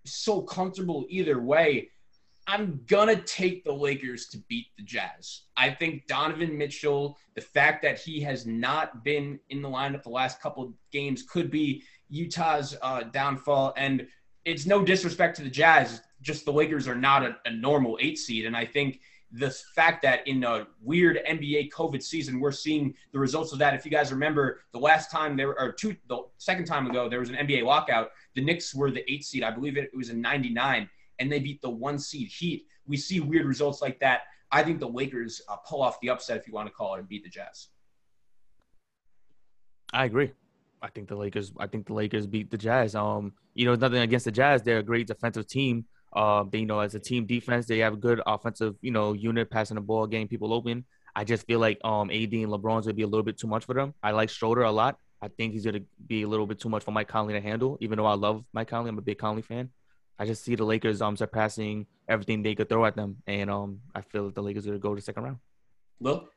so 0.05 0.43
comfortable 0.43 1.07
either 1.09 1.41
way. 1.41 1.91
I'm 2.47 2.81
gonna 2.87 3.21
take 3.21 3.65
the 3.65 3.73
Lakers 3.73 4.29
to 4.29 4.39
beat 4.49 4.67
the 4.77 4.85
Jazz. 4.85 5.43
I 5.57 5.71
think 5.71 6.07
Donovan 6.07 6.57
Mitchell, 6.57 7.19
the 7.35 7.41
fact 7.41 7.83
that 7.83 7.99
he 7.99 8.21
has 8.21 8.47
not 8.47 9.03
been 9.03 9.41
in 9.51 9.63
the 9.63 9.69
lineup 9.69 10.05
the 10.05 10.11
last 10.11 10.41
couple 10.41 10.73
games, 10.93 11.25
could 11.25 11.51
be 11.51 11.83
Utah's 12.09 12.77
uh, 12.83 13.03
downfall. 13.05 13.75
And 13.77 14.07
it's 14.45 14.65
no 14.65 14.85
disrespect 14.85 15.37
to 15.39 15.43
the 15.43 15.51
Jazz, 15.51 16.03
just 16.23 16.45
the 16.45 16.53
Lakers 16.53 16.87
are 16.87 16.95
not 16.95 17.25
a, 17.25 17.37
a 17.47 17.51
normal 17.51 17.99
eight 18.01 18.17
seed. 18.17 18.47
And 18.47 18.57
I 18.57 18.65
think 18.65 19.01
the 19.33 19.51
fact 19.51 20.03
that 20.03 20.27
in 20.29 20.45
a 20.45 20.69
weird 20.81 21.19
NBA 21.29 21.71
COVID 21.71 22.01
season, 22.01 22.39
we're 22.39 22.53
seeing 22.53 22.95
the 23.13 23.19
results 23.19 23.53
of 23.53 23.59
that. 23.59 23.75
If 23.75 23.85
you 23.85 23.91
guys 23.91 24.13
remember, 24.13 24.61
the 24.73 24.79
last 24.79 25.11
time 25.11 25.37
there 25.37 25.59
or 25.59 25.73
two, 25.73 25.97
the 26.09 26.23
second 26.39 26.67
time 26.67 26.89
ago, 26.89 27.09
there 27.09 27.21
was 27.21 27.29
an 27.29 27.35
NBA 27.35 27.65
lockout. 27.65 28.13
The 28.35 28.43
Knicks 28.43 28.73
were 28.73 28.93
the 28.93 29.11
eight 29.13 29.25
seed. 29.25 29.43
I 29.43 29.51
believe 29.51 29.77
it, 29.77 29.91
it 29.93 29.97
was 29.97 30.11
in 30.11 30.21
'99 30.21 30.89
and 31.19 31.31
they 31.31 31.39
beat 31.39 31.61
the 31.63 31.71
one 31.71 31.99
seed 31.99 32.29
Heat. 32.29 32.67
We 32.87 32.97
see 32.97 33.21
weird 33.21 33.47
results 33.47 33.83
like 33.83 33.99
that. 34.01 34.23
I 34.51 34.63
think 34.63 34.81
the 34.81 34.89
Lakers 34.89 35.43
uh, 35.49 35.57
pull 35.57 35.83
off 35.83 36.01
the 36.01 36.11
upset, 36.11 36.37
if 36.37 36.47
you 36.47 36.53
want 36.53 36.69
to 36.69 36.73
call 36.73 36.95
it, 36.95 37.01
and 37.01 37.09
beat 37.09 37.25
the 37.25 37.31
Jazz. 37.31 37.69
I 39.93 40.05
agree. 40.05 40.33
I 40.83 40.89
think 40.89 41.09
the 41.09 41.17
Lakers. 41.17 41.53
I 41.59 41.67
think 41.67 41.87
the 41.87 41.95
Lakers 41.95 42.27
beat 42.27 42.51
the 42.51 42.59
Jazz. 42.59 42.95
Um, 42.95 43.33
you 43.55 43.65
know, 43.65 43.75
nothing 43.75 43.99
against 43.99 44.27
the 44.27 44.33
Jazz. 44.33 44.63
They're 44.63 44.79
a 44.79 44.83
great 44.83 45.07
defensive 45.07 45.47
team. 45.47 45.87
Uh, 46.13 46.45
they, 46.51 46.59
you 46.59 46.67
know, 46.67 46.81
as 46.81 46.95
a 46.95 47.01
team 47.01 47.27
defense, 47.27 47.67
they 47.67 47.79
have 47.79 47.95
a 47.95 47.97
good 47.97 48.21
offensive, 48.27 48.77
you 48.81 48.91
know, 48.91 49.13
unit 49.13 49.51
passing 49.51 49.75
the 49.75 49.81
ball, 49.81 50.07
getting 50.07 50.29
people 50.29 50.53
open. 50.53 50.85
I 51.15 51.25
just 51.25 51.47
feel 51.47 51.59
like 51.59 51.79
um 51.83 52.11
AD 52.11 52.33
and 52.33 52.53
LeBron's 52.53 52.87
would 52.87 52.97
be 52.97 53.03
a 53.03 53.07
little 53.07 53.25
bit 53.25 53.39
too 53.39 53.47
much 53.47 53.65
for 53.65 53.75
them. 53.75 53.95
I 54.03 54.11
like 54.13 54.29
Schroeder 54.29 54.63
a 54.63 54.71
lot. 54.71 54.99
I 55.23 55.29
think 55.29 55.55
he's 55.55 55.65
gonna 55.65 55.81
be 56.07 56.23
a 56.23 56.29
little 56.29 56.47
bit 56.47 56.61
too 56.61 56.69
much 56.69 56.85
for 56.85 56.91
Mike 56.91 57.09
Conley 57.09 57.33
to 57.33 57.41
handle. 57.41 57.79
Even 57.81 57.97
though 57.97 58.07
I 58.07 58.15
love 58.15 58.45
Mike 58.53 58.69
Conley, 58.69 58.91
I'm 58.91 58.99
a 58.99 59.03
big 59.03 59.19
Conley 59.19 59.43
fan. 59.43 59.71
I 60.19 60.27
just 60.27 60.45
see 60.45 60.55
the 60.55 60.65
Lakers 60.65 61.03
um 61.03 61.17
surpassing 61.17 61.87
everything 62.09 62.43
they 62.43 62.55
could 62.55 62.69
throw 62.69 62.85
at 62.87 62.97
them, 62.97 63.23
and 63.27 63.51
um 63.51 63.81
I 63.95 64.01
feel 64.01 64.27
that 64.27 64.35
the 64.35 64.43
Lakers 64.43 64.67
are 64.67 64.71
gonna 64.71 64.81
go 64.81 64.95
to 64.95 65.01
second 65.03 65.23
round. 65.25 65.39
Well, 66.01 66.29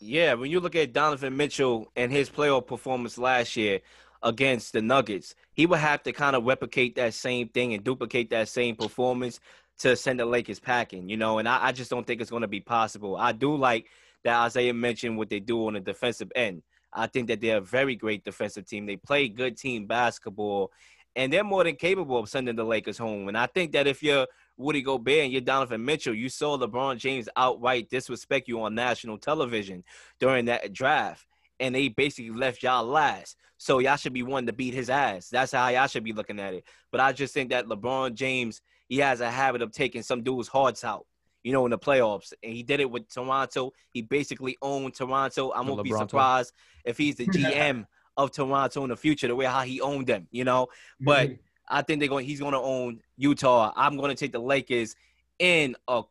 Yeah, 0.00 0.34
when 0.34 0.50
you 0.50 0.60
look 0.60 0.76
at 0.76 0.92
Donovan 0.92 1.36
Mitchell 1.36 1.90
and 1.96 2.12
his 2.12 2.28
playoff 2.30 2.66
performance 2.66 3.18
last 3.18 3.56
year 3.56 3.80
against 4.22 4.72
the 4.72 4.82
Nuggets, 4.82 5.34
he 5.54 5.66
would 5.66 5.78
have 5.78 6.02
to 6.04 6.12
kind 6.12 6.36
of 6.36 6.44
replicate 6.44 6.96
that 6.96 7.14
same 7.14 7.48
thing 7.48 7.72
and 7.74 7.82
duplicate 7.82 8.30
that 8.30 8.48
same 8.48 8.76
performance 8.76 9.40
to 9.78 9.96
send 9.96 10.20
the 10.20 10.26
Lakers 10.26 10.60
packing, 10.60 11.08
you 11.08 11.16
know, 11.16 11.38
and 11.38 11.48
I, 11.48 11.68
I 11.68 11.72
just 11.72 11.90
don't 11.90 12.06
think 12.06 12.20
it's 12.20 12.30
going 12.30 12.42
to 12.42 12.48
be 12.48 12.60
possible. 12.60 13.16
I 13.16 13.32
do 13.32 13.56
like 13.56 13.86
that 14.24 14.38
Isaiah 14.42 14.74
mentioned 14.74 15.16
what 15.16 15.30
they 15.30 15.40
do 15.40 15.66
on 15.66 15.74
the 15.74 15.80
defensive 15.80 16.30
end. 16.36 16.62
I 16.92 17.06
think 17.06 17.28
that 17.28 17.40
they're 17.40 17.58
a 17.58 17.62
very 17.62 17.96
great 17.96 18.24
defensive 18.24 18.66
team. 18.66 18.84
They 18.84 18.96
play 18.96 19.28
good 19.28 19.56
team 19.56 19.86
basketball, 19.86 20.72
and 21.16 21.32
they're 21.32 21.44
more 21.44 21.64
than 21.64 21.76
capable 21.76 22.18
of 22.18 22.28
sending 22.28 22.56
the 22.56 22.64
Lakers 22.64 22.98
home. 22.98 23.28
And 23.28 23.36
I 23.36 23.46
think 23.46 23.72
that 23.72 23.86
if 23.86 24.02
you're 24.02 24.26
Rudy 24.56 24.82
Gobert 24.82 25.24
and 25.24 25.32
you're 25.32 25.40
Donovan 25.40 25.84
Mitchell, 25.84 26.14
you 26.14 26.28
saw 26.28 26.56
LeBron 26.56 26.98
James 26.98 27.28
outright 27.36 27.90
disrespect 27.90 28.48
you 28.48 28.60
on 28.62 28.74
national 28.74 29.18
television 29.18 29.84
during 30.18 30.46
that 30.46 30.72
draft, 30.72 31.26
and 31.58 31.74
they 31.74 31.88
basically 31.88 32.30
left 32.30 32.62
y'all 32.62 32.84
last. 32.84 33.36
So 33.58 33.78
y'all 33.78 33.96
should 33.96 34.14
be 34.14 34.22
one 34.22 34.46
to 34.46 34.52
beat 34.52 34.72
his 34.72 34.88
ass. 34.88 35.28
That's 35.28 35.52
how 35.52 35.68
y'all 35.68 35.86
should 35.86 36.04
be 36.04 36.14
looking 36.14 36.40
at 36.40 36.54
it. 36.54 36.64
But 36.90 37.00
I 37.00 37.12
just 37.12 37.34
think 37.34 37.50
that 37.50 37.66
LeBron 37.66 38.14
James, 38.14 38.62
he 38.88 38.98
has 38.98 39.20
a 39.20 39.30
habit 39.30 39.60
of 39.60 39.70
taking 39.70 40.02
some 40.02 40.22
dude's 40.22 40.48
hearts 40.48 40.82
out 40.84 41.06
you 41.42 41.52
know, 41.52 41.64
in 41.64 41.70
the 41.70 41.78
playoffs. 41.78 42.32
And 42.42 42.52
he 42.52 42.62
did 42.62 42.80
it 42.80 42.90
with 42.90 43.08
Toronto. 43.08 43.72
He 43.90 44.02
basically 44.02 44.56
owned 44.60 44.94
Toronto. 44.94 45.50
I 45.50 45.60
won't 45.62 45.82
be 45.82 45.92
surprised 45.92 46.52
if 46.84 46.98
he's 46.98 47.16
the 47.16 47.26
GM 47.26 47.86
of 48.16 48.32
Toronto 48.32 48.82
in 48.84 48.90
the 48.90 48.96
future, 48.96 49.28
the 49.28 49.36
way 49.36 49.46
how 49.46 49.62
he 49.62 49.80
owned 49.80 50.06
them, 50.06 50.26
you 50.30 50.44
know. 50.44 50.68
But 51.00 51.28
mm-hmm. 51.28 51.40
I 51.68 51.82
think 51.82 52.00
they're 52.00 52.08
going 52.08 52.26
he's 52.26 52.40
gonna 52.40 52.60
own 52.60 53.00
Utah. 53.16 53.72
I'm 53.76 53.96
gonna 53.96 54.14
take 54.14 54.32
the 54.32 54.40
Lakers 54.40 54.94
in 55.38 55.76
uh 55.88 56.02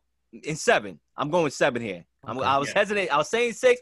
in 0.44 0.56
seven. 0.56 0.98
I'm 1.16 1.30
going 1.30 1.50
seven 1.50 1.82
here. 1.82 2.04
Okay, 2.28 2.40
i 2.40 2.58
was 2.58 2.68
yeah. 2.68 2.78
hesitant. 2.78 3.12
I 3.12 3.16
was 3.16 3.28
saying 3.28 3.52
six. 3.54 3.80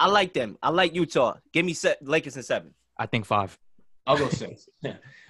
I 0.00 0.08
like 0.08 0.32
them. 0.32 0.58
I 0.62 0.70
like 0.70 0.94
Utah. 0.94 1.36
Give 1.52 1.64
me 1.64 1.74
set 1.74 2.06
Lakers 2.06 2.36
in 2.36 2.42
seven. 2.42 2.74
I 2.98 3.06
think 3.06 3.26
five. 3.26 3.58
I'll 4.06 4.18
go 4.18 4.28
six. 4.28 4.68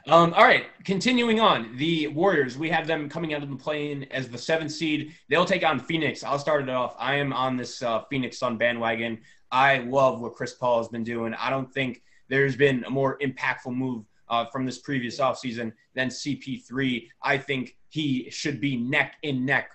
um, 0.08 0.34
all 0.34 0.44
right, 0.44 0.64
continuing 0.84 1.40
on. 1.40 1.76
The 1.76 2.08
Warriors, 2.08 2.58
we 2.58 2.68
have 2.70 2.86
them 2.86 3.08
coming 3.08 3.34
out 3.34 3.42
of 3.42 3.50
the 3.50 3.56
play-in 3.56 4.04
as 4.04 4.28
the 4.28 4.38
seventh 4.38 4.72
seed. 4.72 5.12
They'll 5.28 5.44
take 5.44 5.64
on 5.64 5.78
Phoenix. 5.78 6.24
I'll 6.24 6.38
start 6.38 6.62
it 6.62 6.68
off. 6.68 6.96
I 6.98 7.14
am 7.14 7.32
on 7.32 7.56
this 7.56 7.82
uh, 7.82 8.02
Phoenix 8.10 8.38
Sun 8.38 8.56
bandwagon. 8.56 9.20
I 9.52 9.78
love 9.78 10.20
what 10.20 10.34
Chris 10.34 10.54
Paul 10.54 10.78
has 10.78 10.88
been 10.88 11.04
doing. 11.04 11.34
I 11.34 11.50
don't 11.50 11.72
think 11.72 12.02
there's 12.28 12.56
been 12.56 12.84
a 12.84 12.90
more 12.90 13.18
impactful 13.18 13.74
move 13.74 14.04
uh, 14.28 14.46
from 14.46 14.64
this 14.64 14.78
previous 14.78 15.18
offseason 15.18 15.72
than 15.94 16.08
CP3. 16.08 17.08
I 17.22 17.38
think 17.38 17.76
he 17.88 18.28
should 18.30 18.60
be 18.60 18.76
neck 18.76 19.16
in 19.22 19.44
neck 19.44 19.70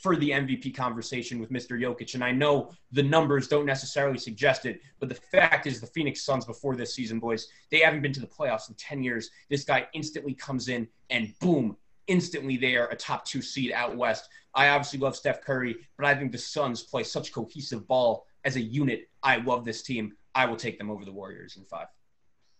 for 0.00 0.16
the 0.16 0.30
MVP 0.30 0.74
conversation 0.74 1.38
with 1.38 1.50
Mr. 1.50 1.80
Jokic. 1.80 2.14
And 2.14 2.22
I 2.22 2.30
know 2.30 2.70
the 2.92 3.02
numbers 3.02 3.48
don't 3.48 3.66
necessarily 3.66 4.18
suggest 4.18 4.66
it, 4.66 4.80
but 5.00 5.08
the 5.08 5.14
fact 5.14 5.66
is 5.66 5.80
the 5.80 5.86
Phoenix 5.86 6.22
Suns 6.22 6.44
before 6.44 6.76
this 6.76 6.94
season, 6.94 7.18
boys, 7.18 7.48
they 7.70 7.80
haven't 7.80 8.02
been 8.02 8.12
to 8.12 8.20
the 8.20 8.26
playoffs 8.26 8.68
in 8.68 8.74
10 8.76 9.02
years. 9.02 9.30
This 9.48 9.64
guy 9.64 9.88
instantly 9.94 10.34
comes 10.34 10.68
in 10.68 10.86
and 11.10 11.32
boom, 11.40 11.76
instantly 12.06 12.56
they 12.56 12.76
are 12.76 12.88
a 12.88 12.96
top 12.96 13.24
two 13.24 13.42
seed 13.42 13.72
out 13.72 13.96
west. 13.96 14.28
I 14.54 14.68
obviously 14.68 14.98
love 14.98 15.16
Steph 15.16 15.42
Curry, 15.42 15.76
but 15.96 16.06
I 16.06 16.14
think 16.14 16.32
the 16.32 16.38
Suns 16.38 16.82
play 16.82 17.02
such 17.02 17.32
cohesive 17.32 17.86
ball 17.88 18.26
as 18.44 18.56
a 18.56 18.60
unit. 18.60 19.08
I 19.22 19.36
love 19.36 19.64
this 19.64 19.82
team. 19.82 20.12
I 20.34 20.46
will 20.46 20.56
take 20.56 20.78
them 20.78 20.90
over 20.90 21.04
the 21.04 21.12
Warriors 21.12 21.56
in 21.56 21.64
five. 21.64 21.88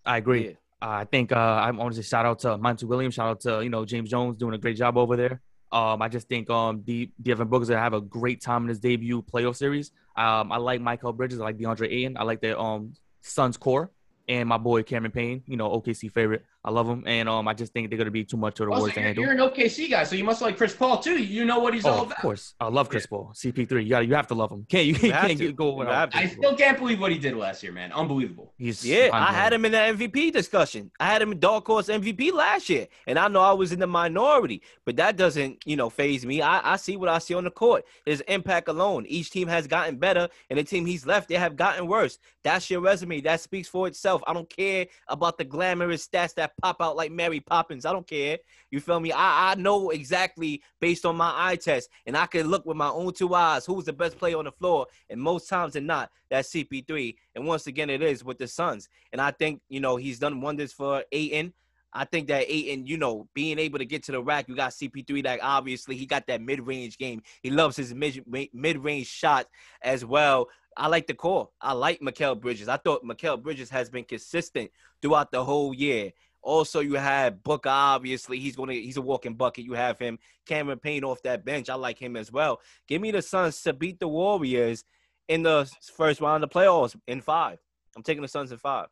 I 0.05 0.17
agree. 0.17 0.47
Yeah. 0.47 0.53
Uh, 0.81 1.01
I 1.01 1.05
think 1.05 1.33
uh, 1.33 1.35
I 1.37 1.71
want 1.73 1.95
to 1.95 2.03
say 2.03 2.09
shout 2.09 2.25
out 2.25 2.39
to 2.41 2.57
Monty 2.57 2.87
Williams, 2.87 3.15
shout 3.15 3.29
out 3.29 3.41
to 3.41 3.63
you 3.63 3.71
know 3.71 3.85
James 3.85 4.11
Jones 4.11 4.37
doing 4.37 4.55
a 4.55 4.59
great 4.59 4.77
job 4.77 4.97
over 4.97 5.17
there. 5.17 5.41
Um, 5.71 6.01
I 6.01 6.09
just 6.09 6.29
think 6.29 6.49
um, 6.51 6.83
the 6.87 7.11
Devin 7.21 7.49
Booker's 7.49 7.69
gonna 7.69 7.81
have 7.81 7.95
a 7.95 8.01
great 8.01 8.41
time 8.41 8.63
in 8.63 8.69
his 8.69 8.79
debut 8.79 9.23
playoff 9.23 9.57
series. 9.57 9.91
Um, 10.17 10.51
I 10.53 10.57
like 10.57 10.81
Mikal 10.81 11.17
Bridges. 11.17 11.41
I 11.41 11.45
like 11.45 11.59
DeAndre 11.59 11.91
Ayton. 11.91 12.17
I 12.17 12.23
like 12.23 12.41
the 12.41 12.59
um 12.59 12.95
Suns 13.21 13.57
core 13.57 13.91
and 14.29 14.49
my 14.49 14.59
boy 14.59 14.83
Cameron 14.83 15.13
Payne. 15.13 15.43
You 15.47 15.57
know, 15.57 15.69
OKC 15.71 16.11
favorite. 16.13 16.45
I 16.69 16.71
love 16.71 16.87
him, 16.87 17.03
and 17.07 17.31
um, 17.31 17.49
I 17.49 17.55
just 17.55 17.73
think 17.73 17.89
they're 17.89 17.97
gonna 17.97 18.11
be 18.11 18.25
too 18.25 18.37
much 18.37 18.59
for 18.59 18.65
the 18.65 18.71
Warriors 18.71 18.93
to 18.93 19.01
handle. 19.01 19.25
You're 19.25 19.33
an 19.33 19.39
OKC 19.39 19.89
guy, 19.89 20.05
so 20.05 20.17
you 20.17 20.23
must 20.23 20.43
like 20.43 20.59
Chris 20.59 20.75
Paul 20.75 20.99
too. 20.99 21.17
You 21.17 21.47
know 21.47 21.61
what 21.61 21.73
he's 21.73 21.87
oh, 21.87 21.91
all 21.91 22.03
about. 22.03 22.19
Of 22.19 22.21
course, 22.21 22.55
I 22.61 22.69
love 22.69 22.91
Chris 22.91 23.07
Paul. 23.07 23.33
CP3, 23.35 23.85
you 23.85 23.89
got 23.89 24.07
you 24.07 24.15
have 24.15 24.27
to 24.27 24.35
love 24.35 24.53
him. 24.53 24.67
Can't 24.69 24.85
you, 24.85 24.93
you 24.93 25.11
can't 25.11 25.39
get, 25.39 25.57
go 25.57 25.73
without. 25.73 26.15
I 26.15 26.27
still 26.27 26.55
can't 26.55 26.79
believe 26.79 27.01
what 27.01 27.11
he 27.11 27.17
did 27.17 27.35
last 27.37 27.63
year, 27.63 27.73
man. 27.73 27.91
Unbelievable. 27.91 28.53
He's 28.59 28.85
yeah. 28.85 29.09
I 29.15 29.33
had 29.33 29.55
him 29.55 29.65
in 29.65 29.73
the 29.73 29.79
MVP 29.79 30.31
discussion. 30.31 30.91
I 31.01 31.07
had 31.07 31.23
him 31.23 31.33
in 31.33 31.39
dark 31.39 31.67
horse 31.67 31.89
MVP 31.89 32.35
last 32.35 32.69
year, 32.69 32.87
and 33.07 33.19
I 33.19 33.29
know 33.29 33.41
I 33.41 33.55
was 33.55 33.73
in 33.73 33.79
the 33.79 33.87
minority, 33.87 34.61
but 34.85 34.97
that 34.97 35.17
doesn't 35.17 35.63
you 35.65 35.77
know 35.77 35.89
faze 35.89 36.27
me. 36.27 36.43
I, 36.43 36.75
I 36.75 36.77
see 36.77 36.99
what 36.99 37.09
I 37.09 37.17
see 37.17 37.33
on 37.33 37.45
the 37.45 37.51
court. 37.51 37.87
His 38.05 38.21
impact 38.29 38.69
alone. 38.69 39.07
Each 39.09 39.31
team 39.31 39.49
has 39.49 39.67
gotten 39.67 39.97
better, 39.97 40.29
and 40.51 40.59
the 40.59 40.65
team 40.65 40.85
he's 40.85 41.07
left, 41.07 41.31
they 41.31 41.37
have 41.37 41.57
gotten 41.57 41.87
worse. 41.87 42.19
That's 42.45 42.69
your 42.69 42.83
resume. 42.83 43.23
That 43.23 43.41
speaks 43.41 43.69
for 43.69 43.89
itself. 43.89 44.23
I 44.27 44.35
don't 44.35 44.51
care 44.51 44.87
about 45.09 45.39
the 45.39 45.45
glamorous 45.45 46.07
stats 46.07 46.35
that 46.35 46.58
pop 46.61 46.77
out 46.81 46.97
like 46.97 47.11
Mary 47.11 47.41
Poppins. 47.41 47.87
I 47.87 47.93
don't 47.93 48.07
care. 48.07 48.39
You 48.71 48.81
feel 48.81 49.01
me? 49.01 49.13
I, 49.13 49.53
I 49.53 49.55
know 49.55 49.91
exactly 49.91 50.63
based 50.81 51.07
on 51.07 51.17
my 51.17 51.33
eye 51.35 51.57
test, 51.57 51.89
and 52.07 52.17
I 52.17 52.27
can 52.27 52.49
look 52.49 52.67
with 52.67 52.77
my 52.77 52.89
own 52.89 53.13
two 53.13 53.35
eyes 53.35 53.67
who's 53.67 53.85
the 53.85 53.93
best 53.93 54.19
player 54.19 54.39
on 54.39 54.45
the 54.45 54.53
floor. 54.53 54.87
And 55.09 55.21
most 55.21 55.49
times 55.49 55.75
than 55.75 55.87
not, 55.87 56.11
that's 56.31 56.51
CP3. 56.51 57.15
And 57.35 57.47
once 57.47 57.67
again, 57.67 57.91
it 57.91 58.03
is 58.03 58.25
with 58.25 58.39
the 58.39 58.47
Suns. 58.47 58.89
And 59.13 59.21
I 59.21 59.31
think, 59.31 59.61
you 59.69 59.81
know, 59.81 59.97
he's 59.97 60.19
done 60.19 60.41
wonders 60.41 60.73
for 60.73 61.05
Ayton. 61.13 61.53
I 61.93 62.05
think 62.05 62.29
that 62.29 62.45
Ayton, 62.49 62.87
you 62.87 62.99
know, 62.99 63.29
being 63.35 63.59
able 63.59 63.79
to 63.79 63.87
get 63.87 64.03
to 64.05 64.13
the 64.13 64.23
rack, 64.23 64.49
you 64.49 64.55
got 64.55 64.73
CP3 64.73 65.23
that 65.25 65.41
obviously 65.43 65.97
he 65.97 66.07
got 66.07 66.27
that 66.27 66.43
mid 66.43 66.67
range 66.67 66.99
game. 66.99 67.23
He 67.43 67.51
loves 67.51 67.77
his 67.77 67.95
mid 67.95 68.85
range 68.85 69.07
shot 69.07 69.47
as 69.83 70.05
well. 70.05 70.49
I 70.77 70.87
like 70.87 71.07
the 71.09 71.15
core. 71.15 71.49
I 71.61 71.73
like 71.73 72.01
Mikal 72.01 72.41
Bridges. 72.41 72.69
I 72.69 72.77
thought 72.77 73.05
Mikal 73.05 73.43
Bridges 73.43 73.69
has 73.71 73.91
been 73.91 74.05
consistent 74.05 74.71
throughout 75.03 75.33
the 75.33 75.45
whole 75.45 75.75
year. 75.75 76.13
Also, 76.49 76.81
you 76.81 76.95
had 76.95 77.45
Booker. 77.45 77.69
Obviously, 77.69 78.39
he's 78.39 78.57
gonna 78.57 78.73
he's 78.73 78.97
a 78.97 79.03
walking 79.03 79.35
bucket. 79.35 79.67
You 79.67 79.75
have 79.75 79.99
him, 79.99 80.19
Cameron 80.47 80.79
Payne 80.79 81.05
off 81.05 81.21
that 81.25 81.45
bench. 81.45 81.69
I 81.69 81.75
like 81.75 81.99
him 81.99 82.17
as 82.17 82.33
well. 82.33 82.63
Give 82.87 83.03
me 83.03 83.11
the 83.11 83.21
Suns 83.21 83.61
to 83.65 83.75
beat 83.75 84.01
the 84.01 84.09
Warriors 84.09 84.83
in 85.29 85.43
the 85.43 85.71
first 85.95 86.23
round 86.23 86.43
of 86.43 86.49
the 86.49 86.59
playoffs 86.59 86.97
in 87.07 87.21
five. 87.21 87.59
I'm 87.95 88.03
taking 88.03 88.23
the 88.23 88.29
Suns 88.29 88.51
in 88.51 88.57
5 88.57 88.87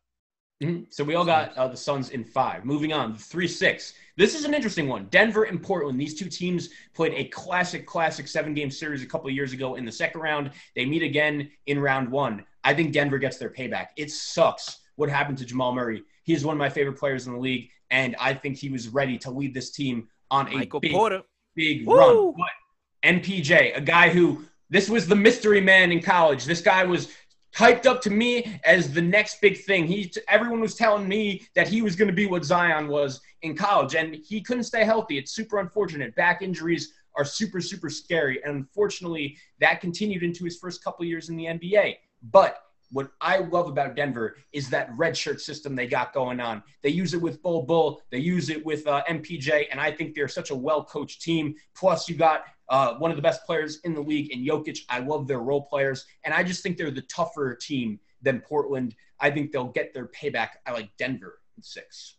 mm-hmm. 0.61 0.83
So 0.91 1.03
we 1.03 1.15
all 1.15 1.25
got 1.25 1.57
uh, 1.57 1.67
the 1.67 1.75
Suns 1.75 2.11
in 2.11 2.23
five. 2.23 2.63
Moving 2.63 2.93
on, 2.93 3.15
three 3.15 3.47
six. 3.47 3.95
This 4.17 4.35
is 4.35 4.45
an 4.45 4.53
interesting 4.53 4.87
one. 4.87 5.07
Denver 5.09 5.45
and 5.45 5.59
Portland. 5.59 5.99
These 5.99 6.13
two 6.13 6.29
teams 6.29 6.69
played 6.93 7.13
a 7.15 7.23
classic, 7.29 7.87
classic 7.87 8.27
seven 8.27 8.53
game 8.53 8.69
series 8.69 9.01
a 9.01 9.07
couple 9.07 9.31
years 9.31 9.51
ago 9.51 9.75
in 9.75 9.83
the 9.83 9.91
second 9.91 10.21
round. 10.21 10.51
They 10.75 10.85
meet 10.85 11.01
again 11.01 11.49
in 11.65 11.79
round 11.79 12.11
one. 12.11 12.45
I 12.63 12.75
think 12.75 12.93
Denver 12.93 13.17
gets 13.17 13.39
their 13.39 13.49
payback. 13.49 13.87
It 13.95 14.11
sucks 14.11 14.77
what 14.95 15.09
happened 15.09 15.39
to 15.39 15.45
Jamal 15.45 15.73
Murray. 15.73 16.03
He 16.27 16.33
is 16.33 16.43
one 16.43 16.53
of 16.53 16.59
my 16.59 16.69
favorite 16.69 16.99
players 16.99 17.25
in 17.25 17.31
the 17.33 17.39
league, 17.39 17.69
and 17.89 18.13
I 18.19 18.33
think 18.33 18.57
he 18.57 18.69
was 18.69 18.89
ready 18.89 19.17
to 19.19 19.31
lead 19.31 19.53
this 19.53 19.71
team 19.71 20.09
on 20.29 20.49
a 20.49 20.57
Michael 20.57 20.81
big, 20.81 20.91
Porter. 20.91 21.21
big 21.55 21.87
Woo! 21.87 21.95
run. 21.95 22.33
But 22.37 23.09
MPJ, 23.09 23.77
a 23.77 23.79
guy 23.79 24.09
who 24.09 24.43
this 24.69 24.89
was 24.89 25.07
the 25.07 25.15
mystery 25.15 25.61
man 25.61 25.89
in 25.93 26.01
college. 26.01 26.43
This 26.43 26.59
guy 26.59 26.83
was 26.83 27.07
hyped 27.55 27.85
up 27.85 28.01
to 28.01 28.09
me 28.09 28.59
as 28.65 28.91
the 28.91 29.01
next 29.01 29.39
big 29.39 29.63
thing. 29.63 29.87
He 29.87 30.11
everyone 30.27 30.59
was 30.59 30.75
telling 30.75 31.07
me 31.07 31.47
that 31.55 31.69
he 31.69 31.81
was 31.81 31.95
going 31.95 32.09
to 32.09 32.13
be 32.13 32.25
what 32.25 32.43
Zion 32.43 32.89
was 32.89 33.21
in 33.41 33.55
college, 33.55 33.95
and 33.95 34.13
he 34.13 34.41
couldn't 34.41 34.63
stay 34.63 34.83
healthy. 34.83 35.17
It's 35.17 35.31
super 35.31 35.59
unfortunate. 35.59 36.13
Back 36.17 36.41
injuries 36.41 36.91
are 37.15 37.23
super 37.23 37.61
super 37.61 37.89
scary, 37.89 38.43
and 38.43 38.53
unfortunately, 38.53 39.37
that 39.61 39.79
continued 39.79 40.23
into 40.23 40.43
his 40.43 40.57
first 40.57 40.83
couple 40.83 41.05
years 41.05 41.29
in 41.29 41.37
the 41.37 41.45
NBA. 41.45 41.95
But 42.21 42.59
what 42.91 43.11
I 43.19 43.39
love 43.39 43.67
about 43.67 43.95
Denver 43.95 44.37
is 44.53 44.69
that 44.69 44.89
red 44.95 45.15
shirt 45.15 45.41
system 45.41 45.75
they 45.75 45.87
got 45.87 46.13
going 46.13 46.39
on. 46.39 46.63
They 46.83 46.89
use 46.89 47.13
it 47.13 47.21
with 47.21 47.41
Bol 47.41 47.63
Bull, 47.63 48.01
they 48.11 48.19
use 48.19 48.49
it 48.49 48.65
with 48.65 48.87
uh, 48.87 49.03
MPJ, 49.09 49.65
and 49.71 49.79
I 49.79 49.91
think 49.91 50.15
they're 50.15 50.27
such 50.27 50.51
a 50.51 50.55
well 50.55 50.83
coached 50.83 51.21
team. 51.21 51.55
Plus, 51.75 52.07
you 52.07 52.15
got 52.15 52.45
uh, 52.69 52.95
one 52.95 53.11
of 53.11 53.17
the 53.17 53.23
best 53.23 53.45
players 53.45 53.79
in 53.83 53.93
the 53.93 54.01
league 54.01 54.31
in 54.31 54.45
Jokic. 54.45 54.79
I 54.89 54.99
love 54.99 55.27
their 55.27 55.39
role 55.39 55.63
players, 55.63 56.05
and 56.23 56.33
I 56.33 56.43
just 56.43 56.63
think 56.63 56.77
they're 56.77 56.91
the 56.91 57.01
tougher 57.03 57.55
team 57.55 57.99
than 58.21 58.41
Portland. 58.41 58.95
I 59.19 59.31
think 59.31 59.51
they'll 59.51 59.65
get 59.65 59.93
their 59.93 60.07
payback. 60.07 60.49
I 60.65 60.71
like 60.71 60.89
Denver 60.97 61.39
in 61.57 61.63
six. 61.63 62.15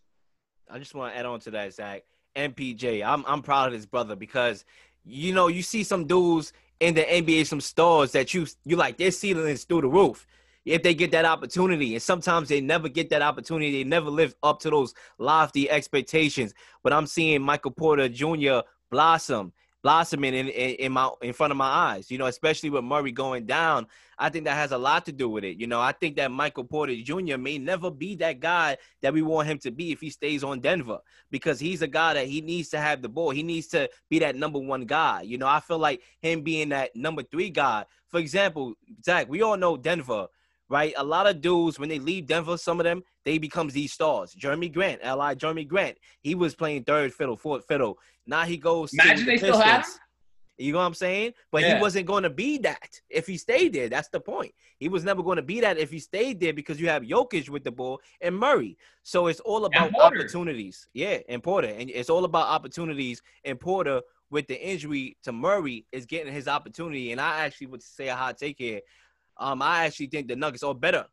I 0.71 0.79
just 0.79 0.95
want 0.95 1.14
to 1.14 1.19
add 1.19 1.27
on 1.27 1.41
to 1.41 1.51
that, 1.53 1.73
Zach. 1.73 2.03
MPJ, 2.37 3.05
I'm 3.05 3.25
I'm 3.27 3.43
proud 3.43 3.69
of 3.69 3.73
his 3.73 3.87
brother 3.87 4.14
because 4.14 4.64
you 5.05 5.33
know 5.33 5.49
you 5.49 5.62
see 5.62 5.83
some 5.83 6.07
dudes 6.07 6.53
in 6.79 6.95
the 6.95 7.03
NBA, 7.03 7.47
some 7.47 7.61
stars 7.61 8.12
that 8.12 8.35
you 8.35 8.47
you 8.64 8.77
like 8.77 8.99
their 8.99 9.11
ceiling 9.11 9.49
is 9.49 9.64
through 9.64 9.81
the 9.81 9.89
roof 9.89 10.27
if 10.69 10.83
they 10.83 10.95
get 10.95 11.11
that 11.12 11.25
opportunity. 11.25 11.95
And 11.95 12.03
sometimes 12.03 12.49
they 12.49 12.61
never 12.61 12.89
get 12.89 13.11
that 13.11 13.23
opportunity. 13.23 13.73
They 13.73 13.89
never 13.89 14.11
live 14.11 14.35
up 14.43 14.61
to 14.61 14.71
those 14.71 14.95
lofty 15.19 15.71
expectations. 15.71 16.55
But 16.83 16.93
I'm 16.93 17.07
seeing 17.07 17.43
Michael 17.43 17.71
Porter 17.71 18.09
Jr. 18.09 18.61
blossom 18.91 19.53
blossoming 19.83 20.35
in, 20.35 20.49
in, 20.49 20.75
in 20.75 20.93
my 20.93 21.09
in 21.23 21.33
front 21.33 21.51
of 21.51 21.57
my 21.57 21.66
eyes. 21.66 22.11
You 22.11 22.19
know, 22.19 22.27
especially 22.27 22.71
with 22.71 22.85
Murray 22.85 23.12
going 23.12 23.47
down, 23.47 23.87
I 24.19 24.29
think 24.29 24.45
that 24.45 24.55
has 24.55 24.73
a 24.73 24.79
lot 24.79 25.07
to 25.07 25.12
do 25.12 25.29
with 25.29 25.45
it. 25.45 25.59
You 25.59 25.66
know, 25.66 25.81
I 25.81 25.93
think 25.93 26.16
that 26.16 26.31
Michael 26.31 26.64
Porter 26.64 26.95
Jr. 26.97 27.39
may 27.39 27.59
never 27.59 27.91
be 27.91 28.16
that 28.16 28.41
guy 28.41 28.77
that 29.03 29.12
we 29.12 29.23
want 29.23 29.49
him 29.49 29.59
to 29.61 29.71
be 29.71 29.93
if 29.93 30.01
he 30.01 30.11
stays 30.11 30.43
on 30.43 30.61
Denver 30.61 30.99
because 31.31 31.61
he's 31.61 31.83
a 31.83 31.87
guy 31.87 32.14
that 32.14 32.27
he 32.27 32.41
needs 32.41 32.69
to 32.71 32.79
have 32.79 33.03
the 33.03 33.09
ball. 33.09 33.31
He 33.31 33.43
needs 33.43 33.69
to 33.69 33.89
be 34.09 34.19
that 34.19 34.37
number 34.37 34.59
one 34.59 34.85
guy. 34.85 35.23
You 35.23 35.39
know, 35.39 35.47
I 35.47 35.61
feel 35.61 35.79
like 35.79 36.03
him 36.21 36.43
being 36.43 36.71
that 36.71 36.95
number 36.97 37.23
three 37.23 37.51
guy. 37.51 37.85
For 38.09 38.19
example, 38.19 38.75
Zach, 39.05 39.29
we 39.29 39.43
all 39.43 39.57
know 39.57 39.77
Denver 39.77 40.29
right? 40.69 40.93
A 40.97 41.05
lot 41.05 41.27
of 41.27 41.41
dudes 41.41 41.79
when 41.79 41.89
they 41.89 41.99
leave 41.99 42.27
Denver, 42.27 42.57
some 42.57 42.81
of 42.81 42.85
them 42.85 43.03
they 43.25 43.39
become 43.39 43.69
these 43.69 43.93
stars. 43.93 44.35
Jerami 44.35 44.73
Grant, 44.73 45.03
Li 45.03 45.09
Jerami 45.09 45.66
Grant, 45.66 45.99
he 46.21 46.35
was 46.35 46.55
playing 46.55 46.85
third 46.85 47.12
fiddle, 47.12 47.37
fourth 47.37 47.66
fiddle. 47.66 47.99
Now 48.27 48.43
he 48.43 48.57
goes. 48.57 48.93
Imagine 48.93 49.25
the 49.25 49.31
they 49.33 49.37
still 49.39 49.61
have 49.61 49.85
him. 49.85 49.93
You 50.61 50.73
know 50.73 50.79
what 50.79 50.87
I'm 50.87 50.95
saying? 50.95 51.35
But 51.53 51.62
Yeah. 51.62 51.77
he 51.77 51.81
wasn't 51.81 52.07
going 52.07 52.25
to 52.25 52.31
be 52.31 52.59
that 52.59 53.01
if 53.09 53.29
he 53.29 53.37
stayed 53.37 53.73
there. 53.73 53.89
That's 53.89 54.09
the 54.09 54.19
point. 54.21 54.53
He 54.79 54.89
was 54.89 55.05
never 55.05 55.23
going 55.23 55.37
to 55.37 55.43
be 55.43 55.61
that 55.61 55.79
if 55.79 55.91
he 55.91 56.01
stayed 56.01 56.41
there 56.41 56.53
because 56.53 56.81
you 56.81 56.89
have 56.89 57.05
Jokic 57.05 57.49
with 57.49 57.62
the 57.62 57.71
ball 57.71 58.01
and 58.21 58.37
Murray. 58.37 58.77
So 59.05 59.29
it's 59.29 59.39
all 59.41 59.66
about 59.66 59.95
opportunities. 60.01 60.89
Yeah, 60.93 61.19
and 61.29 61.43
Porter. 61.43 61.69
And 61.69 61.89
it's 61.91 62.11
all 62.11 62.25
about 62.25 62.49
opportunities. 62.49 63.23
And 63.45 63.59
Porter, 63.61 64.03
with 64.31 64.49
the 64.49 64.61
injury 64.61 65.16
to 65.23 65.33
Murray, 65.33 65.87
is 65.93 66.07
getting 66.07 66.33
his 66.33 66.49
opportunity. 66.49 67.12
And 67.12 67.21
I 67.21 67.45
actually 67.45 67.69
would 67.69 67.83
say 67.83 68.09
a 68.09 68.16
hot 68.16 68.37
take 68.37 68.59
here. 68.59 68.81
Um, 69.39 69.62
I 69.62 69.86
actually 69.86 70.07
think 70.07 70.28
the 70.28 70.36
Nuggets 70.36 70.62
are 70.62 70.74
better 70.74 71.07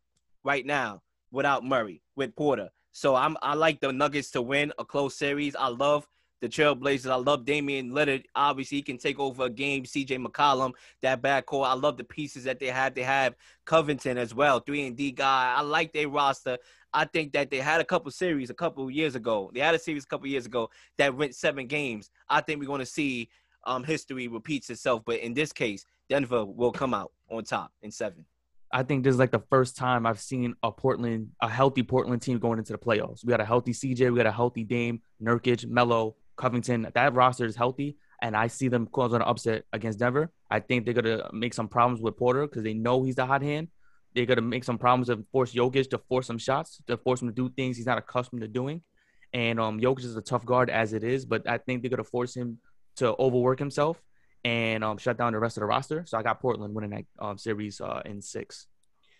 right 0.44 0.64
now 0.64 1.02
without 1.30 1.64
Murray, 1.64 2.02
with 2.16 2.34
Porter. 2.36 2.70
So 2.92 3.14
I'm 3.14 3.36
I 3.42 3.54
like 3.54 3.80
the 3.80 3.92
Nuggets 3.92 4.30
to 4.32 4.42
win 4.42 4.72
a 4.78 4.84
close 4.84 5.16
series. 5.16 5.54
I 5.54 5.68
love 5.68 6.08
the 6.40 6.48
Trailblazers. 6.48 7.10
I 7.10 7.16
love 7.16 7.44
Damian 7.44 7.90
Lillard. 7.90 8.24
Obviously, 8.34 8.78
he 8.78 8.82
can 8.82 8.98
take 8.98 9.18
over 9.18 9.44
a 9.44 9.50
game. 9.50 9.84
CJ 9.84 10.24
McCollum, 10.24 10.72
that 11.02 11.22
backcourt. 11.22 11.66
I 11.66 11.74
love 11.74 11.96
the 11.96 12.04
pieces 12.04 12.44
that 12.44 12.58
they 12.58 12.66
have. 12.66 12.94
They 12.94 13.02
have 13.02 13.34
Covington 13.64 14.18
as 14.18 14.34
well, 14.34 14.60
three 14.60 14.86
and 14.86 14.96
D 14.96 15.12
guy. 15.12 15.54
I 15.56 15.62
like 15.62 15.92
their 15.92 16.08
roster. 16.08 16.58
I 16.92 17.04
think 17.04 17.32
that 17.32 17.50
they 17.50 17.58
had 17.58 17.80
a 17.80 17.84
couple 17.84 18.10
series 18.10 18.48
a 18.48 18.54
couple 18.54 18.90
years 18.90 19.14
ago. 19.14 19.50
They 19.52 19.60
had 19.60 19.74
a 19.74 19.78
series 19.78 20.04
a 20.04 20.06
couple 20.06 20.28
years 20.28 20.46
ago 20.46 20.70
that 20.96 21.14
went 21.14 21.34
seven 21.34 21.66
games. 21.66 22.10
I 22.28 22.40
think 22.40 22.60
we're 22.60 22.66
going 22.66 22.80
to 22.80 22.86
see 22.86 23.28
um, 23.66 23.84
history 23.84 24.28
repeats 24.28 24.70
itself. 24.70 25.02
But 25.04 25.20
in 25.20 25.34
this 25.34 25.52
case, 25.52 25.84
Denver 26.08 26.44
will 26.44 26.72
come 26.72 26.94
out 26.94 27.12
on 27.30 27.44
top 27.44 27.72
in 27.82 27.90
seven. 27.90 28.24
I 28.72 28.82
think 28.82 29.04
this 29.04 29.12
is 29.12 29.18
like 29.18 29.30
the 29.30 29.42
first 29.50 29.76
time 29.76 30.06
I've 30.06 30.20
seen 30.20 30.54
a 30.62 30.72
Portland, 30.72 31.30
a 31.40 31.48
healthy 31.48 31.82
Portland 31.82 32.22
team 32.22 32.38
going 32.38 32.58
into 32.58 32.72
the 32.72 32.78
playoffs. 32.78 33.24
We 33.24 33.30
got 33.30 33.40
a 33.40 33.44
healthy 33.44 33.72
CJ, 33.72 34.10
we 34.10 34.16
got 34.16 34.26
a 34.26 34.32
healthy 34.32 34.64
Dame, 34.64 35.02
Nurkic, 35.22 35.66
Melo, 35.66 36.16
Covington. 36.36 36.88
That 36.94 37.14
roster 37.14 37.44
is 37.44 37.54
healthy, 37.54 37.96
and 38.20 38.36
I 38.36 38.48
see 38.48 38.68
them 38.68 38.86
causing 38.86 39.16
an 39.16 39.22
upset 39.22 39.64
against 39.72 40.00
Denver. 40.00 40.32
I 40.50 40.60
think 40.60 40.84
they're 40.84 40.94
gonna 40.94 41.30
make 41.32 41.54
some 41.54 41.68
problems 41.68 42.00
with 42.00 42.16
Porter 42.16 42.46
because 42.46 42.62
they 42.62 42.74
know 42.74 43.02
he's 43.04 43.14
the 43.14 43.26
hot 43.26 43.42
hand. 43.42 43.68
They're 44.14 44.26
gonna 44.26 44.42
make 44.42 44.64
some 44.64 44.78
problems 44.78 45.10
and 45.10 45.26
force 45.28 45.54
Jokic 45.54 45.90
to 45.90 45.98
force 45.98 46.26
some 46.26 46.38
shots, 46.38 46.82
to 46.88 46.96
force 46.96 47.22
him 47.22 47.28
to 47.28 47.34
do 47.34 47.48
things 47.50 47.76
he's 47.76 47.86
not 47.86 47.98
accustomed 47.98 48.42
to 48.42 48.48
doing. 48.48 48.82
And 49.32 49.60
um, 49.60 49.80
Jokic 49.80 50.04
is 50.04 50.16
a 50.16 50.22
tough 50.22 50.44
guard 50.44 50.70
as 50.70 50.92
it 50.92 51.04
is, 51.04 51.24
but 51.24 51.48
I 51.48 51.58
think 51.58 51.82
they're 51.82 51.90
gonna 51.90 52.04
force 52.04 52.34
him 52.34 52.58
to 52.96 53.14
overwork 53.18 53.58
himself 53.58 54.00
and 54.44 54.84
um, 54.84 54.98
shut 54.98 55.18
down 55.18 55.32
the 55.32 55.38
rest 55.38 55.56
of 55.56 55.62
the 55.62 55.66
roster. 55.66 56.04
So 56.06 56.18
I 56.18 56.22
got 56.22 56.40
Portland 56.40 56.74
winning 56.74 56.90
that 56.90 57.04
um, 57.18 57.38
series 57.38 57.80
uh, 57.80 58.02
in 58.04 58.22
six. 58.22 58.66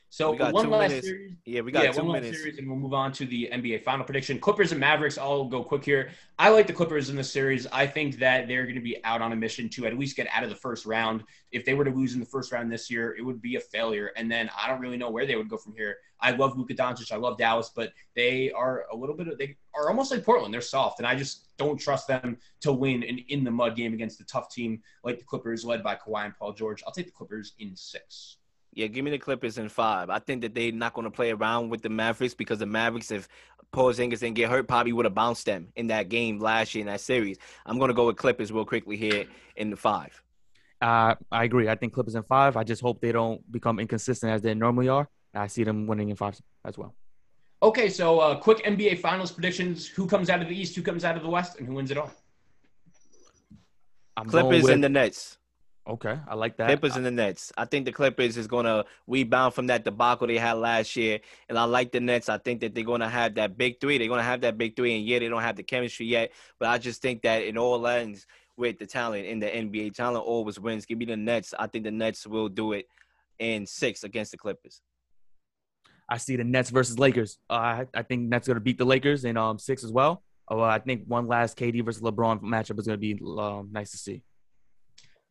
So 0.08 0.30
We 0.30 0.38
got 0.38 0.54
one 0.54 0.70
last 0.70 0.88
minutes. 0.90 1.06
series. 1.06 1.32
Yeah, 1.44 1.60
we 1.60 1.72
got 1.72 1.84
yeah, 1.84 1.92
two 1.92 2.04
one 2.04 2.22
last 2.22 2.34
series, 2.34 2.58
and 2.58 2.68
we'll 2.68 2.78
move 2.78 2.94
on 2.94 3.12
to 3.12 3.26
the 3.26 3.50
NBA 3.52 3.82
final 3.82 4.04
prediction. 4.04 4.38
Clippers 4.38 4.70
and 4.72 4.80
Mavericks. 4.80 5.18
I'll 5.18 5.44
go 5.44 5.62
quick 5.62 5.84
here. 5.84 6.10
I 6.38 6.48
like 6.50 6.66
the 6.66 6.72
Clippers 6.72 7.10
in 7.10 7.16
this 7.16 7.30
series. 7.30 7.66
I 7.66 7.86
think 7.86 8.18
that 8.18 8.48
they're 8.48 8.62
going 8.62 8.76
to 8.76 8.80
be 8.80 9.02
out 9.04 9.20
on 9.20 9.32
a 9.32 9.36
mission 9.36 9.68
to 9.70 9.86
at 9.86 9.98
least 9.98 10.16
get 10.16 10.28
out 10.32 10.44
of 10.44 10.48
the 10.48 10.56
first 10.56 10.86
round. 10.86 11.24
If 11.50 11.64
they 11.64 11.74
were 11.74 11.84
to 11.84 11.90
lose 11.90 12.14
in 12.14 12.20
the 12.20 12.26
first 12.26 12.52
round 12.52 12.70
this 12.70 12.90
year, 12.90 13.16
it 13.18 13.22
would 13.22 13.42
be 13.42 13.56
a 13.56 13.60
failure. 13.60 14.12
And 14.16 14.30
then 14.30 14.48
I 14.56 14.68
don't 14.68 14.80
really 14.80 14.96
know 14.96 15.10
where 15.10 15.26
they 15.26 15.36
would 15.36 15.48
go 15.48 15.56
from 15.56 15.74
here. 15.74 15.96
I 16.20 16.30
love 16.30 16.56
Luka 16.56 16.74
Doncic. 16.74 17.12
I 17.12 17.16
love 17.16 17.36
Dallas, 17.36 17.70
but 17.74 17.92
they 18.14 18.50
are 18.52 18.86
a 18.92 18.96
little 18.96 19.16
bit 19.16 19.28
of 19.28 19.38
they 19.38 19.56
are 19.74 19.88
almost 19.88 20.10
like 20.10 20.24
Portland. 20.24 20.54
They're 20.54 20.60
soft, 20.60 20.98
and 20.98 21.06
I 21.06 21.14
just 21.14 21.48
don't 21.58 21.78
trust 21.78 22.08
them 22.08 22.38
to 22.60 22.72
win 22.72 23.02
an 23.02 23.18
in 23.28 23.44
the 23.44 23.50
mud 23.50 23.76
game 23.76 23.92
against 23.92 24.20
a 24.20 24.24
tough 24.24 24.50
team 24.50 24.82
like 25.04 25.18
the 25.18 25.24
Clippers, 25.24 25.64
led 25.64 25.82
by 25.82 25.96
Kawhi 25.96 26.24
and 26.26 26.36
Paul 26.38 26.52
George. 26.52 26.82
I'll 26.86 26.92
take 26.92 27.06
the 27.06 27.12
Clippers 27.12 27.52
in 27.58 27.76
six. 27.76 28.38
Yeah, 28.76 28.88
give 28.88 29.06
me 29.06 29.10
the 29.10 29.18
Clippers 29.18 29.56
in 29.56 29.70
five. 29.70 30.10
I 30.10 30.18
think 30.18 30.42
that 30.42 30.54
they're 30.54 30.70
not 30.70 30.92
going 30.92 31.06
to 31.06 31.10
play 31.10 31.32
around 31.32 31.70
with 31.70 31.80
the 31.80 31.88
Mavericks 31.88 32.34
because 32.34 32.58
the 32.58 32.66
Mavericks, 32.66 33.10
if 33.10 33.26
Paul 33.72 33.90
Porzingis 33.90 34.20
didn't 34.20 34.34
get 34.34 34.50
hurt, 34.50 34.68
probably 34.68 34.92
would 34.92 35.06
have 35.06 35.14
bounced 35.14 35.46
them 35.46 35.68
in 35.76 35.86
that 35.86 36.10
game 36.10 36.38
last 36.38 36.74
year 36.74 36.82
in 36.82 36.86
that 36.88 37.00
series. 37.00 37.38
I'm 37.64 37.78
going 37.78 37.88
to 37.88 37.94
go 37.94 38.06
with 38.06 38.16
Clippers 38.16 38.52
real 38.52 38.66
quickly 38.66 38.98
here 38.98 39.24
in 39.56 39.70
the 39.70 39.76
five. 39.76 40.22
Uh, 40.82 41.14
I 41.32 41.44
agree. 41.44 41.70
I 41.70 41.74
think 41.74 41.94
Clippers 41.94 42.16
in 42.16 42.22
five. 42.24 42.58
I 42.58 42.64
just 42.64 42.82
hope 42.82 43.00
they 43.00 43.12
don't 43.12 43.50
become 43.50 43.80
inconsistent 43.80 44.30
as 44.30 44.42
they 44.42 44.52
normally 44.52 44.90
are. 44.90 45.08
I 45.34 45.46
see 45.46 45.64
them 45.64 45.86
winning 45.86 46.10
in 46.10 46.16
five 46.16 46.38
as 46.62 46.76
well. 46.76 46.94
Okay, 47.62 47.88
so 47.88 48.20
uh, 48.20 48.36
quick 48.38 48.62
NBA 48.64 48.98
Finals 48.98 49.32
predictions: 49.32 49.86
Who 49.86 50.06
comes 50.06 50.28
out 50.28 50.42
of 50.42 50.48
the 50.48 50.54
East? 50.54 50.76
Who 50.76 50.82
comes 50.82 51.02
out 51.02 51.16
of 51.16 51.22
the 51.22 51.30
West? 51.30 51.58
And 51.58 51.66
who 51.66 51.72
wins 51.72 51.90
it 51.90 51.96
all? 51.96 52.12
I'm 54.18 54.28
Clippers 54.28 54.64
with- 54.64 54.72
and 54.72 54.84
the 54.84 54.90
Nets. 54.90 55.38
Okay, 55.88 56.18
I 56.26 56.34
like 56.34 56.56
that. 56.56 56.66
Clippers 56.66 56.96
and 56.96 57.06
the 57.06 57.12
Nets. 57.12 57.52
I 57.56 57.64
think 57.64 57.84
the 57.84 57.92
Clippers 57.92 58.36
is 58.36 58.48
going 58.48 58.64
to 58.64 58.84
rebound 59.06 59.54
from 59.54 59.68
that 59.68 59.84
debacle 59.84 60.26
they 60.26 60.36
had 60.36 60.54
last 60.54 60.96
year. 60.96 61.20
And 61.48 61.56
I 61.56 61.62
like 61.64 61.92
the 61.92 62.00
Nets. 62.00 62.28
I 62.28 62.38
think 62.38 62.60
that 62.62 62.74
they're 62.74 62.82
going 62.82 63.02
to 63.02 63.08
have 63.08 63.36
that 63.36 63.56
big 63.56 63.80
three. 63.80 63.96
They're 63.96 64.08
going 64.08 64.18
to 64.18 64.24
have 64.24 64.40
that 64.40 64.58
big 64.58 64.74
three. 64.74 64.96
And 64.96 65.06
yeah, 65.06 65.20
they 65.20 65.28
don't 65.28 65.42
have 65.42 65.54
the 65.54 65.62
chemistry 65.62 66.06
yet. 66.06 66.32
But 66.58 66.70
I 66.70 66.78
just 66.78 67.02
think 67.02 67.22
that 67.22 67.42
it 67.42 67.56
all 67.56 67.86
ends 67.86 68.26
with 68.56 68.80
the 68.80 68.86
talent 68.86 69.26
in 69.26 69.38
the 69.38 69.46
NBA. 69.46 69.94
Talent 69.94 70.24
always 70.24 70.58
wins. 70.58 70.86
Give 70.86 70.98
me 70.98 71.04
the 71.04 71.16
Nets. 71.16 71.54
I 71.56 71.68
think 71.68 71.84
the 71.84 71.92
Nets 71.92 72.26
will 72.26 72.48
do 72.48 72.72
it 72.72 72.88
in 73.38 73.64
six 73.64 74.02
against 74.02 74.32
the 74.32 74.38
Clippers. 74.38 74.80
I 76.08 76.16
see 76.18 76.34
the 76.34 76.44
Nets 76.44 76.70
versus 76.70 76.98
Lakers. 76.98 77.38
Uh, 77.48 77.52
I, 77.52 77.86
I 77.94 78.02
think 78.02 78.22
Nets 78.22 78.48
going 78.48 78.56
to 78.56 78.60
beat 78.60 78.78
the 78.78 78.84
Lakers 78.84 79.24
in 79.24 79.36
um 79.36 79.58
six 79.58 79.84
as 79.84 79.92
well. 79.92 80.22
Uh, 80.50 80.62
I 80.62 80.78
think 80.78 81.04
one 81.06 81.26
last 81.26 81.56
KD 81.56 81.84
versus 81.84 82.02
LeBron 82.02 82.40
matchup 82.40 82.78
is 82.78 82.86
going 82.86 82.98
to 83.00 83.14
be 83.14 83.18
um, 83.38 83.68
nice 83.72 83.90
to 83.90 83.96
see. 83.96 84.22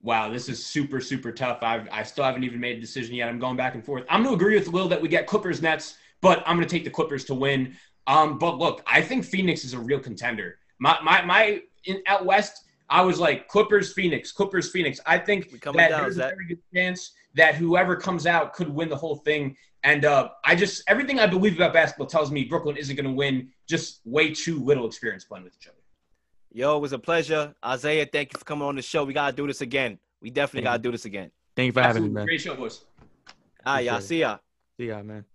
Wow, 0.06 0.30
this 0.30 0.50
is 0.50 0.64
super 0.64 1.02
super 1.02 1.32
tough. 1.32 1.64
I've, 1.64 1.90
I 1.92 2.04
still 2.04 2.24
haven't 2.24 2.44
even 2.44 2.60
made 2.60 2.78
a 2.78 2.80
decision 2.80 3.16
yet. 3.16 3.28
I'm 3.28 3.40
going 3.40 3.58
back 3.58 3.74
and 3.74 3.84
forth. 3.84 4.04
I'm 4.08 4.22
going 4.22 4.38
to 4.38 4.40
agree 4.40 4.56
with 4.56 4.72
Will 4.72 4.88
that 4.88 5.02
we 5.02 5.08
get 5.08 5.26
Clippers 5.26 5.64
Nets, 5.64 5.98
but 6.22 6.44
I'm 6.46 6.58
going 6.58 6.68
to 6.68 6.72
take 6.72 6.84
the 6.84 6.92
Clippers 6.92 7.26
to 7.26 7.34
win. 7.34 7.76
Um, 8.06 8.38
but 8.38 8.60
look, 8.60 8.84
I 8.86 9.02
think 9.02 9.26
Phoenix 9.26 9.66
is 9.66 9.74
a 9.74 9.80
real 9.80 10.00
contender. 10.00 10.60
My 10.78 11.00
my 11.02 11.26
my 11.26 11.62
in 11.86 12.04
out 12.06 12.24
west, 12.24 12.66
I 12.88 13.02
was 13.02 13.20
like 13.20 13.48
Clippers 13.48 13.94
Phoenix, 13.94 14.32
Clippers 14.32 14.70
Phoenix. 14.70 15.00
I 15.08 15.18
think 15.18 15.50
that 15.64 15.76
down, 15.76 16.02
there's 16.04 16.18
a 16.18 16.20
very 16.20 16.50
good 16.50 16.60
chance 16.72 17.14
that 17.34 17.56
whoever 17.56 17.96
comes 17.96 18.28
out 18.28 18.54
could 18.54 18.70
win 18.70 18.90
the 18.90 18.96
whole 18.96 19.16
thing. 19.16 19.58
And 19.84 20.06
uh, 20.06 20.30
I 20.44 20.54
just 20.54 20.84
everything 20.88 21.20
I 21.20 21.26
believe 21.26 21.56
about 21.56 21.74
basketball 21.74 22.06
tells 22.06 22.30
me 22.30 22.44
Brooklyn 22.44 22.78
isn't 22.78 22.96
going 22.96 23.08
to 23.08 23.12
win. 23.12 23.50
Just 23.68 24.02
way 24.06 24.36
too 24.36 24.64
little 24.64 24.86
experience 24.86 25.24
playing 25.24 25.46
with 25.46 25.56
each 25.60 25.68
other. 25.68 25.80
Yo, 26.56 26.78
it 26.78 26.80
was 26.80 26.94
a 26.94 27.00
pleasure. 27.00 27.54
Isaiah, 27.66 28.08
thank 28.10 28.32
you 28.32 28.40
for 28.40 28.46
coming 28.46 28.66
on 28.66 28.78
the 28.78 28.82
show. 28.82 29.04
We 29.04 29.12
got 29.12 29.30
to 29.30 29.36
do 29.36 29.46
this 29.46 29.60
again. 29.60 30.00
We 30.22 30.30
definitely 30.30 30.64
got 30.64 30.78
to 30.78 30.82
do 30.82 30.90
this 30.90 31.04
again. 31.04 31.30
Thank 31.54 31.66
you 31.66 31.72
for 31.74 31.82
having 31.82 32.04
me, 32.04 32.10
man. 32.10 32.26
great 32.26 32.40
show, 32.40 32.56
boys. 32.56 32.86
All 33.66 33.74
right, 33.74 33.84
y'all. 33.84 33.96
Appreciate 33.96 34.06
it. 34.06 34.08
See 34.08 34.20
ya. 34.22 34.38
See 34.78 34.88
ya, 34.88 35.04
man. 35.04 35.26